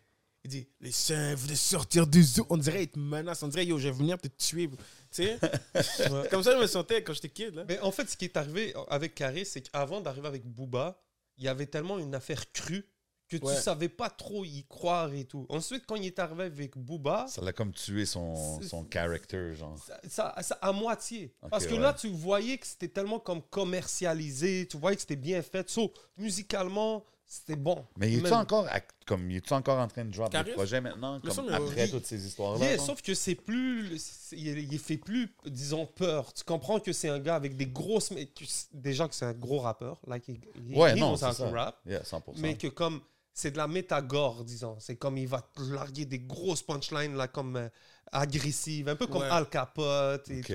il 0.46 0.50
dit 0.50 0.68
Les 0.82 0.92
saints 0.92 1.36
venaient 1.36 1.56
sortir 1.56 2.06
du 2.08 2.22
zoo. 2.24 2.46
On 2.50 2.58
dirait, 2.58 2.84
il 2.84 2.90
te 2.90 3.00
menace. 3.00 3.42
On 3.44 3.48
dirait, 3.48 3.66
yo, 3.66 3.78
je 3.80 3.88
vais 3.90 3.96
venir 3.96 4.18
te 4.18 4.28
tuer. 4.28 4.70
Tu 4.70 4.78
sais? 5.24 5.40
Ouais. 6.12 6.28
Comme 6.30 6.44
ça, 6.44 6.56
je 6.56 6.62
me 6.62 6.68
sentais 6.68 7.04
quand 7.04 7.14
j'étais 7.14 7.30
kid, 7.30 7.54
là. 7.56 7.66
Mais 7.68 7.80
en 7.80 7.92
fait, 7.92 8.10
ce 8.10 8.18
qui 8.18 8.26
est 8.26 8.36
arrivé 8.38 8.74
avec 8.90 9.16
Caris, 9.16 9.46
c'est 9.46 9.62
qu'avant 9.62 10.02
d'arriver 10.02 10.28
avec 10.28 10.46
Booba, 10.46 11.00
il 11.38 11.44
y 11.46 11.48
avait 11.48 11.66
tellement 11.68 11.98
une 12.00 12.14
affaire 12.16 12.52
crue 12.52 12.86
que 13.30 13.38
tu 13.38 13.46
Ouais. 13.46 13.56
savais 13.56 13.90
pas 13.90 14.10
trop 14.10 14.44
y 14.44 14.66
croire 14.68 15.12
et 15.14 15.24
tout. 15.24 15.46
Ensuite, 15.50 15.86
quand 15.88 15.96
il 15.96 16.06
est 16.06 16.20
arrivé 16.20 16.44
avec 16.44 16.78
Booba, 16.78 17.26
Ça 17.30 17.42
l'a 17.42 17.54
comme 17.54 17.72
tué 17.74 18.06
son, 18.06 18.62
son 18.62 18.86
character, 18.92 19.56
genre. 19.56 19.78
ça, 19.80 20.00
ça- 20.08 20.36
ça- 20.44 20.60
à 20.62 20.72
moitié. 20.74 21.34
Parce 21.50 21.66
que 21.66 21.74
ouais. 21.74 21.80
là, 21.80 21.94
tu 21.94 22.10
voyais 22.10 22.58
que 22.58 22.68
c'était 22.68 22.90
tellement 22.90 23.20
comme 23.20 23.42
commercialisé, 23.42 24.68
tu 24.70 24.78
voyais 24.78 24.96
que 24.96 25.02
c'était 25.02 25.16
bien 25.16 25.42
fait. 25.42 25.70
So, 25.70 25.92
musicalement, 26.18 27.06
c'était 27.26 27.56
bon. 27.56 27.86
Mais 27.98 28.10
il 28.12 28.16
est-tu 28.16 28.24
Même- 28.24 28.34
encore, 28.34 28.68
comme, 29.08 29.30
il 29.32 29.38
est-tu 29.38 29.54
encore 29.54 29.80
en 29.80 29.88
train 29.88 30.06
de 30.06 30.12
drop 30.12 30.32
Caris? 30.32 30.46
des 30.50 30.52
projets 30.54 30.82
maintenant, 30.82 31.16
Me 31.16 31.20
comme 31.22 31.32
semble, 31.32 31.54
après 31.54 31.86
oui. 31.86 31.92
toutes 31.92 32.06
ces 32.06 32.26
histoires-là? 32.28 32.66
Yeah, 32.66 32.78
sauf 32.78 33.02
que 33.02 33.14
c'est 33.14 33.36
plus. 33.36 33.98
c'est- 33.98 34.38
Il, 34.38 34.72
il 34.72 34.80
fait 34.80 34.98
plus, 34.98 35.34
disons, 35.46 35.86
peur. 35.88 36.34
Tu 36.34 36.44
comprends 36.44 36.80
que 36.80 36.94
c'est 36.94 37.10
un 37.10 37.20
gars 37.20 37.36
avec 37.36 37.56
des 37.58 37.68
grosses. 37.68 38.12
mais 38.12 38.28
tu 38.34 38.46
sais 38.46 38.68
Déjà 38.74 39.08
que 39.08 39.16
c'est 39.16 39.26
un 39.26 39.34
gros 39.34 39.60
rappeur. 39.60 40.00
Like, 40.08 40.28
he- 40.30 40.40
he- 40.70 40.76
Ouais, 40.76 40.96
he 40.96 41.00
non, 41.00 41.16
c'est 41.16 41.32
ça. 41.34 41.50
rap. 41.50 41.80
Yeah, 41.86 42.04
100%. 42.04 42.40
mais 42.40 42.56
que 42.58 42.68
comme 42.68 43.02
c'est 43.34 43.50
de 43.52 43.58
la 43.58 43.68
métagore, 43.68 44.44
disons. 44.44 44.78
C'est 44.80 44.96
comme 44.96 45.18
il 45.18 45.28
va 45.28 45.42
larguer 45.72 46.06
des 46.06 46.20
grosses 46.20 46.62
punchlines 46.62 47.16
là, 47.16 47.28
comme 47.28 47.56
euh, 47.56 47.70
agressives, 48.12 48.88
un 48.90 48.96
peu 48.96 49.08
comme 49.08 49.22
Ouais. 49.24 49.30
Al 49.30 49.50
Capote 49.50 50.30
et 50.30 50.42
tout. 50.42 50.54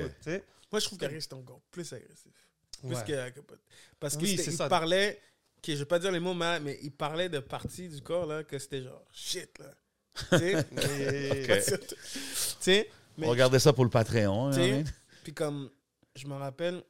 Moi, 0.71 0.81
je 0.81 0.85
trouve 0.85 0.99
qu'Aris 0.99 1.17
est 1.17 1.33
encore 1.33 1.61
plus 1.71 1.93
agressif. 1.93 2.33
Plus 2.83 2.95
Ouais. 2.95 3.05
que 3.05 3.13
Al 3.15 3.33
Capote. 3.33 3.61
Parce 3.99 4.17
que 4.17 4.23
Oui, 4.23 4.37
il 4.39 4.53
ça. 4.53 4.69
parlait, 4.69 5.21
que 5.63 5.73
je 5.73 5.79
vais 5.79 5.85
pas 5.85 5.99
dire 5.99 6.13
les 6.13 6.21
mots, 6.21 6.35
mais, 6.35 6.79
il 6.83 6.93
parlait 6.93 7.29
de 7.29 7.39
parties 7.41 7.89
du 7.89 8.01
corps 8.01 8.27
là, 8.27 8.45
que 8.45 8.59
c'était 8.59 8.83
genre 8.83 9.05
shit 9.13 9.51
là. 9.59 9.75
tu 10.31 10.39
sais? 10.39 10.67
Et- 11.47 11.63
tu 11.63 11.97
sais? 12.61 12.91
Mais, 13.17 13.27
Regardez 13.27 13.59
ça 13.59 13.73
pour 13.73 13.85
le 13.85 13.91
Patreon. 13.91 14.51
mean? 14.51 14.85
puis 15.25 15.35
comme 15.35 15.71
je 16.15 16.27
me 16.27 16.35
rappelle, 16.35 16.83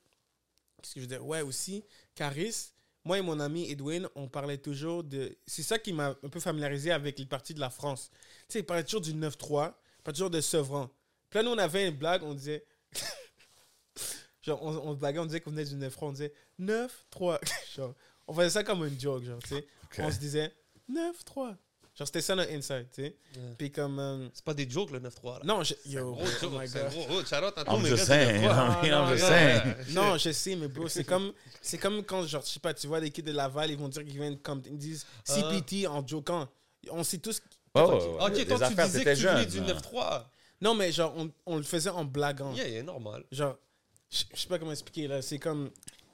qu'est-ce 0.83 0.95
que 0.95 1.01
je 1.01 1.07
veux 1.07 1.11
dire? 1.11 1.27
Ouais, 1.27 1.41
aussi, 1.41 1.85
Caris, 2.15 2.73
moi 3.05 3.19
et 3.19 3.23
mon 3.23 3.41
ami 3.41 3.71
Edwin, 3.71 4.09
on 4.15 4.29
parlait 4.29 4.59
toujours 4.59 5.03
de. 5.03 5.37
C'est 5.47 5.63
ça 5.63 5.79
qui 5.79 5.93
m'a 5.93 6.15
un 6.23 6.29
peu 6.29 6.41
familiarisé 6.41 6.91
avec 6.91 7.19
les 7.19 7.27
parties 7.27 7.55
de 7.55 7.61
la 7.61 7.71
France. 7.71 8.11
Tu 8.13 8.45
sais, 8.49 8.59
il 8.61 8.65
parlait 8.65 8.85
toujours 8.85 9.01
du 9.01 9.15
9-3, 9.15 9.21
il 9.21 10.03
parlait 10.03 10.15
toujours 10.15 10.31
de 10.31 10.41
Sevran. 10.41 10.91
Puis 11.31 11.39
là, 11.39 11.43
nous, 11.43 11.51
on 11.51 11.59
avait 11.59 11.89
une 11.89 11.97
blague, 11.97 12.23
on 12.23 12.35
disait. 12.35 12.65
genre, 14.43 14.63
on, 14.63 14.77
on 14.77 14.93
se 14.95 14.99
blaguait, 14.99 15.19
on 15.19 15.27
disait 15.27 15.41
qu'on 15.41 15.51
venait 15.51 15.65
du 15.65 15.77
9-3, 15.77 15.97
on 16.03 16.13
disait 16.13 16.33
9-3. 16.61 17.39
genre, 17.77 17.95
on 18.29 18.35
faisait 18.35 18.51
ça 18.51 18.63
comme 18.65 18.85
une 18.87 18.99
joke, 19.01 19.25
genre, 19.25 19.41
tu 19.43 19.49
sais. 19.57 19.67
On 19.99 20.11
se 20.11 20.19
disait 20.19 20.53
9-3. 20.91 21.57
Genre, 21.99 22.07
c'était 22.07 22.21
ça 22.21 22.37
notre 22.37 22.53
inside, 22.53 22.87
tu 22.95 23.03
sais. 23.03 23.17
Ouais. 23.35 23.43
Puis 23.59 23.73
comme. 23.73 23.99
euh, 23.99 24.29
C'est 24.33 24.45
pas 24.45 24.55
des 24.55 24.71
jokes 24.71 24.93
le 24.93 25.01
9-3 25.01 25.39
là. 25.39 25.41
non, 25.45 25.65
je, 25.65 25.75
yo, 25.87 26.13
Gros 26.13 26.25
oh 26.45 26.51
my 26.51 26.69
God. 26.69 26.91
gros 26.91 27.07
oh, 27.11 27.77
I'm 27.77 27.85
just 27.85 28.05
saying, 28.05 28.45
9-3. 28.45 28.45
I 28.45 28.83
mean, 28.83 28.93
I'm 28.93 29.05
non, 29.05 29.09
just 29.09 29.27
saying. 29.27 29.75
Non, 29.95 30.17
je 30.17 30.31
sais, 30.31 30.55
mais 30.55 30.69
bro, 30.69 30.87
c'est 30.89 31.03
comme, 31.03 31.33
c'est 31.61 31.79
comme 31.79 32.05
quand, 32.05 32.25
genre, 32.25 32.43
je 32.45 32.51
sais 32.53 32.61
pas, 32.61 32.73
tu 32.73 32.87
vois 32.87 33.01
des 33.01 33.11
kids 33.11 33.23
de 33.25 33.33
Laval, 33.33 33.73
ils 33.73 33.77
vont 33.77 33.89
dire 33.89 34.05
qu'ils 34.05 34.17
viennent 34.17 34.39
comme, 34.39 34.63
ils 34.67 34.79
disent 34.79 35.05
CPT 35.25 35.89
en 35.89 36.07
jokant. 36.07 36.49
On 36.91 37.03
sait 37.03 37.19
tous. 37.19 37.43
Ouais. 37.75 37.83
Ok, 37.83 38.47
toi 38.47 38.69
tu 38.69 38.75
disais 38.75 39.05
que 39.05 39.15
tu 39.15 39.27
venais 39.27 39.47
du 39.47 39.59
hein. 39.59 39.65
9-3. 39.67 40.25
Non, 40.61 40.75
mais 40.75 40.93
genre, 40.93 41.15
on, 41.17 41.31
on 41.47 41.57
le 41.57 41.63
faisait 41.63 41.91
en 41.91 42.05
blaguant. 42.05 42.53
Yeah, 42.55 42.69
yeah, 42.69 42.83
normal. 42.85 43.25
Genre, 43.33 43.57
je 44.11 44.25
sais 44.35 44.49
pas 44.49 44.59
comment 44.59 44.73
expliquer, 44.73 45.09
là. 45.09 45.21
C'est 45.21 45.39
comme, 45.39 45.71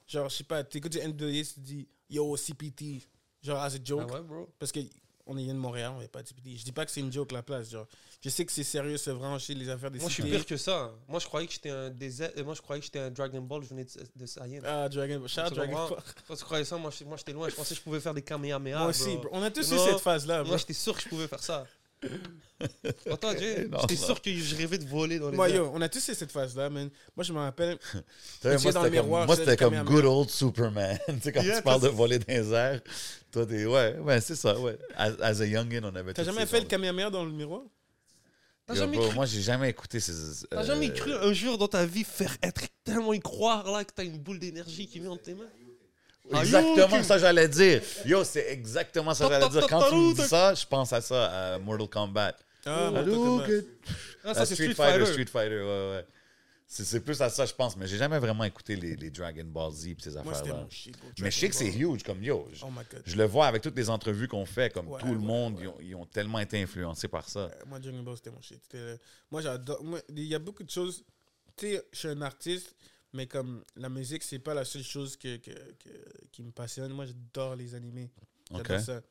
genre, 0.07 0.29
je 0.29 0.37
sais 0.37 0.43
pas, 0.43 0.63
t'écoutes 0.63 0.93
du 0.93 0.99
NWA, 0.99 1.43
tu 1.43 1.53
te 1.53 1.59
dis, 1.59 1.87
yo, 2.09 2.35
CPT. 2.37 3.01
Genre, 3.43 3.59
as 3.61 3.75
a 3.75 3.77
joke. 3.83 4.07
Ah 4.09 4.15
ouais, 4.15 4.21
bro. 4.21 4.49
Parce 4.59 4.71
que 4.71 4.79
on 5.27 5.37
est 5.37 5.45
de 5.47 5.53
Montréal, 5.53 5.91
on 5.95 5.99
n'est 6.01 6.07
pas 6.07 6.21
de 6.21 6.27
CPT. 6.27 6.55
Je 6.57 6.63
dis 6.63 6.71
pas 6.71 6.85
que 6.85 6.91
c'est 6.91 6.99
une 6.99 7.11
joke 7.11 7.31
la 7.31 7.41
place. 7.41 7.71
Genre, 7.71 7.87
je 8.21 8.29
sais 8.29 8.45
que 8.45 8.51
c'est 8.51 8.63
sérieux, 8.63 8.97
c'est 8.97 9.11
vraiment 9.11 9.39
chez 9.39 9.55
les 9.55 9.69
affaires 9.69 9.89
des 9.89 9.97
Moi, 9.99 10.07
je 10.09 10.13
suis 10.13 10.23
pire 10.23 10.45
que 10.45 10.55
ça. 10.57 10.91
Moi, 11.07 11.19
je 11.19 11.25
croyais 11.25 11.47
que 11.47 11.53
j'étais 11.53 11.69
un 11.71 11.89
DZ. 11.89 12.21
euh, 12.37 12.43
Moi, 12.43 12.53
je 12.53 12.61
croyais 12.61 12.79
que 12.79 12.85
j'étais 12.85 12.99
un 12.99 13.09
Dragon 13.11 13.41
Ball. 13.41 13.63
Je 13.63 13.69
venais 13.69 13.85
de, 13.85 13.91
de 14.15 14.25
Saiyan. 14.27 14.61
Ah, 14.63 14.87
Dragon 14.87 15.19
Ball. 15.19 15.27
Shout 15.29 15.49
Dragon? 15.55 15.87
Ball. 15.89 15.97
Toi, 16.27 16.35
tu 16.37 16.43
croyais 16.43 16.65
ça? 16.65 16.77
Moi, 16.77 16.91
j'étais 16.91 17.33
loin. 17.33 17.49
Je 17.49 17.55
pensais 17.55 17.73
que 17.73 17.79
je 17.79 17.83
pouvais 17.83 17.99
faire 17.99 18.13
des 18.13 18.21
Kamehameha. 18.21 18.79
Moi 18.79 18.87
aussi, 18.89 19.13
bro. 19.15 19.21
bro. 19.23 19.29
On 19.33 19.41
a 19.41 19.49
tous 19.49 19.71
eu 19.71 19.77
cette 19.79 19.99
phase-là. 19.99 20.43
Moi, 20.43 20.57
j'étais 20.57 20.73
sûr 20.73 20.95
que 20.95 21.01
je 21.03 21.09
pouvais 21.09 21.27
faire 21.27 21.41
ça. 21.43 21.65
Non, 23.05 23.79
j'étais 23.81 23.95
sûr 23.97 24.21
que 24.21 24.31
je 24.33 24.55
rêvais 24.55 24.77
de 24.77 24.85
voler 24.85 25.19
dans 25.19 25.29
les 25.29 25.35
Moi, 25.35 25.49
airs. 25.49 25.55
yo, 25.57 25.71
on 25.73 25.81
a 25.81 25.89
tous 25.89 26.07
eu 26.09 26.13
cette 26.13 26.31
phase-là, 26.31 26.69
man. 26.69 26.89
Moi, 27.15 27.23
je 27.23 27.33
me 27.33 27.39
rappelle. 27.39 27.77
Moi, 27.93 28.01
dans 28.43 28.51
le 28.53 28.57
c'était 28.57 28.73
comme, 28.73 28.91
miroir, 28.91 29.25
moi, 29.25 29.35
c'était 29.35 29.57
comme 29.57 29.83
good 29.83 30.05
old 30.05 30.29
Superman. 30.29 30.97
tu 31.07 31.19
sais, 31.21 31.31
quand 31.33 31.41
Yeah, 31.43 31.57
tu 31.57 31.63
parles 31.63 31.81
de 31.81 31.87
t'as- 31.87 31.93
voler 31.93 32.17
dans 32.19 32.25
les 32.33 32.53
airs, 32.53 32.81
toi, 33.31 33.45
t'es. 33.45 33.65
Ouais, 33.65 33.97
ouais, 33.97 34.21
c'est 34.21 34.35
ça, 34.35 34.57
ouais. 34.59 34.77
As, 34.95 35.11
as 35.21 35.41
a 35.41 35.45
youngin, 35.45 35.81
on 35.83 35.93
avait 35.95 36.13
T'as 36.13 36.23
jamais 36.23 36.45
fait 36.45 36.61
le 36.61 36.65
Kamehameha 36.67 37.09
dans 37.09 37.25
le 37.25 37.31
miroir? 37.31 37.63
T'as 38.65 38.73
Yo, 38.73 38.79
jamais 38.79 38.97
bro, 38.97 39.07
cru- 39.09 39.15
moi, 39.15 39.25
j'ai 39.25 39.41
jamais 39.41 39.69
écouté 39.69 39.99
ces. 39.99 40.13
T'as 40.49 40.61
euh, 40.61 40.65
jamais 40.65 40.91
cru 40.93 41.13
un 41.13 41.33
jour 41.33 41.57
dans 41.57 41.67
ta 41.67 41.85
vie 41.85 42.03
faire 42.05 42.35
être 42.41 42.63
tellement 42.83 43.13
y 43.13 43.19
croire 43.19 43.69
là 43.69 43.83
que 43.83 43.91
t'as 43.93 44.05
une 44.05 44.17
boule 44.17 44.39
d'énergie 44.39 44.87
qui 44.87 44.99
vient 44.99 45.13
de 45.15 45.19
tes 45.19 45.33
mains? 45.35 45.43
Exactement 46.33 46.87
Ayuk. 46.95 47.03
ça 47.05 47.17
j'allais 47.17 47.47
dire. 47.47 47.81
Yo, 48.05 48.23
c'est 48.23 48.51
exactement 48.51 49.13
ça 49.13 49.27
j'allais 49.29 49.49
dire. 49.49 49.67
Quand 49.67 49.89
tu 49.89 49.95
me 49.95 50.13
dis 50.15 50.21
ça, 50.21 50.53
je 50.53 50.65
pense 50.65 50.91
à 50.93 51.01
ça, 51.01 51.53
à 51.53 51.59
Mortal 51.59 51.87
Kombat. 51.89 52.35
Ah, 52.65 52.91
Oh. 53.07 53.41
Ah, 54.23 54.29
À 54.31 54.33
ça 54.33 54.45
c'est 54.47 54.55
Street, 54.55 54.73
Fighter. 54.73 55.05
Street 55.05 55.25
Fighter, 55.27 55.55
ouais, 55.61 55.65
ouais. 55.91 56.05
C'est 56.67 56.99
plus 57.01 57.21
à 57.21 57.29
ça, 57.29 57.45
je 57.45 57.53
pense. 57.53 57.77
Mais 57.77 57.85
j'ai 57.85 57.97
jamais 57.97 58.17
vraiment 58.17 58.43
écouté 58.43 58.75
les, 58.75 58.95
les 58.95 59.11
Dragon 59.11 59.43
Ball 59.45 59.71
Z 59.71 59.85
et 59.89 59.95
ces 59.99 60.17
affaires-là. 60.17 60.67
Mais 61.19 61.29
je 61.29 61.39
sais 61.39 61.47
que 61.47 61.53
c'est 61.55 61.71
huge, 61.71 62.01
comme 62.01 62.23
yo. 62.23 62.47
Je. 62.51 62.65
Oh 62.65 62.69
my 62.71 62.81
god. 62.91 63.03
je 63.05 63.15
le 63.15 63.25
vois 63.25 63.45
avec 63.45 63.61
toutes 63.61 63.77
les 63.77 63.87
entrevues 63.87 64.27
qu'on 64.27 64.47
fait, 64.47 64.73
comme 64.73 64.87
Ouais, 64.89 64.99
tout 64.99 65.13
le 65.13 65.19
monde, 65.19 65.57
ouais. 65.57 65.61
Ils, 65.61 65.67
ont, 65.67 65.77
ils 65.79 65.95
ont 65.95 66.05
tellement 66.07 66.39
été 66.39 66.59
influencés 66.59 67.07
par 67.07 67.29
ça. 67.29 67.41
Euh, 67.41 67.49
Moi, 67.67 67.77
Dragon 67.77 68.01
Ball, 68.01 68.15
c'était 68.17 68.31
mon 68.31 68.41
shit. 68.41 68.59
Moi, 69.29 69.41
j'adore. 69.41 69.79
Il 70.09 70.23
y 70.23 70.33
a 70.33 70.39
beaucoup 70.39 70.63
de 70.63 70.71
choses. 70.71 71.03
Tu 71.55 71.67
sais, 71.75 71.85
je 71.93 71.99
suis 71.99 72.07
un 72.07 72.21
artiste, 72.23 72.75
mais 73.15 73.27
comme 73.27 73.63
la 73.75 73.89
musique, 73.89 74.23
c'est 74.23 74.39
pas 74.39 74.53
la 74.53 74.65
seule 74.65 74.83
chose 74.83 75.15
que, 75.17 75.37
que, 75.37 75.51
que- 75.51 76.25
qui 76.31 76.43
me 76.43 76.51
passionne. 76.51 76.91
Moi, 76.93 77.05
j'adore 77.05 77.55
les 77.55 77.73
animés. 77.73 78.09
J'adore 78.51 78.77
Ok. 78.77 78.81
ça. 78.83 78.93
Là, 78.95 79.01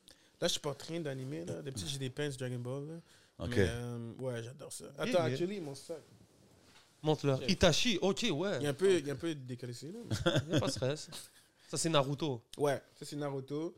je 0.43 0.49
suis 0.49 0.61
pas 0.61 0.71
en 0.71 0.75
train 0.75 1.01
d'animer. 1.01 1.45
Là. 1.45 1.63
D'habitude, 1.63 1.89
j'ai 1.89 1.99
des 1.99 2.11
pins 2.11 2.29
Dragon 2.31 2.59
Ball. 2.59 2.87
Là. 2.87 2.95
Ok. 3.39 3.51
Mais, 3.57 3.67
euh, 3.69 4.13
ouais, 4.19 4.43
j'adore 4.43 4.73
ça. 4.73 4.85
Attends, 4.99 5.23
actually, 5.23 5.61
mon 5.61 5.75
sac. 5.75 5.99
Montre-leur. 7.03 7.49
Itachi, 7.51 7.99
ok, 8.01 8.27
ouais. 8.33 8.57
Il 8.61 8.65
y 8.65 8.67
a 8.67 8.71
un 8.71 8.75
peu, 8.75 8.99
il 8.99 9.07
y 9.07 9.11
a 9.11 9.13
un 9.13 9.17
peu 9.17 9.35
décalé. 9.35 9.73
Là. 9.83 10.17
A 10.57 10.61
pas 10.61 10.67
de 10.67 10.71
stress. 10.71 11.09
Ça, 11.69 11.77
c'est 11.77 11.89
Naruto. 11.91 12.43
Ouais, 12.57 12.81
ça, 12.99 13.05
c'est 13.05 13.17
Naruto. 13.17 13.77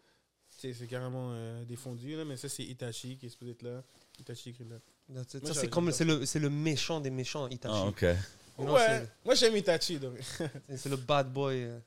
C'est 0.49 0.73
c'est 0.73 0.87
carrément 0.87 1.31
euh, 1.33 1.65
défondu, 1.65 2.17
là, 2.17 2.25
mais 2.25 2.37
ça, 2.37 2.49
c'est 2.49 2.63
Itachi 2.65 3.17
qui 3.19 3.27
est 3.27 3.29
supposé 3.29 3.51
être 3.53 3.63
là. 3.63 3.83
Itachi 4.19 4.51
écrit 4.51 4.65
là. 4.65 4.77
Moi, 5.09 5.23
Ça, 5.29 5.55
c'est 5.55 5.69
comme 5.69 5.91
c'est 5.93 6.05
le, 6.05 6.25
c'est 6.25 6.39
le 6.39 6.49
méchant 6.51 7.01
des 7.01 7.11
méchants, 7.11 7.47
Itachi. 7.49 7.75
Ah, 7.77 7.87
ok. 7.89 8.07
Ouais, 8.59 9.07
moi, 9.25 9.35
j'aime 9.35 9.57
Itachi. 9.57 9.99
Donc. 9.99 10.15
c'est- 10.21 10.51
C'est 10.77 10.89
le 10.89 10.97
bad 10.97 11.33
boy. 11.33 11.65
euh. 11.65 11.79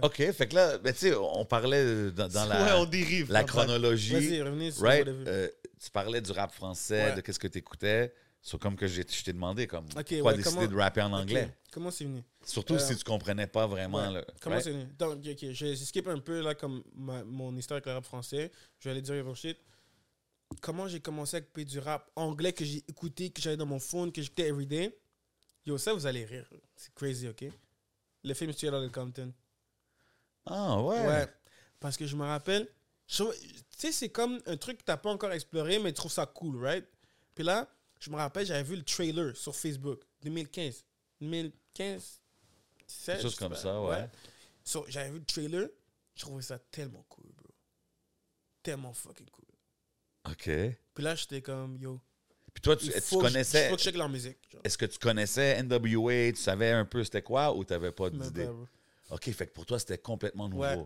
Ok, 0.00 0.16
fait 0.32 0.48
que 0.48 0.54
là, 0.54 0.78
ben, 0.78 0.92
tu 0.92 1.00
sais, 1.00 1.14
on 1.14 1.44
parlait 1.44 2.10
dans, 2.12 2.28
dans 2.28 2.42
ouais, 2.44 2.48
la, 2.48 2.78
on 2.78 2.84
dérive. 2.86 3.30
la 3.30 3.40
là, 3.40 3.44
chronologie. 3.44 4.14
Vas-y, 4.14 4.40
revenez 4.42 4.70
sur 4.70 4.82
Right? 4.82 5.06
Euh, 5.08 5.48
tu 5.82 5.90
parlais 5.90 6.20
du 6.20 6.30
rap 6.32 6.52
français, 6.52 7.04
Ouais. 7.10 7.14
de 7.16 7.20
qu'est-ce 7.20 7.38
que 7.38 7.48
tu 7.48 7.58
écoutais. 7.58 8.14
So, 8.40 8.58
comme 8.58 8.74
que 8.76 8.86
je 8.88 9.02
t'ai 9.02 9.32
demandé, 9.32 9.66
comme, 9.66 9.84
Ok, 9.84 9.92
pourquoi 10.08 10.32
ouais, 10.32 10.36
décider 10.38 10.54
comment- 10.56 10.66
de 10.66 10.76
rapper 10.76 11.02
en 11.02 11.12
anglais? 11.12 11.48
Comment 11.72 11.90
c'est 11.90 12.04
venu? 12.04 12.22
Surtout 12.44 12.74
Euh, 12.74 12.78
si 12.78 12.96
tu 12.96 13.04
comprenais 13.04 13.46
pas 13.46 13.66
vraiment. 13.66 13.98
Ouais. 14.08 14.14
le- 14.14 14.26
Comment 14.40 14.56
right? 14.56 14.64
c'est 14.64 14.72
venu? 14.72 14.86
Donc, 14.98 15.18
ok, 15.24 15.52
je, 15.52 15.74
skip 15.74 16.08
un 16.08 16.18
peu 16.18 16.40
là 16.40 16.54
comme 16.54 16.82
ma- 16.94 17.22
mon 17.24 17.54
histoire 17.56 17.76
avec 17.76 17.86
le 17.86 17.92
rap 17.92 18.04
français. 18.04 18.50
Je 18.78 18.84
vais 18.88 18.92
aller 18.92 19.02
dire 19.02 19.14
your 19.16 19.36
shit. 19.36 19.58
Comment 20.60 20.86
j'ai 20.88 21.00
commencé 21.00 21.36
à 21.36 21.38
écouter 21.40 21.64
du 21.64 21.78
rap 21.78 22.10
anglais 22.16 22.52
que 22.52 22.64
j'ai 22.64 22.82
écouté, 22.88 23.30
que 23.30 23.40
j'avais 23.40 23.56
dans 23.56 23.66
mon 23.66 23.78
phone, 23.78 24.10
que 24.12 24.20
j'écoutais 24.22 24.48
everyday? 24.48 24.96
Yo, 25.64 25.78
ça, 25.78 25.92
vous 25.94 26.06
allez 26.06 26.24
rire. 26.24 26.48
C'est 26.76 26.92
crazy, 26.94 27.28
ok? 27.28 27.44
Le 28.24 28.34
film 28.34 28.52
Straight 28.52 28.72
Outta 28.72 28.88
Compton. 28.88 29.32
Ah, 30.46 30.80
ouais. 30.80 31.06
Ouais. 31.06 31.32
Parce 31.78 31.96
que 31.96 32.06
je 32.06 32.16
me 32.16 32.24
rappelle, 32.24 32.68
tu 33.06 33.24
sais, 33.76 33.92
c'est 33.92 34.08
comme 34.10 34.40
un 34.46 34.56
truc 34.56 34.78
que 34.78 34.84
t'as 34.84 34.96
pas 34.96 35.10
encore 35.10 35.32
exploré, 35.32 35.78
mais 35.78 35.92
tu 35.92 35.96
trouves 35.96 36.12
ça 36.12 36.26
cool, 36.26 36.64
right? 36.64 36.86
Puis 37.34 37.44
là, 37.44 37.68
je 38.00 38.10
me 38.10 38.16
rappelle, 38.16 38.46
j'avais 38.46 38.62
vu 38.62 38.76
le 38.76 38.84
trailer 38.84 39.36
sur 39.36 39.54
Facebook, 39.54 40.02
2015. 40.22 40.84
2015, 41.20 42.20
16, 42.86 43.06
Quelque 43.06 43.22
chose 43.22 43.36
comme 43.36 43.52
pas. 43.52 43.58
ça, 43.58 43.80
ouais. 43.80 44.08
So, 44.64 44.84
j'avais 44.88 45.10
vu 45.10 45.18
le 45.20 45.24
trailer, 45.24 45.68
je 46.14 46.20
trouvais 46.22 46.42
ça 46.42 46.58
tellement 46.58 47.04
cool, 47.08 47.26
bro. 47.36 47.50
Tellement 48.62 48.92
fucking 48.92 49.28
cool. 49.30 49.44
OK. 50.30 50.50
Puis 50.94 51.04
là, 51.04 51.14
j'étais 51.14 51.42
comme, 51.42 51.76
yo, 51.78 52.00
Puis 52.62 52.70
toi, 52.70 52.76
tu, 52.76 52.86
il 52.86 52.92
tu 52.92 53.00
faut 53.00 53.18
que 53.20 53.26
je- 53.26 53.32
connaissais. 53.32 53.66
il 53.66 53.70
faut 53.70 53.76
que 53.76 53.82
je 53.82 53.90
leur 53.98 54.08
musique. 54.08 54.38
Est-ce 54.62 54.78
que 54.78 54.86
tu 54.86 54.98
connaissais 54.98 55.60
NWA? 55.62 56.32
Tu 56.32 56.36
savais 56.36 56.70
un 56.70 56.84
peu 56.84 57.02
c'était 57.02 57.22
quoi 57.22 57.52
ou 57.56 57.64
pas 57.64 57.78
Même 58.10 58.20
d'idée? 58.20 58.44
pas, 58.46 58.52
bro. 58.52 58.66
OK, 59.10 59.30
fait 59.32 59.46
que 59.48 59.52
pour 59.52 59.66
toi, 59.66 59.78
c'était 59.78 59.98
complètement 59.98 60.48
nouveau. 60.48 60.62
Ouais. 60.62 60.78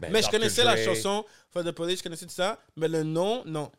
Ben, 0.00 0.10
mais 0.12 0.22
je 0.22 0.30
connaissais 0.30 0.64
la 0.64 0.82
chanson, 0.82 1.24
For 1.50 1.62
the 1.62 1.72
Police, 1.72 1.98
je 1.98 2.02
connaissais 2.04 2.24
tout 2.26 2.32
ça, 2.32 2.58
mais 2.76 2.88
le 2.88 3.02
nom, 3.02 3.44
non. 3.44 3.70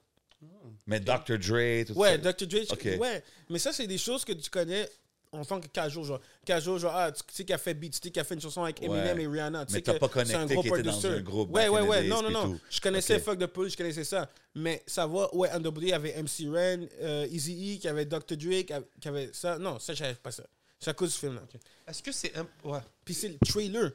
Mais 0.88 0.99
Dr. 0.99 1.38
Dre, 1.38 1.86
tout 1.86 1.93
Ouais, 1.93 2.12
ça. 2.22 2.34
Dr. 2.34 2.47
Dre, 2.47 2.99
ouais. 2.99 3.24
Mais 3.49 3.60
ça, 3.60 3.72
c'est 3.74 3.88
des 3.88 3.97
choses 3.97 4.24
que 4.26 4.34
tu 4.34 4.49
connais 4.49 4.88
en 5.34 5.45
tant 5.45 5.61
que 5.61 5.67
Kajo, 5.67 6.03
genre. 6.03 6.19
Kajo, 6.45 6.77
genre, 6.77 6.93
ah, 6.95 7.11
tu 7.11 7.21
sais 7.32 7.45
qu'il 7.45 7.53
a 7.55 7.57
fait 7.57 7.73
beat, 7.73 7.93
tu 7.93 7.99
sais 8.03 8.11
qu'il 8.11 8.19
a 8.19 8.23
fait 8.23 8.36
une 8.36 8.41
chanson 8.41 8.63
avec 8.63 8.82
Eminem 8.84 9.17
Ouais. 9.17 9.23
et 9.23 9.27
Rihanna. 9.27 9.65
tu 9.65 9.71
Mais 9.73 9.77
sais 9.79 9.84
t'as 9.84 9.93
que 9.93 9.99
pas 9.99 10.07
c'est 10.25 10.36
un 10.36 10.39
connecté 10.45 10.53
gros 10.55 10.61
qu'il 10.63 10.71
était 10.73 10.84
dans 10.84 11.05
un 11.07 11.21
groupe 11.21 11.51
Ouais, 11.55 11.69
ouais, 11.69 11.82
ouais. 11.82 12.03
Non, 12.07 12.21
non, 12.21 12.29
non. 12.32 12.43
tout. 12.53 12.59
Je 12.69 12.82
connaissais 12.82 13.15
Ok. 13.15 13.21
Fuck 13.23 13.39
the 13.39 13.45
Police, 13.47 13.73
je 13.73 13.77
connaissais 13.77 14.03
ça. 14.03 14.29
Mais 14.55 14.84
savoir, 14.86 15.34
ouais, 15.36 15.49
NWA, 15.57 15.82
il 15.84 15.88
y 15.89 15.93
avait 15.93 16.13
MC 16.21 16.47
Ren, 16.49 16.86
euh, 17.01 17.27
Easy 17.32 17.75
E, 17.77 17.79
qui 17.79 17.88
avait 17.88 18.05
Dr. 18.05 18.36
Dre, 18.36 18.65
qui 18.99 19.07
avait- 19.07 19.29
ça. 19.34 19.57
Non, 19.57 19.79
ça, 19.79 19.93
je 19.93 19.99
savais 19.99 20.15
pas 20.15 20.32
ça. 20.32 20.43
C'est 20.79 20.89
à 20.89 20.93
cause 20.93 21.13
du 21.13 21.17
film, 21.19 21.36
là. 21.36 21.41
Est-ce 21.88 22.01
que 22.03 22.11
c'est 22.11 22.36
un. 22.38 22.45
Ouais. 22.63 22.79
Puis 23.05 23.13
c'est 23.13 23.29
le 23.29 23.38
trailer. 23.45 23.91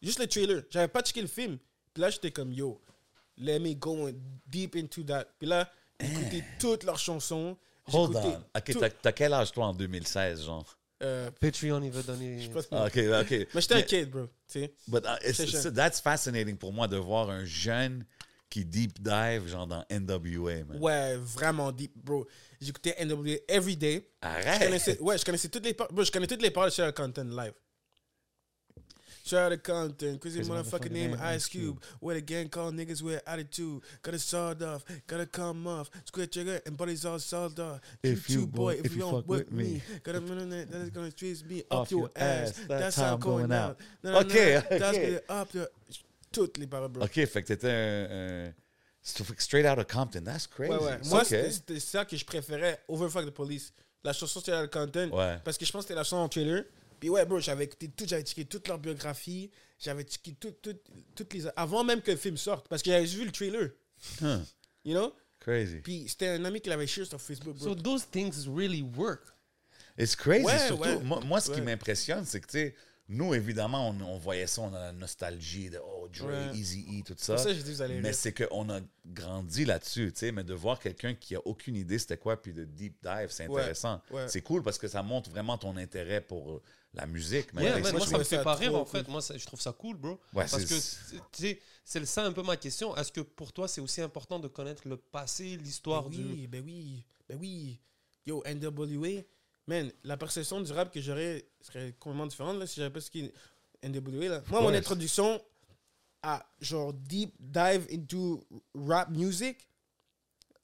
Juste 0.00 0.20
le 0.20 0.26
trailer. 0.26 0.62
J'avais 0.70 0.88
pas 0.88 1.02
checké 1.02 1.20
le 1.20 1.26
film. 1.26 1.58
Puis 1.92 2.00
là, 2.00 2.08
j'étais 2.10 2.30
comme, 2.30 2.52
yo, 2.52 2.80
let 3.36 3.58
me 3.58 3.74
go 3.74 4.08
deep 4.46 4.76
into 4.76 5.02
that. 5.02 5.26
Puis 5.38 5.48
là, 5.48 5.70
j'écoutais 6.00 6.44
toutes 6.58 6.84
leurs 6.84 6.98
chansons. 6.98 7.56
Hold 7.92 8.16
on. 8.16 8.44
OK, 8.56 8.78
t'as- 8.78 8.90
t'as 8.90 9.12
quel 9.12 9.32
âge, 9.32 9.52
toi, 9.52 9.66
en 9.66 9.74
2016, 9.74 10.44
genre? 10.44 10.78
euh, 11.02 11.30
Patreon, 11.40 11.82
il 11.82 11.90
veut 11.90 12.02
donner. 12.04 12.40
je 12.40 12.46
sais 12.46 12.52
pas 12.52 12.62
si- 12.62 12.68
Ah, 12.70 12.84
OK, 12.86 12.96
OK. 13.22 13.48
Mais 13.54 13.60
j'étais 13.60 13.74
un 13.74 13.82
kid, 13.82 14.08
bro. 14.10 14.26
Tu 14.46 14.60
sais. 14.60 14.74
But 14.86 15.04
uh, 15.04 15.28
it's, 15.28 15.38
it's- 15.40 15.72
that's 15.74 16.00
fascinating 16.00 16.56
pour 16.56 16.72
moi 16.72 16.86
de 16.86 16.96
voir 16.96 17.28
un 17.30 17.44
jeune 17.44 18.04
qui 18.48 18.64
deep 18.64 19.02
dive, 19.02 19.48
genre 19.48 19.66
dans 19.66 19.84
NWA, 19.90 20.62
man. 20.64 20.78
Ouais, 20.80 21.16
vraiment 21.16 21.72
deep, 21.72 21.92
bro. 21.96 22.24
J'écoutais 22.60 22.94
NWA 23.04 23.36
every 23.48 23.76
day. 23.76 24.08
Je 24.22 24.28
Arrête! 24.28 24.62
connaissais, 24.62 25.00
ouais, 25.00 25.18
je 25.18 25.24
connaissais 25.24 25.48
toutes 25.48 25.64
les 25.64 25.74
paroles. 25.74 25.92
Bro, 25.92 26.04
je 26.04 26.12
connais 26.12 26.26
toutes 26.28 26.42
les 26.42 26.50
paroles 26.52 26.70
de 26.70 26.90
Content 26.92 27.24
live. 27.24 27.54
Share 29.24 29.56
Content, 29.56 30.20
crazy 30.20 30.38
Crazy 30.38 30.50
motherfucking 30.50 30.90
name, 30.90 31.14
Ice 31.14 31.20
Ice 31.20 31.46
Cube. 31.46 31.80
Where 32.00 32.14
the 32.14 32.20
gang 32.20 32.48
called 32.48 32.74
niggas 32.74 33.02
with 33.02 33.22
attitude. 33.26 33.82
Got 34.02 34.14
a 34.14 34.18
sawed 34.18 34.62
off, 34.62 34.84
got 35.06 35.18
to 35.18 35.26
come 35.26 35.66
off. 35.66 35.90
Square 36.04 36.26
trigger 36.26 36.60
and 36.66 36.76
buddies 36.76 37.04
all 37.04 37.18
sawed 37.18 37.58
off. 37.60 37.80
If 38.02 38.28
you 38.28 38.40
you, 38.40 38.46
boy, 38.46 38.80
if 38.82 38.94
you 38.94 39.00
don't 39.00 39.26
with 39.26 39.52
me, 39.52 39.82
got 40.02 40.16
a 40.16 40.20
minute 40.20 40.70
that 40.70 40.80
is 40.80 40.90
gonna 40.90 41.12
treat 41.12 41.44
me 41.48 41.62
up 41.70 41.90
your 41.90 42.10
ass. 42.16 42.60
That's 42.68 42.96
how 42.96 43.14
I'm 43.14 43.20
going 43.20 43.52
out. 43.52 43.78
No, 44.02 44.12
no, 44.12 44.18
Okay, 44.20 45.20
up. 45.28 45.48
Toutes 46.32 46.56
les 46.56 46.66
paroles, 46.66 46.90
bro. 46.90 47.04
OK, 47.04 47.26
fait 47.26 47.42
que 47.42 47.48
t'étais 47.48 47.68
un, 47.68 48.46
un- 48.48 48.54
Straight 49.02 49.66
out 49.66 49.78
of 49.78 49.86
Compton. 49.86 50.24
That's 50.24 50.46
crazy. 50.46 50.72
Ouais, 50.72 50.78
ouais. 50.78 50.96
It's 50.98 51.10
Moi, 51.10 51.20
okay. 51.20 51.50
c'était 51.50 51.50
c'était 51.50 51.80
ça 51.80 52.04
que 52.04 52.16
je 52.16 52.24
préférais 52.24 52.80
over 52.88 53.10
Fuck 53.10 53.26
the 53.26 53.30
Police. 53.30 53.72
La 54.04 54.12
chanson, 54.12 54.40
content. 54.72 55.10
Ouais. 55.10 55.38
Parce 55.44 55.58
que 55.58 55.64
je 55.64 55.72
pense 55.72 55.82
que 55.82 55.88
c'était 55.88 55.94
la 55.94 56.04
chanson 56.04 56.16
en 56.24 56.28
trailer. 56.28 56.64
Puis 57.02 57.08
ouais, 57.08 57.26
bro, 57.26 57.40
j'avais 57.40 57.64
écouté 57.64 57.88
tout, 57.88 58.04
j'avais 58.06 58.22
checké 58.22 58.44
toute 58.44 58.68
leur 58.68 58.78
biographie. 58.78 59.50
J'avais 59.76 60.04
checké 60.04 60.34
tout, 60.34 60.52
tout, 60.62 60.76
toutes 61.16 61.34
les. 61.34 61.48
Avant 61.56 61.82
même 61.82 62.00
que 62.00 62.12
le 62.12 62.16
film 62.16 62.36
sorte. 62.36 62.68
Parce 62.68 62.80
que 62.80 62.92
j'avais 62.92 63.06
vu 63.06 63.24
le 63.24 63.32
trailer. 63.32 63.70
Huh, 64.20 64.44
You 64.84 64.94
know? 64.94 65.12
crazy. 65.40 65.80
Puis 65.80 66.04
c'était 66.08 66.28
un 66.28 66.44
ami 66.44 66.60
qui 66.60 66.68
l'avait 66.68 66.86
share 66.86 67.04
sur 67.04 67.20
Facebook, 67.20 67.56
bro. 67.56 67.64
So 67.64 67.74
those 67.74 68.06
things 68.08 68.46
really 68.46 68.82
work. 68.82 69.22
It's 69.98 70.14
crazy. 70.14 70.44
Ouais, 70.44 70.58
Surtout, 70.68 70.84
ouais. 70.84 70.98
moi, 71.00 71.20
moi, 71.24 71.40
ce 71.40 71.50
qui 71.50 71.56
Ouais. 71.58 71.62
m'impressionne, 71.62 72.24
c'est 72.24 72.38
que, 72.40 72.46
tu 72.46 72.52
sais, 72.58 72.74
nous, 73.08 73.34
évidemment, 73.34 73.88
on, 73.90 74.00
on 74.02 74.18
voyait 74.18 74.46
ça, 74.46 74.62
on 74.62 74.72
a 74.72 74.78
la 74.78 74.92
nostalgie 74.92 75.70
de 75.70 75.80
Oh, 75.84 76.06
Dre, 76.08 76.26
Ouais. 76.26 76.56
Easy 76.56 76.86
E, 76.88 77.02
tout 77.04 77.14
ça. 77.18 77.36
Ça, 77.36 77.52
j'ai 77.52 77.64
dit, 77.64 77.72
vous 77.72 77.82
allez 77.82 78.00
mais 78.00 78.12
c'est 78.12 78.32
qu'on 78.32 78.70
a 78.70 78.78
grandi 79.04 79.64
là-dessus, 79.64 80.12
tu 80.12 80.20
sais. 80.20 80.30
Mais 80.30 80.44
de 80.44 80.54
voir 80.54 80.78
quelqu'un 80.78 81.14
qui 81.14 81.34
a 81.34 81.40
aucune 81.44 81.74
idée 81.74 81.98
c'était 81.98 82.16
quoi, 82.16 82.40
puis 82.40 82.52
de 82.52 82.64
deep 82.64 82.94
dive, 83.02 83.26
c'est 83.30 83.48
Ouais, 83.48 83.60
intéressant. 83.62 84.00
ouais. 84.12 84.28
C'est 84.28 84.42
cool 84.42 84.62
parce 84.62 84.78
que 84.78 84.86
ça 84.86 85.02
montre 85.02 85.28
vraiment 85.30 85.58
ton 85.58 85.76
intérêt 85.76 86.20
pour 86.20 86.52
euh, 86.52 86.62
la 86.94 87.06
musique. 87.06 87.52
man. 87.54 87.64
Man, 87.64 87.72
ça, 87.72 87.80
moi, 87.80 87.90
je 87.92 87.92
ça 87.92 88.00
trouve- 88.06 88.18
me 88.18 88.24
ça 88.24 88.36
fait 88.38 88.44
pas 88.44 88.54
rire, 88.54 88.74
en 88.74 88.84
cool. 88.84 88.90
fait. 89.00 89.08
Moi, 89.08 89.22
ça- 89.22 89.36
je 89.38 89.46
trouve 89.46 89.60
ça 89.60 89.72
cool, 89.72 89.96
bro. 89.96 90.10
Ouais, 90.10 90.18
Parce 90.50 90.56
que, 90.64 90.78
c'est- 90.78 91.16
tu 91.32 91.42
sais, 91.42 91.60
c'est 91.84 92.04
ça 92.06 92.24
un 92.24 92.32
peu 92.32 92.42
ma 92.42 92.56
question. 92.56 92.94
Est-ce 92.96 93.10
que 93.12 93.20
pour 93.22 93.52
toi, 93.52 93.66
c'est 93.68 93.80
aussi 93.80 94.00
important 94.02 94.38
de 94.38 94.48
connaître 94.48 94.86
le 94.86 94.96
passé, 94.96 95.56
l'histoire 95.56 96.08
Ben 96.08 96.16
du. 96.18 96.24
oui, 96.24 96.46
ben 96.46 96.62
oui, 96.64 97.04
ben 97.28 97.38
oui. 97.40 97.80
Yo, 98.26 98.42
NWA, 98.46 99.22
man, 99.66 99.90
la 100.04 100.16
perception 100.16 100.60
du 100.60 100.70
rap 100.72 100.92
que 100.92 101.00
j'aurais 101.00 101.44
serait 101.60 101.92
complètement 101.98 102.26
différente 102.26 102.58
là, 102.58 102.66
si 102.66 102.76
j'avais 102.76 102.90
pas 102.92 103.00
ce 103.00 103.10
qui 103.10 103.20
est 103.24 103.32
NWA. 103.82 104.28
Là. 104.28 104.42
Moi, 104.48 104.60
mon 104.60 104.74
introduction 104.74 105.42
à 106.22 106.46
genre 106.60 106.92
deep 106.92 107.34
dive 107.40 107.86
into 107.90 108.44
rap 108.74 109.10
music, 109.10 109.66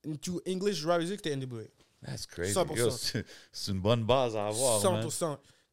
into 0.07 0.41
English 0.47 0.85
rap 0.85 1.01
music, 1.01 1.17
c'était 1.23 1.33
NWA. 1.37 1.65
That's 2.05 2.27
crazy. 2.27 2.53
100%. 2.55 3.25
C'est 3.51 3.73
une 3.73 3.81
bonne 3.81 4.05
base 4.05 4.37
à 4.37 4.47
avoir. 4.47 4.81
man. 4.93 5.09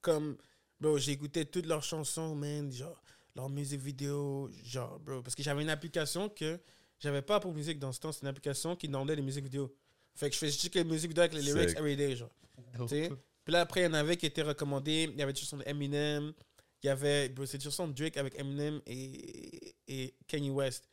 100%. 0.05 0.13
Comme, 0.13 0.37
bro, 0.79 0.97
j'ai 0.97 1.11
écouté 1.13 1.45
toutes 1.45 1.65
leurs 1.65 1.83
chansons, 1.83 2.35
man, 2.35 2.71
genre, 2.71 3.01
leurs 3.35 3.49
musiques 3.49 3.81
vidéo, 3.81 4.49
genre, 4.63 4.99
bro. 4.99 5.21
Parce 5.21 5.35
que 5.35 5.43
j'avais 5.43 5.61
une 5.63 5.69
application 5.69 6.29
que 6.29 6.59
j'avais 6.99 7.21
pas 7.21 7.39
pour 7.39 7.53
musique 7.53 7.79
dans 7.79 7.91
ce 7.91 7.99
temps, 7.99 8.11
c'est 8.11 8.21
une 8.21 8.27
application 8.29 8.75
qui 8.75 8.87
demandait 8.87 9.15
les 9.15 9.21
musiques 9.21 9.43
vidéo. 9.43 9.73
Fait 10.15 10.29
que 10.29 10.33
je 10.35 10.39
faisais 10.39 10.57
checker 10.57 10.83
les 10.83 10.89
musiques 10.89 11.09
vidéo 11.09 11.23
avec 11.23 11.33
les 11.33 11.41
lyrics 11.41 11.69
Sick. 11.69 11.77
everyday, 11.79 12.15
genre. 12.15 12.29
Dope. 12.77 12.87
Tu 12.89 12.95
sais? 12.95 13.09
Puis 13.43 13.51
là, 13.53 13.61
après, 13.61 13.81
il 13.81 13.83
y 13.83 13.87
en 13.87 13.93
avait 13.93 14.15
qui 14.17 14.25
étaient 14.25 14.41
recommandés. 14.41 15.09
Il 15.11 15.19
y 15.19 15.21
avait 15.21 15.33
des 15.33 15.39
chansons 15.39 15.57
d'Eminem. 15.57 16.33
Il 16.81 16.87
y 16.87 16.89
avait, 16.89 17.29
bro, 17.29 17.45
c'est 17.45 17.57
des 17.57 17.63
chansons 17.65 17.87
de 17.87 17.93
Drake 17.93 18.15
avec 18.17 18.39
Eminem 18.39 18.79
et, 18.87 19.75
et 19.87 20.13
Kanye 20.27 20.49
West. 20.51 20.87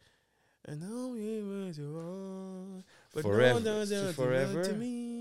And 0.69 0.77
now 0.77 1.13
we 1.13 1.43
were 1.43 1.73
to 1.75 1.99
all 1.99 2.83
But 3.15 3.23
Forever. 3.23 3.61
no, 3.61 3.61
no, 3.61 3.79
no, 3.81 3.85
C'est 3.85 3.97
do 4.01 4.07
not 4.07 4.13
Forever? 4.15 4.63
to 4.69 4.75
me. 4.77 5.12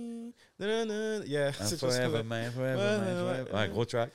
Yeah, 0.62 1.52
Ah, 1.60 1.66
cette 1.66 1.80
Forever, 1.80 2.24
man, 2.24 2.52
forever, 2.52 2.98
man, 3.00 3.48
ouais, 3.54 3.70
gros 3.70 3.86
track. 3.86 4.12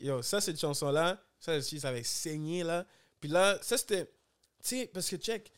Yo, 0.00 0.22
ça, 0.22 0.40
cette 0.40 0.58
chanson-là, 0.58 1.22
ça 1.38 1.56
aussi, 1.56 1.80
ça 1.80 1.88
avait 1.88 2.02
saigné, 2.02 2.62
là. 2.62 2.86
Puis 3.20 3.28
là, 3.28 3.58
ça, 3.62 3.76
c'était... 3.76 4.06
Tu 4.06 4.10
sais, 4.62 4.90
parce 4.92 5.08
que, 5.08 5.16
check, 5.16 5.52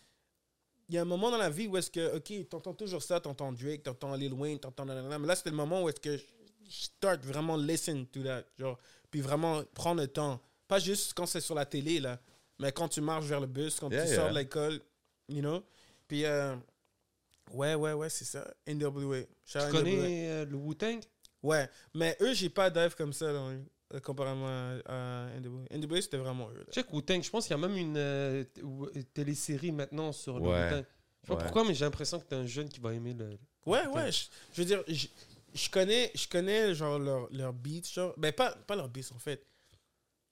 il 0.88 0.94
y 0.96 0.98
a 0.98 1.02
un 1.02 1.06
moment 1.06 1.30
dans 1.30 1.38
la 1.38 1.50
vie 1.50 1.66
où 1.66 1.76
est-ce 1.76 1.90
que, 1.90 2.16
OK, 2.16 2.48
t'entends 2.48 2.74
toujours 2.74 3.02
ça, 3.02 3.20
t'entends 3.20 3.52
Drake, 3.52 3.82
t'entends 3.82 4.14
Lil 4.14 4.32
Wayne, 4.32 4.58
t'entends... 4.58 4.84
Mais 4.84 5.26
là, 5.26 5.36
c'était 5.36 5.50
le 5.50 5.56
moment 5.56 5.82
où 5.82 5.88
est-ce 5.88 6.00
que 6.00 6.16
je 6.16 6.22
start 6.68 7.24
vraiment 7.24 7.56
listen 7.56 8.06
to 8.06 8.22
that, 8.22 8.44
genre, 8.58 8.78
puis 9.10 9.20
vraiment 9.20 9.62
prendre 9.74 10.00
le 10.00 10.08
temps. 10.08 10.40
Pas 10.68 10.78
juste 10.78 11.14
quand 11.14 11.26
c'est 11.26 11.40
sur 11.40 11.54
la 11.54 11.66
télé, 11.66 12.00
là, 12.00 12.18
mais 12.58 12.72
quand 12.72 12.88
tu 12.88 13.00
marches 13.00 13.26
vers 13.26 13.40
le 13.40 13.46
bus, 13.46 13.78
quand 13.78 13.90
Yeah, 13.90 14.06
tu 14.06 14.14
sors 14.14 14.30
de 14.30 14.38
l'école, 14.38 14.80
you 15.28 15.40
know? 15.40 15.62
Puis, 16.06 16.24
euh, 16.24 16.54
ouais, 17.50 17.74
ouais, 17.74 17.92
ouais, 17.92 18.08
c'est 18.10 18.24
ça. 18.24 18.46
NWA. 18.66 19.20
Shout 19.44 19.58
Tu 19.58 19.58
NWA. 19.58 19.70
connais 19.70 20.28
euh, 20.30 20.44
le 20.44 20.56
Wu-Tang? 20.56 21.00
Ouais, 21.42 21.68
mais 21.94 22.16
eux, 22.20 22.34
j'ai 22.34 22.48
pas 22.48 22.70
dive 22.70 22.94
comme 22.94 23.12
ça 23.12 23.32
dans, 23.32 23.50
euh, 23.50 24.00
comparément 24.00 24.46
à, 24.46 24.78
à 24.86 25.40
NWA. 25.40 25.64
NWA, 25.76 26.00
c'était 26.00 26.16
vraiment 26.18 26.48
eux. 26.50 26.58
là. 26.58 26.64
Check 26.72 26.92
Wu-Tang, 26.92 27.22
je 27.22 27.30
pense 27.30 27.46
qu'il 27.46 27.56
y 27.56 27.58
a 27.62 27.66
même 27.66 27.76
une 27.76 27.96
euh, 27.96 28.44
euh, 28.62 29.02
télésérie 29.12 29.72
maintenant 29.72 30.12
sur 30.12 30.38
le 30.38 30.46
Ouais. 30.48 30.64
Wu-Tang. 30.66 30.84
Je 30.84 31.26
sais 31.28 31.28
pas 31.28 31.34
Ouais. 31.34 31.42
pourquoi, 31.42 31.64
mais 31.64 31.74
j'ai 31.74 31.84
l'impression 31.84 32.18
que 32.20 32.24
t'es 32.24 32.34
un 32.36 32.46
jeune 32.46 32.68
qui 32.68 32.80
va 32.80 32.92
aimer 32.94 33.14
le. 33.14 33.38
Ouais, 33.66 33.86
ouais, 33.88 34.10
je, 34.10 34.24
je 34.52 34.60
veux 34.60 34.64
dire, 34.66 34.82
je, 34.88 35.06
je 35.54 35.70
connais, 35.70 36.10
je 36.14 36.26
connais 36.26 36.74
genre 36.74 36.98
leur, 36.98 37.28
leur 37.32 37.52
beats, 37.52 37.82
genre, 37.92 38.12
ben 38.16 38.32
pas, 38.32 38.52
pas 38.66 38.74
leurs 38.74 38.88
beats 38.88 39.12
en 39.14 39.18
fait, 39.20 39.46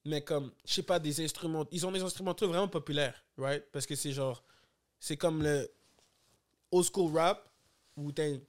mais 0.05 0.21
comme, 0.23 0.51
je 0.65 0.75
sais 0.75 0.83
pas, 0.83 0.99
des 0.99 1.23
instruments, 1.23 1.65
ils 1.71 1.87
ont 1.87 1.93
des 1.93 2.03
instrumentaux 2.03 2.49
vraiment 2.49 2.67
populaires, 2.67 3.25
right? 3.37 3.65
Parce 3.71 3.87
que 3.87 3.95
c'est 3.95 4.11
genre, 4.13 4.43
c'est 4.99 5.17
comme 5.17 5.43
le 5.45 5.71
old 6.71 6.85
school 6.85 7.11
rap, 7.12 7.49
Wu-Tang, 7.97 8.41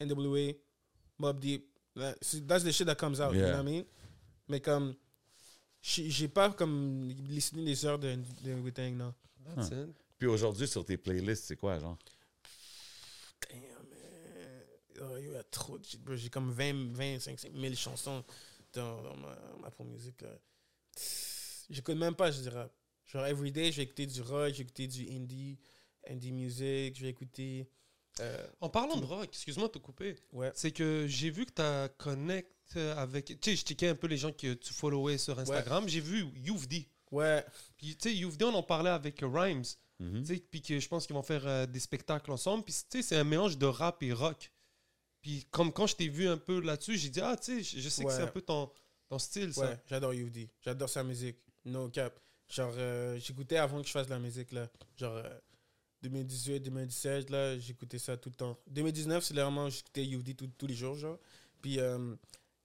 NWA, 0.00 0.52
Mob 1.18 1.38
Deep, 1.40 1.66
that- 1.96 2.16
c'est- 2.22 2.46
that's 2.46 2.64
the 2.64 2.72
shit 2.72 2.86
that 2.86 2.96
comes 2.96 3.20
out, 3.20 3.32
you 3.34 3.40
know 3.40 3.62
what 3.62 3.70
I 3.70 3.72
mean? 3.76 3.84
Mais 4.48 4.60
comme, 4.60 4.94
j'ai 5.80 6.10
j'ai 6.10 6.28
pas 6.28 6.50
comme 6.50 7.08
listené 7.28 7.62
les 7.64 7.84
heures 7.86 7.98
de, 7.98 8.16
de 8.42 8.54
Wu-Tang, 8.54 8.94
non. 8.96 9.14
That's 9.56 9.68
it. 9.72 9.94
Puis 10.18 10.28
aujourd'hui, 10.28 10.66
sur 10.68 10.84
tes 10.84 10.96
playlists, 10.96 11.44
c'est 11.44 11.56
quoi, 11.56 11.78
genre? 11.78 11.98
Damn, 13.50 13.60
man. 13.60 14.62
Oh, 15.02 15.16
il 15.18 15.32
y 15.32 15.36
a 15.36 15.42
trop 15.44 15.78
de 15.78 15.84
shit, 15.84 16.00
bro. 16.02 16.14
J'ai 16.16 16.30
comme 16.30 16.50
20, 16.50 16.92
25 16.94 17.40
000 17.52 17.74
chansons 17.74 18.24
dans, 18.72 19.02
dans 19.02 19.16
ma, 19.16 19.36
ma. 19.60 19.70
J'écoute 21.70 21.96
même 21.96 22.14
pas, 22.14 22.30
je 22.30 22.40
dirais. 22.40 22.70
Genre, 23.06 23.26
everyday, 23.26 23.70
je 23.72 23.78
vais 23.78 23.82
écouter 23.84 24.06
du 24.06 24.22
rock, 24.22 24.58
écouter 24.58 24.86
du 24.86 25.08
indie, 25.10 25.58
indie 26.10 26.32
music, 26.32 26.96
je 26.96 27.02
vais 27.02 27.10
écouter. 27.10 27.68
euh, 28.20 28.46
En 28.60 28.68
parlant 28.68 28.96
de 28.96 29.04
rock, 29.04 29.24
excuse-moi 29.26 29.68
de 29.68 29.72
te 29.72 29.78
couper, 29.78 30.16
ouais. 30.32 30.50
c'est 30.54 30.70
que 30.72 31.06
j'ai 31.08 31.30
vu 31.30 31.46
que 31.46 31.52
tu 31.52 31.94
connect 31.98 32.50
avec. 32.76 33.26
Tu 33.26 33.38
sais, 33.42 33.56
je 33.56 33.64
checkais 33.64 33.88
un 33.88 33.94
peu 33.94 34.06
les 34.06 34.16
gens 34.16 34.32
que 34.32 34.54
tu 34.54 34.72
followais 34.72 35.18
sur 35.18 35.38
Instagram. 35.38 35.88
J'ai 35.88 36.00
vu 36.00 36.26
Youvdi. 36.34 36.88
Ouais. 37.10 37.44
Puis, 37.76 37.96
tu 37.96 38.08
sais, 38.08 38.14
Youvdi, 38.16 38.44
on 38.44 38.54
en 38.54 38.62
parlait 38.62 38.90
avec 38.90 39.20
Rhymes. 39.22 39.64
Mhm. 40.00 40.24
Sais, 40.24 40.36
puis 40.50 40.60
que 40.60 40.80
je 40.80 40.88
pense 40.88 41.06
qu'ils 41.06 41.14
vont 41.14 41.22
faire 41.22 41.46
euh, 41.46 41.66
des 41.66 41.78
spectacles 41.78 42.30
ensemble. 42.32 42.64
Puis, 42.64 42.74
tu 42.74 42.98
sais, 42.98 43.02
c'est 43.02 43.16
un 43.16 43.22
mélange 43.24 43.56
de 43.58 43.66
rap 43.66 44.02
et 44.02 44.12
rock. 44.12 44.50
Puis, 45.22 45.46
comme 45.50 45.72
quand 45.72 45.86
je 45.86 45.94
t'ai 45.96 46.08
vu 46.08 46.26
un 46.28 46.36
peu 46.36 46.60
là-dessus, 46.60 46.98
j'ai 46.98 47.08
dit, 47.10 47.20
ah, 47.20 47.36
tu 47.36 47.62
sais, 47.62 47.80
je 47.80 47.88
sais 47.88 48.04
que 48.04 48.10
c'est 48.10 48.22
un 48.22 48.26
peu 48.26 48.42
ton, 48.42 48.70
ton 49.08 49.18
style, 49.18 49.54
ça. 49.54 49.70
Ouais, 49.70 49.78
j'adore 49.86 50.12
UD. 50.12 50.48
J'adore 50.60 50.88
sa 50.88 51.04
musique. 51.04 51.36
No 51.64 51.88
cap. 51.88 52.18
Genre, 52.48 52.74
euh, 52.76 53.18
j'écoutais 53.18 53.56
avant 53.56 53.80
que 53.80 53.86
je 53.86 53.92
fasse 53.92 54.06
de 54.06 54.12
la 54.12 54.18
musique, 54.18 54.50
là. 54.52 54.68
Genre, 54.96 55.14
euh, 55.16 55.38
2018, 56.08 56.60
2017, 56.60 57.30
là, 57.30 57.58
j'écoutais 57.58 57.98
ça 57.98 58.16
tout 58.16 58.28
le 58.28 58.34
temps. 58.34 58.58
2019, 58.68 59.24
c'est 59.24 59.34
vraiment, 59.34 59.68
j'écoutais 59.70 60.04
UD 60.04 60.36
tout- 60.36 60.50
tous 60.58 60.66
les 60.66 60.74
jours, 60.74 60.94
genre. 60.94 61.18
Puis, 61.62 61.80
euh, 61.80 62.14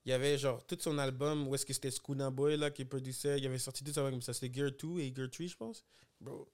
il 0.05 0.09
y 0.09 0.11
avait, 0.13 0.37
genre, 0.37 0.65
tout 0.65 0.77
son 0.79 0.97
album, 0.97 1.47
où 1.47 1.55
est-ce 1.55 1.65
que 1.65 1.73
c'était 1.73 1.91
Skuna 1.91 2.29
Boy, 2.31 2.57
là, 2.57 2.69
qui 2.69 2.83
produisait. 2.85 3.37
Il 3.39 3.45
avait 3.45 3.57
sorti 3.59 3.83
tout 3.83 3.93
ça 3.93 4.01
comme 4.01 4.21
ça. 4.21 4.33
C'était 4.33 4.53
Gear 4.53 4.71
2 4.71 4.99
et 4.99 5.13
Gear 5.15 5.29
3, 5.31 5.47
je 5.47 5.55
pense. 5.55 5.83
Bro. 6.19 6.47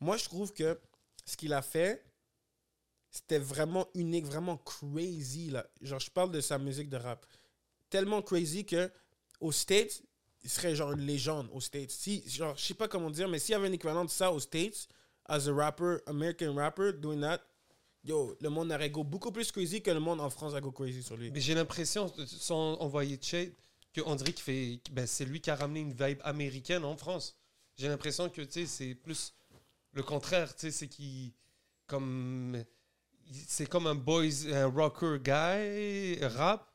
Moi, 0.00 0.16
je 0.16 0.24
trouve 0.24 0.52
que 0.52 0.78
ce 1.24 1.36
qu'il 1.36 1.52
a 1.52 1.62
fait, 1.62 2.04
c'était 3.10 3.38
vraiment 3.38 3.86
unique, 3.94 4.26
vraiment 4.26 4.56
crazy, 4.58 5.50
là. 5.50 5.66
Genre, 5.80 6.00
je 6.00 6.10
parle 6.10 6.32
de 6.32 6.40
sa 6.40 6.58
musique 6.58 6.88
de 6.88 6.96
rap. 6.96 7.24
Tellement 7.90 8.22
crazy 8.22 8.64
que 8.64 8.90
aux 9.40 9.52
States, 9.52 10.02
il 10.42 10.50
serait 10.50 10.74
genre 10.74 10.92
une 10.92 11.06
légende 11.06 11.48
aux 11.52 11.60
States. 11.60 11.90
Si, 11.90 12.28
genre, 12.28 12.56
je 12.56 12.64
sais 12.64 12.74
pas 12.74 12.88
comment 12.88 13.10
dire, 13.10 13.28
mais 13.28 13.38
s'il 13.38 13.52
y 13.52 13.54
avait 13.54 13.68
un 13.68 13.72
équivalent 13.72 14.04
de 14.04 14.10
ça 14.10 14.30
aux 14.32 14.40
States, 14.40 14.88
as 15.28 15.46
a 15.48 15.52
rapper, 15.52 15.98
American 16.06 16.54
rapper, 16.54 16.92
doing 16.94 17.20
that, 17.20 17.40
yo, 18.04 18.36
le 18.40 18.48
monde 18.48 18.72
aurait 18.72 18.90
go 18.90 19.04
beaucoup 19.04 19.30
plus 19.32 19.50
crazy 19.52 19.82
que 19.82 19.90
le 19.90 20.00
monde 20.00 20.20
en 20.20 20.30
France 20.30 20.54
a 20.54 20.60
go 20.60 20.72
crazy 20.72 21.02
sur 21.02 21.16
lui. 21.16 21.30
Mais 21.30 21.40
j'ai 21.40 21.54
l'impression, 21.54 22.12
son 22.26 22.76
envoyé 22.80 23.16
de 23.16 23.24
shade, 23.24 23.52
qu'on 23.94 24.14
dirait 24.14 24.32
qu'il 24.32 24.42
fait. 24.44 24.80
Ben, 24.92 25.06
c'est 25.06 25.24
lui 25.24 25.40
qui 25.40 25.50
a 25.50 25.56
ramené 25.56 25.80
une 25.80 25.92
vibe 25.92 26.20
américaine 26.24 26.84
en 26.84 26.96
France. 26.96 27.36
J'ai 27.76 27.88
l'impression 27.88 28.28
que, 28.28 28.42
tu 28.42 28.60
sais, 28.60 28.66
c'est 28.66 28.94
plus 28.94 29.34
le 29.92 30.02
contraire, 30.02 30.54
tu 30.54 30.62
sais, 30.62 30.70
c'est 30.70 30.88
qu'il. 30.88 31.32
Comme. 31.86 32.62
C'est 33.46 33.66
comme 33.66 33.86
un 33.86 33.94
boys, 33.94 34.46
un 34.52 34.66
rocker 34.66 35.18
guy, 35.22 36.24
rap. 36.24 36.72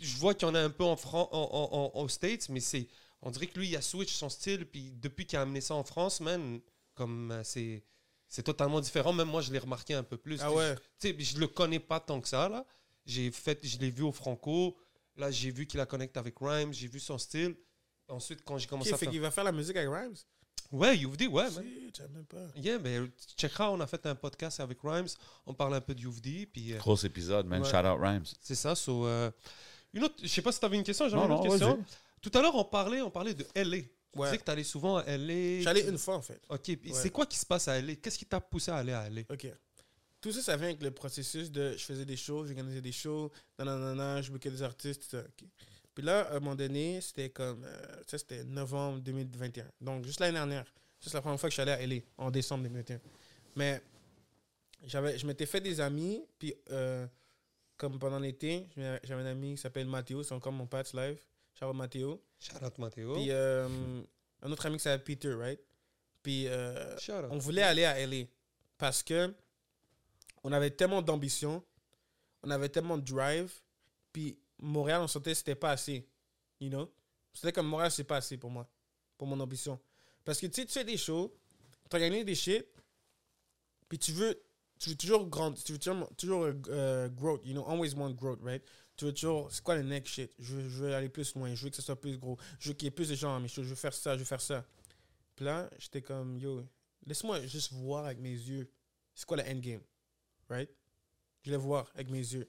Je 0.00 0.16
vois 0.16 0.34
qu'il 0.34 0.46
y 0.48 0.50
en 0.50 0.54
a 0.54 0.60
un 0.60 0.70
peu 0.70 0.84
en, 0.84 0.96
Fran 0.96 1.28
en, 1.32 1.38
en- 1.38 1.96
en- 1.96 2.02
aux 2.02 2.08
States, 2.08 2.48
mais 2.48 2.60
c'est. 2.60 2.88
On 3.22 3.30
dirait 3.30 3.46
que 3.48 3.58
lui, 3.58 3.68
il 3.68 3.76
a 3.76 3.82
switch 3.82 4.12
son 4.12 4.28
style, 4.28 4.64
puis 4.66 4.92
depuis 4.92 5.26
qu'il 5.26 5.38
a 5.38 5.42
amené 5.42 5.60
ça 5.60 5.74
en 5.74 5.82
France, 5.84 6.20
man, 6.20 6.60
comme 6.98 7.30
euh, 7.30 7.42
c'est. 7.44 7.82
C'est 8.30 8.42
totalement 8.42 8.78
différent. 8.78 9.14
Même 9.14 9.28
moi, 9.28 9.40
je 9.40 9.50
l'ai 9.50 9.58
remarqué 9.58 9.94
un 9.94 10.02
peu 10.02 10.18
plus. 10.18 10.38
Ah 10.42 10.52
ouais. 10.52 10.74
Tu 11.00 11.08
sais, 11.08 11.16
je 11.18 11.40
le 11.40 11.46
connais 11.46 11.78
pas 11.80 11.98
tant 11.98 12.20
que 12.20 12.28
ça, 12.28 12.46
là. 12.50 12.66
J'ai 13.06 13.30
fait, 13.30 13.58
je 13.66 13.78
l'ai 13.78 13.90
vu 13.90 14.02
au 14.02 14.12
Franco. 14.12 14.76
Là, 15.16 15.30
j'ai 15.30 15.50
vu 15.50 15.66
qu'il 15.66 15.80
a 15.80 15.86
connecté 15.86 16.18
avec 16.18 16.34
Rhymes. 16.38 16.74
J'ai 16.74 16.88
vu 16.88 17.00
son 17.00 17.16
style. 17.16 17.56
Ensuite, 18.06 18.44
quand 18.44 18.58
j'ai 18.58 18.66
commencé 18.66 18.90
Ok, 18.90 18.96
à 18.96 18.98
fait 18.98 19.06
faire... 19.06 19.12
qu'il 19.12 19.20
va 19.22 19.30
faire 19.30 19.44
la 19.44 19.52
musique 19.52 19.76
avec 19.76 19.88
Rhymes? 19.88 20.16
Ouais, 20.70 20.96
Youvdi, 20.98 21.26
ouais, 21.26 21.50
man. 21.50 21.64
Si, 21.64 21.90
j'aime 21.96 22.12
même 22.12 22.26
pas. 22.26 22.46
Yeah, 22.56 22.78
ben, 22.78 23.10
tu 23.10 23.34
checkeras, 23.36 23.70
on 23.70 23.80
a 23.80 23.86
fait 23.86 24.04
un 24.04 24.14
podcast 24.14 24.60
avec 24.60 24.78
Rhymes. 24.82 25.08
On 25.46 25.54
parle 25.54 25.74
un 25.74 25.80
peu 25.80 25.94
de 25.94 26.00
Youvdi. 26.02 26.44
Puis 26.46 26.74
euh, 26.74 26.78
Gros 26.78 26.96
épisode, 26.96 27.46
man. 27.46 27.62
Ouais. 27.62 27.70
Shout 27.70 27.76
out 27.76 27.98
Rhymes. 27.98 28.24
c'est 28.42 28.54
ça. 28.54 28.74
So, 28.74 29.06
euh, 29.06 29.30
une 29.94 30.04
autre, 30.04 30.16
je 30.22 30.28
sais 30.28 30.42
pas 30.42 30.52
si 30.52 30.60
tu 30.60 30.66
avais 30.66 30.76
une 30.76 30.84
question. 30.84 31.08
J'avais 31.08 31.24
une 31.24 31.32
autre 31.32 31.44
non, 31.44 31.50
question. 31.50 31.84
Tout 32.20 32.30
à 32.34 32.42
l'heure, 32.42 32.54
on 32.54 32.64
parlait, 32.64 33.00
on 33.00 33.10
parlait 33.10 33.32
de 33.34 33.46
LA. 33.54 33.78
Tu 34.12 34.18
Ouais. 34.20 34.38
que 34.38 34.42
tu 34.42 34.50
allais 34.50 34.64
souvent 34.64 34.96
à 34.96 35.04
LA. 35.16 35.60
J'allais 35.60 35.86
une 35.88 35.98
fois, 35.98 36.16
en 36.16 36.22
fait. 36.22 36.40
Ok, 36.48 36.68
Ouais. 36.68 36.78
c'est 36.94 37.10
quoi 37.10 37.26
qui 37.26 37.38
se 37.38 37.46
passe 37.46 37.68
à 37.68 37.78
LA 37.80 37.94
Qu'est-ce 37.96 38.18
qui 38.18 38.24
t'a 38.26 38.40
poussé 38.40 38.70
à 38.70 38.76
aller 38.76 38.92
à 38.92 39.08
LA 39.08 39.22
OK. 39.30 39.46
Tout 40.20 40.32
ça, 40.32 40.42
ça 40.42 40.56
vient 40.56 40.66
avec 40.68 40.82
le 40.82 40.90
processus 40.90 41.50
de 41.50 41.76
je 41.76 41.84
faisais 41.84 42.04
des 42.04 42.16
shows, 42.16 42.44
j'organisais 42.46 42.80
des 42.80 42.90
shows, 42.90 43.30
nanana, 43.58 44.20
je 44.22 44.32
bookais 44.32 44.50
des 44.50 44.62
artistes, 44.62 45.02
tout 45.02 45.08
ça. 45.10 45.20
ok. 45.20 45.48
Puis 45.94 46.04
là, 46.04 46.22
à 46.22 46.36
un 46.36 46.40
moment 46.40 46.54
donné, 46.56 47.00
c'était 47.00 47.30
comme. 47.30 47.64
euh, 47.64 48.02
ça, 48.06 48.18
c'était 48.18 48.44
novembre 48.44 49.00
2021. 49.00 49.70
Donc, 49.80 50.04
juste 50.04 50.20
l'année 50.20 50.32
dernière. 50.34 50.64
C'est 51.00 51.12
la 51.14 51.20
première 51.20 51.38
fois 51.38 51.48
que 51.48 51.54
je 51.54 51.60
suis 51.60 51.68
allé 51.70 51.72
à 51.72 51.86
LA, 51.86 52.00
en 52.16 52.30
décembre 52.30 52.64
2021. 52.64 53.00
Mais 53.56 53.80
j'avais, 54.86 55.18
je 55.18 55.26
m'étais 55.26 55.46
fait 55.46 55.60
des 55.60 55.80
amis, 55.80 56.24
puis 56.38 56.54
euh, 56.70 57.06
comme 57.76 57.98
pendant 57.98 58.18
l'été, 58.18 58.68
j'avais 58.76 59.00
j'avais 59.04 59.22
un 59.22 59.26
ami 59.26 59.54
qui 59.54 59.60
s'appelle 59.60 59.86
Mathéo, 59.86 60.22
c'est 60.22 60.34
encore 60.34 60.52
mon 60.52 60.66
patch 60.66 60.94
live. 60.94 61.18
Ciao 61.58 61.72
Mathéo. 61.72 62.22
Shout 62.38 62.64
out 62.64 62.78
Matteo. 62.78 63.14
Puis 63.14 63.30
euh, 63.30 63.68
un 64.42 64.52
autre 64.52 64.64
ami 64.66 64.76
qui 64.76 64.82
s'appelle 64.84 65.02
Peter, 65.02 65.34
right? 65.34 65.60
Puis 66.22 66.46
euh, 66.46 66.96
Shout 66.98 67.12
out. 67.12 67.28
on 67.30 67.38
voulait 67.38 67.62
aller 67.62 67.84
à 67.84 68.06
LA 68.06 68.26
parce 68.76 69.02
que 69.02 69.34
on 70.44 70.52
avait 70.52 70.70
tellement 70.70 71.02
d'ambition, 71.02 71.64
on 72.44 72.50
avait 72.50 72.68
tellement 72.68 72.96
de 72.96 73.02
drive, 73.02 73.52
puis 74.12 74.38
Montréal, 74.60 75.00
on 75.02 75.08
sentait 75.08 75.32
que 75.32 75.36
c'était 75.36 75.56
pas 75.56 75.72
assez. 75.72 76.08
You 76.60 76.68
know? 76.68 76.92
C'était 77.32 77.52
comme 77.52 77.66
Montréal, 77.66 77.90
c'est 77.90 78.04
pas 78.04 78.18
assez 78.18 78.36
pour 78.36 78.50
moi, 78.50 78.68
pour 79.16 79.26
mon 79.26 79.40
ambition. 79.40 79.80
Parce 80.24 80.40
que 80.40 80.46
tu 80.46 80.60
sais, 80.60 80.66
tu 80.66 80.72
fais 80.72 80.84
des 80.84 80.96
shows, 80.96 81.36
tu 81.90 81.96
as 81.96 81.98
gagné 81.98 82.22
des 82.22 82.36
shit, 82.36 82.66
puis 83.88 83.98
tu 83.98 84.12
veux, 84.12 84.40
tu 84.78 84.90
veux 84.90 84.96
toujours 84.96 85.26
grandir, 85.26 85.64
tu 85.64 85.72
veux 85.72 85.78
toujours, 85.78 86.08
toujours 86.16 86.48
euh, 86.68 87.08
growth, 87.08 87.44
you 87.44 87.52
know, 87.52 87.64
always 87.66 87.94
want 87.96 88.12
growth, 88.12 88.38
right? 88.42 88.62
Tu 88.98 89.04
veux 89.04 89.14
toujours, 89.14 89.48
c'est 89.52 89.62
quoi 89.62 89.76
le 89.76 89.84
next 89.84 90.12
shit? 90.12 90.32
Je 90.40 90.56
veux, 90.56 90.92
aller 90.92 91.08
plus 91.08 91.32
loin, 91.36 91.54
je 91.54 91.62
veux 91.62 91.70
que 91.70 91.76
ce 91.76 91.82
soit 91.82 91.98
plus 91.98 92.18
gros, 92.18 92.36
je 92.58 92.68
veux 92.68 92.74
qu'il 92.74 92.86
y 92.86 92.88
ait 92.88 92.90
plus 92.90 93.08
de 93.08 93.14
gens 93.14 93.38
shows, 93.46 93.62
je 93.62 93.68
veux 93.68 93.76
faire 93.76 93.94
ça, 93.94 94.14
je 94.14 94.18
veux 94.18 94.24
faire 94.24 94.40
ça. 94.40 94.64
Puis 95.36 95.44
là, 95.44 95.70
j'étais 95.78 96.02
comme, 96.02 96.36
yo, 96.36 96.64
laisse-moi 97.06 97.46
juste 97.46 97.72
voir 97.74 98.06
avec 98.06 98.18
mes 98.18 98.32
yeux, 98.32 98.68
c'est 99.14 99.24
quoi 99.24 99.36
le 99.36 99.44
endgame, 99.44 99.82
right? 100.48 100.68
Je 101.42 101.50
voulais 101.50 101.62
voir 101.62 101.88
avec 101.94 102.10
mes 102.10 102.18
yeux. 102.18 102.48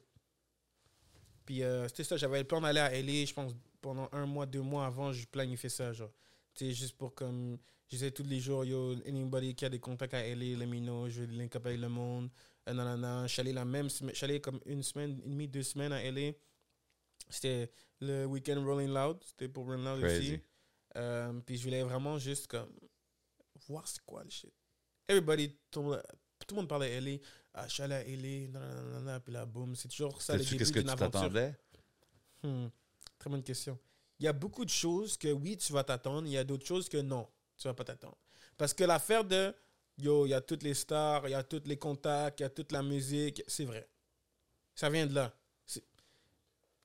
Puis 1.46 1.62
euh, 1.62 1.88
c'était 1.88 2.04
ça, 2.04 2.18
j'avais 2.18 2.40
le 2.40 2.48
plan 2.48 2.60
d'aller 2.60 2.80
à 2.80 2.90
LA, 3.00 3.26
je 3.26 3.34
pense, 3.34 3.54
pendant 3.80 4.10
un 4.12 4.26
mois, 4.26 4.48
deux 4.48 4.64
mois 4.64 4.88
avant, 4.88 5.14
je 5.14 5.28
planifiais 5.28 5.70
ça, 5.70 5.94
genre. 5.94 6.12
Tu 6.56 6.74
juste 6.74 6.98
pour 6.98 7.14
comme, 7.14 7.60
je 7.86 7.96
disais 7.96 8.10
tous 8.10 8.24
les 8.24 8.40
jours, 8.40 8.66
yo, 8.66 8.96
anybody 9.06 9.54
qui 9.54 9.66
a 9.66 9.70
des 9.70 9.80
contacts 9.80 10.16
à 10.16 10.24
LA, 10.24 10.58
let 10.58 10.66
me 10.66 10.80
know, 10.80 11.08
je 11.10 11.22
vais 11.22 11.28
link 11.28 11.56
up 11.56 11.68
avec 11.68 11.80
le 11.80 11.90
monde. 11.90 12.32
Je 12.74 13.28
suis 13.28 13.42
allé 13.42 13.54
la 13.54 13.66
même 13.66 13.90
semaine, 13.90 14.12
je 14.14 14.18
suis 14.18 14.26
allé 14.26 14.42
comme 14.42 14.60
une 14.66 14.84
semaine 14.84 15.20
et 15.26 15.30
demie, 15.30 15.48
deux 15.48 15.64
semaines 15.64 15.92
à 15.94 16.04
LA. 16.12 16.32
C'était 17.30 17.72
le 18.00 18.26
week-end 18.26 18.64
Rolling 18.66 18.90
Loud, 18.94 19.18
c'était 19.24 19.48
pour 19.48 19.66
Rolling 19.66 19.84
Loud 19.86 20.00
Crazy. 20.02 20.34
aussi. 20.34 20.42
Euh, 20.96 21.34
puis 21.46 21.58
je 21.58 21.64
voulais 21.64 21.84
vraiment 21.84 22.18
juste 22.18 22.48
comme 22.48 22.70
voir 23.68 23.88
c'est 23.88 24.02
quoi 24.04 24.24
le 24.24 24.30
shit. 24.30 24.52
Everybody, 25.08 25.56
tout 25.70 25.82
le 25.82 25.86
monde, 25.90 26.04
tout 26.48 26.56
le 26.56 26.62
monde 26.62 26.70
parlait 26.70 27.00
LA. 27.00 27.18
ah, 27.54 27.68
je 27.68 27.74
suis 27.74 27.84
allé 27.84 27.96
à 27.96 28.04
LA, 28.04 28.48
nanana, 28.50 29.20
puis 29.20 29.34
là, 29.34 29.46
boum, 29.46 29.76
c'est 29.76 29.88
toujours 29.88 30.22
ça 30.22 30.34
le 30.36 30.44
début 30.44 30.58
qu'est-ce 30.58 30.72
que 30.74 30.80
tu 30.80 30.86
t'attendais? 30.86 31.56
Hmm, 32.44 32.68
Très 33.18 33.30
bonne 33.30 33.44
question. 33.44 33.78
Il 34.20 34.26
y 34.26 34.28
a 34.28 34.34
beaucoup 34.34 34.66
de 34.66 34.70
choses 34.70 35.18
que 35.18 35.28
oui, 35.32 35.58
tu 35.58 35.72
vas 35.74 35.84
t'attendre. 35.84 36.26
Il 36.28 36.32
y 36.34 36.38
a 36.38 36.44
d'autres 36.44 36.66
choses 36.66 36.90
que 36.90 36.98
non, 36.98 37.28
tu 37.58 37.68
vas 37.68 37.74
pas 37.74 37.84
t'attendre. 37.84 38.18
Parce 38.58 38.74
que 38.74 38.84
l'affaire 38.84 39.24
de 39.24 39.54
yo, 40.02 40.26
il 40.26 40.30
y 40.30 40.34
a 40.34 40.42
toutes 40.42 40.64
les 40.64 40.74
stars, 40.74 41.28
il 41.28 41.32
y 41.32 41.34
a 41.36 41.44
tous 41.44 41.62
les 41.66 41.78
contacts, 41.78 42.40
il 42.40 42.44
y 42.44 42.46
a 42.46 42.50
toute 42.50 42.72
la 42.72 42.82
musique, 42.84 43.44
c'est 43.48 43.66
vrai. 43.66 43.88
Ça 44.76 44.90
vient 44.90 45.06
de 45.08 45.14
là. 45.16 45.34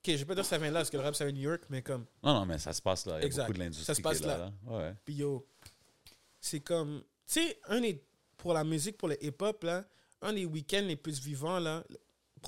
Ok, 0.07 0.11
je 0.11 0.17
vais 0.17 0.25
pas 0.25 0.35
dire 0.35 0.43
que 0.43 0.49
ça 0.49 0.57
vient 0.59 0.67
de 0.69 0.73
là 0.73 0.79
parce 0.81 0.89
que 0.91 0.97
le 0.97 1.03
rap 1.03 1.15
ça 1.15 1.25
vient 1.25 1.33
de 1.33 1.37
New 1.39 1.49
York, 1.49 1.63
mais 1.69 1.81
comme 1.81 2.05
Non, 2.21 2.33
non, 2.35 2.45
mais 2.45 2.59
ça 2.59 2.73
se 2.73 2.81
passe 2.81 3.05
là. 3.07 3.17
Il 3.17 3.21
y 3.21 3.23
a 3.23 3.25
Exact. 3.25 3.43
beaucoup 3.47 3.53
de 3.53 3.59
l'industrie 3.63 3.85
Ça 3.85 3.95
se 3.95 4.01
passe 4.01 4.19
qui 4.19 4.23
est 4.25 4.27
là. 4.27 4.37
là. 4.37 4.51
là. 4.67 4.77
Ouais. 4.77 4.93
Puis 5.03 5.15
yo, 5.15 5.47
c'est 6.39 6.59
comme. 6.59 7.01
Tu 7.27 7.33
sais, 7.41 7.59
un 7.67 7.81
des. 7.81 8.03
Pour 8.37 8.53
la 8.53 8.63
musique, 8.63 8.97
pour 8.97 9.07
le 9.07 9.23
hip-hop, 9.23 9.63
là, 9.63 9.83
un 10.21 10.33
des 10.33 10.45
week-ends 10.45 10.83
les 10.85 10.95
plus 10.95 11.19
vivants, 11.19 11.57
là. 11.59 11.83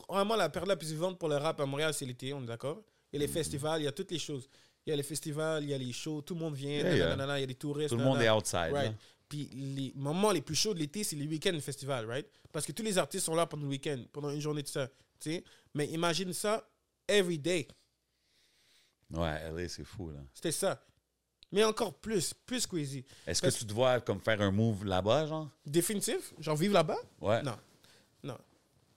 Vraiment, 0.08 0.36
la 0.36 0.50
période 0.50 0.68
la 0.70 0.76
plus 0.76 0.92
vivante 0.92 1.18
pour 1.18 1.30
le 1.30 1.38
rap 1.38 1.60
à 1.60 1.66
Montréal, 1.66 1.92
c'est 1.94 2.06
l'été, 2.06 2.32
on 2.34 2.44
est 2.44 2.46
d'accord? 2.46 2.84
Il 3.12 3.20
y 3.20 3.24
a 3.24 3.26
Mm-hmm. 3.26 3.28
les 3.28 3.34
festivals, 3.34 3.82
il 3.82 3.86
y 3.86 3.88
a 3.88 3.92
toutes 3.92 4.12
les 4.12 4.20
choses. 4.20 4.48
Il 4.86 4.92
y 4.92 4.94
a 4.94 4.96
les 4.96 5.02
festivals, 5.04 5.64
il 5.64 5.70
y 5.70 5.74
a 5.74 5.78
les 5.80 5.92
shows, 5.94 6.22
tout 6.22 6.36
le 6.36 6.42
monde 6.42 6.54
vient, 6.54 6.70
Yeah, 6.70 6.96
yeah. 6.96 7.38
il 7.38 7.40
y 7.40 7.44
a 7.44 7.46
des 7.48 7.56
touristes. 7.56 7.90
Tout 7.90 7.98
le 7.98 8.04
monde 8.04 8.22
est 8.22 8.30
outside. 8.30 8.72
Right. 8.74 8.94
Puis 9.30 9.50
les 9.54 9.92
moments 9.96 10.32
les 10.32 10.42
plus 10.42 10.56
chauds 10.56 10.74
de 10.74 10.80
l'été, 10.80 11.04
c'est 11.04 11.16
les 11.16 11.28
week-ends 11.28 11.54
de 11.54 11.60
festival, 11.60 12.06
right? 12.06 12.28
Parce 12.52 12.66
que 12.66 12.72
tous 12.72 12.84
les 12.84 12.98
artistes 12.98 13.26
sont 13.26 13.36
là 13.36 13.46
pendant 13.46 13.64
le 13.64 13.70
week-end, 13.70 14.04
pendant 14.14 14.30
une 14.30 14.40
journée 14.40 14.64
de 14.64 14.68
ça. 14.68 14.88
tu 15.20 15.32
sais. 15.32 15.44
Mais 15.74 15.88
imagine 15.88 16.32
ça, 16.34 16.68
every 17.08 17.38
day. 17.38 17.68
Ouais, 19.12 19.52
LA, 19.52 19.68
c'est 19.70 19.84
fou. 19.84 20.10
là. 20.10 20.20
C'était 20.34 20.52
ça. 20.52 20.84
Mais 21.52 21.64
encore 21.64 21.94
plus, 22.00 22.34
plus 22.46 22.68
crazy. 22.68 23.06
Est-ce 23.26 23.42
que 23.42 23.48
tu 23.50 23.66
te 23.66 23.74
vois 23.74 24.02
comme 24.02 24.20
faire 24.20 24.42
un 24.42 24.52
move 24.52 24.84
là-bas, 24.86 25.28
genre? 25.28 25.50
Définitif? 25.66 26.34
Genre 26.40 26.58
vivre 26.58 26.74
là-bas? 26.74 26.98
Ouais. 27.22 27.42
Non. 27.42 27.56
Non. 28.24 28.38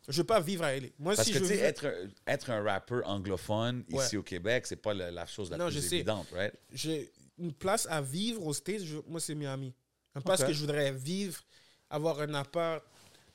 Je 0.09 0.17
veux 0.21 0.27
pas 0.27 0.41
vivre 0.41 0.65
à 0.65 0.75
LA. 0.77 0.89
Moi, 0.99 1.15
Parce 1.15 1.29
si 1.29 1.33
que, 1.33 1.39
je 1.39 1.45
tu 1.45 1.51
sais, 1.51 1.57
veux... 1.59 1.63
être, 1.63 1.87
être 2.27 2.51
un 2.51 2.63
rappeur 2.63 3.07
anglophone 3.09 3.85
Ouais. 3.93 4.05
ici 4.05 4.17
au 4.17 4.25
Québec, 4.25 4.67
c'est 4.67 4.77
pas 4.77 4.93
la, 4.95 5.13
la 5.13 5.27
chose 5.27 5.49
la 5.51 5.59
Non, 5.59 5.67
plus 5.67 5.75
je 5.77 5.81
sais. 5.81 5.97
évidente, 5.97 6.27
right? 6.33 6.55
j'ai 6.73 7.13
une 7.39 7.53
place 7.53 7.87
à 7.89 8.01
vivre 8.03 8.45
aux 8.45 8.53
States, 8.53 8.83
je- 8.83 8.99
moi, 9.07 9.21
c'est 9.21 9.35
Miami. 9.37 9.73
Ok. 10.17 10.47
que 10.49 10.53
je 10.53 10.61
voudrais 10.61 10.93
vivre, 10.93 11.41
avoir 11.89 12.21
un 12.21 12.35
appart, 12.35 12.85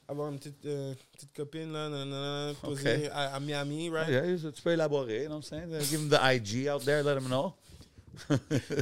avoir 0.07 0.32
une 0.32 0.38
petite, 0.38 0.65
euh, 0.65 0.93
petite 1.13 1.34
copine, 1.34 1.71
là, 1.71 1.89
nanana, 1.89 2.53
poser 2.61 3.09
à, 3.09 3.36
à 3.36 3.39
Miami, 3.39 3.89
right? 3.89 4.07
Okay, 4.09 4.38
so 4.38 4.51
tu 4.51 4.61
peux 4.61 4.71
élaborer, 4.71 5.23
you 5.23 5.30
know 5.30 5.38
what 5.38 5.43
I'm 5.51 5.69
saying? 5.69 5.80
Give 5.89 5.99
him 6.01 6.09
the 6.09 6.19
IG 6.21 6.67
out 6.67 6.84
there, 6.84 7.01
let 7.03 7.17
him 7.17 7.28
know. 7.28 7.53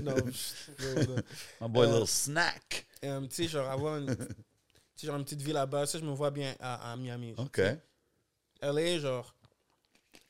non, 0.03 0.15
non. 0.15 1.23
My 1.61 1.67
boy, 1.67 1.85
Euh, 1.85 1.91
little 1.91 2.07
snack. 2.07 2.85
Euh, 3.03 3.21
tu 3.27 3.35
sais, 3.35 3.47
genre 3.47 3.69
avoir 3.69 3.97
une, 3.97 4.15
genre 5.01 5.15
une 5.17 5.23
petite 5.23 5.41
ville 5.41 5.53
là-bas, 5.53 5.85
ça, 5.87 5.97
je 5.99 6.03
me 6.05 6.11
vois 6.11 6.31
bien 6.31 6.53
à, 6.59 6.91
à 6.91 6.95
Miami. 6.97 7.33
OK. 7.37 7.61
LA, 8.61 8.99
genre, 8.99 9.33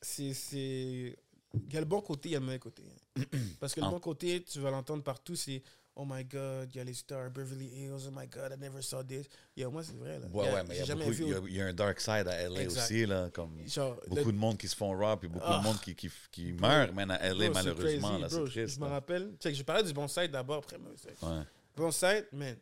c'est. 0.02 0.34
Il 0.64 1.74
y 1.74 1.78
a 1.78 1.82
le 1.82 1.86
bon 1.86 2.02
côté, 2.02 2.30
il 2.30 2.32
y 2.32 2.36
a 2.36 2.40
le 2.40 2.46
mauvais 2.46 2.60
côté. 2.60 2.84
hein. 3.20 3.24
Parce 3.60 3.74
que 3.76 3.80
le 3.80 3.86
Ah. 3.86 3.90
bon 3.92 4.00
côté, 4.00 4.42
tu 4.44 4.60
vas 4.60 4.72
l'entendre 4.72 5.04
partout, 5.04 5.36
c'est 5.36 5.62
Oh 5.96 6.06
my 6.06 6.24
god, 6.24 6.70
il 6.74 6.78
y 6.78 6.80
a 6.80 6.84
les 6.84 6.96
stars, 6.96 7.30
Beverly 7.30 7.68
Hills, 7.68 8.08
oh 8.08 8.12
my 8.12 8.26
god, 8.28 8.52
I 8.52 8.58
never 8.60 8.82
saw 8.82 9.04
this. 9.04 9.28
Yo, 9.56 9.70
moi, 9.70 9.84
c'est 9.84 9.94
vrai, 9.96 10.18
là. 10.18 10.26
Ouais, 10.28 10.48
a- 10.48 10.54
ouais, 10.56 10.64
mais 10.68 10.76
il 10.80 10.86
y, 10.88 11.34
a 11.34 11.40
y 11.48 11.54
y 11.54 11.62
un 11.62 11.72
dark 11.74 12.00
side 12.00 12.28
à 12.28 12.42
LA 12.50 12.64
Exact. 12.64 12.82
aussi, 12.82 13.06
là, 13.06 13.30
comme 13.30 13.60
Genre, 13.68 14.00
le- 14.06 14.10
beaucoup 14.16 14.32
de 14.32 14.38
monde 14.38 14.58
qui 14.58 14.68
se 14.68 14.76
font 14.76 14.98
rap 14.98 15.24
et 15.24 15.28
beaucoup 15.28 15.46
Ah. 15.48 15.60
de 15.60 15.64
monde 15.64 15.80
qui, 15.82 15.94
qui, 15.96 16.10
qui 16.32 16.52
meurt, 16.54 16.92
man, 16.96 17.12
à 17.12 17.20
LA, 17.32 17.46
Bro, 17.50 17.54
malheureusement, 17.54 18.18
là, 18.18 18.28
bro. 18.28 18.48
triste. 18.48 18.76
Je 18.76 18.80
me 18.80 18.88
rappelle. 18.88 19.36
Check, 19.40 19.54
je 19.54 19.62
parlais 19.62 19.84
du 19.84 19.94
bon 19.94 20.08
side 20.08 20.32
d'abord, 20.32 20.64
après 20.64 20.78
side. 20.98 21.12
Ouais. 21.22 21.44
Bon 21.76 21.92
side, 21.92 22.26
man. 22.32 22.58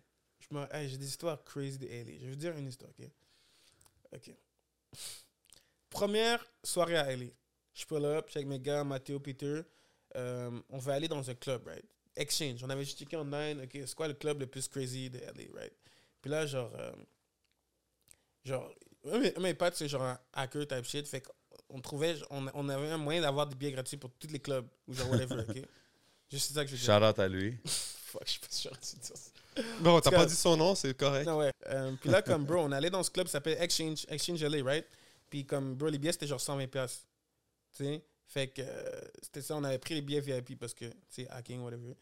Hey, 0.74 0.90
j'ai 0.90 0.98
des 0.98 1.08
histoires 1.08 1.42
crazy 1.46 1.78
de 1.78 1.88
LA. 1.88 2.18
Je 2.20 2.26
vais 2.26 2.30
vous 2.32 2.36
dire 2.36 2.58
une 2.58 2.68
histoire, 2.68 2.92
ok? 3.00 3.08
Ok. 4.14 4.36
Première 5.90 6.46
soirée 6.64 6.98
à 6.98 7.16
LA. 7.16 7.28
Je 7.74 7.86
pull 7.86 8.04
up, 8.04 8.30
avec 8.36 8.46
mes 8.48 8.60
gars, 8.60 8.84
Mathéo, 8.84 9.20
Peter. 9.22 9.62
Euh, 10.18 10.52
on 10.70 10.78
va 10.80 10.96
aller 10.96 11.08
dans 11.08 11.30
un 11.30 11.34
club, 11.34 11.66
right? 11.68 11.86
Exchange. 12.22 12.64
On 12.64 12.70
avait 12.70 12.84
juste 12.84 12.98
checké 13.00 13.18
online, 13.18 13.62
ok, 13.64 13.70
c'est 13.74 13.96
quoi 13.96 14.08
le 14.08 14.14
club 14.14 14.40
le 14.40 14.48
plus 14.48 14.68
crazy 14.68 15.10
de 15.10 15.20
LA, 15.20 15.60
right? 15.60 15.74
Puis 16.22 16.30
là, 16.32 16.46
genre, 16.46 16.72
euh, 16.78 16.92
genre, 18.46 18.72
mes- 19.40 19.54
potes, 19.54 19.76
c'est 19.76 19.88
genre 19.88 20.04
un 20.04 20.20
hacker 20.34 20.68
type 20.68 20.86
shit. 20.86 21.08
Fait 21.08 21.22
qu'on 21.22 21.80
trouvait, 21.82 22.16
on, 22.30 22.46
on 22.54 22.70
avait 22.70 22.90
un 22.92 22.98
moyen 22.98 23.22
d'avoir 23.22 23.48
des 23.48 23.56
billets 23.56 23.72
gratuits 23.72 23.98
pour 23.98 24.12
tous 24.20 24.28
les 24.28 24.40
clubs, 24.40 24.68
ou 24.88 24.94
genre 24.94 25.10
whatever, 25.10 25.44
ok? 25.48 25.62
Juste 26.32 26.54
ça 26.54 26.64
que 26.64 26.72
je 26.72 26.76
veux. 26.76 26.82
Shout 26.82 27.04
out 27.04 27.20
à 27.20 27.28
lui. 27.28 27.58
Fuck, 27.66 28.24
je 28.26 28.32
suis 28.32 28.40
pas 28.40 28.48
sûr 28.50 28.72
de 28.72 28.78
dire 28.78 29.18
ça. 29.18 29.64
Bon, 29.82 30.00
t'as 30.00 30.12
pas 30.12 30.26
dit 30.26 30.36
son 30.36 30.56
nom, 30.56 30.76
c'est 30.76 30.94
correct. 30.98 31.26
Non, 31.26 31.38
ouais. 31.40 31.52
Euh, 31.68 31.94
puis 32.00 32.10
là, 32.10 32.22
comme, 32.22 32.46
bro, 32.46 32.58
on 32.60 32.72
allait 32.72 32.90
dans 32.90 33.04
ce 33.04 33.12
club 33.12 33.26
qui 33.26 33.32
s'appelle 33.32 33.58
Exchange, 33.62 34.06
Exchange 34.08 34.42
LA, 34.44 34.64
right? 34.64 34.86
Puis 35.30 35.46
comme, 35.46 35.76
bro, 35.76 35.90
les 35.90 35.98
billets, 35.98 36.14
c'était 36.14 36.28
genre 36.28 36.40
120$. 36.40 36.68
piastres. 36.68 37.06
Tu 37.76 37.84
sais? 37.86 38.02
Fait 38.28 38.48
que 38.48 38.62
euh, 38.62 39.02
c'était 39.22 39.42
ça, 39.42 39.58
on 39.58 39.64
avait 39.66 39.78
pris 39.78 39.94
les 39.94 40.02
billets 40.02 40.22
VIP 40.22 40.58
parce 40.58 40.74
que, 40.74 40.86
tu 40.86 40.96
sais, 41.10 41.28
hacking, 41.30 41.60
whatever. 41.62 41.94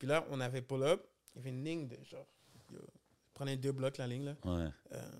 Puis 0.00 0.08
là, 0.08 0.26
on 0.30 0.40
avait 0.40 0.62
pull-up. 0.62 1.06
Il 1.34 1.36
y 1.36 1.40
avait 1.40 1.50
une 1.50 1.62
ligne 1.62 1.86
de 1.86 2.02
genre. 2.02 2.26
yo, 2.72 2.80
prenez 3.34 3.58
deux 3.58 3.72
blocs, 3.72 3.98
la 3.98 4.06
ligne, 4.06 4.24
là. 4.24 4.36
Ouais. 4.44 4.68
Euh, 4.92 5.10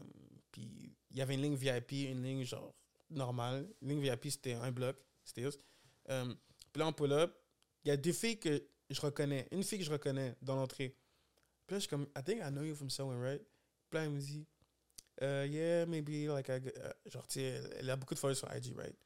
puis 0.50 0.96
il 1.10 1.16
y 1.18 1.20
avait 1.20 1.34
une 1.34 1.42
ligne 1.42 1.54
VIP, 1.54 1.92
une 1.92 2.22
ligne 2.22 2.44
genre 2.44 2.74
normale. 3.10 3.68
Une 3.82 3.90
ligne 3.90 4.00
VIP, 4.00 4.30
c'était 4.30 4.54
un 4.54 4.72
bloc. 4.72 4.96
C'était 5.22 5.42
juste. 5.42 5.62
Euh, 6.08 6.34
puis 6.72 6.80
là, 6.80 6.86
on 6.86 6.94
pull-up. 6.94 7.30
Il 7.84 7.88
y 7.88 7.90
a 7.90 7.96
deux 7.98 8.12
filles 8.12 8.40
que 8.40 8.64
je 8.88 9.00
reconnais. 9.02 9.46
Une 9.52 9.62
fille 9.62 9.78
que 9.78 9.84
je 9.84 9.92
reconnais 9.92 10.34
dans 10.40 10.56
l'entrée. 10.56 10.96
Puis 11.66 11.74
là, 11.74 11.78
je 11.78 11.80
suis 11.80 11.88
comme, 11.88 12.08
I 12.16 12.24
think 12.24 12.38
I 12.38 12.50
know 12.50 12.62
you 12.62 12.74
from 12.74 12.88
somewhere, 12.88 13.20
right? 13.20 13.42
Puis 13.90 13.98
là, 13.98 14.04
elle 14.06 14.12
me 14.12 14.18
dit, 14.18 14.46
uh, 15.20 15.46
yeah, 15.46 15.84
maybe, 15.84 16.26
like, 16.26 16.48
I, 16.48 16.52
euh, 16.52 16.92
genre, 17.04 17.26
tu 17.26 17.34
sais, 17.34 17.42
elle, 17.42 17.76
elle 17.80 17.90
a 17.90 17.96
beaucoup 17.96 18.14
de 18.14 18.18
followers 18.18 18.36
sur 18.38 18.48
IG, 18.50 18.74
right? 18.78 18.96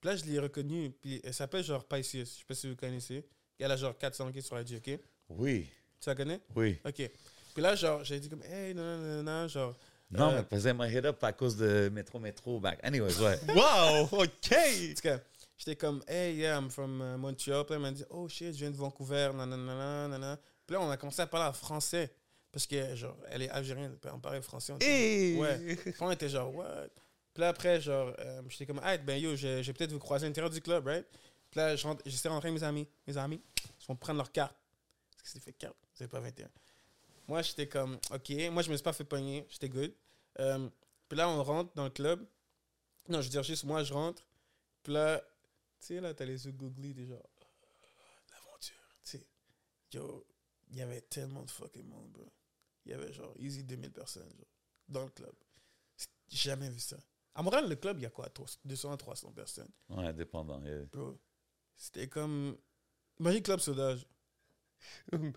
Puis 0.00 0.10
là, 0.10 0.16
je 0.16 0.24
l'ai 0.24 0.40
reconnue. 0.40 0.90
Puis 0.90 1.20
elle 1.22 1.34
s'appelle 1.34 1.62
genre 1.62 1.86
Pisces. 1.86 2.12
Je 2.12 2.24
sais 2.24 2.44
pas 2.44 2.54
si 2.54 2.68
vous 2.68 2.76
connaissez. 2.76 3.24
Elle 3.58 3.70
a 3.70 3.76
genre 3.76 3.96
400 3.96 4.32
k 4.32 4.40
sur 4.40 4.58
IG, 4.58 4.78
ok? 4.78 4.98
Oui, 5.30 5.68
Tu 6.00 6.08
la 6.08 6.14
connais? 6.14 6.40
oui. 6.56 6.78
Ok. 6.84 7.10
Puis 7.54 7.62
là, 7.62 7.74
genre, 7.74 8.04
j'ai 8.04 8.20
dit 8.20 8.28
comme, 8.28 8.42
hey, 8.44 8.74
non, 8.74 8.82
non, 8.82 8.98
non, 8.98 9.22
non, 9.22 9.48
genre. 9.48 9.74
Non, 10.10 10.30
euh, 10.30 10.36
mais 10.42 10.56
faisait 10.56 10.72
my 10.74 10.88
hit 10.88 11.04
up 11.04 11.22
à 11.22 11.32
cause 11.32 11.56
de 11.56 11.88
Métro 11.92 12.18
Métro 12.18 12.58
back. 12.60 12.78
Anyways, 12.82 13.18
ouais. 13.20 13.38
Wow, 13.54 14.08
ok. 14.10 14.52
En 14.52 14.94
tout 14.94 15.02
cas, 15.02 15.20
j'étais 15.56 15.76
comme, 15.76 16.02
hey, 16.08 16.34
yeah, 16.36 16.58
I'm 16.58 16.70
from 16.70 17.00
uh, 17.00 17.18
Montreal. 17.18 17.64
Puis 17.64 17.74
elle 17.74 17.80
m'a 17.80 17.90
dit, 17.92 18.04
oh 18.10 18.28
shit, 18.28 18.52
je 18.54 18.58
viens 18.58 18.70
de 18.70 18.76
Vancouver, 18.76 19.30
nanana, 19.34 20.08
nanana. 20.08 20.38
Puis 20.66 20.74
là, 20.74 20.80
on 20.80 20.90
a 20.90 20.96
commencé 20.96 21.22
à 21.22 21.26
parler 21.26 21.48
en 21.48 21.52
français. 21.52 22.12
Parce 22.52 22.66
que, 22.66 22.96
genre, 22.96 23.16
elle 23.28 23.42
est 23.42 23.50
algérienne, 23.50 23.96
puis 24.00 24.10
on 24.12 24.18
parlait 24.18 24.40
français. 24.42 24.72
On 24.72 24.76
était- 24.76 24.86
Hey. 24.86 25.36
Ouais. 25.36 25.76
Puis 25.76 25.94
on 26.00 26.10
était 26.10 26.28
genre, 26.28 26.52
what? 26.54 26.88
Puis 27.32 27.40
là, 27.42 27.48
après, 27.48 27.80
genre, 27.80 28.12
euh, 28.18 28.42
j'étais 28.48 28.66
comme, 28.66 28.80
hey, 28.84 28.98
ben 28.98 29.20
yo, 29.20 29.34
vais 29.36 29.72
peut-être 29.72 29.92
vous 29.92 30.00
croiser 30.00 30.26
à 30.26 30.28
l'intérieur 30.28 30.50
du 30.50 30.60
club, 30.60 30.86
right? 30.86 31.06
Puis 31.50 31.58
là, 31.60 31.76
rentrer 32.30 32.48
avec 32.48 32.60
mes 32.60 32.66
amis. 32.66 32.88
Mes 33.06 33.16
amis, 33.16 33.40
ils 33.80 33.86
vont 33.86 33.96
prendre 33.96 34.18
leur 34.18 34.32
carte. 34.32 34.56
Parce 35.20 35.22
que 35.22 35.28
c'est 35.28 35.40
fait 35.40 35.52
carte, 35.52 35.76
c'est 35.92 36.08
pas 36.08 36.20
21. 36.20 36.48
Moi, 37.28 37.42
j'étais 37.42 37.68
comme, 37.68 37.98
ok. 38.10 38.30
Moi, 38.50 38.62
je 38.62 38.70
me 38.70 38.76
suis 38.76 38.82
pas 38.82 38.94
fait 38.94 39.04
pogner, 39.04 39.46
j'étais 39.50 39.68
good. 39.68 39.94
Euh, 40.38 40.68
puis 41.08 41.18
là, 41.18 41.28
on 41.28 41.42
rentre 41.44 41.74
dans 41.74 41.84
le 41.84 41.90
club. 41.90 42.26
Non, 43.08 43.20
je 43.20 43.26
veux 43.26 43.30
dire, 43.30 43.42
juste 43.42 43.64
moi, 43.64 43.82
je 43.82 43.92
rentre. 43.92 44.26
Puis 44.82 44.94
là, 44.94 45.20
tu 45.78 45.86
sais, 45.86 46.00
là, 46.00 46.14
t'as 46.14 46.24
les 46.24 46.46
yeux 46.46 46.52
googly, 46.52 46.94
déjà. 46.94 47.20
L'aventure, 48.32 48.74
tu 49.04 49.10
sais. 49.10 49.26
Yo, 49.92 50.26
il 50.70 50.78
y 50.78 50.82
avait 50.82 51.02
tellement 51.02 51.42
de 51.42 51.50
fucking 51.50 51.86
monde, 51.86 52.10
bro. 52.12 52.32
Il 52.86 52.92
y 52.92 52.94
avait 52.94 53.12
genre, 53.12 53.34
easy 53.38 53.62
2000 53.62 53.92
personnes, 53.92 54.32
genre, 54.38 54.46
dans 54.88 55.04
le 55.04 55.10
club. 55.10 55.34
J'ai 56.28 56.50
jamais 56.50 56.70
vu 56.70 56.80
ça. 56.80 56.96
À 57.34 57.42
Montréal, 57.42 57.68
le 57.68 57.76
club, 57.76 57.98
il 57.98 58.02
y 58.04 58.06
a 58.06 58.10
quoi 58.10 58.28
200 58.64 58.92
à 58.92 58.96
300 58.96 59.32
personnes? 59.32 59.70
Ouais, 59.90 60.06
indépendant. 60.06 60.64
yeah. 60.64 60.84
Bro, 60.86 61.18
c'était 61.76 62.08
comme. 62.08 62.56
Imagine 63.18 63.42
Club 63.42 63.60
Sauvage. 63.60 64.06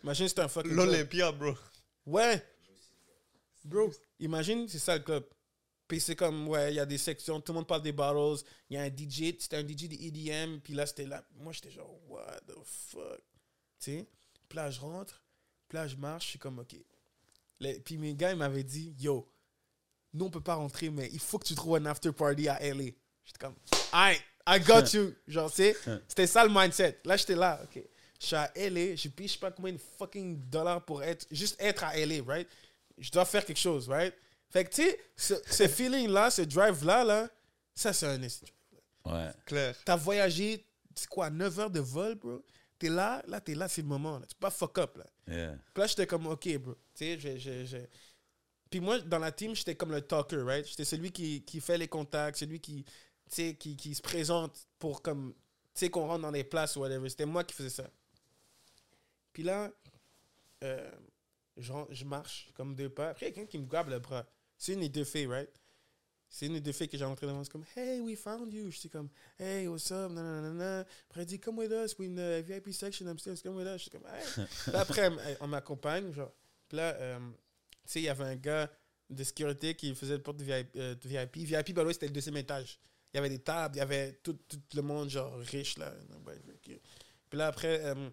Imagine 0.04 0.28
c'était 0.28 0.42
un 0.42 0.48
fucking. 0.48 0.72
club. 0.74 0.86
L'Olympia, 0.88 1.32
bro. 1.32 1.54
Ouais. 2.06 2.44
Bro, 3.66 3.92
imagine, 4.20 4.68
c'est 4.68 4.80
ça 4.80 4.98
le 4.98 5.04
club. 5.04 5.26
Puis 5.88 6.00
c'est 6.02 6.16
comme, 6.16 6.48
ouais, 6.48 6.72
il 6.74 6.76
y 6.76 6.80
a 6.80 6.86
des 6.86 6.98
sections, 6.98 7.40
tout 7.40 7.52
le 7.52 7.58
monde 7.58 7.68
parle 7.68 7.82
des 7.82 7.92
bottles. 7.92 8.44
Il 8.70 8.76
y 8.76 8.78
a 8.78 8.84
un 8.84 8.88
DJ, 8.90 9.36
c'était 9.40 9.58
un 9.58 9.68
DJ 9.68 9.88
de 9.90 9.96
EDM. 9.96 10.60
Puis 10.60 10.74
là, 10.74 10.86
c'était 10.86 11.06
là. 11.06 11.24
Moi, 11.36 11.54
j'étais 11.54 11.72
genre, 11.72 11.98
what 12.10 12.40
the 12.48 12.54
fuck? 12.66 13.20
Tu 13.80 13.92
sais? 14.00 14.08
Puis 14.50 14.56
là, 14.58 14.70
je 14.72 14.80
rentre. 14.80 15.22
Puis 15.68 15.78
là, 15.78 15.88
je 15.88 15.96
marche. 15.96 16.26
Je 16.26 16.30
suis 16.32 16.40
comme, 16.40 16.60
OK. 16.60 16.76
Les- 17.60 17.80
puis 17.80 17.98
mes 17.98 18.16
gars, 18.16 18.32
ils 18.32 18.38
m'avaient 18.38 18.64
dit, 18.64 18.96
yo, 19.00 19.30
nous, 20.14 20.26
on 20.26 20.30
peut 20.30 20.42
pas 20.42 20.56
rentrer, 20.56 20.90
mais 20.90 21.10
il 21.14 21.20
faut 21.20 21.38
que 21.40 21.46
tu 21.46 21.56
trouves 21.56 21.76
un 21.78 21.86
after 21.86 22.12
party 22.12 22.48
à 22.48 22.60
LA. 22.62 22.86
J'étais 23.24 23.40
comme, 23.40 23.56
I, 23.94 24.16
I 24.48 24.60
got 24.60 24.86
you. 24.94 25.14
Genre, 25.28 25.50
tu 25.50 25.58
sais, 25.58 25.76
c'était 26.08 26.28
ça 26.28 26.44
le 26.46 26.52
mindset. 26.54 27.00
Là, 27.06 27.16
j'étais 27.18 27.36
là, 27.36 27.62
OK. 27.64 27.82
Je 28.24 28.28
suis 28.28 28.36
à 28.38 28.50
LA, 28.56 28.96
je 28.96 29.10
sais 29.28 29.38
pas 29.38 29.52
combien 29.52 29.74
de 29.74 29.82
fucking 29.98 30.50
dollars 30.50 30.86
pour 30.86 31.04
être, 31.04 31.28
juste 31.30 31.62
être 31.62 31.84
à 31.84 31.98
LA, 31.98 32.24
right? 32.26 32.48
Je 32.98 33.12
dois 33.12 33.26
faire 33.26 33.46
quelque 33.46 33.60
chose, 33.60 33.90
right? 33.90 34.14
Fait 34.50 34.64
que, 34.64 34.70
tu 34.74 34.82
sais, 34.84 35.00
ce, 35.18 35.34
ce 35.54 35.68
feeling-là, 35.68 36.32
ce 36.32 36.44
drive-là, 36.44 37.04
là, 37.04 37.30
ça, 37.76 37.92
c'est 37.92 38.06
un. 38.06 38.22
Ouais. 38.22 39.30
Clair. 39.46 39.76
T'as 39.84 39.98
voyagé, 39.98 40.66
c'est 40.96 41.10
quoi, 41.10 41.30
9 41.30 41.60
heures 41.60 41.70
de 41.70 41.82
vol, 41.82 42.16
bro? 42.16 42.42
T'es 42.80 42.88
là, 42.88 43.22
là, 43.28 43.42
t'es 43.42 43.56
là, 43.56 43.68
c'est 43.68 43.82
le 43.82 43.88
moment, 43.90 44.20
là. 44.20 44.26
Tu 44.26 44.36
peux 44.36 44.46
pas 44.46 44.52
fuck 44.52 44.78
up, 44.78 44.96
là. 44.98 45.06
Yeah. 45.28 45.58
Puis 45.74 45.82
là, 45.82 45.88
j'étais 45.88 46.08
comme, 46.08 46.28
OK, 46.28 46.58
bro. 46.60 46.76
Tu 46.96 47.20
sais, 47.20 47.38
j'ai- 47.40 47.90
Puis 48.70 48.80
moi, 48.80 49.00
dans 49.00 49.20
la 49.20 49.34
team, 49.34 49.54
j'étais 49.54 49.76
comme 49.76 49.92
le 49.92 50.02
talker, 50.02 50.38
right? 50.44 50.66
J'étais 50.66 50.86
celui 50.86 51.12
qui, 51.12 51.44
qui 51.44 51.60
fait 51.60 51.78
les 51.78 51.90
contacts, 51.90 52.38
celui 52.38 52.62
qui, 52.62 52.84
tu 52.86 52.92
sais, 53.28 53.56
qui, 53.56 53.76
qui 53.76 53.94
se 53.94 54.02
présente 54.02 54.66
pour 54.80 55.02
comme, 55.02 55.34
tu 55.34 55.80
sais, 55.80 55.90
qu'on 55.90 56.08
rentre 56.08 56.22
dans 56.22 56.32
des 56.32 56.44
places 56.46 56.78
ou 56.78 56.82
whatever. 56.82 57.10
C'était 57.10 57.26
moi 57.26 57.44
qui 57.44 57.54
faisais 57.54 57.70
ça. 57.70 57.90
Puis 59.34 59.44
là, 59.44 59.72
euh, 60.64 60.92
je, 61.58 61.74
je 61.90 62.06
marche 62.06 62.52
comme 62.54 62.76
deux 62.76 62.90
pas. 62.90 63.10
Après, 63.10 63.32
quelqu'un 63.32 63.46
qui 63.50 63.58
me 63.58 63.66
grabe 63.66 63.90
le 63.90 64.00
bras. 64.00 64.26
C'est 64.58 64.74
une 64.74 64.80
des 64.82 64.90
deux 64.90 65.04
filles, 65.04 65.28
right? 65.28 65.50
C'est 66.30 66.48
une 66.48 66.54
des 66.54 66.62
deux 66.62 66.72
filles 66.72 66.88
que 66.90 66.98
j'ai 66.98 67.06
rentré 67.06 67.28
devant. 67.28 67.44
C'est 67.44 67.52
comme, 67.52 67.66
hey, 67.76 68.00
we 68.00 68.18
found 68.18 68.52
you. 68.52 68.72
J'étais 68.72 68.90
comme, 68.90 69.10
hey, 69.38 69.68
what's 69.68 69.92
up? 69.92 70.12
Nanana. 70.12 70.80
Après, 71.10 71.22
elle 71.22 71.26
dit, 71.28 71.40
come 71.40 71.60
with 71.60 71.72
us. 71.72 71.96
We 72.00 72.10
in 72.10 72.16
the 72.16 72.44
VIP 72.44 72.72
section 72.74 73.08
upstairs. 73.08 73.42
Come 73.44 73.56
with 73.56 73.68
us. 73.68 73.84
J'étais 73.84 74.00
comme, 74.00 74.08
hey. 74.08 74.46
Puis 74.66 74.76
après, 74.76 75.12
on 75.42 75.48
m'accompagne. 75.48 76.12
Genre. 76.12 76.32
Puis 76.68 76.78
là, 76.78 76.96
euh, 76.96 77.20
tu 77.20 77.78
sais, 77.86 78.00
il 78.02 78.06
y 78.06 78.10
avait 78.10 78.24
un 78.24 78.36
gars 78.36 78.72
de 79.12 79.24
sécurité 79.24 79.76
qui 79.76 79.94
faisait 79.94 80.18
le 80.18 80.24
porte 80.24 80.38
de 80.38 80.44
VIP. 80.44 80.76
euh, 80.76 80.96
de 80.96 81.08
VIP, 81.08 81.38
VIP, 81.38 81.80
c'était 81.92 82.08
le 82.08 82.14
deuxième 82.14 82.38
étage. 82.38 82.80
Il 83.14 83.18
y 83.18 83.20
avait 83.20 83.30
des 83.30 83.40
tables, 83.44 83.76
il 83.76 83.80
y 83.80 83.82
avait 83.82 84.14
tout, 84.24 84.34
tout 84.34 84.60
le 84.74 84.82
monde, 84.82 85.10
genre, 85.10 85.38
riche, 85.38 85.78
là. 85.78 85.94
Puis 87.30 87.38
là, 87.38 87.46
après, 87.48 87.86
euh, 87.86 88.10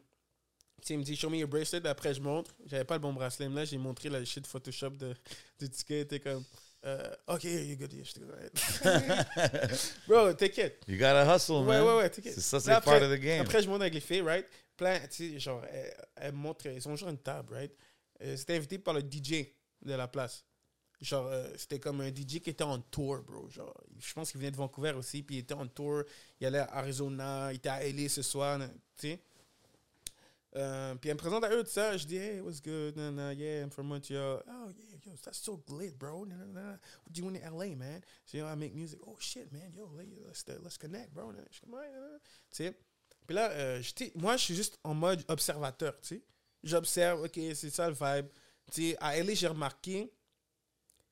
il 0.88 0.98
me 0.98 1.04
dit, 1.04 1.16
show 1.16 1.28
me 1.30 1.36
your 1.36 1.48
bracelet. 1.48 1.86
Après, 1.86 2.14
je 2.14 2.20
montre. 2.20 2.54
J'avais 2.66 2.84
pas 2.84 2.94
le 2.94 3.00
bon 3.00 3.12
bracelet. 3.12 3.48
Mais 3.48 3.56
là, 3.56 3.64
j'ai 3.64 3.78
montré 3.78 4.08
la 4.08 4.24
shit 4.24 4.46
Photoshop 4.46 4.90
de, 4.90 5.14
du 5.58 5.68
ticket. 5.68 6.04
T'es 6.06 6.20
comme, 6.20 6.44
euh, 6.86 7.14
ok, 7.26 7.44
you're 7.44 7.76
good. 7.76 7.92
ouais. 7.92 8.50
Bro, 10.08 10.32
t'inquiète. 10.34 10.82
You 10.88 10.96
gotta 10.96 11.34
hustle, 11.36 11.52
Ouais, 11.64 11.64
man. 11.78 11.82
ouais, 11.84 11.96
ouais, 11.98 12.10
t'inquiète. 12.10 12.34
C'est 12.34 12.40
ça, 12.40 12.60
c'est 12.60 12.70
part 12.84 13.02
of 13.02 13.10
the 13.10 13.20
game. 13.20 13.40
Après, 13.42 13.62
je 13.62 13.68
monte 13.68 13.82
avec 13.82 13.94
les 13.94 14.00
filles, 14.00 14.22
right? 14.22 14.46
Plein, 14.76 14.98
tu 15.10 15.32
sais, 15.32 15.38
genre, 15.38 15.62
elles, 15.70 15.94
elles 16.16 16.32
montrent, 16.32 16.66
ils 16.66 16.88
ont 16.88 16.96
genre 16.96 17.10
une 17.10 17.18
table, 17.18 17.52
right? 17.54 17.72
Euh, 18.22 18.36
C'était 18.36 18.56
invité 18.56 18.78
par 18.78 18.94
le 18.94 19.00
DJ 19.00 19.46
de 19.82 19.94
la 19.94 20.08
place. 20.08 20.44
Genre, 21.02 21.26
euh, 21.26 21.48
c'était 21.56 21.78
comme 21.78 22.00
un 22.02 22.08
DJ 22.08 22.40
qui 22.40 22.50
était 22.50 22.64
en 22.64 22.78
tour, 22.78 23.22
bro. 23.26 23.48
Genre, 23.48 23.74
je 23.98 24.12
pense 24.12 24.30
qu'il 24.30 24.38
venait 24.40 24.50
de 24.50 24.56
Vancouver 24.56 24.92
aussi, 24.92 25.22
puis 25.22 25.36
il 25.36 25.38
était 25.40 25.54
en 25.54 25.66
tour. 25.66 26.02
Il 26.40 26.46
allait 26.46 26.58
à 26.58 26.76
Arizona, 26.76 27.52
il 27.52 27.56
était 27.56 27.68
à 27.70 27.82
LA 27.86 28.08
ce 28.08 28.22
soir, 28.22 28.58
tu 28.98 29.08
sais. 29.08 29.20
Euh, 30.56 30.96
puis 30.96 31.10
elle 31.10 31.14
me 31.14 31.20
présente 31.20 31.44
à 31.44 31.50
eux 31.50 31.62
tout 31.62 31.70
ça. 31.70 31.96
Je 31.96 32.06
dis, 32.06 32.16
hey, 32.16 32.40
what's 32.40 32.60
good? 32.60 32.96
Nah, 32.96 33.32
yeah, 33.32 33.62
I'm 33.62 33.70
from 33.70 33.86
Montreal. 33.86 34.42
Oh, 34.48 34.70
yeah, 34.76 34.96
yo, 35.04 35.12
that's 35.22 35.38
so 35.38 35.62
lit, 35.68 35.96
bro. 35.98 36.24
Nah, 36.24 36.44
nah. 36.46 36.72
What 37.04 37.12
do 37.12 37.22
you 37.22 37.28
in 37.28 37.34
LA, 37.34 37.76
man? 37.76 38.02
So, 38.26 38.36
you 38.36 38.42
know, 38.42 38.50
I 38.50 38.56
make 38.56 38.74
music. 38.74 38.98
Oh, 39.06 39.16
shit, 39.18 39.52
man. 39.52 39.72
Yo, 39.74 39.88
let's, 40.26 40.44
let's 40.62 40.76
connect, 40.76 41.14
bro. 41.14 41.32
Je 41.50 41.56
suis 41.56 41.66
comme. 41.66 41.80
Tu 42.50 42.64
sais? 42.64 42.74
Puis 43.26 43.36
là, 43.36 43.50
euh, 43.52 43.82
moi, 44.16 44.36
je 44.36 44.44
suis 44.44 44.56
juste 44.56 44.78
en 44.82 44.92
mode 44.94 45.24
observateur, 45.28 46.00
tu 46.00 46.16
sais. 46.16 46.22
J'observe, 46.64 47.22
OK, 47.22 47.38
c'est 47.54 47.70
ça 47.70 47.88
le 47.88 47.94
vibe. 47.94 48.26
Tu 48.72 48.90
sais, 48.90 48.96
à 48.98 49.22
LA, 49.22 49.34
j'ai 49.34 49.46
remarqué, 49.46 50.12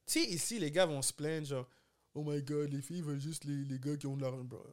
tu 0.05 0.15
sais, 0.15 0.25
ici, 0.25 0.59
les 0.59 0.71
gars 0.73 0.87
vont 0.87 1.01
se 1.01 1.13
plaindre, 1.13 1.47
genre, 1.47 1.69
oh 2.15 2.25
my 2.25 2.43
god, 2.43 2.73
les 2.73 2.83
filles 2.83 3.03
veulent 3.03 3.21
juste 3.21 3.45
les, 3.45 3.65
les 3.65 3.79
gars 3.79 3.97
qui 3.97 4.07
ont 4.07 4.17
de 4.17 4.23
l'argent, 4.23 4.43
bro. 4.43 4.67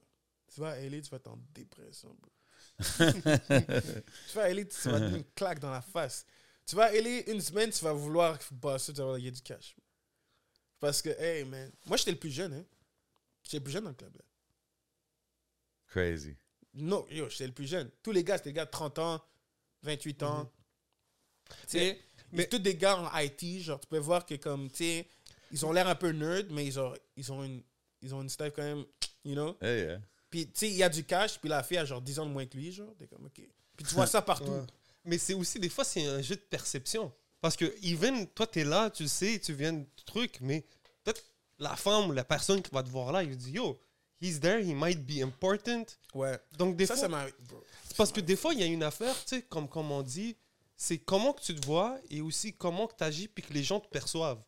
Tu 0.54 0.60
vas 0.60 0.72
à 0.72 0.80
LA, 0.80 1.02
tu 1.02 1.10
vas 1.10 1.18
être 1.18 1.28
en 1.28 1.40
dépression, 1.54 2.10
bro. 2.20 2.32
Tu 2.78 4.34
vas 4.36 4.50
LA, 4.50 4.66
tu 4.66 4.90
vas 4.90 5.00
te 5.00 5.04
mettre 5.06 5.16
une 5.16 5.24
claque 5.36 5.60
dans 5.60 5.72
la 5.72 5.82
face. 5.82 6.26
Tu 6.66 6.76
vas 6.76 6.92
LA 6.92 7.30
une 7.30 7.42
semaine, 7.42 7.70
tu 7.72 7.84
vas 7.84 7.94
vouloir 7.94 8.38
bosser, 8.52 8.92
tu 8.94 8.98
vas 8.98 9.04
avoir 9.06 9.20
du 9.20 9.32
cash. 9.42 9.76
Parce 10.80 11.02
que, 11.02 11.10
hey, 11.10 11.46
man, 11.46 11.72
moi, 11.86 11.98
j'étais 11.98 12.12
le 12.12 12.18
plus 12.20 12.32
jeune, 12.32 12.54
hein. 12.54 12.66
J'étais 13.44 13.58
le 13.58 13.64
plus 13.64 13.72
jeune 13.74 13.84
dans 13.84 13.92
le 13.92 13.96
club, 13.96 14.16
là. 14.16 14.24
Crazy. 15.88 16.36
Non, 16.74 17.06
yo, 17.10 17.30
j'étais 17.30 17.48
le 17.48 17.54
plus 17.54 17.68
jeune. 17.68 17.90
Tous 18.04 18.12
les 18.12 18.24
gars, 18.24 18.38
c'était 18.38 18.50
des 18.50 18.54
gars 18.56 18.66
de 18.66 18.72
30 18.72 19.00
ans, 19.00 19.22
28 19.84 20.24
ans. 20.24 20.52
Tu 21.50 21.56
sais, 21.68 21.80
Mais- 21.80 22.38
mais 22.40 22.48
tous 22.48 22.60
des 22.60 22.76
gars 22.76 22.98
en 22.98 23.10
IT, 23.20 23.62
genre, 23.62 23.80
tu 23.80 23.88
peux 23.88 23.98
voir 24.00 24.26
que 24.26 24.36
comme, 24.36 24.70
tu 24.70 24.78
sais, 24.78 25.08
ils 25.52 25.66
ont 25.66 25.72
l'air 25.72 25.88
un 25.88 25.96
peu 25.96 26.10
nerd, 26.10 26.48
mais 26.52 26.66
ils 26.66 26.80
ont, 26.80 26.94
ils 27.16 27.32
ont 27.32 27.44
une, 27.44 27.64
ils 28.02 28.14
ont 28.14 28.22
une 28.22 28.30
style 28.30 28.52
quand 28.54 28.64
même, 28.64 28.84
you 29.24 29.34
know? 29.34 29.56
Hey, 29.62 29.86
yeah. 29.86 30.00
Puis, 30.36 30.48
tu 30.48 30.52
sais, 30.56 30.68
il 30.68 30.76
y 30.76 30.84
a 30.84 30.90
du 30.90 31.06
cash, 31.06 31.40
puis 31.40 31.48
la 31.48 31.64
fille 31.64 31.78
a 31.78 31.86
genre 31.86 32.02
10 32.02 32.20
ans 32.20 32.26
de 32.26 32.32
moins 32.32 32.46
que 32.46 32.58
lui, 32.58 32.70
genre, 32.70 32.94
t'es 33.00 33.08
comme, 33.08 33.26
ok. 33.26 33.42
Puis 33.78 33.86
tu 33.88 33.96
vois 33.96 34.06
ça 34.16 34.22
partout. 34.22 34.52
Ouais. 34.52 34.66
Mais 35.06 35.18
c'est 35.18 35.34
aussi, 35.34 35.62
des 35.62 35.70
fois, 35.70 35.86
c'est 35.86 36.06
un 36.06 36.22
jeu 36.22 36.36
de 36.36 36.42
perception. 36.42 37.10
Parce 37.40 37.56
que, 37.56 37.74
even, 37.82 38.28
toi, 38.28 38.46
tu 38.46 38.60
es 38.60 38.66
là, 38.66 38.90
tu 38.90 39.04
le 39.04 39.08
sais, 39.08 39.40
tu 39.40 39.54
viens 39.54 39.72
de 39.72 39.86
truc, 40.06 40.40
mais 40.42 40.66
peut-être 41.06 41.24
la 41.58 41.78
femme 41.78 42.10
ou 42.10 42.12
la 42.12 42.26
personne 42.26 42.62
qui 42.62 42.70
va 42.74 42.84
te 42.84 42.90
voir 42.90 43.14
là, 43.14 43.24
il 43.24 43.38
dit 43.38 43.52
Yo, 43.52 43.80
he's 44.20 44.42
there, 44.42 44.62
he 44.62 44.76
might 44.76 45.00
be 45.06 45.24
important. 45.24 45.86
Ouais. 46.14 46.38
Donc, 46.58 46.76
des 46.76 46.86
ça, 46.86 46.98
fois, 46.98 47.08
ça 47.08 47.28
c'est 47.86 47.96
parce 47.96 48.12
que 48.12 48.20
des 48.20 48.36
fois, 48.36 48.54
il 48.54 48.60
y 48.60 48.64
a 48.64 48.66
une 48.66 48.84
affaire, 48.84 49.16
tu 49.24 49.38
sais, 49.38 49.42
comme, 49.44 49.70
comme 49.70 49.90
on 49.90 50.02
dit, 50.02 50.36
c'est 50.76 50.98
comment 50.98 51.32
que 51.32 51.44
tu 51.44 51.56
te 51.56 51.66
vois 51.66 51.98
et 52.10 52.20
aussi 52.20 52.52
comment 52.52 52.88
que 52.88 52.96
tu 52.98 53.06
agis 53.06 53.30
puis 53.30 53.42
que 53.42 53.54
les 53.54 53.64
gens 53.64 53.80
te 53.80 53.88
perçoivent. 53.88 54.44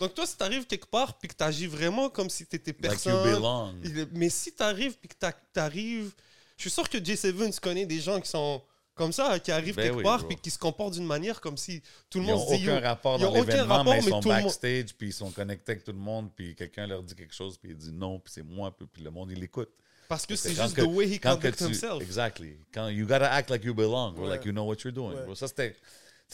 Donc, 0.00 0.14
toi, 0.14 0.26
si 0.26 0.36
tu 0.36 0.42
arrives 0.42 0.66
quelque 0.66 0.86
part 0.86 1.18
puis 1.18 1.28
que 1.28 1.34
tu 1.34 1.44
agis 1.44 1.66
vraiment 1.66 2.08
comme 2.08 2.30
si 2.30 2.46
tu 2.46 2.56
étais 2.56 2.72
Like 2.80 3.04
you 3.04 3.10
personne. 3.12 3.34
belong. 3.34 3.74
Est- 3.84 4.08
Mais 4.12 4.30
si 4.30 4.50
t'arrives 4.52 4.96
puis 4.98 5.08
que 5.08 5.14
t'a- 5.14 5.32
t'arrives, 5.52 6.10
je 6.56 6.62
suis 6.62 6.70
sûr 6.70 6.88
que 6.88 6.98
J7 6.98 7.60
connaît 7.60 7.86
des 7.86 8.00
gens 8.00 8.18
qui 8.20 8.28
sont 8.28 8.62
comme 8.94 9.12
ça, 9.12 9.38
qui 9.38 9.50
arrivent 9.52 9.76
Ben 9.76 9.84
quelque 9.84 9.96
oui, 9.98 10.02
part 10.02 10.26
puis 10.26 10.36
qui 10.36 10.50
se 10.50 10.58
comportent 10.58 10.94
d'une 10.94 11.06
manière 11.06 11.40
comme 11.40 11.56
si 11.56 11.82
tout 12.10 12.18
le 12.18 12.24
Ils 12.24 12.30
monde 12.32 12.48
se 12.48 12.54
dit 12.54 12.68
aucun 12.68 12.80
rapport 12.80 13.18
dans 13.18 13.32
l'événement, 13.32 13.84
mais 13.84 13.98
ils 14.00 14.04
mais 14.04 14.10
sont 14.10 14.20
backstage, 14.20 14.94
puis 14.96 15.08
ils 15.08 15.12
sont 15.12 15.30
connectés 15.30 15.72
avec 15.72 15.84
tout 15.84 15.92
le 15.92 15.98
monde, 15.98 16.30
puis 16.34 16.54
quelqu'un 16.54 16.86
leur 16.86 17.02
dit 17.02 17.14
quelque 17.14 17.34
chose, 17.34 17.56
puis 17.56 17.70
il 17.70 17.76
dit 17.76 17.92
non, 17.92 18.18
puis 18.18 18.32
c'est 18.34 18.42
moi, 18.42 18.76
puis 18.76 19.02
le 19.02 19.10
monde, 19.10 19.30
il 19.32 19.38
l'écoute. 19.40 19.70
parce 20.08 20.26
que 20.26 20.34
c'est 20.34 20.52
juste 20.54 20.74
que- 20.74 20.82
the 20.82 20.86
way 20.86 21.06
he 21.06 21.20
Quand 21.20 21.36
que 21.36 21.42
conduct 21.42 21.58
tu- 21.58 21.64
himself. 21.66 22.02
Exactly. 22.02 22.56
Quand 22.74 22.88
you 22.88 23.06
gotta 23.06 23.30
act 23.32 23.48
like 23.48 23.64
you 23.64 23.72
belong, 23.74 24.18
Ouais. 24.18 24.28
like 24.28 24.44
you 24.44 24.50
know 24.52 24.64
what 24.64 24.76
you're 24.84 24.92
doing. 24.92 25.14
Ouais. 25.14 25.34
Ça, 25.36 25.46
c'était... 25.46 25.76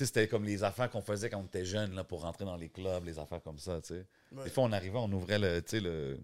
C'était 0.04 0.28
comme 0.28 0.44
les 0.44 0.62
affaires 0.62 0.90
qu'on 0.90 1.00
faisait 1.00 1.30
quand 1.30 1.38
on 1.40 1.46
était 1.46 1.64
jeune 1.64 1.94
là, 1.94 2.04
pour 2.04 2.22
rentrer 2.22 2.44
dans 2.44 2.56
les 2.56 2.68
clubs, 2.68 3.04
les 3.04 3.18
affaires 3.18 3.42
comme 3.42 3.58
ça. 3.58 3.80
tu 3.80 3.88
sais. 3.94 4.06
Ouais. 4.32 4.44
Des 4.44 4.50
fois, 4.50 4.64
on 4.64 4.72
arrivait, 4.72 4.98
on 4.98 5.10
ouvrait 5.12 5.38
le, 5.38 5.62
tu 5.62 5.70
sais, 5.70 5.80
le, 5.80 6.18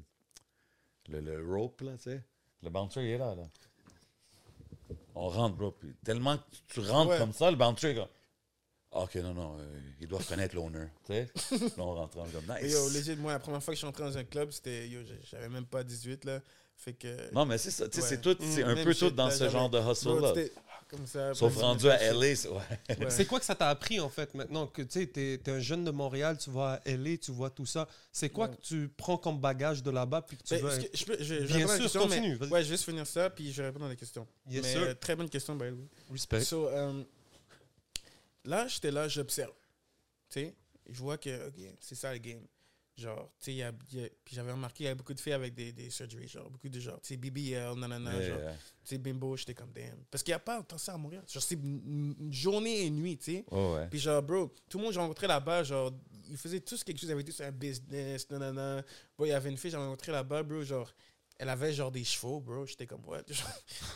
le, 1.09 1.21
le 1.21 1.47
rope, 1.55 1.81
là, 1.81 1.93
tu 1.97 2.05
sais. 2.11 2.23
Le 2.63 2.71
bouncer, 2.71 3.01
il 3.03 3.11
est 3.11 3.19
là, 3.19 3.35
là. 3.35 3.45
On 5.15 5.29
rentre, 5.29 5.57
bro. 5.57 5.71
Puis 5.73 5.95
tellement 6.05 6.37
que 6.39 6.43
tu 6.69 6.81
rentres 6.81 7.11
Ouais. 7.13 7.19
comme 7.19 7.33
ça, 7.33 7.51
le 7.51 7.57
bouncer 7.57 7.89
est 7.91 7.95
comme... 7.95 8.09
Ah, 8.95 9.01
OK, 9.05 9.15
non, 9.17 9.33
non, 9.33 9.57
euh, 9.59 9.81
ils 10.01 10.07
doivent 10.07 10.27
connaître 10.29 10.55
l'owner, 10.55 10.87
tu 11.07 11.15
sais. 11.15 11.31
Là, 11.51 11.71
on 11.79 11.95
rentre, 11.95 12.15
comme, 12.17 12.27
Et 12.61 12.65
nice. 12.65 12.73
Yo, 12.75 12.89
legit, 12.91 13.17
moi, 13.17 13.33
la 13.33 13.39
première 13.39 13.63
fois 13.63 13.73
que 13.73 13.77
je 13.77 13.79
suis 13.79 13.87
entré 13.89 14.05
dans 14.05 14.19
un 14.19 14.25
club, 14.25 14.51
c'était. 14.51 14.87
Yo, 14.87 15.01
j'avais 15.31 15.49
même 15.49 15.65
pas 15.65 15.83
18, 15.83 16.27
là. 16.27 16.41
Fait 16.77 16.93
que. 16.93 17.33
Non, 17.33 17.47
mais 17.47 17.57
c'est 17.57 17.71
ça, 17.71 17.89
tu 17.89 17.97
sais, 17.97 18.03
Ouais. 18.03 18.09
c'est 18.09 18.21
tout, 18.21 18.37
c'est 18.41 18.65
Mm, 18.65 18.69
un 18.69 18.85
peu 18.85 18.93
shit, 18.93 19.09
tout 19.09 19.11
dans 19.15 19.29
là, 19.29 19.31
ce 19.31 19.49
genre 19.49 19.71
de 19.71 19.79
hustle-là. 19.81 20.35
C'était 20.93 20.97
comme 20.97 21.07
ça. 21.07 21.35
Sauf 21.35 21.57
rendu 21.57 21.89
à. 21.89 21.97
LA, 22.13 22.37
c'est- 22.37 22.49
ouais. 22.49 22.61
Ouais. 22.99 23.11
C'est 23.11 23.25
quoi 23.27 23.39
que 23.39 23.45
ça 23.45 23.55
t'a 23.55 23.69
appris 23.69 23.99
en 24.01 24.09
fait 24.09 24.35
maintenant 24.35 24.67
que 24.67 24.83
tu 24.83 25.01
es 25.17 25.49
un 25.51 25.59
jeune 25.61 25.85
de 25.85 25.91
Montréal, 25.91 26.37
tu 26.39 26.51
vas 26.51 26.75
à 26.75 26.81
LA, 26.89 27.17
tu 27.19 27.33
vois 27.33 27.51
tout 27.51 27.67
ça. 27.67 27.89
C'est 28.13 28.29
quoi 28.31 28.49
Ouais. 28.49 28.57
que 28.57 28.61
tu 28.63 28.89
prends 28.97 29.17
comme 29.17 29.41
bagage 29.41 29.83
de 29.83 29.91
là-bas 29.91 30.23
puis 30.23 30.37
que 30.37 30.43
tu 30.43 30.55
Ben, 30.55 30.63
veux. 30.63 30.77
que 30.83 30.97
je 30.97 31.05
peux- 31.05 31.17
je- 31.19 31.47
je 31.47 31.57
Bien 31.57 31.67
sûr, 31.67 31.79
question, 31.79 32.03
continue. 32.03 32.37
Ouais, 32.37 32.49
je 32.49 32.49
vais 32.49 32.65
juste 32.65 32.85
finir 32.85 33.07
ça, 33.07 33.31
puis 33.31 33.53
je 33.53 33.63
vais 33.63 33.69
répondre 33.69 33.87
à 33.87 33.89
la 33.89 33.97
question. 33.97 34.27
Yes, 34.49 34.63
mais, 34.63 34.73
sir. 34.73 34.81
euh, 34.83 34.95
très 34.95 35.17
bonne 35.17 35.29
question, 35.31 35.55
by 35.57 35.67
the 35.71 35.73
way. 35.73 35.89
Respect. 36.13 36.41
So, 36.43 36.69
euh, 36.69 37.03
là, 38.45 38.67
j'étais 38.69 38.91
là, 38.91 39.09
j'observe. 39.09 39.53
Tu 40.31 40.41
sais, 40.41 40.55
je 40.91 40.99
vois 41.01 41.19
que, 41.19 41.49
ok, 41.49 41.55
c'est 41.81 41.95
ça 41.95 42.13
le 42.13 42.19
game. 42.19 42.41
Genre, 43.03 43.31
tu 43.39 43.45
sais, 43.45 43.53
il 43.53 43.57
y 43.59 43.63
a- 43.63 43.73
il 43.93 44.01
y 44.01 44.05
a- 44.05 44.09
puis 44.25 44.35
j'avais 44.37 44.53
remarqué, 44.53 44.85
il 44.85 44.85
y 44.85 44.87
avait 44.89 44.95
beaucoup 44.97 45.13
de 45.15 45.21
filles 45.21 45.33
avec 45.35 45.55
des, 45.55 45.73
des 45.73 45.91
surgeries, 45.91 46.29
genre, 46.29 46.49
beaucoup 46.51 46.69
de 46.69 46.81
genre, 46.81 47.01
tu 47.01 47.09
sais, 47.09 47.17
BBL, 47.17 47.75
nanana, 47.79 48.13
Yeah, 48.13 48.29
genre, 48.29 48.39
yeah. 48.41 48.53
tu 48.53 48.59
sais, 48.85 48.99
bimbo, 48.99 49.37
j'étais 49.37 49.55
comme, 49.55 49.73
damn. 49.73 49.97
Parce 50.11 50.23
qu'il 50.23 50.31
n'y 50.33 50.37
a 50.37 50.39
pas 50.39 50.61
autant 50.61 50.79
ça 50.79 50.95
à 50.95 50.97
Montréal. 50.97 51.23
Genre, 51.29 51.43
c'est 51.43 51.59
journée 52.31 52.87
et 52.87 52.91
nuit, 52.91 53.19
tu 53.19 53.25
sais. 53.33 53.45
Ouais. 53.51 53.87
Puis 53.91 53.99
genre, 53.99 54.23
bro, 54.23 54.53
tout 54.69 54.79
le 54.79 54.83
monde 54.85 54.91
que 54.91 54.95
j'ai 54.95 55.01
rencontré 55.01 55.27
là-bas, 55.27 55.63
genre, 55.65 55.93
ils 56.29 56.37
faisaient 56.37 56.61
tous 56.61 56.83
quelque 56.85 56.99
chose, 56.99 57.09
ils 57.09 57.13
avaient 57.13 57.25
tous 57.25 57.41
un 57.41 57.51
business, 57.53 58.29
nanana. 58.31 58.83
Bro, 59.17 59.27
il 59.27 59.31
y 59.31 59.33
avait 59.33 59.51
une 59.51 59.57
fille 59.57 59.71
que 59.71 59.77
j'ai 59.77 59.83
rencontrée 59.83 60.13
là-bas, 60.13 60.43
bro, 60.43 60.63
genre, 60.63 60.91
elle 61.39 61.49
avait 61.49 61.73
genre 61.73 61.91
des 61.91 62.05
chevaux, 62.05 62.41
bro. 62.41 62.67
J'étais 62.67 62.87
comme, 62.87 63.05
what? 63.07 63.23
Genre, 63.29 63.49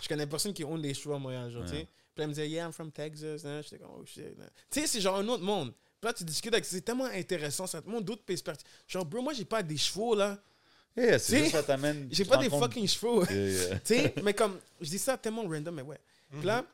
je 0.03 0.09
connais 0.09 0.27
personne 0.27 0.53
qui 0.53 0.65
own 0.65 0.81
des 0.83 0.95
chevaux 0.95 1.15
à 1.15 1.19
Montréal, 1.19 1.51
genre, 1.51 1.65
tu 1.65 1.71
sais. 1.71 1.85
Puis 2.15 2.23
elle 2.23 2.29
me 2.29 2.33
disait, 2.33 2.49
yeah, 2.49 2.65
I'm 2.65 2.73
from 2.73 2.91
Texas. 2.91 3.45
nan. 3.45 3.63
J'étais 3.63 3.79
comme, 3.79 3.91
oh 3.95 4.05
shit. 4.05 4.25
Tu 4.71 4.81
sais, 4.81 4.87
c'est 4.87 5.01
genre 5.01 5.17
un 5.19 5.29
autre 5.29 5.45
monde. 5.45 5.73
Là, 6.03 6.13
tu 6.13 6.25
discutes 6.25 6.53
avec, 6.53 6.65
c'est 6.65 6.81
tellement 6.83 7.07
intéressant, 7.07 7.67
ça 7.67 7.81
te 7.83 7.89
montre 7.89 8.05
d'autres 8.05 8.25
perspectives. 8.25 8.67
Genre, 8.87 9.05
bro, 9.05 9.23
moi, 9.23 9.33
j'ai 9.33 9.45
pas 9.45 9.63
des 9.63 9.77
chevaux, 9.77 10.15
là. 10.15 10.39
Yeah, 10.97 11.19
c'est 11.19 11.33
T'sais, 11.33 11.39
juste 11.41 11.53
ça 11.53 11.63
t'amène. 11.63 12.09
J'ai 12.13 12.25
pas 12.25 12.39
des 12.39 12.49
compte- 12.49 12.63
fucking 12.63 12.89
chevaux. 12.89 13.23
Yeah, 13.27 13.49
yeah. 13.49 13.79
tu 13.85 13.95
sais, 13.97 14.15
mais 14.23 14.33
comme, 14.33 14.59
je 14.81 14.89
dis 14.89 14.99
ça 14.99 15.19
tellement 15.19 15.43
random, 15.43 15.75
mais 15.75 15.83
ouais. 15.83 16.01
Puis 16.31 16.43
là, 16.43 16.65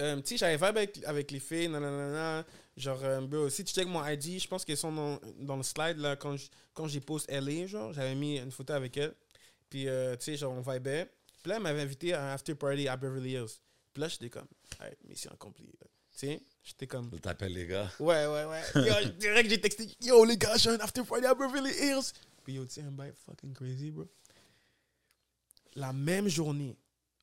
euh, 0.00 0.16
tu 0.22 0.28
sais, 0.28 0.36
j'avais 0.38 0.56
vibe 0.56 0.76
avec, 0.76 1.00
avec 1.04 1.30
les 1.30 1.38
filles, 1.38 1.68
nanana, 1.68 2.44
genre, 2.76 2.98
euh, 3.04 3.20
bro, 3.20 3.48
si 3.48 3.62
tu 3.64 3.72
check 3.74 3.86
mon 3.86 4.04
ID, 4.04 4.40
je 4.40 4.48
pense 4.48 4.64
qu'elles 4.64 4.76
sont 4.76 4.90
dans, 4.92 5.20
dans 5.40 5.56
le 5.56 5.62
slide, 5.62 5.98
là, 5.98 6.16
quand 6.16 6.36
je- 6.36 6.48
quand 6.74 6.88
j'ai 6.88 7.00
posté 7.00 7.32
LA, 7.34 7.66
genre, 7.66 7.92
j'avais 7.92 8.14
mis 8.16 8.38
une 8.38 8.50
photo 8.50 8.72
avec 8.72 8.96
elle. 8.96 9.14
Puis, 9.70 9.88
euh, 9.88 10.16
tu 10.16 10.24
sais, 10.24 10.36
genre, 10.36 10.52
on 10.52 10.60
vibait. 10.72 11.06
Puis 11.42 11.50
là, 11.50 11.56
elle 11.56 11.62
m'avait 11.62 11.82
invité 11.82 12.14
à 12.14 12.30
un 12.30 12.34
after 12.34 12.54
party 12.56 12.88
à 12.88 12.96
Beverly 12.96 13.32
Hills. 13.34 13.58
Puis 13.92 14.00
là, 14.00 14.08
j'étais 14.08 14.30
comme, 14.30 14.48
hey, 14.80 14.92
mission 15.08 15.30
accomplie. 15.32 15.70
Tu 15.80 15.86
sais, 16.26 16.40
j'étais 16.68 16.86
comme, 16.86 17.10
Je 17.12 17.18
t'appelle 17.18 17.52
les 17.54 17.66
gars. 17.66 17.90
ouais, 18.00 18.26
ouais, 18.26 18.44
ouais. 18.44 18.62
Yo, 19.04 19.10
direct, 19.18 19.48
j'ai 19.50 19.60
texté, 19.60 19.88
yo, 20.00 20.24
les 20.24 20.36
gars, 20.36 20.56
j'ai 20.56 20.70
un 20.70 20.78
after 20.80 21.02
party 21.02 21.26
à 21.26 21.34
Beverly 21.34 21.70
Hills. 21.72 22.12
Puis, 22.44 22.54
yo, 22.54 22.64
tu 22.66 22.74
sais, 22.74 22.82
un 22.82 22.90
bail 22.90 23.12
fucking 23.26 23.52
crazy, 23.54 23.90
bro. 23.90 24.06
La 25.74 25.92
même 25.92 26.28
journée, 26.28 26.76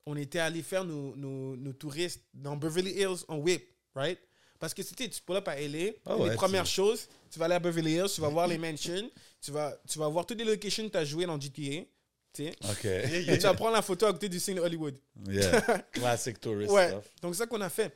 on 0.06 0.16
était 0.16 0.38
allé 0.38 0.62
faire 0.62 0.84
nos, 0.84 1.14
nos, 1.16 1.56
nos 1.56 1.72
touristes 1.72 2.22
dans 2.32 2.56
Beverly 2.56 2.92
Hills 2.92 3.24
en 3.28 3.38
whip, 3.38 3.68
right? 3.94 4.18
Parce 4.58 4.72
que 4.72 4.82
c'était, 4.82 5.08
tu 5.08 5.20
pull 5.20 5.36
up 5.36 5.48
à 5.48 5.56
LA, 5.60 5.90
Ah 6.06 6.14
les 6.16 6.22
ouais, 6.22 6.34
premières 6.34 6.64
choses, 6.66 7.08
tu 7.30 7.38
vas 7.38 7.44
aller 7.44 7.54
à 7.54 7.58
Beverly 7.58 7.92
Hills, 7.96 8.10
tu 8.14 8.20
vas 8.22 8.28
voir 8.28 8.46
les 8.46 8.56
mansions, 8.56 9.10
tu 9.40 9.50
vas, 9.50 9.76
tu 9.86 9.98
vas 9.98 10.08
voir 10.08 10.24
toutes 10.24 10.38
les 10.38 10.44
locations 10.44 10.84
que 10.86 10.92
tu 10.92 10.96
as 10.96 11.04
joué 11.04 11.26
dans 11.26 11.38
GTA. 11.38 11.84
Tu 12.32 12.44
sais. 12.44 12.54
OK. 12.70 12.84
Et 12.84 13.36
tu 13.38 13.42
vas 13.42 13.54
prendre 13.54 13.72
la 13.72 13.82
photo 13.82 14.06
à 14.06 14.12
côté 14.12 14.28
du 14.28 14.40
signe 14.40 14.58
Hollywood. 14.60 14.96
Yeah. 15.28 15.60
Classic 15.92 16.38
tourist 16.40 16.70
Ouais. 16.70 16.88
stuff. 16.88 17.10
Donc, 17.20 17.34
c'est 17.34 17.38
ça 17.40 17.46
qu'on 17.46 17.60
a 17.60 17.68
fait. 17.68 17.94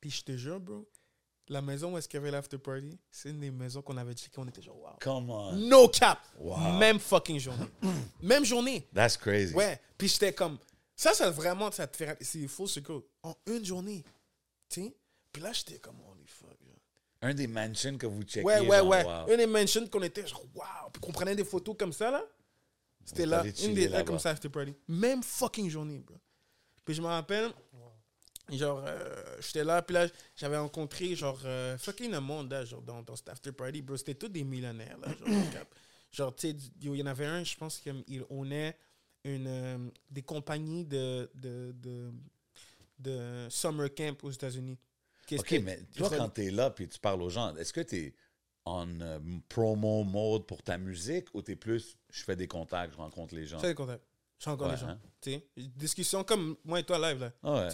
Puis, 0.00 0.10
je 0.10 0.22
te 0.22 0.36
jure, 0.36 0.60
bro, 0.60 0.88
la 1.48 1.62
maison 1.62 1.94
où 1.94 1.98
est-ce 1.98 2.08
qu'il 2.08 2.18
y 2.18 2.22
avait 2.22 2.30
l'after 2.30 2.58
party, 2.58 2.98
c'est 3.10 3.30
une 3.30 3.40
des 3.40 3.50
maisons 3.50 3.82
qu'on 3.82 3.96
avait 3.96 4.14
checké. 4.14 4.38
On 4.38 4.46
était 4.46 4.62
genre, 4.62 4.76
wow. 4.76 4.96
Come 5.00 5.30
on. 5.30 5.52
No 5.52 5.88
cap. 5.88 6.20
Wow. 6.38 6.78
Même 6.78 6.98
fucking 6.98 7.38
journée. 7.38 7.66
Même 8.22 8.44
journée. 8.44 8.86
That's 8.94 9.16
crazy. 9.16 9.54
Ouais. 9.54 9.80
Puis, 9.96 10.08
j'étais 10.08 10.32
comme, 10.32 10.58
ça, 10.94 11.14
ça 11.14 11.30
vraiment, 11.30 11.70
ça 11.70 11.86
te 11.86 11.96
fait. 11.96 12.16
C'est 12.20 12.46
full 12.48 12.68
circle. 12.68 13.00
En 13.22 13.34
une 13.46 13.64
journée. 13.64 14.04
Tu 14.68 14.82
sais? 14.82 14.96
Puis 15.32 15.42
là, 15.42 15.52
j'étais 15.52 15.78
comme, 15.78 15.96
holy 16.10 16.26
fuck. 16.26 16.48
genre. 16.50 16.76
Un 17.22 17.34
des 17.34 17.46
mansions 17.46 17.96
que 17.96 18.06
vous 18.06 18.22
checkez. 18.22 18.44
Ouais, 18.44 18.60
ouais, 18.60 18.78
genre, 18.78 18.88
ouais. 18.88 19.04
wow. 19.04 19.30
Une 19.30 19.36
des 19.36 19.46
mentions 19.46 19.86
qu'on 19.86 20.02
était 20.02 20.26
genre, 20.26 20.44
wow. 20.54 20.90
Puis 20.92 21.00
qu'on 21.00 21.12
prenait 21.12 21.36
des 21.36 21.44
photos 21.44 21.76
comme 21.78 21.92
ça, 21.92 22.10
là. 22.10 22.24
C'était 23.04 23.26
là. 23.26 23.42
Une 23.62 23.74
des 23.74 23.88
là, 23.88 24.02
comme 24.02 24.18
ça, 24.18 24.30
after 24.30 24.50
party. 24.50 24.74
Même 24.86 25.22
fucking 25.22 25.70
journée, 25.70 26.00
bro. 26.00 26.16
Puis 26.84 26.94
je 26.94 27.00
me 27.00 27.06
rappelle, 27.06 27.52
genre, 28.56 28.82
euh, 28.86 29.36
j'étais 29.40 29.64
là, 29.64 29.82
puis 29.82 29.94
là, 29.94 30.06
j'avais 30.36 30.56
rencontré, 30.56 31.14
genre, 31.14 31.38
euh, 31.44 31.76
fucking 31.76 32.10
le 32.10 32.20
monde, 32.20 32.50
là, 32.50 32.64
genre, 32.64 32.80
dans, 32.80 33.02
dans 33.02 33.16
cet 33.16 33.28
after 33.28 33.52
party, 33.52 33.82
bro. 33.82 33.96
C'était 33.96 34.14
tous 34.14 34.28
des 34.28 34.44
millionnaires, 34.44 34.96
là, 34.98 35.08
genre. 35.08 35.28
Genre, 36.10 36.34
tu 36.34 36.50
sais, 36.50 36.56
il 36.80 36.96
y 36.96 37.02
en 37.02 37.06
avait 37.06 37.26
un, 37.26 37.44
je 37.44 37.54
pense 37.56 37.78
qu'il 37.78 38.24
ownait 38.30 38.74
une, 39.24 39.46
euh, 39.46 39.78
des 40.10 40.22
compagnies 40.22 40.86
de, 40.86 41.30
de, 41.34 41.72
de, 41.76 42.10
de 42.98 43.46
summer 43.50 43.92
camp 43.94 44.24
aux 44.24 44.30
États-Unis. 44.30 44.78
OK, 45.36 45.50
mais 45.62 45.80
toi, 45.94 46.08
quand 46.16 46.28
t'es 46.30 46.50
là 46.50 46.70
puis 46.70 46.88
tu 46.88 46.98
parles 46.98 47.20
aux 47.20 47.28
gens, 47.28 47.54
est-ce 47.56 47.72
que 47.74 47.82
t'es 47.82 48.14
en 48.64 48.88
euh, 49.00 49.18
promo 49.48 50.02
mode 50.04 50.46
pour 50.46 50.62
ta 50.62 50.78
musique 50.78 51.26
ou 51.34 51.42
t'es 51.42 51.56
plus 51.56 51.98
je 52.10 52.24
fais 52.24 52.36
des 52.36 52.48
contacts, 52.48 52.94
je 52.94 52.98
rencontre 52.98 53.34
les 53.34 53.44
gens? 53.44 53.58
Je 53.58 53.62
fais 53.62 53.68
des 53.68 53.74
contacts. 53.74 54.04
Je 54.38 54.48
Ouais, 54.50 54.56
des 54.56 54.76
gens. 54.76 54.88
hein? 54.88 55.40
Discussion 55.76 56.24
comme 56.24 56.56
moi 56.64 56.80
et 56.80 56.84
toi 56.84 56.98
live 56.98 57.20
là. 57.20 57.32
Ah 57.42 57.54
ouais. 57.64 57.70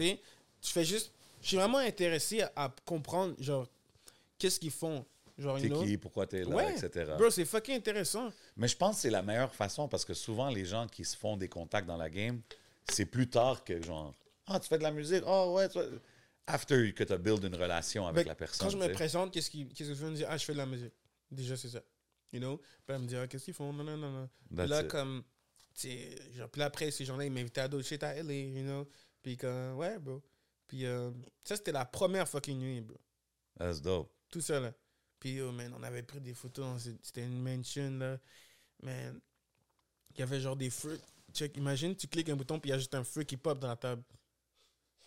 Tu 0.65 0.69
je 0.69 0.73
fais 0.73 0.85
juste. 0.85 1.13
Je 1.43 1.49
suis 1.49 1.57
vraiment 1.59 1.79
intéressé 1.79 2.41
à, 2.41 2.53
à 2.57 2.75
comprendre, 2.87 3.35
genre, 3.39 3.69
qu'est-ce 4.39 4.59
qu'ils 4.59 4.71
font. 4.71 5.05
Genre, 5.37 5.61
T'es 5.61 5.69
qui, 5.69 5.99
pourquoi 5.99 6.27
t'es 6.27 6.45
là, 6.45 6.49
Ouais. 6.55 6.73
etc. 6.73 7.13
Bro, 7.19 7.29
c'est 7.31 7.45
fucking 7.45 7.75
intéressant. 7.75 8.31
Mais 8.57 8.69
je 8.69 8.77
pense 8.77 8.97
que 8.97 9.03
c'est 9.03 9.11
la 9.11 9.23
meilleure 9.23 9.55
façon 9.55 9.89
parce 9.89 10.05
que 10.05 10.15
souvent, 10.15 10.49
les 10.49 10.65
gens 10.65 10.87
qui 10.87 11.05
se 11.05 11.17
font 11.17 11.37
des 11.37 11.49
contacts 11.49 11.87
dans 11.87 11.97
la 11.97 12.09
game, 12.09 12.41
c'est 12.91 13.05
plus 13.05 13.29
tard 13.29 13.63
que 13.65 13.83
genre, 13.83 14.15
ah, 14.47 14.59
tu 14.61 14.69
fais 14.69 14.79
de 14.79 14.85
la 14.85 14.93
musique, 14.93 15.23
ah 15.27 15.49
ouais, 15.51 15.69
tu 15.69 15.79
After 16.47 16.93
que 16.95 17.05
tu 17.05 17.19
build 17.19 17.43
une 17.45 17.57
relation 17.57 18.07
avec 18.07 18.25
Mais 18.25 18.29
la 18.29 18.35
personne. 18.35 18.67
Quand 18.67 18.71
je 18.71 18.77
me 18.77 18.93
présente, 18.93 19.33
qu'est-ce 19.33 19.51
qu'ils 19.51 19.69
qu'est-ce 19.69 19.95
font? 19.95 20.07
Ils 20.07 20.11
me 20.11 20.17
disent, 20.17 20.27
ah, 20.29 20.37
je 20.37 20.45
fais 20.45 20.53
de 20.53 20.59
la 20.59 20.67
musique. 20.67 20.93
Déjà, 21.31 21.57
c'est 21.57 21.71
ça. 21.71 21.81
You 22.33 22.39
know? 22.41 22.59
Puis 22.59 22.95
elle 22.95 22.99
me 22.99 23.07
dit, 23.07 23.17
ah, 23.17 23.27
qu'est-ce 23.27 23.47
qu'ils 23.47 23.55
font? 23.55 23.73
Non, 23.73 23.83
non, 23.83 23.97
non, 23.97 24.11
non. 24.11 24.29
Puis 24.55 24.67
là, 24.67 24.83
it. 24.83 24.89
comme, 24.89 25.25
tu 25.75 25.89
sais, 25.89 26.17
genre, 26.37 26.49
puis 26.51 26.63
après, 26.63 26.91
ces 26.91 27.05
gens-là, 27.05 27.25
ils 27.25 27.33
m'invitaient 27.33 27.63
à 27.63 27.69
d'autres 27.69 27.87
shit 27.87 28.03
à 28.03 28.15
LA, 28.23 28.33
you 28.35 28.63
know? 28.63 28.87
Puis 29.23 29.37
comme, 29.37 29.77
ouais, 29.79 29.99
bro. 29.99 30.23
Puis 30.67 30.87
euh, 30.87 31.11
ça, 31.45 31.57
c'était 31.57 31.73
la 31.73 31.85
première 31.85 32.29
fucking 32.29 32.59
nuit, 32.59 32.81
bro. 32.81 32.99
That's 33.59 33.81
dope. 33.81 34.11
Tout 34.31 34.41
ça, 34.41 34.61
là. 34.61 34.73
Puis, 35.21 35.41
oh, 35.41 35.53
man, 35.53 35.73
on 35.79 35.83
avait 35.83 36.03
pris 36.03 36.21
des 36.21 36.35
photos. 36.35 36.89
C'était 37.03 37.25
une 37.25 37.41
mansion, 37.43 37.91
là. 37.99 38.19
Man, 38.83 39.21
il 40.13 40.19
y 40.21 40.23
avait 40.23 40.41
genre 40.41 40.57
des 40.57 40.71
feux. 40.71 41.01
Check, 41.33 41.57
imagine, 41.57 41.97
tu 41.97 42.07
cliques 42.09 42.29
un 42.29 42.37
bouton, 42.37 42.59
puis 42.61 42.71
il 42.71 42.73
y 42.73 42.75
a 42.75 42.79
juste 42.79 42.95
un 42.95 43.05
feu 43.05 43.23
qui 43.25 43.37
pop 43.37 43.59
dans 43.59 43.69
la 43.69 43.77
table. 43.77 44.03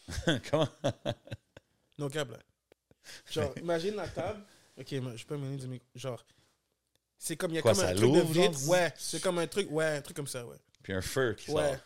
Comment? 0.52 0.68
Non, 1.98 2.10
câble, 2.10 2.34
là. 2.34 2.40
Genre, 3.32 3.54
imagine 3.60 3.96
la 3.96 4.08
table. 4.08 4.44
Ok, 4.78 4.88
je 4.90 5.26
peux 5.26 5.38
me 5.38 5.58
du 5.58 5.68
micro. 5.68 5.88
Genre, 5.96 6.24
c'est 7.18 7.36
comme, 7.36 7.52
il 7.52 7.56
y 7.56 7.58
a 7.58 7.62
Quoi, 7.62 7.74
comme 7.74 7.84
un 7.86 7.96
truc 7.96 8.12
de 8.12 8.20
genre? 8.20 8.52
vitre. 8.52 8.68
Ouais, 8.70 8.94
c'est 8.98 9.22
comme 9.22 9.40
un 9.40 9.48
truc, 9.48 9.68
ouais, 9.72 9.98
un 9.98 10.02
truc 10.02 10.16
comme 10.16 10.28
ça, 10.28 10.46
ouais. 10.46 10.58
Puis 10.84 10.94
un 10.94 11.02
feu 11.02 11.34
qui 11.38 11.52
Ouais. 11.52 11.70
sort. 11.74 11.78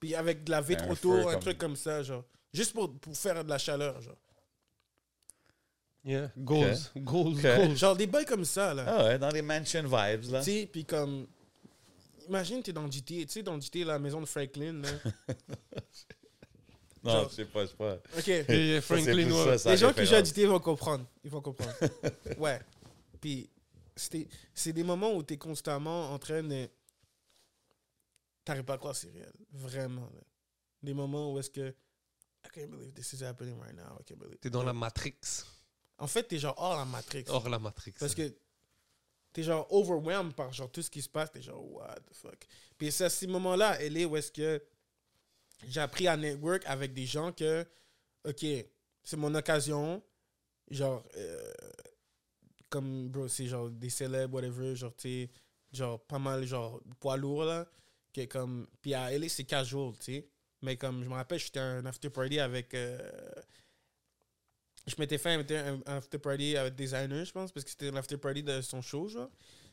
Puis 0.00 0.14
avec 0.14 0.44
de 0.44 0.50
la 0.50 0.60
vitre 0.60 0.84
Un 0.84 0.90
autour, 0.90 1.14
feu 1.22 1.28
un 1.28 1.32
comme- 1.32 1.40
truc 1.40 1.58
comme 1.58 1.76
ça, 1.76 2.02
genre. 2.02 2.24
Juste 2.54 2.72
pour, 2.72 2.98
pour 2.98 3.14
faire 3.16 3.44
de 3.44 3.48
la 3.50 3.58
chaleur, 3.58 4.00
genre. 4.00 4.16
Yeah, 6.04 6.30
goals, 6.36 6.76
goals, 6.96 7.34
Ok. 7.36 7.42
goals. 7.42 7.76
Genre 7.76 7.96
des 7.96 8.06
bails 8.06 8.26
comme 8.26 8.44
ça, 8.44 8.72
là. 8.74 8.84
Ah 8.86 9.04
ouais, 9.04 9.18
dans 9.18 9.30
les 9.30 9.42
mansion 9.42 9.82
vibes, 9.82 10.30
là. 10.30 10.40
Tu 10.42 10.50
sais, 10.52 10.68
puis 10.70 10.84
comme. 10.84 11.26
Imagine, 12.28 12.62
t'es 12.62 12.72
dans 12.72 12.90
GTA, 12.90 13.14
tu 13.24 13.28
sais, 13.28 13.42
dans 13.42 13.58
GTA, 13.60 13.84
la 13.84 13.98
maison 13.98 14.20
de 14.20 14.26
Franklin, 14.26 14.80
là. 14.82 14.88
Non, 17.02 17.12
genre- 17.12 17.28
je 17.28 17.34
sais 17.34 17.44
pas, 17.44 17.62
je 17.66 17.70
sais 17.70 17.76
pas. 17.76 17.98
Ok. 18.16 18.28
Et 18.48 18.80
Franklin, 18.80 19.30
ouais. 19.30 19.58
ça, 19.58 19.70
Les 19.72 19.76
gens 19.76 19.92
qui 19.92 20.06
jouent 20.06 20.14
à. 20.14 20.24
GTA 20.24 20.46
vont 20.48 20.58
comprendre. 20.60 21.04
Ils 21.22 21.30
vont 21.30 21.42
comprendre. 21.42 21.74
ouais. 22.38 22.60
Puis, 23.20 23.50
c'était- 23.94 24.26
c'est 24.54 24.72
des 24.72 24.82
moments 24.84 25.12
où 25.12 25.22
t'es 25.22 25.36
constamment 25.36 26.12
en 26.12 26.18
train 26.18 26.42
de. 26.42 26.66
T'arrives 28.42 28.64
pas 28.64 28.74
à 28.74 28.78
croire 28.78 28.94
que 28.94 29.00
c'est 29.00 29.10
réel. 29.10 29.32
Vraiment, 29.52 30.02
là. 30.14 30.20
Des 30.82 30.94
moments 30.94 31.30
où 31.32 31.38
est-ce 31.38 31.50
que. 31.50 31.74
I 32.54 32.60
can't 32.60 32.70
believe 32.70 32.94
this 32.94 33.12
is 33.12 33.22
happening 33.22 33.58
right 33.58 33.74
now. 33.74 33.96
I 33.98 34.02
can't 34.04 34.18
believe. 34.18 34.38
T'es 34.40 34.50
dans 34.50 34.62
la 34.62 34.72
Matrix. 34.72 35.44
En 35.98 36.06
fait, 36.06 36.24
t'es 36.24 36.38
genre 36.38 36.54
hors 36.56 36.76
la 36.76 36.84
Matrix. 36.84 37.24
Hors 37.28 37.48
la 37.48 37.58
Matrix. 37.58 37.94
Parce 37.98 38.14
que 38.14 38.32
t'es 39.32 39.42
genre 39.42 39.66
overwhelmed 39.72 40.34
par 40.34 40.52
genre 40.52 40.70
tout 40.70 40.82
ce 40.82 40.90
qui 40.90 41.02
se 41.02 41.08
passe. 41.08 41.30
T'es 41.32 41.42
genre, 41.42 41.64
what 41.72 41.96
the 42.08 42.14
fuck. 42.14 42.46
Puis 42.78 42.92
c'est 42.92 43.04
à 43.04 43.10
ces 43.10 43.26
moments-là, 43.26 43.80
elle 43.80 43.96
est 43.96 44.04
où 44.04 44.16
est-ce 44.16 44.30
que 44.30 44.62
j'ai 45.66 45.80
appris 45.80 46.06
à 46.06 46.16
network 46.16 46.62
avec 46.66 46.92
des 46.92 47.06
gens 47.06 47.32
que, 47.32 47.66
ok, 48.24 48.44
c'est 49.02 49.16
mon 49.16 49.34
occasion. 49.34 50.02
Genre, 50.70 51.04
euh, 51.16 51.52
comme, 52.68 53.08
bro, 53.08 53.28
c'est 53.28 53.46
genre 53.46 53.68
des 53.70 53.90
célèbres, 53.90 54.34
whatever, 54.34 54.74
genre, 54.74 54.92
sais, 54.96 55.30
genre 55.72 56.00
pas 56.00 56.18
mal, 56.18 56.44
genre, 56.46 56.80
poids 57.00 57.16
lourd, 57.16 57.44
là. 57.44 57.66
Que 58.12 58.24
comme, 58.26 58.68
puis 58.80 58.94
à 58.94 59.10
LA, 59.16 59.28
c'est 59.28 59.44
casual, 59.44 59.92
tu 59.98 60.04
sais. 60.04 60.28
Mais 60.64 60.76
comme, 60.76 61.04
je 61.04 61.08
me 61.08 61.14
rappelle, 61.14 61.38
j'étais 61.38 61.60
à 61.60 61.64
un 61.64 61.86
after 61.86 62.10
party 62.10 62.40
avec. 62.40 62.74
euh, 62.74 62.98
je 64.86 64.94
m'étais 64.98 65.18
fait 65.18 65.30
à 65.30 65.68
un 65.68 65.80
after 65.86 66.18
party 66.18 66.56
avec 66.56 66.74
des 66.74 66.84
designers, 66.84 67.24
je 67.24 67.32
pense, 67.32 67.52
parce 67.52 67.64
que 67.64 67.70
c'était 67.70 67.90
l'after 67.90 68.18
party 68.18 68.42
de 68.42 68.60
son 68.60 68.82
show, 68.82 69.08
genre. 69.08 69.30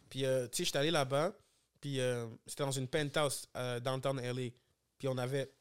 Puis, 0.09 0.25
euh, 0.25 0.47
tu 0.47 0.57
sais, 0.57 0.65
j'étais 0.65 0.77
allé 0.77 0.91
là-bas, 0.91 1.33
puis 1.79 1.99
euh, 1.99 2.27
c'était 2.45 2.63
dans 2.63 2.71
une 2.71 2.87
penthouse 2.87 3.47
euh, 3.55 3.79
downtown 3.79 4.19
LA. 4.19 4.51
Puis 4.97 5.07
on 5.07 5.17
avait. 5.17 5.51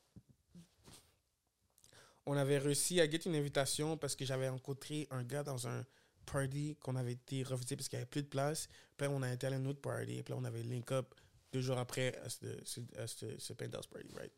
On 2.26 2.36
avait 2.36 2.58
réussi 2.58 3.00
à 3.00 3.10
get 3.10 3.18
une 3.24 3.34
invitation 3.34 3.96
parce 3.96 4.14
que 4.14 4.24
j'avais 4.24 4.48
rencontré 4.48 5.08
un 5.10 5.24
gars 5.24 5.42
dans 5.42 5.66
un 5.66 5.84
party 6.26 6.76
qu'on 6.80 6.94
avait 6.94 7.12
été 7.12 7.42
refusé 7.42 7.76
parce 7.76 7.88
qu'il 7.88 7.98
n'y 7.98 8.02
avait 8.02 8.10
plus 8.10 8.22
de 8.22 8.28
place. 8.28 8.68
Puis 8.96 9.08
on 9.10 9.22
a 9.22 9.32
été 9.32 9.46
à 9.46 9.50
un 9.50 9.64
autre 9.66 9.80
party. 9.80 10.22
Puis 10.22 10.32
là, 10.32 10.36
on 10.38 10.44
avait 10.44 10.62
link 10.62 10.92
up 10.92 11.14
deux 11.52 11.62
jours 11.62 11.78
après 11.78 12.14
à 12.18 12.28
ce, 12.28 12.46
ce, 12.62 12.80
à 12.98 13.06
ce 13.06 13.52
penthouse 13.54 13.86
party, 13.86 14.12
right? 14.14 14.32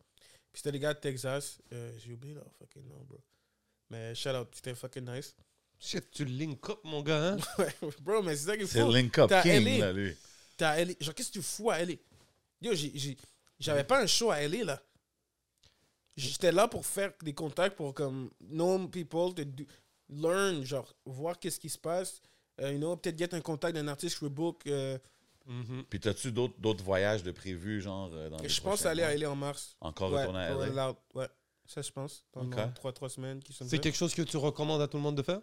Puis 0.52 0.60
c'était 0.60 0.72
des 0.72 0.78
gars 0.78 0.94
de 0.94 1.00
Texas. 1.00 1.58
Euh, 1.72 1.92
J'ai 2.04 2.12
oublié 2.12 2.34
leur 2.34 2.50
fucking 2.58 2.86
nom, 2.86 3.02
bro. 3.08 3.18
Mais 3.90 4.14
shout 4.14 4.30
out, 4.30 4.48
c'était 4.54 4.74
fucking 4.74 5.04
nice. 5.10 5.34
Shit, 5.78 6.10
tu 6.10 6.24
link 6.24 6.68
up, 6.70 6.78
mon 6.84 7.02
gars, 7.02 7.32
hein? 7.32 7.36
Ouais, 7.58 7.74
bro, 8.00 8.22
mais 8.22 8.36
c'est 8.36 8.46
ça 8.46 8.56
qu'il 8.56 8.68
C'est 8.68 8.80
faut. 8.80 8.92
Link 8.92 9.16
Up 9.18 9.28
T'as 9.28 9.42
King, 9.42 9.64
LA. 9.64 9.86
là, 9.86 9.92
lui. 9.92 10.14
T'es 10.56 10.64
à 10.64 10.84
LA. 10.84 10.92
Genre, 11.00 11.14
qu'est-ce 11.14 11.28
que 11.30 11.38
tu 11.38 11.42
fous 11.42 11.70
à 11.70 11.78
LA? 11.84 11.94
Yo, 12.60 12.74
j'ai- 12.74 12.92
j'ai- 12.94 13.16
j'avais 13.58 13.82
pas 13.84 14.00
un 14.00 14.06
show 14.06 14.30
à 14.30 14.40
LA, 14.40 14.64
là. 14.64 14.82
J'étais 16.16 16.52
là 16.52 16.68
pour 16.68 16.84
faire 16.84 17.12
des 17.22 17.32
contacts, 17.32 17.76
pour 17.76 17.94
comme 17.94 18.30
know 18.50 18.86
people, 18.88 19.34
to 19.34 19.44
do- 19.44 19.64
learn, 20.10 20.62
genre, 20.64 20.94
voir 21.06 21.38
qu'est-ce 21.38 21.58
qui 21.58 21.70
se 21.70 21.78
passe. 21.78 22.20
Euh, 22.60 22.72
you 22.72 22.78
know, 22.78 22.94
peut-être 22.96 23.18
get 23.18 23.34
un 23.34 23.40
contact 23.40 23.74
d'un 23.74 23.88
artiste 23.88 24.18
que 24.18 24.26
je 24.26 24.30
book. 24.30 24.66
euh, 24.66 24.98
Mhm. 25.46 25.84
Puis 25.90 26.00
t'as-tu 26.00 26.30
d'autres 26.32 26.54
d'autres 26.58 26.84
voyages 26.84 27.22
de 27.22 27.32
prévus, 27.32 27.80
genre, 27.82 28.10
euh, 28.12 28.28
dans 28.30 28.38
je 28.46 28.60
pense 28.60 28.86
aller 28.86 29.02
à? 29.02 29.14
LA 29.16 29.30
en 29.30 29.36
mars. 29.36 29.76
Encore 29.80 30.12
ouais, 30.12 30.20
retourner 30.20 30.40
à 30.40 30.50
LA? 30.68 30.96
Ouais, 31.14 31.28
ça, 31.66 31.82
je 31.82 31.90
pense. 31.90 32.24
Dans 32.32 32.42
Ok. 32.46 32.56
3-3 32.74 33.08
semaines 33.08 33.40
qui 33.42 33.52
sont 33.52 33.66
C'est 33.68 33.78
quelque 33.78 33.96
chose 33.96 34.14
que 34.14 34.22
tu 34.22 34.36
recommandes 34.36 34.80
à 34.82 34.88
tout 34.88 34.96
le 34.98 35.02
monde 35.02 35.16
de 35.16 35.22
faire? 35.22 35.40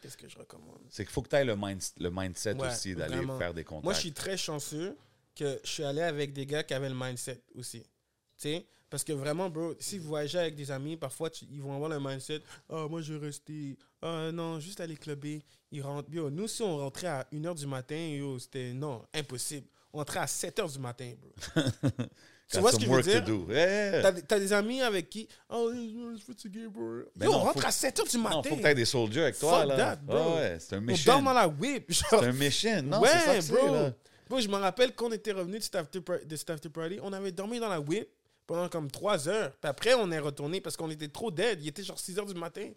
Qu'est-ce 0.00 0.16
que 0.16 0.28
je 0.28 0.36
recommande? 0.36 0.80
C'est 0.90 1.04
qu'il 1.04 1.12
faut 1.12 1.22
que 1.22 1.28
tu 1.28 1.36
aies 1.36 1.44
le, 1.44 1.54
mind- 1.56 1.92
le 2.00 2.10
mindset 2.10 2.54
Ouais, 2.54 2.66
aussi 2.66 2.94
d'aller 2.94 3.24
faire 3.38 3.54
des 3.54 3.62
contacts. 3.64 3.84
Moi, 3.84 3.92
je 3.94 4.00
suis 4.00 4.12
très 4.12 4.36
chanceux 4.36 4.96
que 5.36 5.60
je 5.62 5.70
suis 5.70 5.84
allé 5.84 6.00
avec 6.02 6.32
des 6.32 6.44
gars 6.44 6.64
qui 6.64 6.74
avaient 6.74 6.88
le 6.88 6.94
mindset 6.96 7.40
aussi. 7.54 7.82
Tu 7.82 7.88
sais? 8.36 8.66
Parce 8.92 9.04
que 9.04 9.12
vraiment, 9.14 9.48
bro, 9.48 9.72
si 9.80 9.98
vous 9.98 10.06
voyagez 10.08 10.36
avec 10.38 10.54
des 10.54 10.70
amis, 10.70 10.98
parfois, 10.98 11.30
tu- 11.30 11.46
ils 11.50 11.62
vont 11.62 11.74
avoir 11.74 11.88
le 11.88 11.98
mindset 11.98 12.42
Ah, 12.68 12.86
moi, 12.90 13.00
je 13.00 13.14
vais 13.14 13.24
rester. 13.26 13.78
Ah, 14.02 14.28
non, 14.30 14.60
juste 14.60 14.80
aller 14.82 14.96
clubber. 14.96 15.42
Ils 15.70 15.80
rentrent. 15.80 16.10
Yo, 16.12 16.28
nous, 16.28 16.46
si 16.46 16.60
on 16.62 16.76
rentrait 16.76 17.06
à 17.06 17.26
1h 17.32 17.54
du 17.54 17.66
matin, 17.66 17.96
yo, 17.96 18.38
c'était 18.38 18.74
non, 18.74 19.02
impossible. 19.14 19.66
On 19.94 19.98
rentrait 19.98 20.18
à 20.20 20.26
7h 20.26 20.70
du 20.70 20.78
matin, 20.78 21.10
bro. 21.18 21.32
tu 22.50 22.58
vois 22.60 22.70
ce 22.72 22.76
que 22.76 22.82
je 22.84 22.90
veux 22.90 23.02
dire? 23.02 23.24
Yeah. 23.48 24.02
T'as, 24.02 24.12
t'as 24.20 24.38
des 24.38 24.52
amis 24.52 24.82
avec 24.82 25.08
qui 25.08 25.26
Oh, 25.48 25.70
je 25.72 26.16
suis 26.18 26.26
fatigué, 26.26 26.66
bro. 26.68 27.04
Mais 27.16 27.24
Yo, 27.24 27.32
non, 27.32 27.38
on 27.38 27.40
rentre 27.44 27.60
faut- 27.62 27.66
à 27.66 27.70
7h 27.70 28.10
du 28.10 28.18
matin. 28.18 28.36
Non, 28.36 28.42
faut 28.42 28.56
que 28.56 28.72
des 28.74 28.84
soldiers 28.84 29.22
avec 29.22 29.38
toi. 29.38 29.60
Fuck 29.60 29.68
là. 29.70 29.76
that, 29.76 29.96
bro. 30.02 30.16
Ouais, 30.16 30.34
ouais, 30.34 30.56
c'est 30.60 30.74
un 30.76 30.78
on 30.80 30.82
mission. 30.82 31.12
dort 31.14 31.22
dans 31.22 31.32
la 31.32 31.48
whip. 31.48 31.90
genre. 31.90 32.20
C'est 32.20 32.26
un 32.26 32.32
mission. 32.32 32.82
Non, 32.82 33.00
c'est 33.06 33.18
ça 33.20 33.34
que 33.36 33.40
c'est, 33.40 33.52
bro. 33.54 33.72
là. 33.74 33.94
Bro, 34.28 34.40
je 34.40 34.48
me 34.48 34.56
rappelle 34.56 34.94
qu'on 34.94 35.12
était 35.12 35.32
revenu 35.32 35.58
de 35.58 35.62
cet 35.62 35.76
after, 35.76 36.00
par- 36.02 36.16
after 36.48 36.68
party, 36.68 36.98
on 37.02 37.12
avait 37.14 37.32
dormi 37.32 37.58
dans 37.58 37.68
la 37.70 37.80
whip, 37.80 38.06
pendant 38.46 38.68
comme 38.68 38.90
trois 38.90 39.28
heures. 39.28 39.52
Puis 39.52 39.68
après, 39.68 39.94
on 39.94 40.10
est 40.10 40.18
retourné 40.18 40.60
parce 40.60 40.76
qu'on 40.76 40.90
était 40.90 41.08
trop 41.08 41.30
dead. 41.30 41.62
Il 41.62 41.68
était 41.68 41.82
genre 41.82 41.98
6 41.98 42.18
heures 42.18 42.26
du 42.26 42.34
matin. 42.34 42.70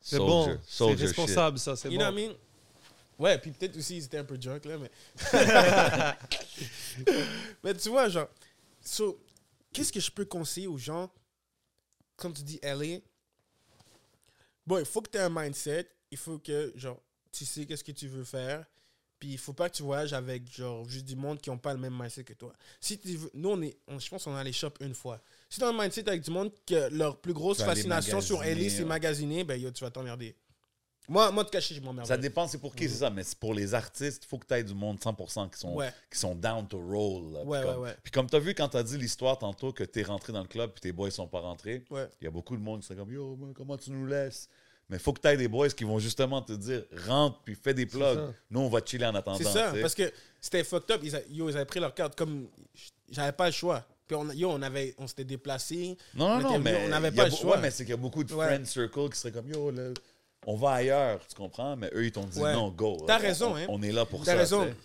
C'est 0.00 0.18
bon. 0.18 0.58
C'est 0.66 0.88
shit. 0.90 1.00
responsable, 1.00 1.58
ça. 1.58 1.76
C'est 1.76 1.90
You 1.90 1.98
bon. 1.98 2.04
know 2.04 2.12
what 2.12 2.20
I 2.20 2.28
mean? 2.28 2.34
Ouais, 3.18 3.38
puis 3.38 3.52
peut-être 3.52 3.76
aussi, 3.76 3.96
ils 3.96 4.04
étaient 4.04 4.18
un 4.18 4.24
peu 4.24 4.36
drunk, 4.36 4.64
là, 4.64 4.76
mais... 4.76 4.90
mais 7.62 7.74
tu 7.74 7.88
vois, 7.88 8.08
genre... 8.08 8.28
So, 8.82 9.20
qu'est-ce 9.72 9.92
que 9.92 10.00
je 10.00 10.10
peux 10.10 10.24
conseiller 10.24 10.66
aux 10.66 10.78
gens, 10.78 11.10
comme 12.16 12.34
tu 12.34 12.42
dis 12.42 12.58
LA? 12.62 12.98
Bon, 14.66 14.78
il 14.78 14.84
faut 14.84 15.00
que 15.00 15.10
tu 15.10 15.18
aies 15.18 15.22
un 15.22 15.30
mindset. 15.30 15.88
Il 16.10 16.18
faut 16.18 16.38
que, 16.38 16.72
genre, 16.74 17.00
tu 17.32 17.44
sais 17.44 17.66
qu'est-ce 17.66 17.84
que 17.84 17.92
tu 17.92 18.08
veux 18.08 18.24
faire. 18.24 18.64
Puis 19.24 19.32
il 19.32 19.38
faut 19.38 19.54
pas 19.54 19.70
que 19.70 19.74
tu 19.76 19.82
voyages 19.82 20.12
avec, 20.12 20.54
genre, 20.54 20.86
juste 20.86 21.06
du 21.06 21.16
monde 21.16 21.40
qui 21.40 21.48
ont 21.48 21.56
pas 21.56 21.72
le 21.72 21.78
même 21.80 21.94
mindset 21.98 22.24
que 22.24 22.34
toi. 22.34 22.52
Si 22.78 22.98
tu 22.98 23.16
veux... 23.16 23.30
Nous, 23.32 23.48
on 23.48 23.62
est... 23.62 23.74
on- 23.88 23.98
je 23.98 24.06
pense 24.10 24.22
qu'on 24.24 24.34
a 24.36 24.44
les 24.44 24.52
shops 24.52 24.76
une 24.80 24.92
fois. 24.94 25.18
Si 25.48 25.58
tu 25.58 25.64
as 25.64 25.68
un 25.70 25.72
mindset 25.72 26.06
avec 26.06 26.20
du 26.20 26.30
monde 26.30 26.50
que 26.66 26.90
leur 26.94 27.16
plus 27.16 27.32
grosse 27.32 27.62
fascination 27.62 28.20
sur 28.20 28.40
magasiner, 28.40 28.68
c'est 28.68 28.84
magasiner, 28.84 29.42
ben 29.44 29.58
yo, 29.58 29.70
tu 29.70 29.82
vas 29.82 29.90
t'emmerder. 29.90 30.36
Moi, 31.08 31.30
moi, 31.30 31.42
de 31.42 31.48
cacher, 31.48 31.74
je 31.74 31.80
m'emmerde. 31.80 32.06
Ça 32.06 32.18
dépend, 32.18 32.46
c'est 32.46 32.58
pour 32.58 32.74
qui, 32.76 32.86
c'est 32.86 32.96
ça. 32.96 33.08
Mais 33.08 33.22
c'est 33.22 33.38
pour 33.38 33.54
les 33.54 33.72
artistes, 33.72 34.24
il 34.24 34.26
faut 34.28 34.36
que 34.36 34.46
tu 34.46 34.52
aies 34.52 34.62
du 34.64 34.74
monde 34.74 34.98
100% 34.98 35.48
qui 35.50 35.58
sont, 35.58 35.74
Ouais. 35.74 35.90
qui 36.12 36.18
sont 36.18 36.34
down 36.34 36.68
to 36.68 36.78
roll. 36.78 37.32
là. 37.32 37.40
Puis 37.40 37.48
Ouais, 37.48 37.62
comme. 37.62 37.94
Puis 38.02 38.12
comme 38.12 38.26
tu 38.28 38.36
as 38.36 38.40
vu 38.40 38.54
quand 38.54 38.68
tu 38.68 38.76
as 38.76 38.82
dit 38.82 38.98
l'histoire 38.98 39.38
tantôt 39.38 39.72
que 39.72 39.84
tu 39.84 40.00
es 40.00 40.02
rentré 40.02 40.34
dans 40.34 40.42
le 40.42 40.48
club 40.48 40.70
puis 40.72 40.82
tes 40.82 40.92
boys 40.92 41.10
sont 41.10 41.28
pas 41.28 41.40
rentrés, 41.40 41.82
il 41.90 42.24
y 42.24 42.26
a 42.26 42.30
beaucoup 42.30 42.56
de 42.58 42.62
monde 42.62 42.82
qui 42.82 42.88
sont 42.88 42.94
comme 42.94 43.10
Yo, 43.10 43.36
man, 43.36 43.54
comment 43.54 43.78
tu 43.78 43.90
nous 43.90 44.06
laisses? 44.06 44.50
Mais 44.90 44.98
faut 44.98 45.12
que 45.12 45.20
tu 45.20 45.28
aies 45.28 45.36
des 45.36 45.48
boys 45.48 45.68
qui 45.70 45.84
vont 45.84 45.98
justement 45.98 46.42
te 46.42 46.52
dire 46.52 46.82
rentre 47.06 47.40
puis 47.44 47.54
fais 47.54 47.72
des 47.74 47.86
plugs. 47.86 48.18
Nous, 48.50 48.60
on 48.60 48.68
va 48.68 48.80
chiller 48.84 49.06
en 49.06 49.14
attendant. 49.14 49.38
C'est 49.38 49.44
ça, 49.44 49.72
parce 49.80 49.94
que 49.94 50.12
c'était 50.40 50.62
fucked 50.64 50.90
up. 50.94 51.00
Ils, 51.02 51.16
a- 51.16 51.22
yo, 51.30 51.48
ils 51.48 51.56
avaient 51.56 51.64
pris 51.64 51.80
leur 51.80 51.94
carte 51.94 52.14
comme. 52.16 52.48
J'avais 53.10 53.32
pas 53.32 53.46
le 53.46 53.52
choix. 53.52 53.84
Puis 54.06 54.14
on, 54.16 54.30
yo, 54.32 54.50
on, 54.50 54.60
avait, 54.60 54.94
on 54.98 55.06
s'était 55.06 55.24
déplacés. 55.24 55.96
Non, 56.14 56.26
on 56.32 56.40
non, 56.40 56.58
mais 56.58 56.82
on 56.84 56.88
n'avait 56.88 57.10
pas 57.10 57.24
le 57.24 57.30
choix. 57.30 57.56
Ouais, 57.56 57.62
mais 57.62 57.70
c'est 57.70 57.84
qu'il 57.84 57.90
y 57.92 57.94
a 57.94 57.96
beaucoup 57.96 58.22
de 58.24 58.32
Ouais. 58.34 58.46
friend 58.46 58.66
circle 58.66 59.08
qui 59.10 59.18
seraient 59.18 59.32
comme 59.32 59.48
Yo, 59.48 59.70
là, 59.70 59.90
on 60.46 60.56
va 60.56 60.72
ailleurs, 60.72 61.20
tu 61.26 61.34
comprends? 61.34 61.74
Mais 61.76 61.90
eux, 61.94 62.04
ils 62.04 62.12
t'ont 62.12 62.26
dit 62.26 62.38
Ouais. 62.38 62.52
non, 62.52 62.68
go. 62.70 63.02
T'as 63.06 63.16
On- 63.18 63.22
raison, 63.22 63.52
on, 63.52 63.56
hein. 63.56 63.66
On 63.68 63.82
est 63.82 63.92
là 63.92 64.04
pour 64.04 64.20
T'as 64.24 64.32
ça. 64.32 64.38
raison. 64.38 64.64
tu 64.64 64.70
sais. 64.70 64.76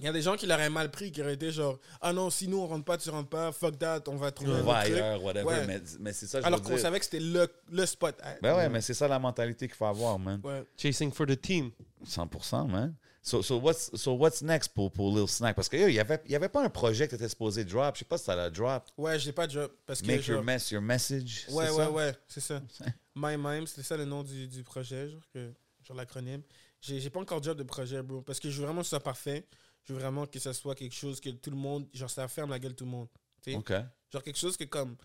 Il 0.00 0.06
y 0.06 0.08
a 0.08 0.12
des 0.12 0.22
gens 0.22 0.34
qui 0.34 0.46
l'auraient 0.46 0.70
mal 0.70 0.90
pris, 0.90 1.12
qui 1.12 1.20
auraient 1.20 1.34
été 1.34 1.52
genre 1.52 1.78
Ah 2.00 2.12
non, 2.12 2.30
si 2.30 2.48
nous 2.48 2.58
on 2.58 2.66
rentre 2.66 2.84
pas, 2.86 2.96
tu 2.96 3.10
rentres 3.10 3.28
pas, 3.28 3.52
fuck 3.52 3.78
that, 3.78 4.02
on 4.08 4.16
va 4.16 4.32
trouver 4.32 4.52
On 4.52 4.56
un 4.56 4.62
va 4.62 4.78
ailleurs, 4.78 5.22
whatever. 5.22 5.44
Ouais. 5.46 5.66
Mais, 5.66 5.80
mais 6.00 6.12
c'est 6.14 6.26
ça, 6.26 6.40
je 6.40 6.46
Alors 6.46 6.62
qu'on 6.62 6.78
savait 6.78 6.98
que 6.98 7.04
c'était 7.04 7.20
le, 7.20 7.46
le 7.70 7.84
spot. 7.86 8.16
hein. 8.24 8.34
Ben 8.42 8.56
ouais, 8.56 8.68
mais 8.70 8.80
c'est 8.80 8.94
ça 8.94 9.06
la 9.06 9.18
mentalité 9.18 9.66
qu'il 9.68 9.76
faut 9.76 9.84
avoir, 9.84 10.18
man. 10.18 10.40
Ouais. 10.42 10.64
Chasing 10.76 11.12
for 11.12 11.26
the 11.26 11.38
team. 11.40 11.70
100%, 12.06 12.66
man. 12.68 12.94
So, 13.22 13.42
so, 13.42 13.58
what's, 13.58 13.90
so 13.96 14.14
what's 14.14 14.40
next 14.40 14.68
pour, 14.72 14.90
pour 14.90 15.14
Lil 15.14 15.28
Snack? 15.28 15.54
Parce 15.54 15.68
qu'il 15.68 15.84
n'y 15.86 15.98
avait, 15.98 16.22
y 16.26 16.34
avait 16.34 16.48
pas 16.48 16.64
un 16.64 16.70
projet 16.70 17.04
que 17.06 17.10
tu 17.10 17.16
étais 17.16 17.28
supposé 17.28 17.64
drop. 17.66 17.94
Je 17.94 17.98
sais 17.98 18.04
pas 18.06 18.16
si 18.16 18.24
ça 18.24 18.34
l'a 18.34 18.48
drop. 18.48 18.84
Ouais, 18.96 19.18
je 19.18 19.26
l'ai 19.26 19.32
pas 19.32 19.46
déjà. 19.46 19.68
Parce 19.84 20.00
que. 20.00 20.06
Make 20.06 20.22
genre- 20.22 20.36
your 20.36 20.44
mess 20.44 20.70
your 20.70 20.80
message. 20.80 21.44
Ouais, 21.50 21.66
c'est 21.66 21.72
ouais, 21.72 21.84
ça? 21.84 21.90
ouais, 21.90 22.14
c'est 22.26 22.40
ça. 22.40 22.62
My 23.14 23.36
Mime, 23.36 23.66
c'était 23.66 23.82
ça 23.82 23.98
le 23.98 24.06
nom 24.06 24.22
du, 24.22 24.48
du 24.48 24.62
projet, 24.62 25.10
genre, 25.10 25.20
que, 25.34 25.52
genre 25.86 25.96
l'acronyme. 25.98 26.40
J'ai 26.80 26.98
j'ai 26.98 27.10
pas 27.10 27.20
encore 27.20 27.42
job 27.42 27.58
de 27.58 27.62
projet, 27.62 28.02
bro, 28.02 28.22
parce 28.22 28.40
que 28.40 28.48
je 28.48 28.58
veux 28.58 28.64
vraiment 28.64 28.78
que 28.80 28.84
ce 28.86 28.90
soit 28.90 29.00
parfait. 29.00 29.46
Je 29.90 29.94
veux 29.96 30.00
vraiment 30.00 30.24
que 30.24 30.38
ça 30.38 30.52
soit 30.52 30.76
quelque 30.76 30.94
chose 30.94 31.20
que 31.20 31.30
tout 31.30 31.50
le 31.50 31.56
monde, 31.56 31.88
genre, 31.92 32.08
ça 32.08 32.28
ferme 32.28 32.50
la 32.50 32.60
gueule 32.60 32.76
tout 32.76 32.84
le 32.84 32.92
monde. 32.92 33.08
tu 33.42 33.50
sais. 33.50 33.56
OK. 33.56 33.72
Genre 34.12 34.22
quelque 34.22 34.38
chose 34.38 34.56
que 34.56 34.62
comme, 34.62 34.96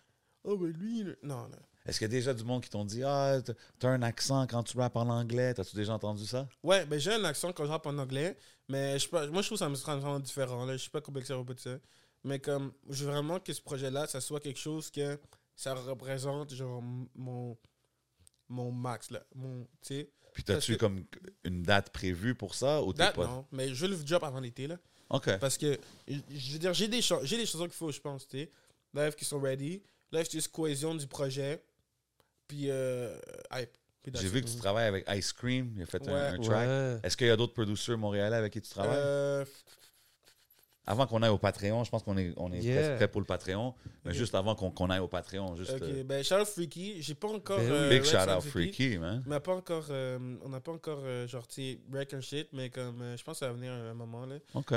oh, 0.44 0.56
ben 0.58 0.68
lui, 0.68 1.04
non, 1.24 1.48
non. 1.48 1.58
Est-ce 1.88 1.98
qu'il 1.98 2.06
y 2.06 2.12
a 2.12 2.16
déjà 2.16 2.36
du 2.36 2.44
monde 2.44 2.62
qui 2.62 2.70
t'ont 2.70 2.86
dit 2.86 3.02
Ah, 3.04 3.40
t'as- 3.80 3.90
un 3.90 4.04
accent 4.04 4.46
quand 4.46 4.62
tu 4.62 4.78
rappes 4.78 4.96
en 4.96 5.10
anglais? 5.10 5.56
T'as-tu 5.56 5.76
déjà 5.76 5.94
entendu 5.94 6.24
ça? 6.28 6.48
Ouais, 6.62 6.86
ben 6.86 7.00
j'ai 7.00 7.14
un 7.16 7.24
accent 7.24 7.52
quand 7.52 7.66
je 7.66 7.72
rappe 7.72 7.88
en 7.88 7.98
anglais, 7.98 8.38
mais 8.70 9.00
je 9.00 9.10
pas, 9.10 9.26
moi 9.28 9.42
je 9.42 9.48
trouve 9.48 9.58
ça 9.58 9.70
me 9.70 9.76
rend 9.76 9.98
vraiment 9.98 10.20
différent, 10.20 10.66
là. 10.66 10.74
Je 10.74 10.82
suis 10.84 10.92
pas 10.92 11.02
complexé 11.02 11.34
à 11.34 11.36
propos 11.36 11.56
de 11.56 11.60
ça. 11.60 11.80
Mais 12.24 12.38
comme, 12.38 12.72
je 12.90 13.06
veux 13.06 13.12
vraiment 13.12 13.40
que 13.40 13.54
ce 13.54 13.62
projet-là, 13.62 14.06
ça 14.06 14.22
soit 14.22 14.40
quelque 14.40 14.60
chose 14.60 14.92
que 14.92 15.20
ça 15.56 15.74
représente, 15.74 16.54
genre, 16.54 16.84
mon, 17.16 17.58
mon 18.50 18.72
max, 18.72 19.10
là. 19.10 19.24
Mon, 19.34 19.64
tu 19.82 19.96
sais. 19.96 20.12
Puis 20.36 20.44
t'as-tu 20.44 20.74
que- 20.74 20.78
comme 20.80 21.04
une 21.46 21.64
date 21.64 21.90
prévue 21.92 22.36
pour 22.36 22.54
ça? 22.54 22.84
Ou 22.84 22.94
t'es 22.94 23.00
Date, 23.00 23.16
pas... 23.16 23.26
non, 23.26 23.46
mais 23.52 23.74
je 23.74 23.86
veux 23.88 23.92
le 23.96 24.06
job 24.06 24.24
avant 24.24 24.40
l'été, 24.42 24.68
là. 24.68 24.78
OK. 25.10 25.38
Parce 25.40 25.58
que, 25.58 25.80
je 26.08 26.52
veux 26.54 26.60
dire, 26.60 26.74
j'ai 26.74 26.88
des, 26.88 27.02
j'ai 27.02 27.38
des 27.38 27.46
chansons 27.46 27.64
qu'il 27.64 27.72
faut, 27.74 27.92
je 27.92 28.00
pense, 28.02 28.28
tu 28.28 28.38
sais. 28.40 28.52
Live 28.94 29.16
qui 29.16 29.24
sont 29.26 29.40
ready. 29.40 29.82
Live, 30.12 30.28
juste 30.32 30.50
cohésion 30.52 30.94
du 30.94 31.08
projet. 31.08 31.64
Puis, 32.48 32.70
euh, 32.70 33.18
hype. 33.54 33.70
J'ai 34.14 34.28
vu 34.28 34.42
que 34.44 34.48
tu 34.48 34.58
travailles 34.58 34.88
avec 34.88 35.06
Ice 35.16 35.34
Cream. 35.34 35.74
Il 35.78 35.82
a 35.82 35.86
fait 35.88 36.08
un- 36.08 36.14
Ouais. 36.14 36.20
un, 36.28 36.38
track. 36.40 36.68
Ouais. 36.68 37.00
Est-ce 37.02 37.18
qu'il 37.18 37.26
y 37.28 37.32
a 37.32 37.36
d'autres 37.36 37.54
producers 37.54 37.98
montréalais 37.98 38.36
avec 38.36 38.54
qui 38.54 38.62
tu 38.62 38.70
travailles? 38.70 38.98
Euh, 39.00 39.46
Avant 40.88 41.08
qu'on 41.08 41.24
aille 41.24 41.32
au 41.32 41.38
Patreon, 41.38 41.84
je 41.84 41.90
pense 41.90 42.04
qu'on 42.04 42.16
est, 42.18 42.34
on 42.38 42.52
est 42.54 42.60
Yeah. 42.60 42.76
presque 42.82 42.96
prêt 42.98 43.08
pour 43.08 43.22
le 43.22 43.26
Patreon. 43.26 43.74
Mais 44.04 44.14
juste 44.14 44.36
avant 44.36 44.54
qu'on 44.56 44.90
aille 44.90 45.00
au 45.00 45.08
Patreon, 45.08 45.56
juste. 45.56 45.72
ok, 45.72 45.82
euh, 45.82 46.04
ben, 46.04 46.24
shout 46.24 46.36
out 46.36 46.46
Freaky. 46.48 47.02
J'ai 47.02 47.16
pas 47.16 47.28
encore. 47.30 47.58
Ben 47.58 47.72
euh, 47.72 47.90
big 47.90 48.04
shout 48.04 48.18
out 48.18 48.42
Freaky. 48.42 48.50
Freaky, 48.50 48.98
man. 49.00 49.24
On 49.26 49.30
n'a 49.30 49.40
pas 49.40 49.56
encore, 49.56 49.86
euh, 49.90 50.38
on 50.44 50.50
n'a 50.50 50.60
pas 50.60 50.72
encore 50.74 51.04
genre 51.28 51.48
tu 51.48 51.56
sais, 51.74 51.80
break 51.88 52.14
and 52.14 52.22
shit, 52.22 52.50
mais 52.54 52.70
comme, 52.70 53.02
je 53.18 53.24
pense 53.24 53.36
que 53.36 53.40
ça 53.40 53.48
va 53.48 53.54
venir 53.54 53.72
à 53.72 53.76
un 53.76 53.94
moment, 53.96 54.26
là. 54.26 54.36
OK. 54.54 54.74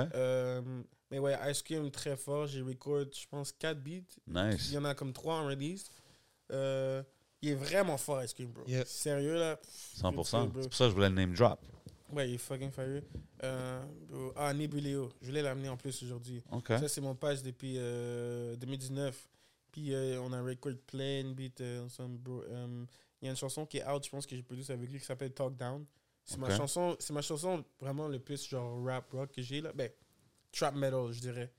Mais 1.10 1.18
ouais, 1.18 1.34
Ice 1.50 1.62
Cream, 1.62 1.90
très 1.90 2.16
fort. 2.16 2.46
J'ai 2.46 2.60
record, 2.60 3.04
je 3.12 3.26
pense, 3.30 3.50
4 3.52 3.78
beats. 3.82 4.02
Il 4.26 4.34
Nice. 4.34 4.72
y 4.72 4.76
en 4.78 4.84
a 4.84 4.94
comme 4.94 5.12
3 5.12 5.34
en 5.36 5.46
release. 5.46 5.86
Il 7.40 7.50
est 7.50 7.54
vraiment 7.54 7.96
fort, 7.96 8.22
Ice 8.24 8.34
Cream, 8.34 8.50
bro. 8.50 8.64
Sérieux, 8.84 9.36
là? 9.38 9.58
100%. 10.00 10.12
bro. 10.48 10.62
C'est 10.62 10.68
pour 10.68 10.74
ça 10.74 10.84
que 10.84 10.90
je 10.90 10.94
voulais 10.94 11.08
le 11.08 11.14
name 11.14 11.34
drop. 11.34 11.60
Ouais, 12.12 12.28
il 12.28 12.34
est 12.34 12.38
fucking 12.38 12.70
fire. 12.70 13.02
Euh, 13.42 13.82
ah, 14.36 14.52
Nebuleo. 14.54 15.10
Je 15.20 15.26
voulais 15.26 15.42
l'amener 15.42 15.68
en 15.68 15.76
plus 15.76 16.02
aujourd'hui. 16.02 16.42
Ça, 16.66 16.88
c'est 16.88 17.00
mon 17.00 17.14
page 17.14 17.42
depuis 17.42 17.74
euh, 17.76 18.56
2019. 18.56 19.28
Puis 19.72 19.94
euh, 19.94 20.20
on 20.22 20.32
a 20.32 20.42
record 20.42 20.72
plein 20.86 21.24
de 21.24 21.32
beats 21.34 21.60
euh, 21.60 21.84
ensemble, 21.84 22.18
bro. 22.18 22.42
Euh, 22.48 22.84
Il 23.20 23.26
y 23.26 23.28
a 23.28 23.30
une 23.32 23.36
chanson 23.36 23.66
qui 23.66 23.78
est 23.78 23.86
out, 23.86 24.04
je 24.04 24.10
pense 24.10 24.26
que 24.26 24.34
j'ai 24.34 24.42
produit 24.42 24.64
avec 24.70 24.90
lui, 24.90 24.98
qui 24.98 25.04
s'appelle 25.04 25.32
Talk 25.32 25.56
Down. 25.56 25.84
C'est 26.24 26.38
ma 26.38 26.54
chanson, 26.54 26.96
c'est 26.98 27.12
ma 27.12 27.22
chanson 27.22 27.64
vraiment 27.80 28.06
le 28.06 28.18
plus 28.18 28.46
genre 28.48 28.84
rap 28.84 29.10
rock 29.12 29.32
que 29.32 29.40
j'ai 29.40 29.60
là. 29.62 29.72
Ben, 29.74 29.90
trap 30.52 30.74
metal, 30.74 31.10
je 31.10 31.20
dirais. 31.20 31.50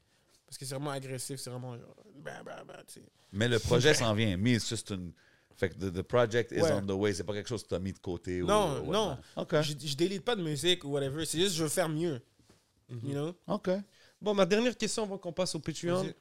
Parce 0.46 0.58
que 0.58 0.66
c'est 0.66 0.76
vraiment 0.76 0.92
agressif, 0.92 1.40
c'est 1.40 1.50
vraiment 1.50 1.78
genre. 1.78 1.96
Bah, 2.16 2.44
bah, 2.44 2.64
bah. 2.68 2.84
Mais 3.32 3.48
le 3.48 3.60
projet 3.60 3.94
s'en 3.94 4.14
vient. 4.14 4.38
Me, 4.38 4.50
it's 4.50 4.68
just 4.70 4.92
une. 4.92 5.12
Fait 5.60 5.70
que 5.70 5.76
the, 5.76 5.94
the 5.94 6.02
project 6.02 6.52
is 6.54 6.62
Ouais. 6.62 6.72
on 6.72 6.86
the 6.86 6.92
way. 6.92 7.14
C'est 7.14 7.24
pas 7.26 7.34
quelque 7.34 7.50
chose 7.50 7.64
que 7.64 7.68
tu 7.70 7.76
as 7.76 7.80
mis 7.80 7.92
de 7.94 8.00
côté. 8.00 8.40
Non, 8.42 8.80
ou, 8.82 8.88
ou 8.90 8.92
non. 8.94 9.10
whatnot. 9.36 9.58
OK. 9.58 9.62
Je, 9.62 9.88
je 9.88 9.96
délite 9.96 10.24
pas 10.24 10.36
de 10.36 10.42
musique 10.42 10.84
ou 10.86 10.90
whatever. 10.92 11.26
C'est 11.26 11.38
juste 11.40 11.56
je 11.56 11.64
veux 11.64 11.70
faire 11.70 11.90
mieux. 11.90 12.22
Mhm. 12.90 13.00
You 13.04 13.12
know? 13.12 13.36
OK. 13.48 13.70
Bon, 14.22 14.34
ma 14.34 14.46
dernière 14.46 14.76
question 14.78 15.04
avant 15.04 15.18
qu'on 15.18 15.34
passe 15.34 15.54
au 15.56 15.60
Patreon. 15.60 16.12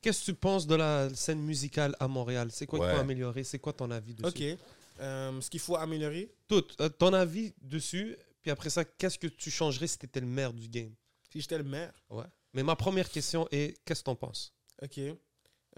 Qu'est-ce 0.00 0.20
que 0.20 0.24
tu 0.26 0.34
penses 0.34 0.66
de 0.66 0.76
la 0.76 1.12
scène 1.14 1.40
musicale 1.40 1.96
à 1.98 2.06
Montréal? 2.06 2.48
C'est 2.52 2.66
quoi 2.66 2.78
qu'il 2.78 2.94
faut 2.94 3.00
améliorer? 3.00 3.42
C'est 3.44 3.58
quoi 3.58 3.72
ton 3.72 3.90
avis 3.90 4.14
dessus? 4.14 4.54
Ok. 4.54 4.58
Euh, 5.00 5.40
ce 5.40 5.50
qu'il 5.50 5.60
faut 5.60 5.76
améliorer, 5.76 6.32
Tout. 6.48 6.64
euh, 6.80 6.88
ton 6.88 7.12
avis 7.12 7.52
dessus. 7.62 8.16
Puis 8.42 8.50
après 8.52 8.70
ça, 8.70 8.84
qu'est-ce 8.84 9.18
que 9.18 9.26
tu 9.26 9.50
changerais 9.50 9.86
si 9.88 9.98
tu 9.98 10.06
étais 10.06 10.20
le 10.20 10.26
maire 10.26 10.52
du 10.52 10.68
game? 10.68 10.92
Si 11.32 11.40
j'étais 11.40 11.58
le 11.58 11.64
maire, 11.64 11.92
Ouais. 12.10 12.24
Mais 12.54 12.62
ma 12.62 12.74
première 12.76 13.08
question 13.10 13.46
est 13.50 13.76
qu'est-ce 13.84 14.00
que 14.00 14.04
t'en 14.06 14.14
penses? 14.16 14.52
Ok. 14.82 14.98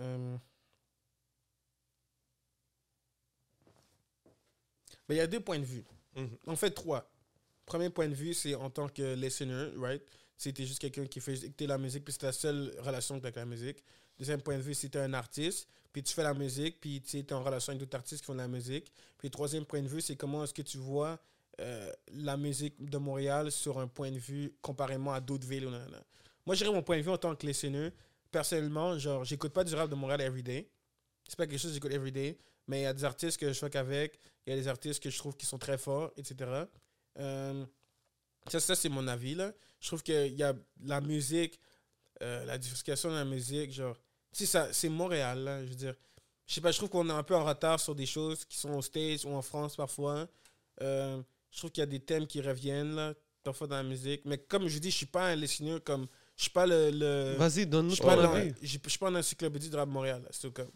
Euh, 0.01 0.37
ben, 5.11 5.17
Il 5.17 5.19
y 5.19 5.23
a 5.23 5.27
deux 5.27 5.41
points 5.41 5.59
de 5.59 5.65
vue. 5.65 5.85
Mhm. 6.17 6.37
En 6.47 6.57
fait, 6.57 6.71
trois. 6.71 7.11
Premier 7.67 7.91
point 7.91 8.09
de 8.09 8.15
vue, 8.15 8.35
c'est 8.35 8.55
en 8.55 8.71
tant 8.71 8.89
que 8.89 9.15
listener, 9.15 9.71
right? 9.77 10.03
C'était 10.37 10.65
juste 10.65 10.81
quelqu'un 10.81 11.07
qui 11.07 11.21
fait 11.21 11.35
écouter 11.35 11.67
la 11.67 11.79
musique, 11.79 12.05
puis 12.05 12.13
c'est 12.13 12.21
ta 12.21 12.33
seule 12.33 12.75
relation 12.79 13.17
que 13.17 13.23
t'as 13.23 13.29
avec 13.29 13.37
la 13.37 13.45
musique. 13.45 13.85
Deuxième 14.19 14.41
point 14.41 14.57
de 14.57 14.63
vue, 14.63 14.75
c'est 14.75 14.89
t'es 14.89 14.99
un 14.99 15.15
artiste, 15.15 15.69
puis 15.93 16.03
tu 16.03 16.15
fais 16.15 16.23
la 16.23 16.35
musique, 16.35 16.81
puis 16.81 17.01
tu 17.01 17.19
es 17.19 17.33
en 17.33 17.43
relation 17.43 17.71
avec 17.71 17.81
d'autres 17.81 17.97
artistes 17.97 18.23
qui 18.23 18.27
font 18.27 18.35
de 18.35 18.39
la 18.39 18.49
musique. 18.49 18.93
Puis 19.19 19.31
troisième 19.31 19.65
point 19.65 19.83
de 19.83 19.89
vue, 19.89 20.01
c'est 20.01 20.17
comment 20.17 20.45
est-ce 20.45 20.55
que 20.55 20.63
tu 20.63 20.79
vois 20.79 21.19
euh, 21.61 21.93
la 22.13 22.37
musique 22.37 22.83
de 22.83 22.97
Montréal 22.97 23.53
sur 23.53 23.79
un 23.79 23.87
point 23.87 24.11
de 24.11 24.19
vue 24.19 24.53
comparément 24.63 25.13
à 25.13 25.21
d'autres 25.21 25.47
villes. 25.47 25.69
Moi, 26.47 26.55
j'irais 26.55 26.73
mon 26.73 26.83
point 26.83 26.97
de 26.97 27.03
vue 27.03 27.11
en 27.11 27.19
tant 27.19 27.37
que 27.37 27.47
listener. 27.47 27.91
Personnellement, 28.31 28.99
genre, 28.99 29.25
j'écoute 29.25 29.53
pas 29.53 29.65
du 29.65 29.75
rap 29.75 29.91
de 29.91 29.95
Montréal 29.95 30.23
everyday. 30.23 30.71
C'est 31.29 31.37
pas 31.37 31.47
quelque 31.47 31.61
chose 31.61 31.71
que 31.71 31.75
j'écoute 31.75 31.93
everyday, 31.93 32.39
mais 32.67 32.81
il 32.81 32.83
y 32.85 32.87
a 32.87 32.95
des 32.95 33.05
artistes 33.05 33.39
que 33.39 33.53
je 33.53 33.59
fuck 33.59 33.77
avec, 33.77 34.19
il 34.47 34.51
y 34.51 34.53
a 34.53 34.57
des 34.57 34.69
artistes 34.69 35.03
que 35.03 35.11
je 35.11 35.19
trouve 35.19 35.37
qui 35.37 35.47
sont 35.47 35.59
très 35.59 35.79
forts, 35.79 36.11
etc. 36.17 36.65
Euh, 37.19 37.65
ça, 38.49 38.61
ça 38.61 38.75
c'est 38.75 38.89
mon 38.89 39.07
avis, 39.07 39.35
là. 39.35 39.53
Je 39.81 39.87
trouve 39.89 40.03
qu'il 40.03 40.35
y 40.35 40.43
a 40.43 40.55
la 40.85 41.01
musique, 41.01 41.59
euh, 42.23 42.45
la 42.45 42.59
diversification 42.59 43.11
de 43.11 43.15
la 43.15 43.25
musique, 43.25 43.73
genre, 43.73 43.97
tu 44.33 44.41
sais, 44.41 44.47
ça, 44.47 44.73
c'est 44.73 44.89
Montréal, 44.89 45.45
là, 45.45 45.65
je 45.65 45.71
veux 45.71 45.77
dire. 45.77 45.95
Je 46.47 46.55
sais 46.55 46.61
pas, 46.61 46.73
je 46.73 46.79
trouve 46.79 46.89
qu'on 46.91 47.09
est 47.09 47.13
un 47.13 47.23
peu 47.23 47.37
en 47.37 47.45
retard 47.45 47.79
sur 47.79 47.95
des 47.95 48.07
choses 48.07 48.45
qui 48.45 48.57
sont 48.57 48.71
aux 48.71 48.83
States 48.83 49.25
ou 49.25 49.29
en 49.31 49.43
France 49.43 49.77
parfois. 49.77 50.27
Euh, 50.83 51.23
je 51.51 51.59
trouve 51.59 51.71
qu'il 51.71 51.81
y 51.81 51.85
a 51.85 51.87
des 51.87 52.01
thèmes 52.01 52.27
qui 52.27 52.41
reviennent, 52.41 52.95
là, 52.95 53.15
parfois 53.43 53.67
dans 53.67 53.77
la 53.77 53.83
musique. 53.83 54.23
Mais 54.25 54.39
comme 54.39 54.67
je 54.67 54.79
dis, 54.79 54.91
je 54.91 54.97
suis 54.97 55.07
pas 55.07 55.29
un 55.29 55.37
listener, 55.37 55.81
comme, 55.81 56.07
je 56.37 56.43
suis 56.43 56.51
pas 56.51 56.67
le... 56.67 56.91
le 56.91 57.35
Vas-y, 57.37 57.67
donne-nous 57.67 57.97
ton 57.97 58.09
avis. 58.09 58.53
je 58.63 58.67
suis 58.67 58.99
pas 58.99 59.11
en 59.11 59.15
encyclopédie 59.15 59.71
de 59.71 59.77
rap 59.77 59.89
Montréal. 59.89 60.23
là. 60.23 60.29
C'est 60.33 60.53
comme, 60.53 60.71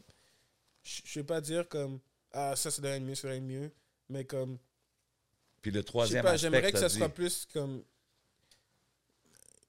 je 0.82 1.00
je 1.04 1.18
vais 1.18 1.24
pas 1.24 1.40
dire 1.40 1.68
comme, 1.68 1.98
ah, 2.34 2.54
ça, 2.56 2.70
ça 2.70 2.82
devrait 2.82 2.96
être 2.98 3.02
mieux, 3.02 3.14
ça 3.14 3.22
devrait 3.28 3.38
être 3.38 3.44
mieux. 3.44 3.70
Mais 4.10 4.24
comme, 4.24 4.58
Puis 5.62 5.70
le 5.70 5.80
je 5.80 5.84
troisième 5.86 6.26
aspect 6.26 6.38
j'aimerais 6.38 6.72
que 6.72 6.78
ça 6.78 6.88
soit 6.88 7.08
plus 7.08 7.46
comme, 7.52 7.82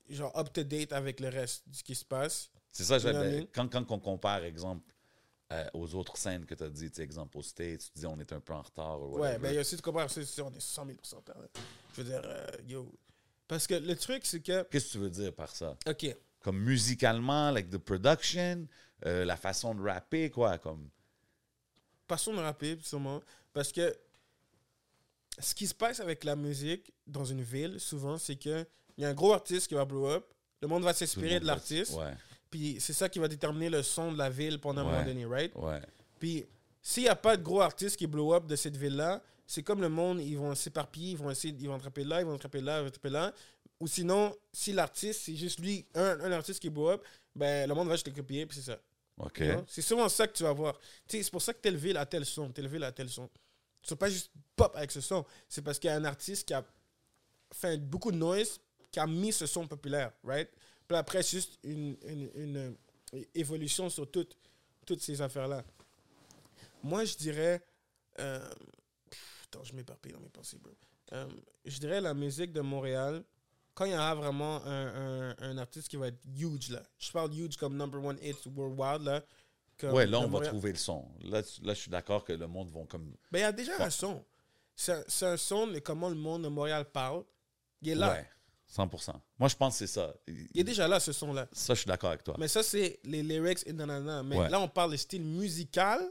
genre, 0.09 0.37
up-to-date 0.37 0.93
avec 0.93 1.19
le 1.19 1.29
reste 1.29 1.67
de 1.69 1.75
ce 1.75 1.83
qui 1.83 1.95
se 1.95 2.05
passe. 2.05 2.49
C'est 2.71 2.83
ça, 2.83 2.99
j'avais- 2.99 3.39
mean? 3.41 3.47
quand, 3.53 3.67
quand 3.69 3.91
on 3.91 3.99
compare, 3.99 4.43
exemple, 4.43 4.83
euh, 5.53 5.65
aux 5.73 5.93
autres 5.95 6.17
scènes 6.17 6.45
que 6.45 6.55
tu 6.55 6.63
as 6.63 6.69
dit, 6.69 6.91
exemple 6.97 7.37
aux 7.37 7.43
States, 7.43 7.79
tu 7.93 7.99
dis 7.99 8.05
on 8.05 8.19
est 8.19 8.33
un 8.33 8.39
peu 8.39 8.53
en 8.53 8.61
retard 8.61 8.99
ou 9.01 9.13
Ouais, 9.15 9.21
whatever. 9.21 9.39
ben, 9.39 9.49
il 9.51 9.55
y 9.55 9.57
a 9.57 9.61
aussi, 9.61 9.77
tu 9.77 9.83
c'est- 10.09 10.25
c'est- 10.25 10.41
on 10.41 10.51
est 10.51 10.59
100 10.59 10.85
000 10.85 10.97
en 11.13 11.17
retard. 11.17 11.37
Je 11.95 12.01
veux 12.01 12.09
dire, 12.09 12.21
euh, 12.25 12.47
yo. 12.67 12.91
Parce 13.47 13.67
que 13.67 13.75
le 13.75 13.95
truc, 13.95 14.25
c'est 14.25 14.41
que, 14.41 14.63
Qu'est-ce 14.63 14.87
que 14.87 14.91
tu 14.93 14.97
veux 14.97 15.09
dire 15.09 15.33
par 15.33 15.55
ça? 15.55 15.77
OK, 15.87 16.15
Comme 16.41 16.59
musicalement, 16.59 17.49
like 17.51 17.69
the 17.69 17.77
production, 17.77 18.67
euh, 19.05 19.23
la 19.25 19.35
façon 19.37 19.73
de 19.73 19.81
rapper, 19.81 20.29
quoi, 20.29 20.57
comme... 20.59 20.89
passons 22.07 22.33
de 22.33 22.39
rapper, 22.39 22.77
sûrement. 22.81 23.21
Parce 23.53 23.71
que 23.71 23.95
ce 25.39 25.53
qui 25.53 25.67
se 25.67 25.73
passe 25.73 25.99
avec 25.99 26.23
la 26.23 26.35
musique 26.35 26.93
dans 27.07 27.25
une 27.25 27.41
ville, 27.41 27.79
souvent, 27.79 28.17
c'est 28.17 28.35
que 28.35 28.65
il 28.97 29.01
y 29.03 29.05
a 29.05 29.09
un 29.09 29.13
gros 29.13 29.33
artiste 29.33 29.67
qui 29.67 29.73
va 29.73 29.83
blow 29.83 30.07
up, 30.07 30.25
le 30.61 30.67
monde 30.67 30.83
va 30.83 30.93
s'inspirer 30.93 31.39
de 31.39 31.45
l'artiste, 31.45 31.93
Ouais, 31.93 32.13
puis 32.49 32.77
c'est 32.79 32.93
ça 32.93 33.09
qui 33.09 33.19
va 33.19 33.27
déterminer 33.27 33.69
le 33.69 33.83
son 33.83 34.13
de 34.13 34.17
la 34.17 34.29
ville 34.29 34.59
pendant 34.59 34.81
un 34.81 34.85
moment 34.85 35.03
donné, 35.03 35.25
right? 35.25 35.51
ouais. 35.55 35.81
Puis 36.19 36.45
s'il 36.81 37.03
n'y 37.03 37.09
a 37.09 37.15
pas 37.15 37.35
de 37.35 37.43
gros 37.43 37.59
artiste 37.61 37.97
qui 37.97 38.07
blow 38.07 38.33
up 38.33 38.45
de 38.45 38.55
cette 38.55 38.77
ville-là, 38.77 39.21
c'est 39.45 39.61
comme 39.63 39.81
le 39.81 39.89
monde, 39.89 40.21
ils 40.21 40.37
vont 40.37 40.55
s'éparpiller, 40.55 41.11
ils 41.11 41.17
vont 41.17 41.29
essayer, 41.29 41.53
ils 41.59 41.67
vont 41.67 41.75
attraper 41.75 42.03
là, 42.05 42.21
ils 42.21 42.25
vont 42.25 42.35
attraper 42.35 42.61
là, 42.61 42.77
ils 42.79 42.81
vont 42.83 42.87
attraper 42.87 43.09
là. 43.09 43.33
Ou 43.81 43.87
sinon, 43.87 44.33
si 44.53 44.71
l'artiste, 44.71 45.23
c'est 45.25 45.35
juste 45.35 45.59
lui, 45.59 45.85
un, 45.93 46.19
un 46.21 46.31
artiste 46.31 46.61
qui 46.61 46.69
blow 46.69 46.91
up, 46.91 47.03
ben 47.35 47.67
le 47.67 47.75
monde 47.75 47.89
va 47.89 47.95
juste 47.95 48.07
le 48.07 48.13
copier, 48.13 48.45
puis 48.45 48.57
c'est 48.57 48.71
ça. 48.71 48.79
OK. 49.17 49.33
Tu 49.33 49.51
vois? 49.51 49.65
C'est 49.67 49.81
souvent 49.81 50.09
ça 50.09 50.27
que 50.27 50.33
tu 50.33 50.43
vas 50.43 50.53
voir. 50.53 50.77
C'est 51.07 51.29
pour 51.31 51.41
ça 51.41 51.53
que 51.53 51.59
telle 51.59 51.77
ville 51.77 51.97
a 51.97 52.05
tel 52.05 52.25
son, 52.25 52.51
telle 52.51 52.67
ville 52.67 52.83
a 52.83 52.91
tel 52.91 53.09
son. 53.09 53.29
Ne 53.89 53.95
pas 53.95 54.09
juste 54.09 54.31
pop 54.55 54.75
avec 54.75 54.91
ce 54.91 55.01
son. 55.01 55.25
C'est 55.47 55.61
parce 55.61 55.79
qu'il 55.79 55.89
y 55.89 55.93
a 55.93 55.95
un 55.95 56.05
artiste 56.05 56.47
qui 56.47 56.53
a 56.53 56.65
fait 57.51 57.77
beaucoup 57.77 58.11
de 58.11 58.17
noise, 58.17 58.59
qui 58.91 58.99
a 58.99 59.07
mis 59.07 59.31
ce 59.31 59.45
son 59.45 59.67
populaire, 59.67 60.11
right? 60.23 60.49
Puis 60.87 60.97
après, 60.97 61.23
c'est 61.23 61.37
juste 61.37 61.59
une, 61.63 61.97
euh, 62.05 62.71
évolution 63.33 63.89
sur 63.89 64.09
toutes, 64.09 64.35
ces 64.99 65.21
affaires-là. 65.21 65.63
Moi, 66.83 67.05
je 67.05 67.15
dirais... 67.15 67.61
euh, 68.19 68.47
attends, 69.45 69.63
je 69.63 69.73
m'éparpille 69.73 70.11
dans 70.11 70.19
mes 70.19 70.29
pensées, 70.29 70.57
bro. 70.57 70.71
Euh, 71.13 71.27
je 71.65 71.79
dirais 71.79 72.01
la 72.01 72.13
musique 72.13 72.51
de 72.51 72.61
Montréal, 72.61 73.23
quand 73.75 73.85
il 73.85 73.91
y 73.91 73.93
a 73.93 74.15
vraiment 74.15 74.63
un, 74.65 75.29
un, 75.31 75.35
un 75.39 75.57
artiste 75.57 75.89
qui 75.89 75.97
va 75.97 76.07
être 76.07 76.19
huge, 76.35 76.69
là. 76.71 76.81
Je 76.97 77.11
parle 77.11 77.31
huge 77.33 77.57
comme 77.57 77.75
number 77.77 78.03
one 78.03 78.17
hit 78.21 78.37
worldwide, 78.55 79.03
là. 79.05 79.21
Ouais, 79.91 80.05
là, 80.07 80.19
on 80.21 80.27
va 80.29 80.39
trouver 80.39 80.71
le 80.71 80.77
son. 80.77 81.05
Là, 81.21 81.41
là 81.61 81.73
je 81.73 81.79
suis 81.81 81.91
d'accord 81.91 82.23
que 82.23 82.31
le 82.33 82.47
monde 82.47 82.69
va 82.71 82.81
comme... 82.87 83.13
Ben, 83.31 83.39
il 83.39 83.41
y 83.41 83.45
a 83.45 83.51
déjà 83.51 83.73
un 83.83 83.89
son. 83.89 84.23
C'est 84.75 85.25
un- 85.25 85.37
son 85.37 85.67
de 85.67 85.79
comment 85.79 86.09
le 86.09 86.15
monde 86.15 86.43
de 86.43 86.47
Montréal 86.47 86.85
parle. 86.85 87.23
Il 87.81 87.89
est 87.89 87.95
là. 87.95 88.13
Ouais, 88.13 88.29
100%. 88.73 89.13
Moi, 89.37 89.49
je 89.49 89.55
pense 89.55 89.73
que 89.73 89.79
c'est 89.79 89.93
ça. 89.93 90.13
Il 90.27 90.47
est 90.61 90.63
déjà 90.63 90.87
là, 90.87 90.99
ce 90.99 91.11
son-là. 91.11 91.47
Ça, 91.51 91.73
je 91.73 91.79
suis 91.81 91.87
d'accord 91.87 92.09
avec 92.09 92.23
toi. 92.23 92.35
Mais 92.39 92.47
ça, 92.47 92.63
c'est 92.63 92.99
les 93.03 93.21
lyrics 93.21 93.63
et 93.67 93.73
nanana. 93.73 94.23
Mais 94.23 94.37
Ouais. 94.37 94.49
là, 94.49 94.59
on 94.61 94.67
parle 94.69 94.91
de 94.93 94.97
style 94.97 95.23
musical. 95.23 96.01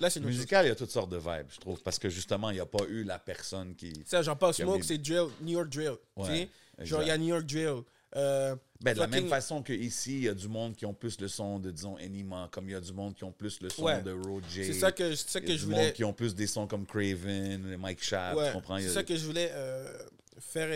Là, 0.00 0.10
c'est. 0.10 0.20
Musical, 0.20 0.66
il 0.66 0.68
y 0.68 0.72
a 0.72 0.74
toutes 0.74 0.90
sortes 0.90 1.10
de 1.10 1.16
vibes, 1.18 1.46
je 1.50 1.58
trouve, 1.60 1.80
parce 1.82 1.98
que 1.98 2.08
justement, 2.08 2.50
il 2.50 2.54
n'y 2.54 2.60
a 2.60 2.66
pas 2.66 2.84
eu 2.88 3.04
la 3.04 3.18
personne 3.18 3.74
qui... 3.76 3.92
Ça, 4.06 4.22
genre 4.22 4.36
pas 4.36 4.52
Qui 4.52 4.62
a 4.62 4.64
Smoke, 4.64 4.78
mis- 4.78 4.84
c'est 4.84 4.98
drill, 4.98 5.28
New 5.40 5.52
York 5.52 5.68
drill. 5.68 5.96
tu 6.16 6.22
Ouais, 6.22 6.48
sais? 6.78 6.84
Genre, 6.84 7.02
il 7.02 7.08
y 7.08 7.10
a 7.10 7.18
New 7.18 7.28
York 7.28 7.44
drill. 7.46 7.82
Euh, 8.16 8.54
Ben, 8.80 8.94
de 8.94 9.00
la 9.00 9.06
même 9.08 9.28
façon 9.28 9.62
qu'ici, 9.62 10.18
il 10.18 10.22
y 10.24 10.28
a 10.28 10.34
du 10.34 10.46
monde 10.48 10.76
qui 10.76 10.86
ont 10.86 10.94
plus 10.94 11.20
le 11.20 11.26
son 11.28 11.58
de, 11.58 11.70
disons, 11.72 11.96
Enima, 11.98 12.48
comme 12.52 12.68
il 12.68 12.72
y 12.72 12.74
a 12.76 12.80
du 12.80 12.92
monde 12.92 13.14
qui 13.14 13.24
ont 13.24 13.32
plus 13.32 13.60
le 13.60 13.70
son 13.70 13.84
Ouais. 13.84 14.02
de 14.02 14.12
Roger. 14.12 14.64
C'est 14.64 14.72
ça 14.74 14.92
que, 14.92 15.14
c'est 15.16 15.28
ça 15.30 15.38
Il 15.40 15.44
y 15.44 15.46
que 15.46 15.52
a 15.52 15.54
je 15.56 15.60
du 15.60 15.64
voulais. 15.66 15.84
monde 15.86 15.92
qui 15.94 16.04
ont 16.04 16.12
plus 16.12 16.34
des 16.34 16.46
sons 16.46 16.66
comme 16.68 16.86
Craven, 16.86 17.76
Mike 17.76 18.02
Schaap, 18.02 18.36
Ouais, 18.36 18.48
tu 18.48 18.52
comprends? 18.54 18.78
C'est 18.78 18.86
a- 18.86 18.92
ça 18.92 19.02
que 19.04 19.16
je 19.16 19.24
voulais 19.24 19.50
euh, 19.52 19.92
faire 20.38 20.68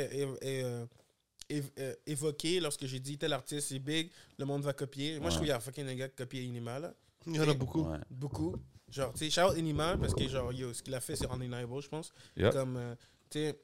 euh, 0.44 0.84
évoquer 2.06 2.60
lorsque 2.60 2.86
j'ai 2.86 3.00
dit 3.00 3.18
tel 3.18 3.32
artiste 3.32 3.72
est 3.72 3.78
big, 3.78 4.10
le 4.38 4.44
monde 4.44 4.62
va 4.62 4.72
copier. 4.72 5.18
Moi, 5.18 5.18
je 5.18 5.24
Ouais. 5.24 5.30
trouve 5.30 5.40
qu'il 5.40 5.48
y 5.48 5.52
a 5.52 5.60
fucking 5.60 5.86
un 5.88 5.94
gars 5.94 6.08
qui 6.08 6.16
copie 6.16 6.44
Inima, 6.44 6.78
là. 6.78 6.94
Il 7.26 7.36
y 7.36 7.40
en 7.40 7.48
a 7.48 7.54
beaucoup. 7.54 7.82
Ouais. 7.84 7.98
Beaucoup. 8.10 8.56
Genre, 8.90 9.12
tu 9.12 9.19
sais, 9.19 9.31
shout 9.31 9.51
out 9.52 9.56
Inima, 9.59 9.97
parce 9.98 10.15
que, 10.15 10.27
genre, 10.28 10.52
yo, 10.52 10.73
ce 10.73 10.82
qu'il 10.82 10.94
a 10.94 11.01
fait, 11.01 11.16
c'est 11.16 11.31
undeniable, 11.31 11.81
je 11.82 11.89
pense. 11.89 12.12
Yeah. 12.36 12.51
Comme, 12.52 12.77
euh, 12.77 12.94
tu 13.28 13.39
sais, 13.40 13.60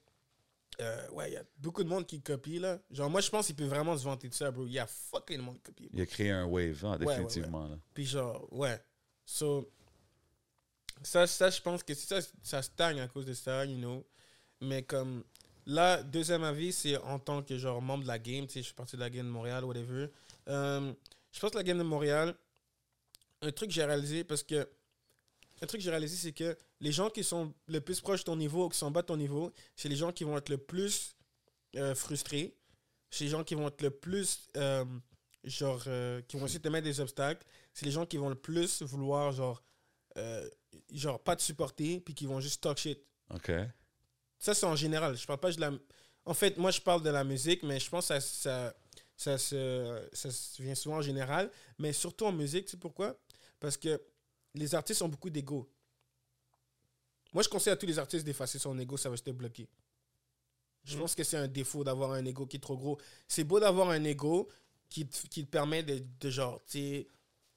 euh, 0.81 1.09
ouais, 1.11 1.31
il 1.31 1.35
y 1.35 1.37
a 1.37 1.45
beaucoup 1.59 1.83
de 1.83 1.89
monde 1.89 2.07
qui 2.07 2.21
copie, 2.21 2.59
là. 2.59 2.79
Genre, 2.91 3.09
moi, 3.09 3.21
je 3.21 3.31
pense 3.31 3.47
qu'il 3.47 3.57
peut 3.57 3.65
vraiment 3.65 3.97
se 3.97 4.05
vanter 4.05 4.29
de 4.29 4.35
ça, 4.35 4.51
bro. 4.51 4.67
Il 4.67 4.73
y 4.73 4.79
a 4.79 4.87
fucking 4.87 5.41
monde 5.41 5.57
qui 5.57 5.63
copie. 5.63 5.89
Il 5.93 6.01
a 6.01 6.07
créé 6.07 6.31
un 6.31 6.45
wave, 6.45 6.85
hein, 6.85 6.99
Ouais, 6.99 7.07
ouais, 7.07 7.15
définitivement. 7.17 7.69
là. 7.69 7.79
Puis 7.95 8.05
genre, 8.07 8.47
ouais. 8.53 8.79
So, 9.25 9.71
ça, 11.03 11.27
ça 11.27 11.49
je 11.51 11.61
pense 11.61 11.83
que 11.83 11.95
ça, 11.95 12.19
ça 12.43 12.61
stagne 12.63 13.01
à 13.01 13.09
cause 13.09 13.25
de 13.25 13.35
ça, 13.35 13.65
you 13.65 13.79
know. 13.79 14.05
Mais 14.61 14.83
comme, 14.83 15.25
là, 15.67 16.03
deuxième 16.03 16.45
avis, 16.45 16.73
c'est 16.73 16.97
en 16.99 17.19
tant 17.19 17.43
que 17.43 17.57
genre 17.57 17.81
membre 17.81 18.03
de 18.03 18.09
la 18.09 18.19
game, 18.19 18.47
tu 18.47 18.55
sais, 18.55 18.61
je 18.61 18.67
suis 18.67 18.75
parti 18.75 18.97
de 18.97 19.01
la 19.01 19.11
game 19.11 19.27
de 19.27 19.31
Montréal, 19.31 19.65
whatever. 19.65 20.09
Euh, 20.49 20.93
je 21.33 21.41
pense 21.41 21.51
que 21.51 21.57
la 21.57 21.63
game 21.63 21.79
de 21.79 21.83
Montréal, 21.83 22.35
un 23.43 23.51
truc 23.53 23.69
que 23.71 23.75
j'ai 23.75 23.85
réalisé, 23.85 24.25
parce 24.25 24.43
que, 24.43 24.69
un 25.63 25.67
truc 25.67 25.81
que 25.81 25.85
j'ai 25.85 25.91
réalisé, 25.91 26.17
c'est 26.17 26.33
que 26.33 26.57
les 26.81 26.93
gens 26.93 27.11
qui 27.11 27.25
sont 27.25 27.55
le 27.67 27.81
plus 27.81 28.01
proches 28.01 28.21
de 28.21 28.25
ton 28.25 28.37
niveau, 28.37 28.67
ou 28.67 28.69
qui 28.69 28.79
sont 28.79 28.87
en 28.87 28.91
bas 28.91 29.03
de 29.03 29.07
ton 29.07 29.17
niveau, 29.17 29.53
c'est 29.77 29.89
les 29.89 29.97
gens 29.97 30.13
qui 30.13 30.25
vont 30.25 30.37
être 30.37 30.49
le 30.49 30.59
plus 30.59 31.17
euh, 31.77 31.95
frustrés. 31.95 32.57
C'est 33.11 33.25
les 33.25 33.31
gens 33.31 33.45
qui 33.45 33.55
vont 33.55 33.69
être 33.69 33.83
le 33.83 33.91
plus, 33.91 34.49
euh, 34.57 34.85
genre, 35.45 35.83
euh, 35.87 36.21
qui 36.23 36.37
vont 36.37 36.47
essayer 36.47 36.59
de 36.59 36.65
te 36.65 36.69
mettre 36.69 36.85
des 36.85 37.01
obstacles 37.01 37.47
c'est 37.75 37.87
les 37.87 37.93
gens 37.93 38.07
qui 38.07 38.17
vont 38.17 38.29
le 38.29 38.37
plus 38.37 38.83
vouloir, 38.83 39.33
genre, 39.33 39.61
genre 40.93 41.21
pas 41.21 41.35
te 41.35 41.43
supporter, 41.43 42.01
puis 42.01 42.15
qui 42.15 42.25
vont 42.25 42.41
juste 42.41 42.63
talk 42.63 42.79
shit. 42.79 43.01
OK. 43.31 43.51
Ça, 44.39 44.55
c'est 44.55 44.67
en 44.67 44.77
général. 44.77 45.17
Je 45.17 45.27
parle 45.27 45.41
pas 45.41 45.51
de 45.51 45.61
la. 45.61 45.73
En 46.25 46.35
fait, 46.35 46.57
moi, 46.57 46.71
je 46.71 46.81
parle 46.81 47.03
de 47.03 47.11
la 47.11 47.25
musique, 47.25 47.65
mais 47.65 47.81
je 47.81 47.91
pense 47.91 48.09
que 48.09 48.21
ça, 48.21 48.21
ça, 48.21 48.75
ça, 49.17 49.39
se, 49.39 50.09
ça 50.13 50.31
se 50.31 50.63
vient 50.63 50.75
souvent 50.77 50.99
en 50.99 51.03
général. 51.03 51.51
Mais 51.79 51.93
surtout 51.93 52.27
en 52.27 52.33
musique, 52.33 52.69
c'est 52.69 52.79
pourquoi? 52.79 53.19
Parce 53.59 53.77
que 53.77 54.01
les 54.55 54.75
artistes 54.75 55.03
ont 55.03 55.09
beaucoup 55.09 55.31
d'ego. 55.31 55.69
Moi, 57.33 57.43
je 57.43 57.49
conseille 57.49 57.73
à 57.73 57.77
tous 57.77 57.87
les 57.87 57.99
artistes 57.99 58.25
d'effacer 58.25 58.59
son 58.59 58.79
ego, 58.79 58.97
ça 58.97 59.11
va 59.11 59.17
te 59.17 59.31
bloquer. 59.31 59.69
Je 60.85 60.97
pense 60.99 61.15
que 61.15 61.25
c'est 61.25 61.37
un 61.37 61.49
défaut 61.49 61.83
d'avoir 61.83 62.13
un 62.13 62.25
ego 62.25 62.47
qui 62.47 62.59
est 62.59 62.61
trop 62.61 62.77
gros. 62.77 62.99
C'est 63.27 63.45
beau 63.45 63.59
d'avoir 63.59 63.91
un 63.91 64.05
ego 64.05 64.49
qui 64.89 65.07
te, 65.07 65.27
qui 65.29 65.45
te 65.45 65.51
permet 65.51 65.83
de, 65.83 66.05
de 66.21 66.31
genre, 66.31 66.63
tu 66.65 66.79
sais, 66.79 67.09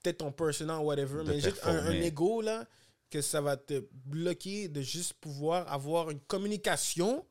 peut-être 0.02 0.20
ton 0.20 0.32
personnel, 0.32 0.78
whatever, 0.78 1.24
De 1.24 1.30
mais 1.30 1.40
juste 1.40 1.60
un, 1.64 1.78
un 1.78 1.92
ego, 1.92 2.42
là, 2.42 2.66
que 3.10 3.22
ça 3.22 3.42
va 3.42 3.58
te 3.58 3.86
bloquer 3.92 4.68
de 4.68 4.82
juste 4.82 5.14
pouvoir 5.14 5.72
avoir 5.72 6.10
une 6.10 6.20
communication 6.22 7.26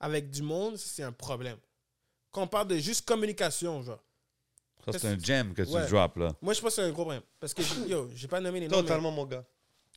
avec 0.00 0.30
du 0.30 0.42
monde, 0.42 0.76
c'est 0.76 1.02
un 1.02 1.12
problème. 1.12 1.58
Quand 2.30 2.42
on 2.42 2.48
parle 2.48 2.68
de 2.68 2.76
juste 2.76 3.06
communication, 3.06 3.82
genre. 3.82 4.02
Ça, 4.92 4.98
c'est 4.98 5.08
un 5.08 5.18
gem 5.18 5.52
que 5.54 5.62
tu 5.62 5.70
Ouais. 5.70 5.86
drops, 5.88 6.16
là. 6.16 6.28
Moi, 6.40 6.54
je 6.54 6.60
pense 6.60 6.70
que 6.70 6.74
c'est 6.76 6.82
un 6.82 6.92
gros 6.92 7.02
problème. 7.02 7.22
Parce 7.40 7.52
que, 7.54 7.62
yo, 7.88 8.08
j'ai 8.14 8.28
pas 8.28 8.40
nommé 8.40 8.60
les 8.60 8.68
noms. 8.68 8.76
mais- 8.76 8.82
Totalement, 8.82 9.10
mon 9.10 9.24
gars. 9.26 9.44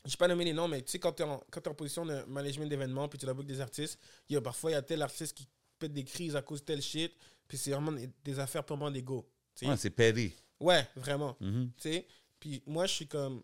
j'ai 0.04 0.16
pas 0.16 0.26
nommé 0.28 0.44
les 0.44 0.52
noms, 0.52 0.66
mais 0.68 0.82
tu 0.82 0.90
sais, 0.92 0.98
quand 0.98 1.12
tu 1.12 1.22
es, 1.22 1.26
en 1.26 1.74
position 1.74 2.04
de 2.04 2.22
management 2.26 2.66
d'événements, 2.68 3.08
puis 3.08 3.18
tu 3.18 3.26
la 3.26 3.34
boucles 3.34 3.48
des 3.48 3.60
artistes, 3.60 3.98
yo, 4.28 4.40
parfois, 4.40 4.70
il 4.70 4.74
y 4.74 4.76
a 4.76 4.82
tel 4.82 5.00
artiste 5.02 5.36
qui 5.36 5.46
pète 5.78 5.92
des 5.92 6.04
crises 6.04 6.34
à 6.36 6.42
cause 6.42 6.60
de 6.60 6.64
tel 6.66 6.82
shit, 6.82 7.12
puis 7.46 7.56
c'est 7.58 7.70
vraiment 7.70 7.92
des- 8.24 8.38
affaires 8.38 8.64
purement 8.64 8.90
d'ego. 8.90 9.28
Ouais, 9.62 9.76
c'est 9.76 9.90
petty. 9.90 10.34
Ouais, 10.58 10.86
vraiment. 10.96 11.36
Mhm. 11.40 11.70
Tu 11.76 11.82
sais, 11.92 12.06
puis 12.38 12.62
moi, 12.66 12.86
je 12.86 12.94
suis 12.94 13.06
comme. 13.06 13.42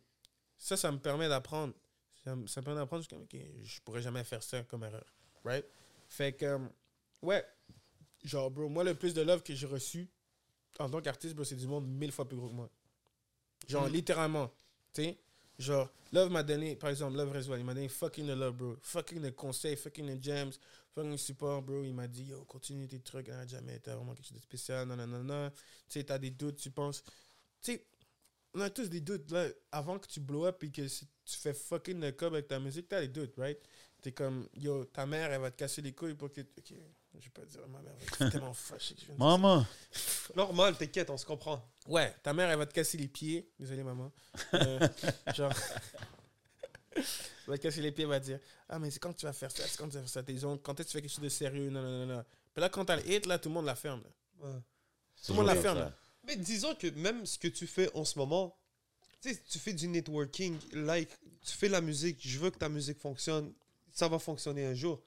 Ça, 0.58 0.76
ça 0.76 0.90
me 0.90 0.98
permet 0.98 1.28
d'apprendre. 1.28 1.74
Ça, 2.24 2.34
me- 2.34 2.46
ça 2.46 2.60
me 2.60 2.64
permet 2.64 2.80
d'apprendre. 2.80 3.02
Je 3.02 3.08
suis 3.08 3.14
comme, 3.16 3.24
ok, 3.24 3.46
je 3.62 3.80
pourrais 3.82 4.02
jamais 4.02 4.24
faire 4.24 4.42
ça 4.42 4.62
comme 4.64 4.82
erreur. 4.84 5.04
Right? 5.44 5.64
Fait 6.08 6.32
que, 6.32 6.58
ouais. 7.22 7.44
Genre, 8.24 8.50
bro, 8.50 8.68
moi, 8.68 8.82
le 8.84 8.94
plus 8.94 9.14
de 9.14 9.22
love 9.22 9.42
que 9.42 9.54
j'ai 9.54 9.66
reçu 9.66 10.08
en 10.78 10.88
tant 10.90 11.00
qu'artiste, 11.00 11.42
c'est 11.44 11.56
du 11.56 11.66
monde 11.66 11.86
mille 11.86 12.12
fois 12.12 12.26
plus 12.26 12.36
gros 12.36 12.48
que 12.48 12.54
moi. 12.54 12.70
Genre, 13.68 13.88
littéralement. 13.88 14.52
Tu 14.92 15.02
sais? 15.02 15.18
Genre, 15.58 15.90
Love 16.12 16.30
m'a 16.30 16.42
donné, 16.42 16.76
par 16.76 16.90
exemple, 16.90 17.16
Love 17.16 17.32
Reswell, 17.32 17.60
il 17.60 17.64
m'a 17.64 17.74
donné 17.74 17.88
fucking 17.88 18.26
the 18.26 18.36
love, 18.36 18.56
bro. 18.56 18.76
Fucking 18.82 19.22
the 19.22 19.34
conseil, 19.34 19.76
fucking 19.76 20.06
the 20.06 20.22
gems, 20.22 20.58
fucking 20.94 21.14
the 21.14 21.18
support, 21.18 21.62
bro. 21.62 21.82
Il 21.82 21.94
m'a 21.94 22.06
dit, 22.06 22.24
yo, 22.24 22.44
continue 22.44 22.86
tes 22.86 23.00
trucs, 23.00 23.28
hein, 23.28 23.46
jamais, 23.46 23.78
t'as 23.80 23.96
vraiment 23.96 24.14
quelque 24.14 24.26
chose 24.26 24.36
de 24.36 24.42
spécial, 24.42 24.86
non. 24.86 25.50
Tu 25.50 25.54
sais, 25.88 26.04
t'as 26.04 26.18
des 26.18 26.30
doutes, 26.30 26.56
tu 26.56 26.70
penses. 26.70 27.02
Tu 27.62 27.72
sais, 27.72 27.86
on 28.54 28.60
a 28.60 28.70
tous 28.70 28.88
des 28.88 29.00
doutes, 29.00 29.30
là. 29.30 29.48
Avant 29.72 29.98
que 29.98 30.06
tu 30.06 30.20
blow 30.20 30.44
up 30.44 30.62
et 30.62 30.70
que 30.70 30.82
tu 30.82 31.06
fais 31.38 31.54
fucking 31.54 32.00
le 32.00 32.12
cob 32.12 32.34
avec 32.34 32.48
ta 32.48 32.60
musique, 32.60 32.88
t'as 32.88 33.00
des 33.00 33.08
doutes, 33.08 33.34
right? 33.38 33.58
T'es 34.02 34.12
comme, 34.12 34.46
yo, 34.54 34.84
ta 34.84 35.06
mère, 35.06 35.32
elle 35.32 35.40
va 35.40 35.50
te 35.50 35.56
casser 35.56 35.80
les 35.80 35.92
couilles 35.92 36.14
pour 36.14 36.30
que. 36.30 36.42
Ok, 36.42 36.74
je 37.20 37.24
vais 37.26 37.30
pas 37.30 37.44
dire 37.44 37.60
ma 37.68 37.80
mère, 37.80 37.92
elle 37.98 38.18
va 38.18 38.26
être 38.26 38.32
tellement 38.32 38.54
fâchée 38.54 38.94
que 38.94 39.00
je 39.00 39.06
viens 39.06 39.14
de. 39.14 39.20
Maman! 39.20 39.66
Normal, 40.34 40.76
t'inquiète, 40.76 41.10
on 41.10 41.16
se 41.16 41.26
comprend. 41.26 41.62
Ouais, 41.86 42.14
ta 42.22 42.32
mère, 42.32 42.50
elle 42.50 42.58
va 42.58 42.66
te 42.66 42.74
casser 42.74 42.98
les 42.98 43.08
pieds. 43.08 43.50
Désolé, 43.58 43.82
maman. 43.82 44.12
Euh, 44.54 44.88
genre. 45.34 45.52
elle 46.94 47.02
va 47.46 47.58
te 47.58 47.62
casser 47.62 47.80
les 47.80 47.92
pieds, 47.92 48.04
elle 48.04 48.10
va 48.10 48.20
te 48.20 48.26
dire 48.26 48.40
Ah, 48.68 48.78
mais 48.78 48.90
c'est 48.90 48.98
quand 48.98 49.12
tu 49.12 49.26
vas 49.26 49.32
faire 49.32 49.50
ça, 49.50 49.66
c'est 49.66 49.76
quand 49.76 49.88
tu 49.88 49.94
vas 49.94 50.00
faire 50.00 50.08
ça, 50.08 50.22
tes 50.22 50.44
ongles, 50.44 50.60
quand 50.62 50.78
est-ce 50.80 50.88
que 50.88 50.92
tu 50.92 50.98
fais 50.98 51.02
quelque 51.02 51.14
chose 51.14 51.24
de 51.24 51.28
sérieux, 51.28 51.70
non, 51.70 51.82
non, 51.82 52.06
non, 52.06 52.16
non. 52.16 52.24
Puis 52.52 52.60
là, 52.60 52.68
quand 52.68 52.84
t'as 52.84 52.96
le 52.96 53.08
hit, 53.10 53.26
là, 53.26 53.38
tout 53.38 53.48
le 53.48 53.54
monde 53.54 53.66
la 53.66 53.74
ferme. 53.74 54.02
là. 54.02 54.46
Ouais. 54.48 54.60
Tout 55.24 55.32
le 55.32 55.36
monde 55.36 55.46
la 55.46 55.56
ferme, 55.56 55.78
là. 55.78 55.96
Mais 56.24 56.36
disons 56.36 56.74
que 56.74 56.88
même 56.88 57.24
ce 57.24 57.38
que 57.38 57.48
tu 57.48 57.66
fais 57.66 57.90
en 57.94 58.04
ce 58.04 58.18
moment, 58.18 58.58
tu 59.20 59.32
sais, 59.32 59.42
tu 59.48 59.58
fais 59.58 59.72
du 59.72 59.88
networking, 59.88 60.58
like, 60.72 61.10
tu 61.42 61.52
fais 61.52 61.68
la 61.68 61.80
musique, 61.80 62.18
je 62.20 62.38
veux 62.38 62.50
que 62.50 62.58
ta 62.58 62.68
musique 62.68 62.98
fonctionne, 62.98 63.52
ça 63.92 64.08
va 64.08 64.18
fonctionner 64.18 64.66
un 64.66 64.74
jour. 64.74 65.02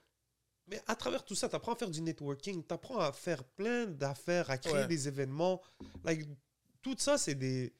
Mais 0.70 0.80
à 0.86 0.94
travers 0.94 1.24
tout 1.24 1.34
ça, 1.34 1.48
tu 1.48 1.56
apprends 1.56 1.72
à 1.72 1.76
faire 1.76 1.90
du 1.90 2.00
networking, 2.00 2.64
tu 2.66 2.72
apprends 2.74 2.98
à 3.00 3.12
faire 3.12 3.42
plein 3.44 3.86
d'affaires, 3.86 4.48
à 4.50 4.56
créer 4.58 4.72
Ouais. 4.74 4.86
des 4.86 5.08
événements. 5.08 5.60
Like, 6.04 6.28
tout 6.82 6.94
ça, 6.98 7.18
c'est 7.18 7.34
des. 7.34 7.72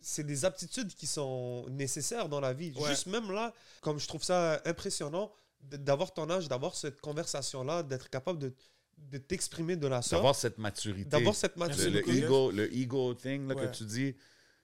c'est 0.00 0.24
des 0.24 0.44
aptitudes 0.44 0.92
qui 0.94 1.06
sont 1.06 1.66
nécessaires 1.70 2.28
dans 2.28 2.40
la 2.40 2.52
vie. 2.52 2.72
Ouais. 2.76 2.88
Juste 2.90 3.06
même 3.06 3.30
là, 3.32 3.52
comme 3.80 3.98
je 3.98 4.06
trouve 4.06 4.22
ça 4.22 4.60
impressionnant 4.64 5.32
d'avoir 5.60 6.12
ton 6.12 6.28
âge, 6.30 6.46
d'avoir 6.48 6.74
cette 6.76 7.00
conversation-là, 7.00 7.82
d'être 7.82 8.08
capable 8.10 8.38
de, 8.38 8.52
de 8.98 9.18
t'exprimer 9.18 9.74
de 9.76 9.86
la 9.88 10.02
sorte, 10.02 10.12
D'avoir 10.20 10.34
cette 10.36 10.58
maturité. 10.58 11.08
d'avoir 11.08 11.34
cette 11.34 11.56
maturité. 11.56 11.90
le 11.90 12.08
ego, 12.24 12.50
le 12.52 12.72
ego 12.72 13.14
thing 13.14 13.48
là, 13.48 13.54
Ouais. 13.56 13.66
que 13.66 13.74
tu 13.74 13.84
dis, 13.84 14.14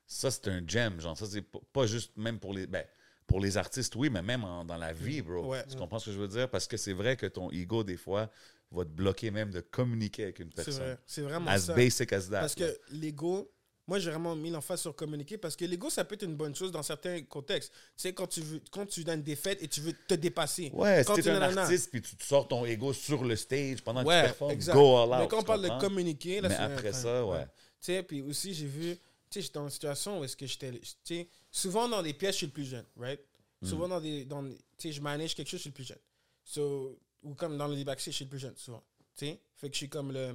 ça 0.06 0.30
c'est 0.30 0.46
un 0.48 0.62
gem. 0.66 1.00
Genre, 1.00 1.16
ça 1.16 1.26
c'est 1.26 1.42
pas 1.72 1.86
juste 1.86 2.16
même 2.16 2.38
pour 2.38 2.52
les. 2.54 2.66
Ben, 2.66 2.84
pour 3.32 3.40
les 3.40 3.56
artistes, 3.56 3.96
oui, 3.96 4.10
mais 4.10 4.20
même 4.20 4.44
en- 4.44 4.62
dans 4.64 4.76
la 4.76 4.92
vie, 4.92 5.22
bro. 5.22 5.46
Ouais. 5.46 5.64
Tu 5.66 5.74
comprends 5.76 5.98
ce 5.98 6.06
que 6.06 6.12
je 6.12 6.18
veux 6.18 6.28
dire? 6.28 6.50
Parce 6.50 6.66
que 6.66 6.76
c'est 6.76 6.92
vrai 6.92 7.16
que 7.16 7.24
ton 7.26 7.50
ego, 7.50 7.82
des 7.82 7.96
fois, 7.96 8.30
va 8.70 8.84
te 8.84 8.90
bloquer 8.90 9.30
même 9.30 9.50
de 9.50 9.60
communiquer 9.60 10.24
avec 10.24 10.38
une 10.40 10.50
C'est 10.50 10.64
personne. 10.64 10.82
vrai. 10.84 10.98
C'est 11.06 11.22
vraiment 11.22 11.50
As 11.50 11.60
ça. 11.60 11.74
basic 11.74 12.12
as 12.12 12.28
that. 12.28 12.40
Parce 12.40 12.54
que 12.54 12.78
l'ego, 12.90 13.50
moi 13.86 13.98
j'ai 13.98 14.10
vraiment 14.10 14.36
mis 14.36 14.50
l'emphase 14.50 14.80
sur 14.82 14.94
communiquer 14.94 15.36
parce 15.38 15.56
que 15.56 15.64
l'ego 15.64 15.90
ça 15.90 16.04
peut 16.04 16.14
être 16.14 16.22
une 16.24 16.36
bonne 16.36 16.54
chose 16.54 16.70
dans 16.72 16.82
certains 16.82 17.22
contextes. 17.22 17.72
Tu 17.72 17.78
sais, 18.02 18.12
quand 18.14 18.26
tu 18.26 18.40
veux, 18.42 18.60
quand 18.70 18.86
tu 18.86 19.02
as 19.08 19.14
une 19.14 19.22
défaite 19.22 19.62
et 19.62 19.68
tu 19.68 19.80
veux 19.80 19.92
te 20.06 20.14
dépasser. 20.14 20.70
Ouais, 20.74 21.02
quand 21.06 21.14
si 21.14 21.20
tu 21.22 21.24
t'es 21.24 21.30
un 21.30 21.40
nanana. 21.40 21.62
artiste 21.62 21.90
puis 21.90 22.00
tu 22.02 22.14
te 22.16 22.22
sors 22.24 22.46
ton 22.48 22.64
ego 22.66 22.92
sur 22.92 23.24
le 23.24 23.34
stage 23.36 23.82
pendant 23.82 24.02
que 24.02 24.08
Ouais, 24.08 24.20
tu 24.22 24.26
performes, 24.28 24.52
exact. 24.52 24.74
go 24.74 24.96
all 24.98 25.08
out. 25.10 25.18
Mais 25.20 25.28
quand 25.28 25.40
on 25.40 25.42
parle 25.42 25.62
de 25.62 25.80
communiquer, 25.80 26.40
là, 26.40 26.48
Mais 26.48 26.54
c'est 26.54 26.60
après 26.62 26.92
ça, 26.92 27.26
ouais. 27.26 27.44
Tu 27.44 27.48
sais, 27.80 28.02
puis 28.02 28.22
aussi 28.22 28.54
j'ai 28.54 28.66
vu, 28.66 28.94
tu 28.94 29.00
sais, 29.30 29.40
j'étais 29.42 29.54
dans 29.58 29.64
une 29.64 29.70
situation 29.70 30.20
où 30.20 30.24
est-ce 30.24 30.36
que 30.36 30.46
j'étais, 30.46 30.70
tu 30.70 30.80
sais, 31.04 31.28
souvent 31.52 31.88
dans 31.88 32.02
des 32.02 32.14
pièces, 32.14 32.32
je 32.32 32.38
suis 32.38 32.46
le 32.46 32.52
plus 32.52 32.64
jeune, 32.64 32.86
right? 32.96 33.20
Mm. 33.60 33.66
Souvent 33.68 33.88
dans 33.88 34.00
des, 34.00 34.24
dans, 34.24 34.42
tu 34.42 34.56
sais, 34.78 34.92
je 34.92 35.00
manage 35.00 35.34
quelque 35.36 35.48
chose, 35.48 35.58
je 35.58 35.62
suis 35.62 35.70
le 35.70 35.74
plus 35.74 35.84
jeune. 35.84 36.00
So, 36.42 36.98
ou 37.22 37.34
comme 37.34 37.56
dans 37.56 37.68
le 37.68 37.84
backstage, 37.84 38.14
je 38.14 38.16
suis 38.16 38.24
le 38.24 38.30
plus 38.30 38.40
jeune, 38.40 38.56
souvent. 38.56 38.82
Tu 39.14 39.26
sais, 39.26 39.40
fait 39.54 39.68
que 39.68 39.74
je 39.74 39.78
suis 39.78 39.88
comme 39.88 40.10
le, 40.10 40.32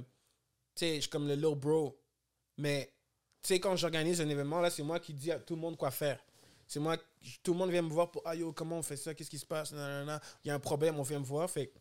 tu 0.74 0.86
sais, 0.86 0.94
je 0.96 1.00
suis 1.02 1.10
comme 1.10 1.26
le 1.26 1.34
little 1.34 1.56
bro. 1.56 2.00
Mais, 2.56 2.94
tu 3.42 3.48
sais, 3.48 3.60
quand 3.60 3.76
j'organise 3.76 4.20
un 4.20 4.28
événement, 4.28 4.60
là, 4.60 4.70
c'est 4.70 4.82
moi 4.82 5.00
qui 5.00 5.12
dis 5.12 5.30
à 5.30 5.38
tout 5.38 5.54
le 5.54 5.60
monde 5.60 5.76
quoi 5.76 5.90
faire. 5.90 6.24
C'est 6.66 6.80
moi, 6.80 6.96
tout 7.42 7.52
le 7.52 7.58
monde 7.58 7.70
vient 7.70 7.82
me 7.82 7.90
voir 7.90 8.10
pour, 8.10 8.22
ah 8.24 8.34
yo, 8.34 8.52
comment 8.52 8.78
on 8.78 8.82
fait 8.82 8.96
ça, 8.96 9.14
qu'est-ce 9.14 9.30
qui 9.30 9.38
se 9.38 9.46
passe, 9.46 9.72
nanana. 9.72 10.20
Il 10.44 10.48
y 10.48 10.50
a 10.50 10.54
un 10.54 10.60
problème, 10.60 10.98
on 10.98 11.02
vient 11.02 11.18
me 11.18 11.24
voir, 11.24 11.50
fait 11.50 11.72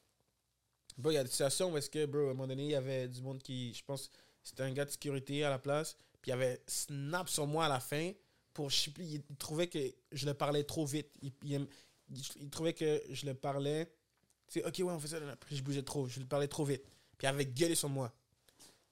Bro, 0.98 1.12
il 1.12 1.16
y 1.16 1.18
a 1.18 1.24
des 1.24 1.30
situations 1.30 1.72
où 1.72 1.78
est-ce 1.78 1.92
que, 1.92 2.06
bro, 2.06 2.22
à 2.22 2.24
un 2.24 2.28
moment 2.30 2.48
donné, 2.48 2.64
il 2.64 2.72
y 2.72 2.76
avait 2.76 3.08
du 3.08 3.22
monde 3.22 3.44
qui, 3.44 3.72
je 3.74 3.84
pense, 3.84 4.10
c'était 4.44 4.64
un 4.64 4.72
gars 4.72 4.86
de 4.86 4.90
sécurité 4.90 5.44
à 5.44 5.52
la 5.52 5.60
place, 5.60 5.96
puis 6.22 6.30
il 6.30 6.30
y 6.30 6.34
avait 6.34 6.60
snap 6.66 7.30
sur 7.30 7.46
moi 7.46 7.66
à 7.66 7.70
la 7.70 7.80
fin 7.80 8.12
pour, 8.58 8.70
plus, 8.96 9.06
il, 9.06 9.24
trouvait 9.38 9.68
que 9.68 9.78
je 10.12 10.26
le 10.26 10.34
parlais 10.34 10.64
trop 10.64 10.84
vite. 10.84 11.12
Il, 11.22 11.32
il 11.44 11.68
il- 12.10 12.50
trouvait 12.50 12.74
que 12.74 13.04
je 13.12 13.28
le 13.28 13.36
parlais, 13.36 13.88
sais, 14.48 14.66
ok, 14.66 14.74
ouais, 14.80 14.94
on 14.94 15.00
fait 15.00 15.10
ça, 15.10 15.20
je 15.52 15.62
bougeais 15.62 15.84
trop, 15.84 16.08
je 16.08 16.20
le 16.20 16.26
parlais 16.26 16.48
trop 16.48 16.66
vite. 16.66 16.84
Puis 17.20 17.26
il 17.26 17.28
avait 17.28 17.46
gueulé 17.46 17.76
sur 17.76 17.88
moi. 17.88 18.12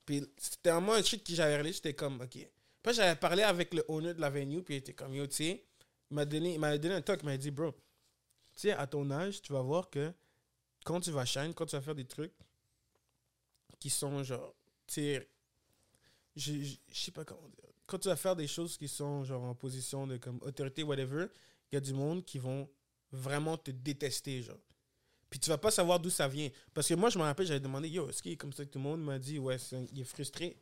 Puis 0.05 0.23
c'était 0.37 0.69
vraiment 0.69 0.93
un 0.93 1.01
shit 1.01 1.25
que 1.25 1.33
j'avais 1.33 1.57
relé, 1.57 1.73
j'étais 1.73 1.95
comme, 1.95 2.21
ok. 2.21 2.29
Puis 2.83 2.93
j'avais 2.93 3.15
parlé 3.15 3.41
avec 3.41 3.73
le 3.73 3.83
owner 3.87 4.13
de 4.13 4.21
la 4.21 4.29
venue, 4.29 4.61
puis 4.61 4.75
il 4.75 4.77
était 4.77 4.93
comme, 4.93 5.15
yo, 5.15 5.25
tu 5.25 5.35
sais, 5.37 5.65
il 6.11 6.13
m'a 6.13 6.25
donné, 6.25 6.53
il 6.53 6.79
donné 6.79 6.93
un 6.93 7.01
talk, 7.01 7.21
il 7.23 7.25
m'a 7.25 7.37
dit, 7.37 7.49
bro, 7.49 7.71
tu 7.71 7.79
sais, 8.53 8.71
à 8.71 8.85
ton 8.85 9.09
âge, 9.09 9.41
tu 9.41 9.51
vas 9.51 9.63
voir 9.63 9.89
que 9.89 10.13
quand 10.83 11.01
tu 11.01 11.09
vas 11.09 11.25
shine, 11.25 11.55
quand 11.55 11.65
tu 11.65 11.75
vas 11.75 11.81
faire 11.81 11.95
des 11.95 12.05
trucs 12.05 12.33
qui 13.79 13.89
sont 13.89 14.23
genre, 14.23 14.53
tu 14.85 14.93
sais, 14.93 15.27
je 16.35 16.75
sais 16.93 17.11
pas 17.11 17.25
comment 17.25 17.49
dire. 17.49 17.74
Quand 17.87 17.99
tu 17.99 18.07
vas 18.07 18.15
faire 18.15 18.35
des 18.35 18.47
choses 18.47 18.77
qui 18.77 18.87
sont 18.87 19.23
genre 19.23 19.43
en 19.43 19.53
position 19.55 20.07
de 20.07 20.17
comme 20.17 20.39
autorité, 20.41 20.83
whatever, 20.83 21.27
il 21.71 21.75
y 21.75 21.77
a 21.77 21.81
du 21.81 21.93
monde 21.93 22.23
qui 22.25 22.39
vont 22.39 22.67
vraiment 23.11 23.57
te 23.57 23.71
détester, 23.71 24.41
genre. 24.41 24.57
Puis 25.29 25.39
tu 25.39 25.49
vas 25.49 25.57
pas 25.57 25.71
savoir 25.71 25.99
d'où 25.99 26.09
ça 26.09 26.27
vient. 26.27 26.49
Parce 26.73 26.87
que 26.87 26.93
moi, 26.93 27.09
je 27.09 27.17
me 27.17 27.23
rappelle, 27.23 27.45
j'avais 27.45 27.59
demandé, 27.59 27.89
yo, 27.89 28.09
est-ce 28.09 28.21
qu'il 28.21 28.31
est 28.31 28.37
comme 28.37 28.53
ça 28.53 28.63
que 28.65 28.69
tout 28.69 28.79
le 28.79 28.83
monde 28.83 28.99
Il 29.01 29.05
m'a 29.05 29.19
dit, 29.19 29.37
ouais, 29.39 29.57
c'est 29.57 29.75
un- 29.75 29.85
il 29.91 29.99
est 30.01 30.03
frustré. 30.05 30.57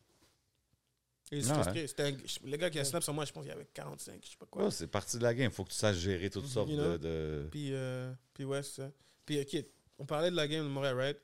Il 1.31 1.39
est 1.39 1.45
Ah 1.45 1.47
ouais. 1.57 1.61
frustré. 1.63 1.87
C'était 1.87 2.03
un- 2.03 2.47
le 2.49 2.57
gars 2.57 2.69
qui 2.69 2.79
a 2.79 2.85
snap 2.85 3.03
sur 3.03 3.13
moi, 3.13 3.25
je 3.25 3.31
pense 3.31 3.43
qu'il 3.43 3.51
avait 3.51 3.67
45, 3.73 4.19
je 4.23 4.31
sais 4.31 4.37
pas 4.37 4.45
quoi. 4.45 4.69
C'est 4.71 4.87
partie 4.87 5.17
de 5.17 5.23
la 5.23 5.33
game. 5.33 5.51
faut 5.51 5.63
que 5.63 5.69
tu 5.71 5.75
saches 5.75 5.97
gérer 5.97 6.29
toutes 6.29 6.47
sortes 6.47 6.69
You 6.69 6.77
de, 6.77 6.81
know? 6.81 6.97
de- 6.97 7.47
Puis, 7.51 7.73
euh, 7.73 8.11
puis 8.33 8.43
ouais, 8.45 8.63
ça. 8.63 8.91
Puis, 9.25 9.39
ok, 9.39 9.65
on 9.99 10.05
parlait 10.05 10.29
de 10.31 10.35
la 10.35 10.47
game 10.47 10.63
de 10.65 10.69
Montréal, 10.69 10.95
right? 10.97 11.17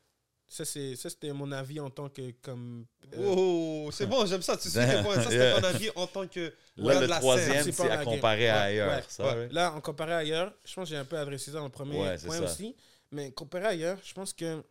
Ça, 0.52 0.66
c'est, 0.66 0.96
ça, 0.96 1.12
c'était 1.12 1.32
mon 1.32 1.52
avis 1.52 1.80
en 1.80 1.92
tant 1.92 2.10
que, 2.10 2.32
comme... 2.42 2.86
euh, 3.14 3.24
Oh, 3.24 3.90
c'est 3.94 4.08
bon, 4.08 4.26
j'aime 4.26 4.42
ça. 4.42 4.58
Tu 4.58 4.68
sais 4.68 4.96
tes 4.98 5.04
points. 5.04 5.16
Ça, 5.16 5.24
c'était 5.30 5.36
Yeah. 5.38 5.62
ton 5.62 5.68
avis 5.68 5.90
en 5.96 6.08
tant 6.08 6.28
que. 6.28 6.52
Là, 6.76 7.00
le 7.02 7.06
la 7.06 7.20
troisième, 7.20 7.72
c'est 7.72 7.90
à 7.92 8.04
comparer 8.04 8.50
à 8.50 8.62
ailleurs. 8.64 8.98
ouais, 8.98 9.04
ça, 9.08 9.24
ouais. 9.26 9.34
ouais. 9.36 9.50
Là, 9.52 9.74
en 9.74 9.80
comparé 9.82 10.14
ailleurs, 10.14 10.52
je 10.66 10.74
pense 10.74 10.86
que 10.90 10.96
j'ai 10.96 10.98
un 11.00 11.06
peu 11.06 11.20
adressé 11.20 11.52
ça 11.52 11.58
dans 11.60 11.66
le 11.66 11.70
premier 11.70 12.00
point 12.00 12.18
ça. 12.18 12.44
aussi. 12.44 12.76
Mais 13.12 13.32
comparé 13.32 13.66
ailleurs, 13.66 14.00
je 14.04 14.12
pense 14.14 14.34
que 14.34 14.64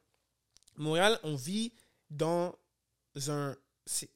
Montréal, 0.77 1.17
on 1.23 1.37
vit 1.37 1.73
dans 2.11 2.55
un... 3.29 3.57
C'est, 3.87 4.11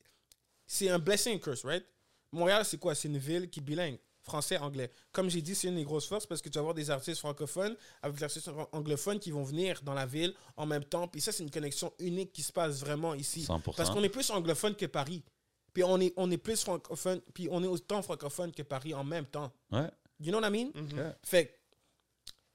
c'est 0.67 0.89
un 0.89 0.99
blessing 0.99 1.39
curse, 1.39 1.65
right? 1.65 1.85
Montréal, 2.33 2.65
c'est 2.65 2.79
quoi? 2.79 2.95
C'est 2.97 3.07
une 3.09 3.19
ville 3.19 3.49
qui 3.49 3.61
est 3.61 3.63
bilingue. 3.63 3.99
Français, 4.23 4.57
anglais. 4.59 4.91
Comme 5.11 5.29
j'ai 5.29 5.43
dit, 5.43 5.55
c'est 5.55 5.67
une 5.69 5.75
des 5.75 5.85
grosses 5.85 6.07
forces 6.07 6.27
parce 6.27 6.41
que 6.41 6.49
tu 6.49 6.55
vas 6.55 6.61
avoir 6.61 6.75
des 6.75 6.91
artistes 6.91 7.19
francophones 7.21 7.77
avec 8.03 8.17
des 8.19 8.23
artistes 8.25 8.49
anglophones 8.71 9.19
qui 9.19 9.33
vont 9.33 9.43
venir 9.43 9.83
dans 9.83 9.95
la 9.95 10.07
ville 10.07 10.33
en 10.57 10.65
même 10.65 10.85
temps. 10.85 11.09
Puis 11.09 11.21
ça, 11.21 11.33
c'est 11.33 11.43
une 11.43 11.51
connexion 11.51 11.93
unique 11.99 12.33
qui 12.33 12.43
se 12.43 12.53
passe 12.53 12.81
vraiment 12.81 13.15
ici. 13.15 13.45
100%. 13.45 13.75
Parce 13.77 13.91
qu'on 13.91 14.03
est 14.05 14.09
plus 14.09 14.31
anglophone 14.31 14.77
que 14.77 14.87
Paris. 14.87 15.25
Puis 15.73 15.83
on 15.83 15.99
est, 16.01 16.13
on 16.17 16.31
est 16.31 16.37
plus 16.39 16.63
francophone, 16.63 17.21
puis 17.35 17.49
on 17.51 17.65
est 17.65 17.67
autant 17.67 18.01
francophone 18.03 18.53
que 18.53 18.63
Paris 18.63 18.95
en 18.95 19.03
même 19.05 19.27
temps. 19.27 19.51
Ouais. 19.73 19.91
You 20.21 20.31
know 20.31 20.39
what 20.41 20.49
I 20.49 20.51
mean? 20.53 20.71
Mhm. 20.75 20.97
Yeah. 20.97 21.19
Fait 21.25 21.47
que, 21.47 21.53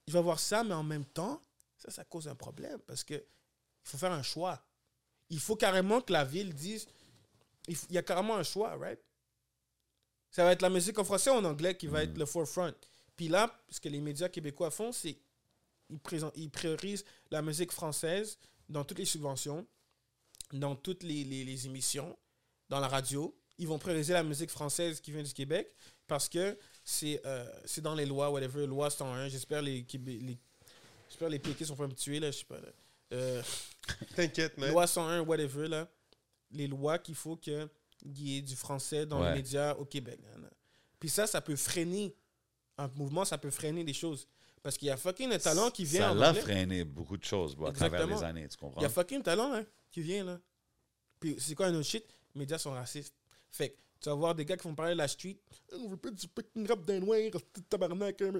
il 0.07 0.13
va 0.13 0.21
voir 0.21 0.39
ça, 0.39 0.63
mais 0.63 0.73
en 0.73 0.83
même 0.83 1.03
temps, 1.03 1.41
ça, 1.75 1.91
ça 1.91 2.03
cause 2.05 2.27
un 2.29 2.35
problème 2.35 2.79
parce 2.87 3.03
que 3.03 3.15
il 3.15 3.89
faut 3.89 3.97
faire 3.97 4.11
un 4.13 4.23
choix. 4.23 4.61
Il 5.29 5.39
faut 5.39 5.55
carrément 5.57 5.99
que 5.99 6.13
la 6.13 6.23
ville 6.23 6.53
dise, 6.53 6.87
il 7.67 7.75
faut- 7.75 7.87
il 7.89 7.95
y 7.95 7.97
a 7.97 8.03
carrément 8.03 8.35
un 8.37 8.43
choix, 8.43 8.75
right? 8.77 8.99
Ça 10.37 10.43
va 10.43 10.51
être 10.51 10.61
la 10.61 10.69
musique 10.69 10.99
en 10.99 11.03
français 11.03 11.31
ou 11.31 11.33
en 11.33 11.43
anglais 11.45 11.75
qui 11.75 11.87
va 11.87 12.03
être 12.03 12.15
le 12.15 12.27
forefront. 12.27 12.71
Puis 13.15 13.27
là, 13.27 13.51
ce 13.71 13.79
que 13.79 13.89
les 13.89 13.99
médias 13.99 14.29
québécois 14.29 14.69
font, 14.69 14.91
c'est 14.91 15.17
ils, 15.89 15.97
présentent- 15.97 16.33
ils 16.35 16.51
priorisent 16.51 17.03
la 17.31 17.41
musique 17.41 17.71
française 17.71 18.37
dans 18.69 18.83
toutes 18.85 18.99
les 18.99 19.05
subventions, 19.05 19.65
dans 20.53 20.75
toutes 20.75 21.01
les, 21.01 21.23
les- 21.23 21.43
les 21.43 21.65
émissions, 21.65 22.15
dans 22.69 22.79
la 22.79 22.87
radio. 22.87 23.35
Ils 23.57 23.67
vont 23.67 23.79
prioriser 23.79 24.13
la 24.13 24.21
musique 24.21 24.51
française 24.51 25.01
qui 25.01 25.11
vient 25.11 25.23
du 25.23 25.33
Québec 25.33 25.73
parce 26.05 26.29
que 26.29 26.55
c'est 26.83 27.19
euh, 27.25 27.43
c'est 27.65 27.81
dans 27.81 27.95
les 27.95 28.05
lois, 28.05 28.29
whatever, 28.29 28.67
loi 28.67 28.91
101. 28.91 29.29
J'espère 29.29 29.63
les, 29.63 29.85
Québé- 29.85 30.19
les, 30.19 30.37
j'espère 31.09 31.29
les 31.29 31.39
péquistes 31.39 31.69
sont 31.69 31.75
pas 31.75 31.87
me 31.87 31.95
tuer, 31.95 32.19
là, 32.19 32.29
je 32.29 32.37
sais 32.37 32.45
pas. 32.45 32.59
là. 32.59 32.69
Euh, 33.13 33.41
T'inquiète, 34.15 34.55
man. 34.59 34.69
loi 34.69 34.85
101, 34.85 35.21
whatever, 35.21 35.67
là. 35.67 35.89
Les 36.51 36.67
lois 36.67 36.99
qu'il 36.99 37.15
faut 37.15 37.37
qu'il 37.99 38.27
y 38.27 38.37
ait 38.37 38.41
du 38.41 38.55
français 38.55 39.05
dans 39.05 39.21
Ouais. 39.21 39.29
les 39.29 39.35
médias 39.37 39.73
au 39.75 39.85
Québec. 39.85 40.19
nan. 40.23 40.49
Puis 40.99 41.09
ça, 41.09 41.27
ça 41.27 41.41
peut 41.41 41.55
freiner 41.55 42.15
un 42.77 42.87
mouvement, 42.89 43.25
ça 43.25 43.37
peut 43.37 43.51
freiner 43.51 43.83
des 43.83 43.93
choses. 43.93 44.27
Parce 44.63 44.77
qu'il 44.77 44.87
y 44.87 44.91
a 44.91 44.97
fucking 44.97 45.31
un 45.31 45.37
talent 45.39 45.69
qui 45.71 45.85
vient 45.85 46.09
Ça 46.09 46.13
l'a 46.13 46.33
freiné 46.33 46.83
beaucoup 46.83 47.17
de 47.17 47.23
choses 47.23 47.55
à 47.65 47.71
travers 47.71 48.05
les 48.07 48.23
années, 48.23 48.47
tu 48.47 48.57
comprends? 48.57 48.81
Il 48.81 48.83
y 48.83 48.87
a 48.87 48.89
fucking 48.89 49.21
talent 49.21 49.49
là, 49.51 49.63
qui 49.91 50.01
vient 50.01 50.23
là. 50.25 50.39
Puis 51.19 51.35
c'est 51.39 51.55
quoi 51.55 51.67
un 51.67 51.73
autre 51.75 51.87
shit? 51.87 52.03
Les 52.35 52.39
médias 52.39 52.57
sont 52.57 52.71
racistes. 52.71 53.13
Fait 53.49 53.69
que 53.69 53.75
tu 53.99 54.09
vas 54.09 54.15
voir 54.15 54.35
des 54.35 54.45
gars 54.45 54.57
qui 54.57 54.67
vont 54.67 54.75
parler 54.75 54.93
de 54.93 54.97
la 54.97 55.07
street. 55.07 55.37
On 55.73 55.87
veut 55.87 55.97
pas 55.97 56.11
du 56.11 56.27
fucking 56.35 56.67
rap 56.67 56.83
d'un 56.85 56.99
noir, 56.99 57.19
tabarnak. 57.69 58.21
hein, 58.21 58.33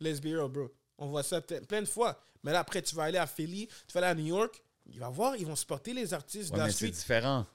Let's 0.00 0.20
be 0.20 0.26
real, 0.36 0.48
bro. 0.48 0.68
On 0.98 1.06
voit 1.08 1.22
ça 1.22 1.40
ple- 1.40 1.64
plein 1.66 1.80
de 1.82 1.86
fois. 1.88 2.20
Mais 2.42 2.52
là, 2.52 2.60
après, 2.60 2.82
tu 2.82 2.94
vas 2.94 3.04
aller 3.04 3.18
à 3.18 3.26
Philly, 3.26 3.66
tu 3.86 3.92
vas 3.94 4.00
aller 4.00 4.08
à 4.08 4.14
New 4.14 4.26
York. 4.26 4.62
Il 4.86 4.98
va 4.98 5.08
voir, 5.08 5.36
ils 5.36 5.46
vont 5.46 5.56
supporter 5.56 5.92
les 5.92 6.12
artistes 6.14 6.50
Ouais, 6.50 6.54
de 6.56 6.58
la 6.60 6.66
mais 6.66 6.70
c'est 6.72 6.76
street. 6.86 6.90
différent. 6.90 7.46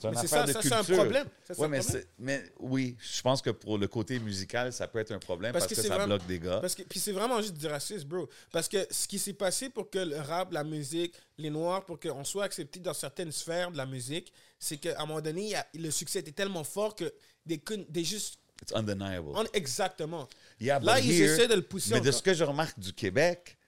C'est 0.00 0.08
Mais 0.10 0.16
c'est 0.16 0.24
affaire 0.24 0.38
ça, 0.40 0.46
de 0.46 0.52
ça, 0.52 0.60
culture. 0.60 0.84
c'est 0.86 0.92
un 0.92 0.96
problème. 0.96 1.26
Ça, 1.46 1.54
Ouais, 1.58 1.64
un 1.64 1.68
mais, 1.68 1.78
problème. 1.80 2.04
mais 2.18 2.44
oui, 2.60 2.96
je 3.00 3.22
pense 3.22 3.42
que 3.42 3.50
pour 3.50 3.78
le 3.78 3.86
côté 3.88 4.18
musical, 4.18 4.72
ça 4.72 4.88
peut 4.88 4.98
être 4.98 5.12
un 5.12 5.18
problème 5.18 5.52
Parce 5.52 5.66
parce, 5.66 5.76
que 5.80 5.86
ça 5.86 5.94
vraiment- 5.94 6.16
bloque 6.16 6.26
des 6.26 6.38
gars. 6.38 6.58
Parce 6.60 6.74
que, 6.74 6.82
puis 6.82 6.98
c'est 6.98 7.12
vraiment 7.12 7.40
juste 7.40 7.54
du 7.56 7.66
racisme, 7.66 8.08
bro. 8.08 8.28
Parce 8.50 8.68
que 8.68 8.86
ce 8.90 9.06
qui 9.06 9.18
s'est 9.18 9.32
passé 9.34 9.68
pour 9.68 9.90
que 9.90 9.98
le 9.98 10.16
rap, 10.18 10.52
la 10.52 10.64
musique, 10.64 11.14
les 11.38 11.50
noirs, 11.50 11.84
pour 11.84 12.00
qu'on 12.00 12.24
soit 12.24 12.44
accepté 12.44 12.80
dans 12.80 12.94
certaines 12.94 13.32
sphères 13.32 13.70
de 13.70 13.76
la 13.76 13.86
musique, 13.86 14.32
c'est 14.58 14.78
qu'à 14.78 15.00
un 15.00 15.06
moment 15.06 15.20
donné, 15.20 15.54
a- 15.54 15.66
le 15.74 15.90
succès 15.90 16.20
était 16.20 16.32
tellement 16.32 16.64
fort 16.64 16.94
que 16.96 17.12
des, 17.46 17.60
des 17.88 18.04
juste. 18.04 18.38
It's 18.62 18.72
undeniable. 18.74 19.30
exactement. 19.54 20.28
Yeah, 20.60 20.78
Là, 20.78 20.96
but 21.00 21.04
ils 21.04 21.22
essaient 21.22 21.48
de 21.48 21.54
le 21.54 21.62
pousser 21.62 21.94
Mais 21.94 22.00
de 22.00 22.10
ce 22.12 22.22
que 22.22 22.32
je 22.32 22.44
remarque 22.44 22.78
du 22.78 22.92
Québec, 22.92 23.58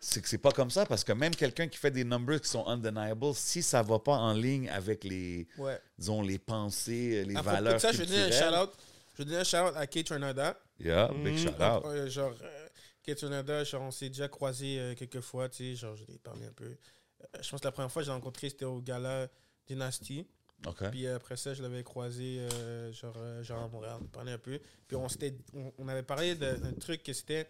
c'est 0.00 0.20
que 0.20 0.28
c'est 0.28 0.38
pas 0.38 0.50
comme 0.52 0.70
ça 0.70 0.86
parce 0.86 1.04
que 1.04 1.12
même 1.12 1.34
quelqu'un 1.34 1.68
qui 1.68 1.78
fait 1.78 1.90
des 1.90 2.04
numbers 2.04 2.40
qui 2.40 2.48
sont 2.48 2.66
undeniable, 2.68 3.34
si 3.34 3.62
ça 3.62 3.82
va 3.82 3.98
pas 3.98 4.16
en 4.16 4.32
ligne 4.32 4.68
avec 4.70 5.04
les, 5.04 5.46
Ouais. 5.58 5.78
disons, 5.98 6.22
les 6.22 6.38
pensées, 6.38 7.24
les 7.24 7.36
À 7.36 7.42
propos 7.42 7.56
de 7.58 7.62
valeurs 7.64 7.80
ça, 7.80 7.92
je 7.92 7.98
vais 7.98 8.06
donner 8.06 8.22
un 8.22 8.30
shout-out. 8.30 8.70
Je 9.18 9.22
donner 9.24 9.36
un 9.38 9.44
shout-out 9.44 9.74
à 9.76 9.86
Kate 9.86 10.08
Renada. 10.08 10.58
Yeah, 10.80 11.08
big 11.22 11.36
shout 11.38 11.50
out. 11.60 11.84
Euh, 11.84 12.08
genre, 12.08 12.32
euh, 12.42 12.68
Kate 13.02 13.20
Renada, 13.20 13.62
genre, 13.64 13.82
on 13.82 13.90
s'est 13.90 14.08
déjà 14.08 14.28
croisés 14.28 14.78
euh, 14.78 14.94
quelques 14.94 15.20
fois, 15.20 15.48
tu 15.48 15.58
sais, 15.58 15.74
genre, 15.76 15.94
je 15.96 16.04
l'ai 16.06 16.18
parlé 16.18 16.46
un 16.46 16.52
peu. 16.52 16.64
Euh, 16.64 17.26
je 17.40 17.48
pense 17.50 17.60
que 17.60 17.66
la 17.66 17.72
première 17.72 17.90
fois 17.92 18.02
que 18.02 18.06
j'ai 18.06 18.12
rencontré, 18.12 18.48
c'était 18.48 18.64
au 18.64 18.80
gala 18.80 19.28
Dynasty. 19.66 20.26
OK. 20.66 20.90
Puis 20.90 21.06
euh, 21.06 21.16
après 21.16 21.36
ça, 21.36 21.54
je 21.54 21.62
l'avais 21.62 21.82
croisé 21.82 22.38
euh, 22.52 22.92
genre, 22.92 23.14
euh, 23.18 23.42
genre 23.42 23.64
à 23.64 23.68
Montréal, 23.68 23.96
on 24.00 24.06
parlait 24.06 24.32
un 24.32 24.38
peu. 24.38 24.60
Puis 24.86 24.96
on, 24.96 25.06
on, 25.54 25.72
on 25.78 25.88
avait 25.88 26.02
parlé 26.04 26.34
d'un 26.36 26.56
d'un 26.56 26.72
truc 26.72 27.02
que 27.02 27.12
c'était 27.12 27.48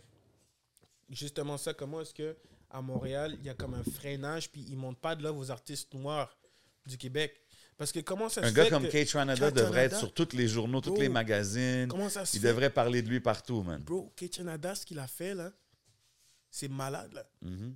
justement 1.12 1.56
ça, 1.58 1.74
comment 1.74 2.00
est-ce 2.00 2.14
que 2.14 2.36
à 2.70 2.80
Montréal, 2.82 3.36
il 3.38 3.44
y 3.46 3.50
a 3.50 3.54
comme 3.54 3.74
un 3.74 3.82
freinage, 3.84 4.50
puis 4.50 4.64
ils 4.68 4.76
ne 4.76 4.80
montrent 4.80 5.00
pas 5.00 5.14
de 5.14 5.22
l'œuvre 5.22 5.38
aux 5.38 5.50
artistes 5.50 5.92
noirs 5.94 6.36
du 6.86 6.96
Québec? 6.96 7.38
Parce 7.76 7.90
que 7.92 8.00
comment 8.00 8.28
ça 8.28 8.42
Un 8.42 8.48
se 8.48 8.54
gars 8.54 8.64
fait 8.64 8.70
comme 8.70 8.84
que- 8.86 8.92
Kate 8.92 9.10
Ranada 9.10 9.50
devrait 9.50 9.84
être 9.84 9.98
sur 9.98 10.12
tous 10.12 10.32
les 10.34 10.46
journaux, 10.48 10.80
tous 10.80 10.96
les 10.96 11.08
magazines. 11.08 11.88
Comment 11.88 12.08
ça 12.08 12.24
se 12.24 12.36
Il 12.36 12.40
fait? 12.40 12.48
devrait 12.48 12.70
parler 12.70 13.02
de 13.02 13.08
lui 13.08 13.20
partout, 13.20 13.62
man. 13.62 13.80
Bro, 13.82 14.12
Kitchenada, 14.16 14.74
ce 14.74 14.86
qu'il 14.86 14.98
a 14.98 15.06
fait, 15.06 15.34
là, 15.34 15.50
c'est 16.50 16.68
malade, 16.68 17.12
là. 17.14 17.26
Mhm. 17.42 17.74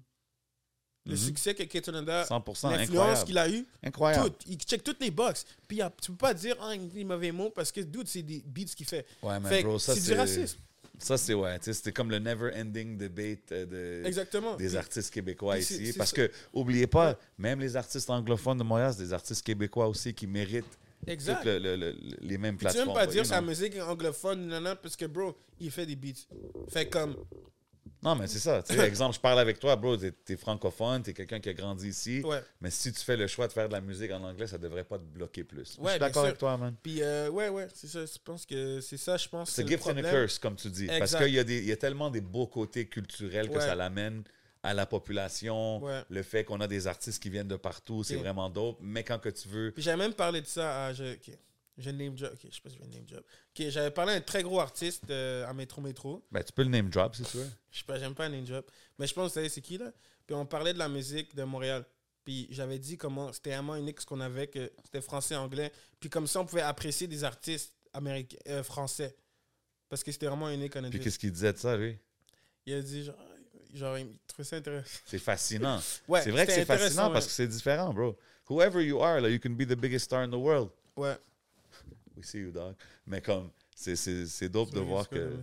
Le 1.07 1.13
Mhm. 1.13 1.17
succès 1.19 1.55
que 1.55 1.63
Kitchenada, 1.63 2.25
100%, 2.25 2.71
l'influence 2.71 3.23
qu'il 3.25 3.39
a 3.39 3.49
eu, 3.49 3.65
Incroyable. 3.83 4.31
tout, 4.31 4.37
il 4.49 4.59
check 4.59 4.83
toutes 4.83 5.01
les 5.01 5.11
box. 5.13 5.45
Puis 5.69 5.81
tu 6.03 6.11
peux 6.11 6.17
pas 6.17 6.35
dire, 6.35 6.57
ah, 6.61 6.75
il 6.75 6.89
dit 6.89 7.05
mauvais 7.05 7.31
mots 7.33 7.51
parce 7.51 7.71
que, 7.71 7.81
dude, 7.81 8.09
c'est 8.09 8.23
des 8.23 8.43
beats 8.45 8.65
qu'il 8.77 8.87
fait. 8.87 9.07
Ouais, 9.23 9.39
man, 9.39 9.47
Fait 9.51 9.63
bro, 9.63 9.79
ça 9.79 9.95
c'est 9.95 10.01
du 10.03 10.13
racisme. 10.19 10.59
Ça 10.99 11.19
c'est 11.19 11.35
ouais, 11.35 11.59
c'était 11.61 11.93
comme 11.93 12.11
le 12.11 12.19
never 12.19 12.51
ending 12.57 12.97
debate 12.97 13.53
euh, 13.53 13.67
de, 14.03 14.07
Exactement. 14.07 14.57
des 14.57 14.77
artistes 14.77 15.13
québécois 15.13 15.59
ici. 15.59 15.93
Parce 15.97 16.11
ça. 16.11 16.17
que, 16.17 16.31
oubliez 16.55 16.87
pas, 16.87 17.19
même 17.39 17.61
les 17.61 17.77
artistes 17.77 18.09
anglophones 18.09 18.59
de 18.59 18.63
Montréal, 18.65 18.93
c'est 18.97 19.03
des 19.05 19.13
artistes 19.13 19.45
québécois 19.45 19.89
aussi 19.89 20.15
qui 20.15 20.27
méritent 20.27 20.65
Exact. 21.07 21.37
toutes 21.37 21.45
le- 21.45 21.59
le- 21.59 21.77
le- 21.77 21.95
les 22.21 22.39
mêmes 22.39 22.57
Puis 22.57 22.67
tu 22.67 22.73
plateformes. 22.73 22.89
veux 22.89 22.95
même 22.95 23.07
pas 23.07 23.13
dire 23.13 23.27
sa 23.27 23.41
musique 23.43 23.75
anglophone, 23.81 24.47
non, 24.47 24.61
non, 24.61 24.75
parce 24.81 24.97
que, 24.97 25.05
bro, 25.05 25.37
il 25.61 25.71
fait 25.71 25.85
des 25.87 25.97
beats. 25.97 26.27
Fait 26.69 26.89
comme, 26.89 27.15
Non, 28.07 28.15
mais 28.15 28.29
c'est 28.29 28.39
ça. 28.39 28.63
Exemple, 28.87 29.17
je 29.17 29.21
parle 29.21 29.41
avec 29.41 29.59
toi, 29.59 29.75
bro, 29.75 29.97
t'es 29.97 30.13
es 30.29 30.37
francophone, 30.37 31.03
t'es 31.03 31.13
quelqu'un 31.13 31.41
qui 31.41 31.49
a 31.49 31.55
grandi 31.55 31.89
ici. 31.89 32.23
ouais. 32.25 32.41
Mais 32.61 32.71
si 32.71 32.93
tu 32.93 33.01
fais 33.01 33.17
le 33.17 33.27
choix 33.27 33.49
de 33.49 33.53
faire 33.53 33.67
de 33.69 33.73
la 33.75 33.81
musique 33.81 34.13
en 34.13 34.23
anglais, 34.23 34.47
ça 34.47 34.59
devrait 34.59 34.85
pas 34.85 34.97
te 34.99 35.03
bloquer 35.05 35.43
plus. 35.43 35.77
je 35.83 35.89
suis 35.91 35.99
d'accord 35.99 36.25
avec 36.25 36.39
toi, 36.39 36.57
man. 36.57 36.75
Puis, 36.83 37.03
euh, 37.03 37.29
ouais, 37.31 37.49
ouais, 37.49 37.67
c'est 37.75 37.89
ça. 37.89 38.07
Je 38.07 38.19
pense 38.23 38.47
que 38.47 38.81
c'est 38.81 38.97
ça, 38.97 39.17
je 39.17 39.29
pense. 39.29 39.51
C'est 39.51 39.67
gift 39.67 39.87
and 39.89 39.97
a 39.97 40.03
curse, 40.03 40.39
comme 40.39 40.55
tu 40.55 40.71
dis. 40.71 40.87
Parce 40.87 41.17
qu'il 41.17 41.35
y, 41.35 41.39
a 41.41 41.45
des- 41.45 41.65
y 41.65 41.73
a 41.73 41.77
tellement 41.77 42.09
des 42.09 42.21
beaux 42.21 42.47
côtés 42.47 42.87
culturels 42.87 43.49
que 43.49 43.55
Ouais. 43.57 43.61
ça 43.61 43.75
l'amène 43.75 44.23
à 44.63 44.73
la 44.73 44.87
population. 44.87 45.83
Ouais. 45.83 46.03
Le 46.09 46.23
fait 46.23 46.45
qu'on 46.45 46.61
a 46.61 46.67
des 46.69 46.87
artistes 46.87 47.23
qui 47.23 47.31
viennent 47.31 47.49
de 47.49 47.57
partout, 47.57 48.05
c'est 48.05 48.17
vraiment 48.17 48.49
dope. 48.51 48.79
Mais 48.81 49.03
quand 49.03 49.19
que 49.19 49.29
tu 49.31 49.49
veux. 49.49 49.73
J'avais 49.77 49.97
même 49.97 50.15
parlé 50.15 50.41
de 50.41 50.47
ça 50.47 50.87
à. 50.87 50.93
Je, 50.93 51.17
je 51.79 51.91
name 51.91 52.17
job. 52.17 52.31
Ok, 52.33 52.41
je 52.51 52.55
sais 52.55 52.61
pas 52.61 52.71
si 52.71 52.77
je 52.77 52.81
vais 52.83 52.89
name 52.89 53.07
job. 53.09 53.23
Ok, 53.51 53.69
j'avais 53.69 53.91
parlé 53.91 54.13
à 54.13 54.17
un 54.17 54.21
très 54.21 54.43
gros 54.43 54.61
artiste 54.61 55.11
euh, 55.11 55.47
à 55.47 55.53
Métro 55.53 55.81
Métro. 55.81 56.27
Ben, 56.31 56.43
tu 56.43 56.53
peux 56.53 56.63
le 56.63 56.71
name 56.71 56.89
drop 56.89 57.15
tu 57.15 57.23
veux. 57.37 57.51
Je 57.71 57.79
sais 57.79 57.85
pas, 57.85 57.99
j'aime 57.99 58.15
pas 58.15 58.29
name 58.29 58.47
job. 58.47 58.65
Mais 58.99 59.07
je 59.07 59.15
pense 59.15 59.25
que 59.25 59.29
vous 59.29 59.35
savez 59.35 59.49
c'est 59.49 59.61
qui 59.61 59.79
là? 59.79 59.93
Puis 60.27 60.35
on 60.35 60.47
parlait 60.47 60.73
de 60.73 60.79
la 60.79 60.89
musique 60.89 61.35
de 61.35 61.45
Montréal. 61.45 61.85
Puis 62.25 62.49
j'avais 62.51 62.79
dit 62.79 62.97
comment 62.97 63.33
c'était 63.33 63.51
vraiment 63.55 63.77
unique 63.77 64.01
ce 64.01 64.07
qu'on 64.07 64.21
avait, 64.21 64.49
que 64.49 64.73
c'était 64.85 65.01
français-anglais. 65.01 65.71
Puis 66.01 66.11
comme 66.11 66.27
ça, 66.27 66.41
on 66.41 66.47
pouvait 66.47 66.63
apprécier 66.63 67.07
des 67.07 67.23
artistes 67.23 67.73
américains, 67.93 68.37
euh, 68.49 68.63
français. 68.65 69.15
Parce 69.89 70.03
que 70.03 70.11
c'était 70.11 70.27
vraiment 70.27 70.51
unique, 70.51 70.73
Puis 70.73 70.79
honnêtement. 70.81 71.01
qu'est-ce 71.03 71.19
qu'il 71.19 71.31
disait 71.31 71.53
de 71.53 71.59
ça, 71.59 71.77
lui? 71.77 71.97
Il 72.65 72.75
a 72.75 72.83
dit, 72.83 73.05
genre, 73.05 73.15
genre 73.73 73.99
il 73.99 74.09
trouvait 74.27 74.43
ça 74.43 74.57
intéressant. 74.57 74.99
C'est 75.05 75.21
fascinant. 75.21 75.81
Ouais, 76.09 76.23
c'est 76.23 76.33
vrai 76.33 76.47
que 76.47 76.53
c'est 76.53 76.65
fascinant 76.65 77.13
parce 77.13 77.27
que 77.27 77.33
c'est 77.33 77.47
différent, 77.47 77.95
bro. 77.95 78.17
Whoever 78.49 78.85
you 78.85 79.01
are, 79.01 79.21
là, 79.21 79.29
you 79.29 79.39
can 79.39 79.51
be 79.51 79.63
the 79.67 79.77
biggest 79.77 80.07
star 80.07 80.23
in 80.23 80.31
the 80.31 80.35
world. 80.35 80.71
Ouais. 80.97 81.17
We 82.17 82.25
see 82.25 82.39
you, 82.41 82.51
dog. 82.51 82.75
Mais 83.07 83.21
comme, 83.21 83.51
c'est- 83.75 83.97
c'est 83.97 84.27
c'est 84.27 84.49
dope 84.49 84.71
de 84.71 84.81
voir 84.81 85.09
que. 85.09 85.17
là? 85.17 85.37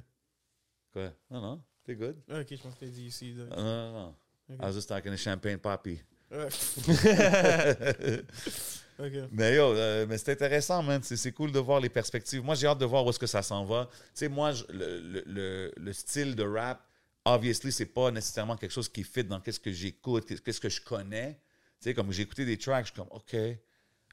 Quoi? 0.92 1.14
Non, 1.32 1.42
non, 1.42 1.62
t'es 1.84 1.96
good? 1.96 2.16
Ah, 2.30 2.40
Ok, 2.40 2.48
je 2.52 2.56
pense 2.62 2.74
que 2.76 2.80
t'as 2.82 2.92
dit 2.92 3.06
ici. 3.08 3.34
là. 3.34 3.46
Non, 3.56 3.64
non, 3.64 3.92
non. 3.94 4.16
Ok. 4.50 4.58
I 4.60 4.66
was 4.66 4.74
just 4.74 4.90
talking 4.90 5.12
to 5.12 5.18
Champagne 5.18 5.58
Poppy. 5.58 6.00
Ouais. 6.32 6.48
ok. 9.00 9.12
Mais 9.32 9.56
yo, 9.56 9.74
euh, 9.74 10.06
mais 10.08 10.18
c'est 10.18 10.32
intéressant, 10.32 10.82
man. 10.84 11.02
C'est 11.04 11.18
c'est 11.18 11.32
cool 11.32 11.52
de 11.52 11.60
voir 11.60 11.80
les 11.80 11.90
perspectives. 11.90 12.44
Moi, 12.44 12.56
j'ai 12.56 12.68
hâte 12.68 12.80
de 12.80 12.86
voir 12.86 13.06
où 13.06 13.10
est-ce 13.10 13.20
que 13.20 13.28
ça 13.28 13.42
s'en 13.42 13.66
va. 13.66 13.90
Tu 13.92 14.00
sais, 14.16 14.28
moi, 14.30 14.52
je- 14.52 14.64
le, 14.70 15.00
le- 15.00 15.24
le- 15.26 15.72
le 15.78 15.94
style 15.94 16.36
de 16.36 16.44
rap, 16.44 16.82
obviously, 17.26 17.72
c'est 17.72 17.86
pas 17.86 18.12
nécessairement 18.12 18.58
quelque 18.58 18.72
chose 18.72 18.90
qui 18.90 19.04
fit 19.04 19.24
dans 19.24 19.40
qu'est-ce 19.40 19.60
que 19.60 19.72
j'écoute, 19.72 20.26
qu'est- 20.26 20.42
qu'est-ce 20.44 20.62
que 20.62 20.70
je 20.70 20.82
connais. 20.82 21.34
Tu 21.80 21.90
sais, 21.90 21.94
comme 21.94 22.12
j'ai 22.12 22.24
écouté 22.24 22.46
des 22.46 22.58
tracks, 22.58 22.86
je 22.88 22.92
suis 22.92 23.00
comme, 23.00 23.12
OK, 23.12 23.34
I 23.34 23.58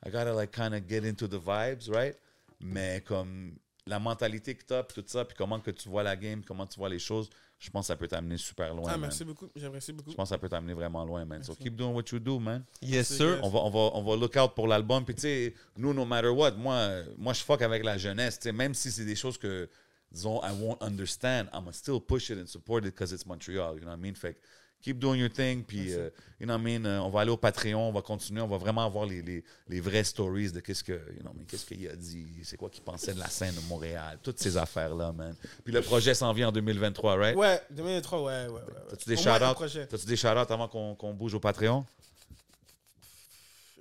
gotta 0.07 0.33
like 0.33 0.51
kind 0.53 0.73
of 0.75 0.83
get 0.89 1.07
into 1.09 1.27
the 1.29 1.35
vibes, 1.41 1.89
right? 1.89 2.17
Mais 2.61 3.03
comme 3.07 3.57
la 3.87 3.99
mentalité 3.99 4.55
que 4.55 4.65
tu 4.65 4.75
as, 4.75 4.83
tout 4.85 5.03
ça, 5.07 5.25
puis 5.25 5.37
comment 5.37 5.59
que 5.61 5.71
tu 5.71 5.89
vois 5.89 6.03
la 6.03 6.15
game, 6.17 6.43
comment 6.45 6.67
tu 6.67 6.79
vois 6.79 6.89
les 6.89 6.99
choses, 6.99 7.29
je 7.59 7.69
pense 7.71 7.85
que 7.85 7.89
ça 7.89 7.97
peut 7.97 8.09
t'amener 8.09 8.37
super 8.37 8.75
loin, 8.75 8.85
Ah, 8.89 8.93
man. 8.93 9.03
merci 9.03 9.25
beaucoup. 9.25 9.49
J'apprécie 9.57 9.93
beaucoup. 9.93 10.11
Je 10.11 10.17
pense 10.17 10.29
que 10.29 10.35
ça 10.35 10.39
peut 10.39 10.49
t'amener 10.49 10.73
vraiment 10.75 11.05
loin, 11.05 11.25
man. 11.25 11.43
So 11.43 11.55
keep 11.55 11.75
doing 11.77 11.93
what 11.95 12.05
you 12.13 12.19
do, 12.19 12.39
man. 12.39 12.65
Yes, 12.81 13.09
sir. 13.09 13.39
On 13.43 13.49
va, 13.49 13.59
on, 13.61 13.71
va, 13.71 13.79
on 13.97 14.03
va 14.03 14.17
look 14.17 14.37
out 14.37 14.55
pour 14.55 14.67
l'album. 14.69 15.05
Puis, 15.05 15.15
tu 15.15 15.21
sais, 15.23 15.55
nous, 15.77 15.93
no 15.93 16.05
matter 16.05 16.29
what, 16.29 16.53
moi, 16.53 17.03
moi 17.19 17.33
je 17.33 17.43
fuck 17.43 17.61
avec 17.63 17.85
la 17.85 17.99
jeunesse. 17.99 18.39
Tu 18.39 18.45
sais, 18.45 18.53
même 18.53 18.73
si 18.75 18.91
c'est 18.91 19.05
des 19.05 19.17
choses 19.17 19.37
que, 19.37 19.69
disons, 20.13 20.41
I 20.43 20.53
won't 20.59 20.79
understand, 20.83 21.47
I'm 21.53 21.65
gonna 21.65 21.73
still 21.73 22.01
push 22.01 22.31
it 22.31 22.39
and 22.39 22.47
support 22.47 22.85
it 22.85 22.95
because 22.95 23.13
it's 23.13 23.27
Montreal. 23.27 23.75
You 23.75 23.81
know 23.81 23.89
what 23.89 23.99
I 23.99 24.01
mean? 24.01 24.15
Fait 24.15 24.35
que, 24.35 24.41
keep 24.83 24.99
doing 24.99 25.19
your 25.19 25.31
thing. 25.31 25.63
Puis, 25.65 25.93
euh, 25.93 26.11
you 26.41 26.47
know 26.47 26.55
what 26.55 26.61
I 26.61 26.79
mean? 26.79 26.85
euh, 26.87 26.99
on 27.01 27.11
va 27.11 27.21
aller 27.21 27.31
au 27.31 27.37
Patreon, 27.37 27.89
on 27.89 27.93
va 27.93 28.03
continuer, 28.03 28.41
on 28.41 28.49
va 28.49 28.57
vraiment 28.59 28.85
avoir 28.85 29.07
les, 29.07 29.23
les, 29.23 29.45
les 29.69 29.81
vraies 29.81 30.05
stories 30.05 30.53
de 30.53 30.61
qu'est-ce 30.61 30.83
que, 30.85 30.93
you 30.93 31.23
know, 31.23 31.33
qu'est-ce 31.49 31.67
qu'il 31.67 31.89
a 31.89 31.97
dit, 31.97 32.27
c'est 32.43 32.57
quoi 32.57 32.71
qu'il 32.71 32.83
pensait 32.83 33.15
de 33.15 33.19
la 33.19 33.29
scène 33.29 33.55
de 33.55 33.61
Montréal, 33.69 34.19
toutes 34.23 34.39
ces 34.41 34.57
affaires-là, 34.57 35.13
man. 35.13 35.35
Puis, 35.65 35.73
le 35.73 35.83
projet 35.83 36.15
s'en 36.15 36.33
vient 36.33 36.49
en 36.49 36.53
2023, 36.53 37.17
right? 37.17 37.37
Ouais, 37.37 37.61
2003, 37.71 38.23
ouais, 38.23 38.27
ouais. 38.27 38.49
ouais, 38.49 38.53
ouais. 38.61 38.63
T'as-tu 38.91 39.09
des 39.09 39.17
shout-outs? 39.17 39.87
T'as-tu 39.89 40.07
des 40.07 40.17
shout-outs 40.17 40.51
avant 40.53 40.69
qu'on 40.69 40.95
qu'on 40.95 41.15
bouge 41.15 41.35
au 41.35 41.41
Patreon? 41.41 41.85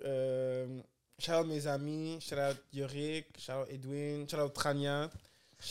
Euh, 0.05 0.65
shout 1.19 1.31
out 1.33 1.47
mes 1.47 1.67
amis, 1.67 2.19
shout 2.21 2.35
out 2.35 2.57
Yorick, 2.73 3.25
shout 3.37 3.51
out 3.51 3.67
Edwin, 3.69 4.27
shout 4.29 4.39
out 4.39 4.53
Trania. 4.53 5.09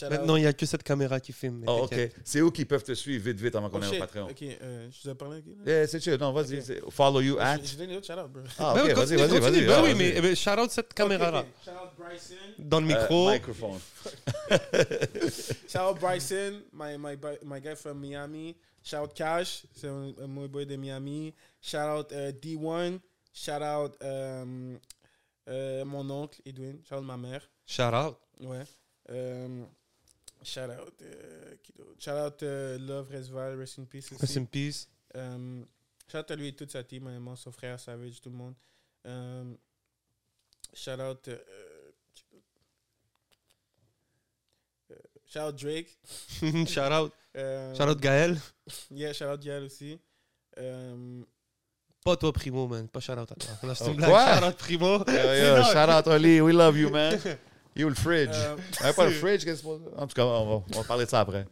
Maintenant, 0.09 0.35
il 0.35 0.41
n'y 0.41 0.47
a 0.47 0.53
que 0.53 0.65
cette 0.65 0.83
caméra 0.83 1.19
qui 1.19 1.33
filme. 1.33 1.63
Oh, 1.67 1.81
OK. 1.85 1.95
C'est 2.23 2.41
où 2.41 2.51
qu'ils 2.51 2.67
peuvent 2.67 2.83
te 2.83 2.93
suivre 2.93 3.23
vite, 3.25 3.39
vite 3.39 3.55
avant 3.55 3.69
qu'on 3.69 3.79
Oh, 3.79 3.83
aille 3.83 3.89
shit. 3.89 3.97
au 3.97 4.01
Patreon? 4.01 4.27
Ok, 4.29 4.41
euh, 4.43 4.87
je 4.91 5.03
vous 5.03 5.09
ai 5.09 5.15
parlé. 5.15 5.43
c'est 5.87 5.99
chill. 5.99 6.15
Non, 6.19 6.31
vas-y. 6.31 6.61
Follow 6.89 7.21
you 7.21 7.37
at. 7.39 7.57
Je, 7.63 7.75
donne 7.75 7.89
les 7.89 7.97
autres 7.97 8.05
shout 8.07 8.19
out, 8.19 8.29
bro. 8.31 8.43
Ah, 8.59 8.73
ok, 8.75 8.81
oui, 8.85 8.93
vas-y, 8.93 8.95
continue, 9.17 9.17
vas-y, 9.17 9.39
vas-y. 9.39 9.61
Ben 9.61 9.67
vas-y. 9.67 9.83
oui, 9.83 9.95
mais 9.97 10.13
eh 10.15 10.21
ben, 10.21 10.35
shout 10.35 10.59
out 10.59 10.69
cette 10.71 10.93
caméra-là. 10.93 11.39
Ok, 11.39 11.45
ok. 11.47 11.63
Shout 11.65 11.71
out 11.71 11.89
Bryson. 11.97 12.35
Dans 12.59 12.79
le 12.81 12.85
Euh, 12.91 12.99
micro. 12.99 13.29
microphone. 13.31 13.79
Shout 15.67 15.79
out 15.79 15.99
Bryson, 15.99 16.61
my, 16.73 16.97
my, 16.97 17.15
my 17.43 17.59
guy 17.61 17.75
from 17.75 17.99
Miami. 17.99 18.55
Shout 18.83 18.97
out 19.03 19.13
Cash, 19.13 19.63
c'est 19.75 19.87
un, 19.87 20.13
un 20.21 20.27
mon 20.27 20.47
boy 20.47 20.65
de 20.65 20.75
Miami. 20.75 21.33
Shout 21.61 21.77
out 21.77 22.11
euh, 22.11 22.31
D1. 22.31 22.99
Shout 23.33 23.61
out 23.61 23.95
euh, 24.03 24.75
euh, 25.49 25.85
mon 25.85 26.09
oncle 26.09 26.39
Edwin. 26.45 26.79
Shout 26.87 26.95
out 26.95 27.03
ma 27.03 27.17
mère. 27.17 27.41
Shout 27.65 27.93
out. 27.93 28.17
Ouais. 28.41 28.63
Shout 30.43 30.61
out. 30.71 30.93
euh, 31.01 31.55
qui? 31.61 31.73
Shout 31.99 32.11
out 32.11 32.43
euh, 32.43 32.77
Love 32.79 33.09
Resval, 33.11 33.57
Rest 33.59 33.79
in 33.79 33.85
Peace 33.85 34.11
aussi. 34.11 34.21
Rest 34.21 34.37
in 34.37 34.45
peace. 34.45 34.87
Euh, 35.15 35.63
shout 36.09 36.17
out 36.19 36.31
à 36.31 36.35
lui 36.35 36.47
et 36.47 36.53
toute 36.55 36.71
sa 36.71 36.83
team, 36.83 37.09
son 37.35 37.51
frère, 37.51 37.79
Savage, 37.79 38.21
tout 38.21 38.29
le 38.29 38.35
monde. 38.35 38.53
Euh, 39.05 39.53
shout 40.73 40.91
out. 41.01 41.27
euh, 41.27 41.37
shout 45.27 45.39
out 45.39 45.55
Drake. 45.55 45.97
shout 46.67 46.91
out. 46.91 47.13
Euh, 47.35 47.75
Shout 47.75 47.83
out 47.89 47.99
Gaël. 47.99 48.37
Yeah, 48.91 49.13
shout 49.13 49.25
out 49.25 49.43
Yael 49.43 49.63
aussi. 49.63 49.99
Euh, 50.57 51.21
Pas 52.03 52.15
toi, 52.17 52.33
Primo, 52.33 52.67
man. 52.67 52.87
Pas 52.87 52.99
shout 52.99 53.11
out 53.13 53.31
à 53.31 53.35
toi. 53.35 53.51
Là, 53.63 53.75
c'est 53.75 53.89
Oh? 53.89 53.93
Shout 53.93 54.45
out 54.45 54.55
Primo. 54.57 54.97
Yo, 55.05 55.57
yo, 55.57 55.63
shout 55.63 55.89
out 55.89 56.07
Oli. 56.07 56.41
We 56.41 56.53
love 56.53 56.77
you, 56.77 56.89
man. 56.89 57.19
You 57.79 57.89
le 57.89 57.95
fridge. 57.95 58.29
euh, 58.33 58.57
Ouais, 58.83 58.93
pas 58.93 59.05
le 59.07 59.13
fridge, 59.13 59.43
qu'est-ce 59.45 59.63
que 59.63 59.67
c'est? 59.67 59.97
En 59.97 60.07
tout 60.07 60.13
cas, 60.13 60.25
on 60.25 60.59
va, 60.59 60.65
on 60.75 60.81
va 60.81 60.83
parler 60.83 61.05
de 61.05 61.09
ça 61.09 61.21
après. 61.21 61.47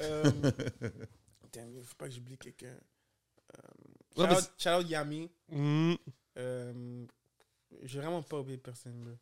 euh, 0.00 0.24
il 1.54 1.84
faut 1.84 1.94
pas 1.96 2.06
que 2.06 2.12
j'oublie 2.14 2.36
quelqu'un. 2.36 2.76
Euh, 3.56 3.60
shout, 4.16 4.32
out, 4.34 4.50
shout 4.58 4.68
out 4.70 4.88
Yami. 4.88 5.30
Mm. 5.48 5.94
Euh, 6.38 7.06
J'ai 7.82 7.98
vraiment 7.98 8.22
pas 8.22 8.38
oublié 8.40 8.58
personne. 8.58 9.02
bro. 9.02 9.12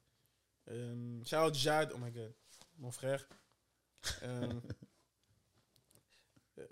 Euh, 0.71 1.21
shout 1.25 1.37
out 1.37 1.55
Jad, 1.55 1.93
oh 1.95 1.99
my 1.99 2.11
god, 2.11 2.33
mon 2.79 2.91
frère. 2.91 3.27
Euh, 4.23 4.53
euh, 6.59 6.67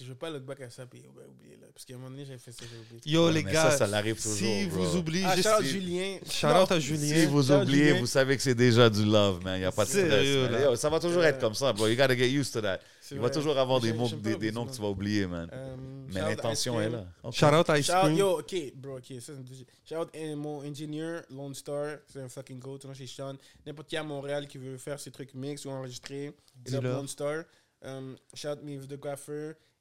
que 0.00 0.04
je 0.06 0.10
veux 0.10 0.16
pas 0.18 0.30
look 0.30 0.42
back 0.44 0.60
à 0.62 0.70
ça 0.70 0.82
et 0.82 0.86
oublier 0.86 1.56
là. 1.60 1.66
Parce 1.72 1.84
qu'à 1.84 1.94
un 1.94 1.98
moment 1.98 2.10
donné, 2.10 2.24
j'avais 2.24 2.38
fait 2.38 2.52
ça, 2.52 2.64
j'ai 2.70 2.78
oublié. 2.78 3.00
Yo, 3.06 3.26
Ouais, 3.26 3.32
les 3.32 3.44
gars. 3.44 3.70
ça, 3.70 3.78
ça 3.78 3.86
l'arrive 3.86 4.16
toujours, 4.20 4.36
Si 4.36 4.66
bro. 4.66 4.82
vous 4.82 4.96
oubliez, 4.96 5.24
Ah, 5.26 5.36
juste. 5.36 5.48
shout 5.48 5.54
out 5.56 5.62
si- 5.64 5.70
Julien. 5.70 6.18
Shout 6.28 6.46
Non, 6.48 6.62
out 6.62 6.72
à 6.72 6.80
Si 6.80 6.86
Julien. 6.86 7.28
vous 7.28 7.52
oubliez, 7.52 7.84
Julien. 7.88 8.00
vous 8.00 8.06
savez 8.06 8.36
que 8.36 8.42
c'est 8.42 8.54
déjà 8.54 8.90
du 8.90 9.04
love, 9.04 9.42
man. 9.44 9.56
Il 9.56 9.60
n'y 9.60 9.64
a 9.66 9.72
pas 9.72 9.84
de 9.84 9.90
stress. 9.90 10.50
Là. 10.50 10.60
Yo, 10.64 10.76
ça 10.76 10.88
va 10.90 10.98
toujours 11.00 11.24
être 11.24 11.38
comme 11.40 11.54
ça, 11.54 11.72
bro. 11.72 11.86
You 11.86 11.96
gotta 11.96 12.16
get 12.16 12.28
used 12.30 12.52
to 12.52 12.60
that. 12.60 12.80
Il 13.12 13.18
va 13.18 13.30
toujours 13.30 13.58
avoir 13.58 13.80
des, 13.80 13.92
mots, 13.92 14.08
des, 14.08 14.52
noms 14.52 14.66
que 14.66 14.72
tu 14.74 14.80
vas 14.80 14.88
oublier, 14.88 15.26
man. 15.26 15.48
Euh, 15.52 15.76
Mais 16.12 16.20
l'intention 16.20 16.80
est 16.80 16.88
là. 16.90 17.04
Ok. 17.22 17.34
Shout 17.34 17.46
out 17.46 17.66
Ice 17.78 17.88
Cream. 17.88 18.16
yo, 18.16 18.38
ok, 18.40 18.72
bro, 18.76 18.96
ok, 18.98 19.20
ça. 19.20 19.32
Shout 19.88 19.94
out 19.96 20.08
mon 20.36 20.62
ingénieur, 20.62 21.22
Lone 21.30 21.54
Star, 21.54 21.96
c'est 22.06 22.20
un 22.20 22.28
fucking 22.28 22.58
go, 22.60 22.78
toi 22.78 22.94
chez 22.94 23.06
Sean. 23.06 23.34
N'importe 23.66 23.88
qui 23.88 23.96
à 23.96 24.02
Montréal 24.04 24.46
qui 24.46 24.58
veut 24.58 24.76
faire 24.78 24.98
ses 25.00 25.10
trucs 25.10 25.34
mix 25.34 25.64
ou 25.64 25.70
enregistrer, 25.70 26.26
il 26.26 26.62
Dis-le. 26.62 26.80
Lone 26.88 27.08
Star. 27.08 27.44
Um, 27.82 28.16
shout 28.34 28.48
out 28.48 28.62
me 28.62 28.76
the 28.86 29.00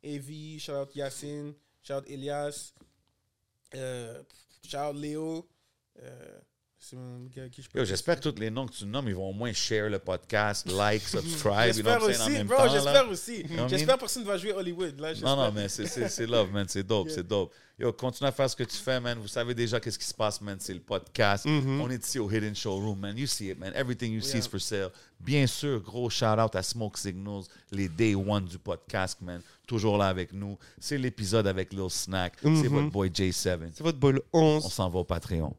Evie, 0.04 0.60
shout 0.60 0.76
out 0.76 0.96
Yacine, 0.96 1.54
shout 1.82 2.04
out 2.04 2.10
Elias, 2.10 2.74
euh, 3.76 4.24
shout 4.64 4.90
out 4.90 4.96
Léo, 4.96 5.48
euh, 6.02 6.40
J'espère 7.84 8.20
que 8.22 8.30
tous 8.30 8.40
les 8.40 8.50
noms 8.50 8.66
que 8.66 8.72
tu 8.72 8.86
nommes, 8.86 9.10
ils 9.10 9.16
vont 9.16 9.30
au 9.30 9.34
moins 9.34 9.52
share 9.52 9.90
le 9.90 10.00
podcast, 10.00 10.66
like, 10.72 11.02
subscribe, 11.02 11.74
J'espère 11.74 12.02
aussi, 12.02 12.44
bro, 12.46 12.68
j'espère 12.72 13.10
aussi. 13.10 13.46
J'espère 13.68 13.96
que 13.96 14.00
personne 14.00 14.24
va 14.24 14.38
jouer 14.38 14.54
Hollywood. 14.54 14.98
Là, 14.98 15.14
Non, 15.22 15.36
non, 15.36 15.52
mais 15.52 15.68
c'est- 15.68 16.26
love, 16.26 16.52
man. 16.52 16.66
C'est 16.70 16.84
dope, 16.84 17.10
c'est 17.10 17.28
dope. 17.28 17.54
Yo, 17.78 17.92
continue 17.94 18.28
à 18.28 18.32
faire 18.32 18.50
ce 18.50 18.56
que 18.56 18.64
tu 18.64 18.76
fais, 18.78 19.00
man. 19.00 19.18
Vous 19.20 19.28
savez 19.28 19.54
déjà 19.54 19.80
qu'est-ce 19.80 20.00
qui 20.00 20.06
se 20.06 20.14
passe, 20.14 20.40
man. 20.42 20.58
C'est 20.60 20.74
le 20.74 20.80
podcast. 20.80 21.46
On 21.46 21.90
est 21.90 22.04
ici 22.06 22.18
au 22.18 22.30
Hidden 22.32 22.56
Showroom, 22.56 22.98
man. 23.00 23.18
You 23.18 23.28
see 23.28 23.50
it, 23.50 23.60
man. 23.60 23.74
Everything 23.76 24.14
you 24.14 24.22
see 24.22 24.38
Yeah. 24.38 24.46
is 24.46 24.48
for 24.50 24.62
sale. 24.62 24.90
Bien 25.20 25.48
sûr, 25.48 25.82
gros 25.82 26.10
shout-out 26.10 26.56
à 26.56 26.64
Smoke 26.64 26.98
Signals, 26.98 27.44
les 27.72 27.90
day 27.90 28.16
one 28.16 28.46
du 28.46 28.58
podcast, 28.58 29.20
man. 29.22 29.42
Toujours 29.68 29.98
là 29.98 30.08
avec 30.08 30.32
nous. 30.34 30.58
C'est 30.80 30.98
l'épisode 30.98 31.46
avec 31.48 31.74
Lil 31.74 31.90
Snack. 31.90 32.36
C'est 32.42 32.68
votre 32.68 32.90
boy 32.90 33.10
J7. 33.10 33.60
C'est 33.74 33.84
votre 33.84 34.00
bol 34.00 34.22
On 34.32 34.58
11. 34.64 34.72
s'en 34.72 34.90
va 34.90 35.00
au 35.00 35.04
Patreon. 35.04 35.54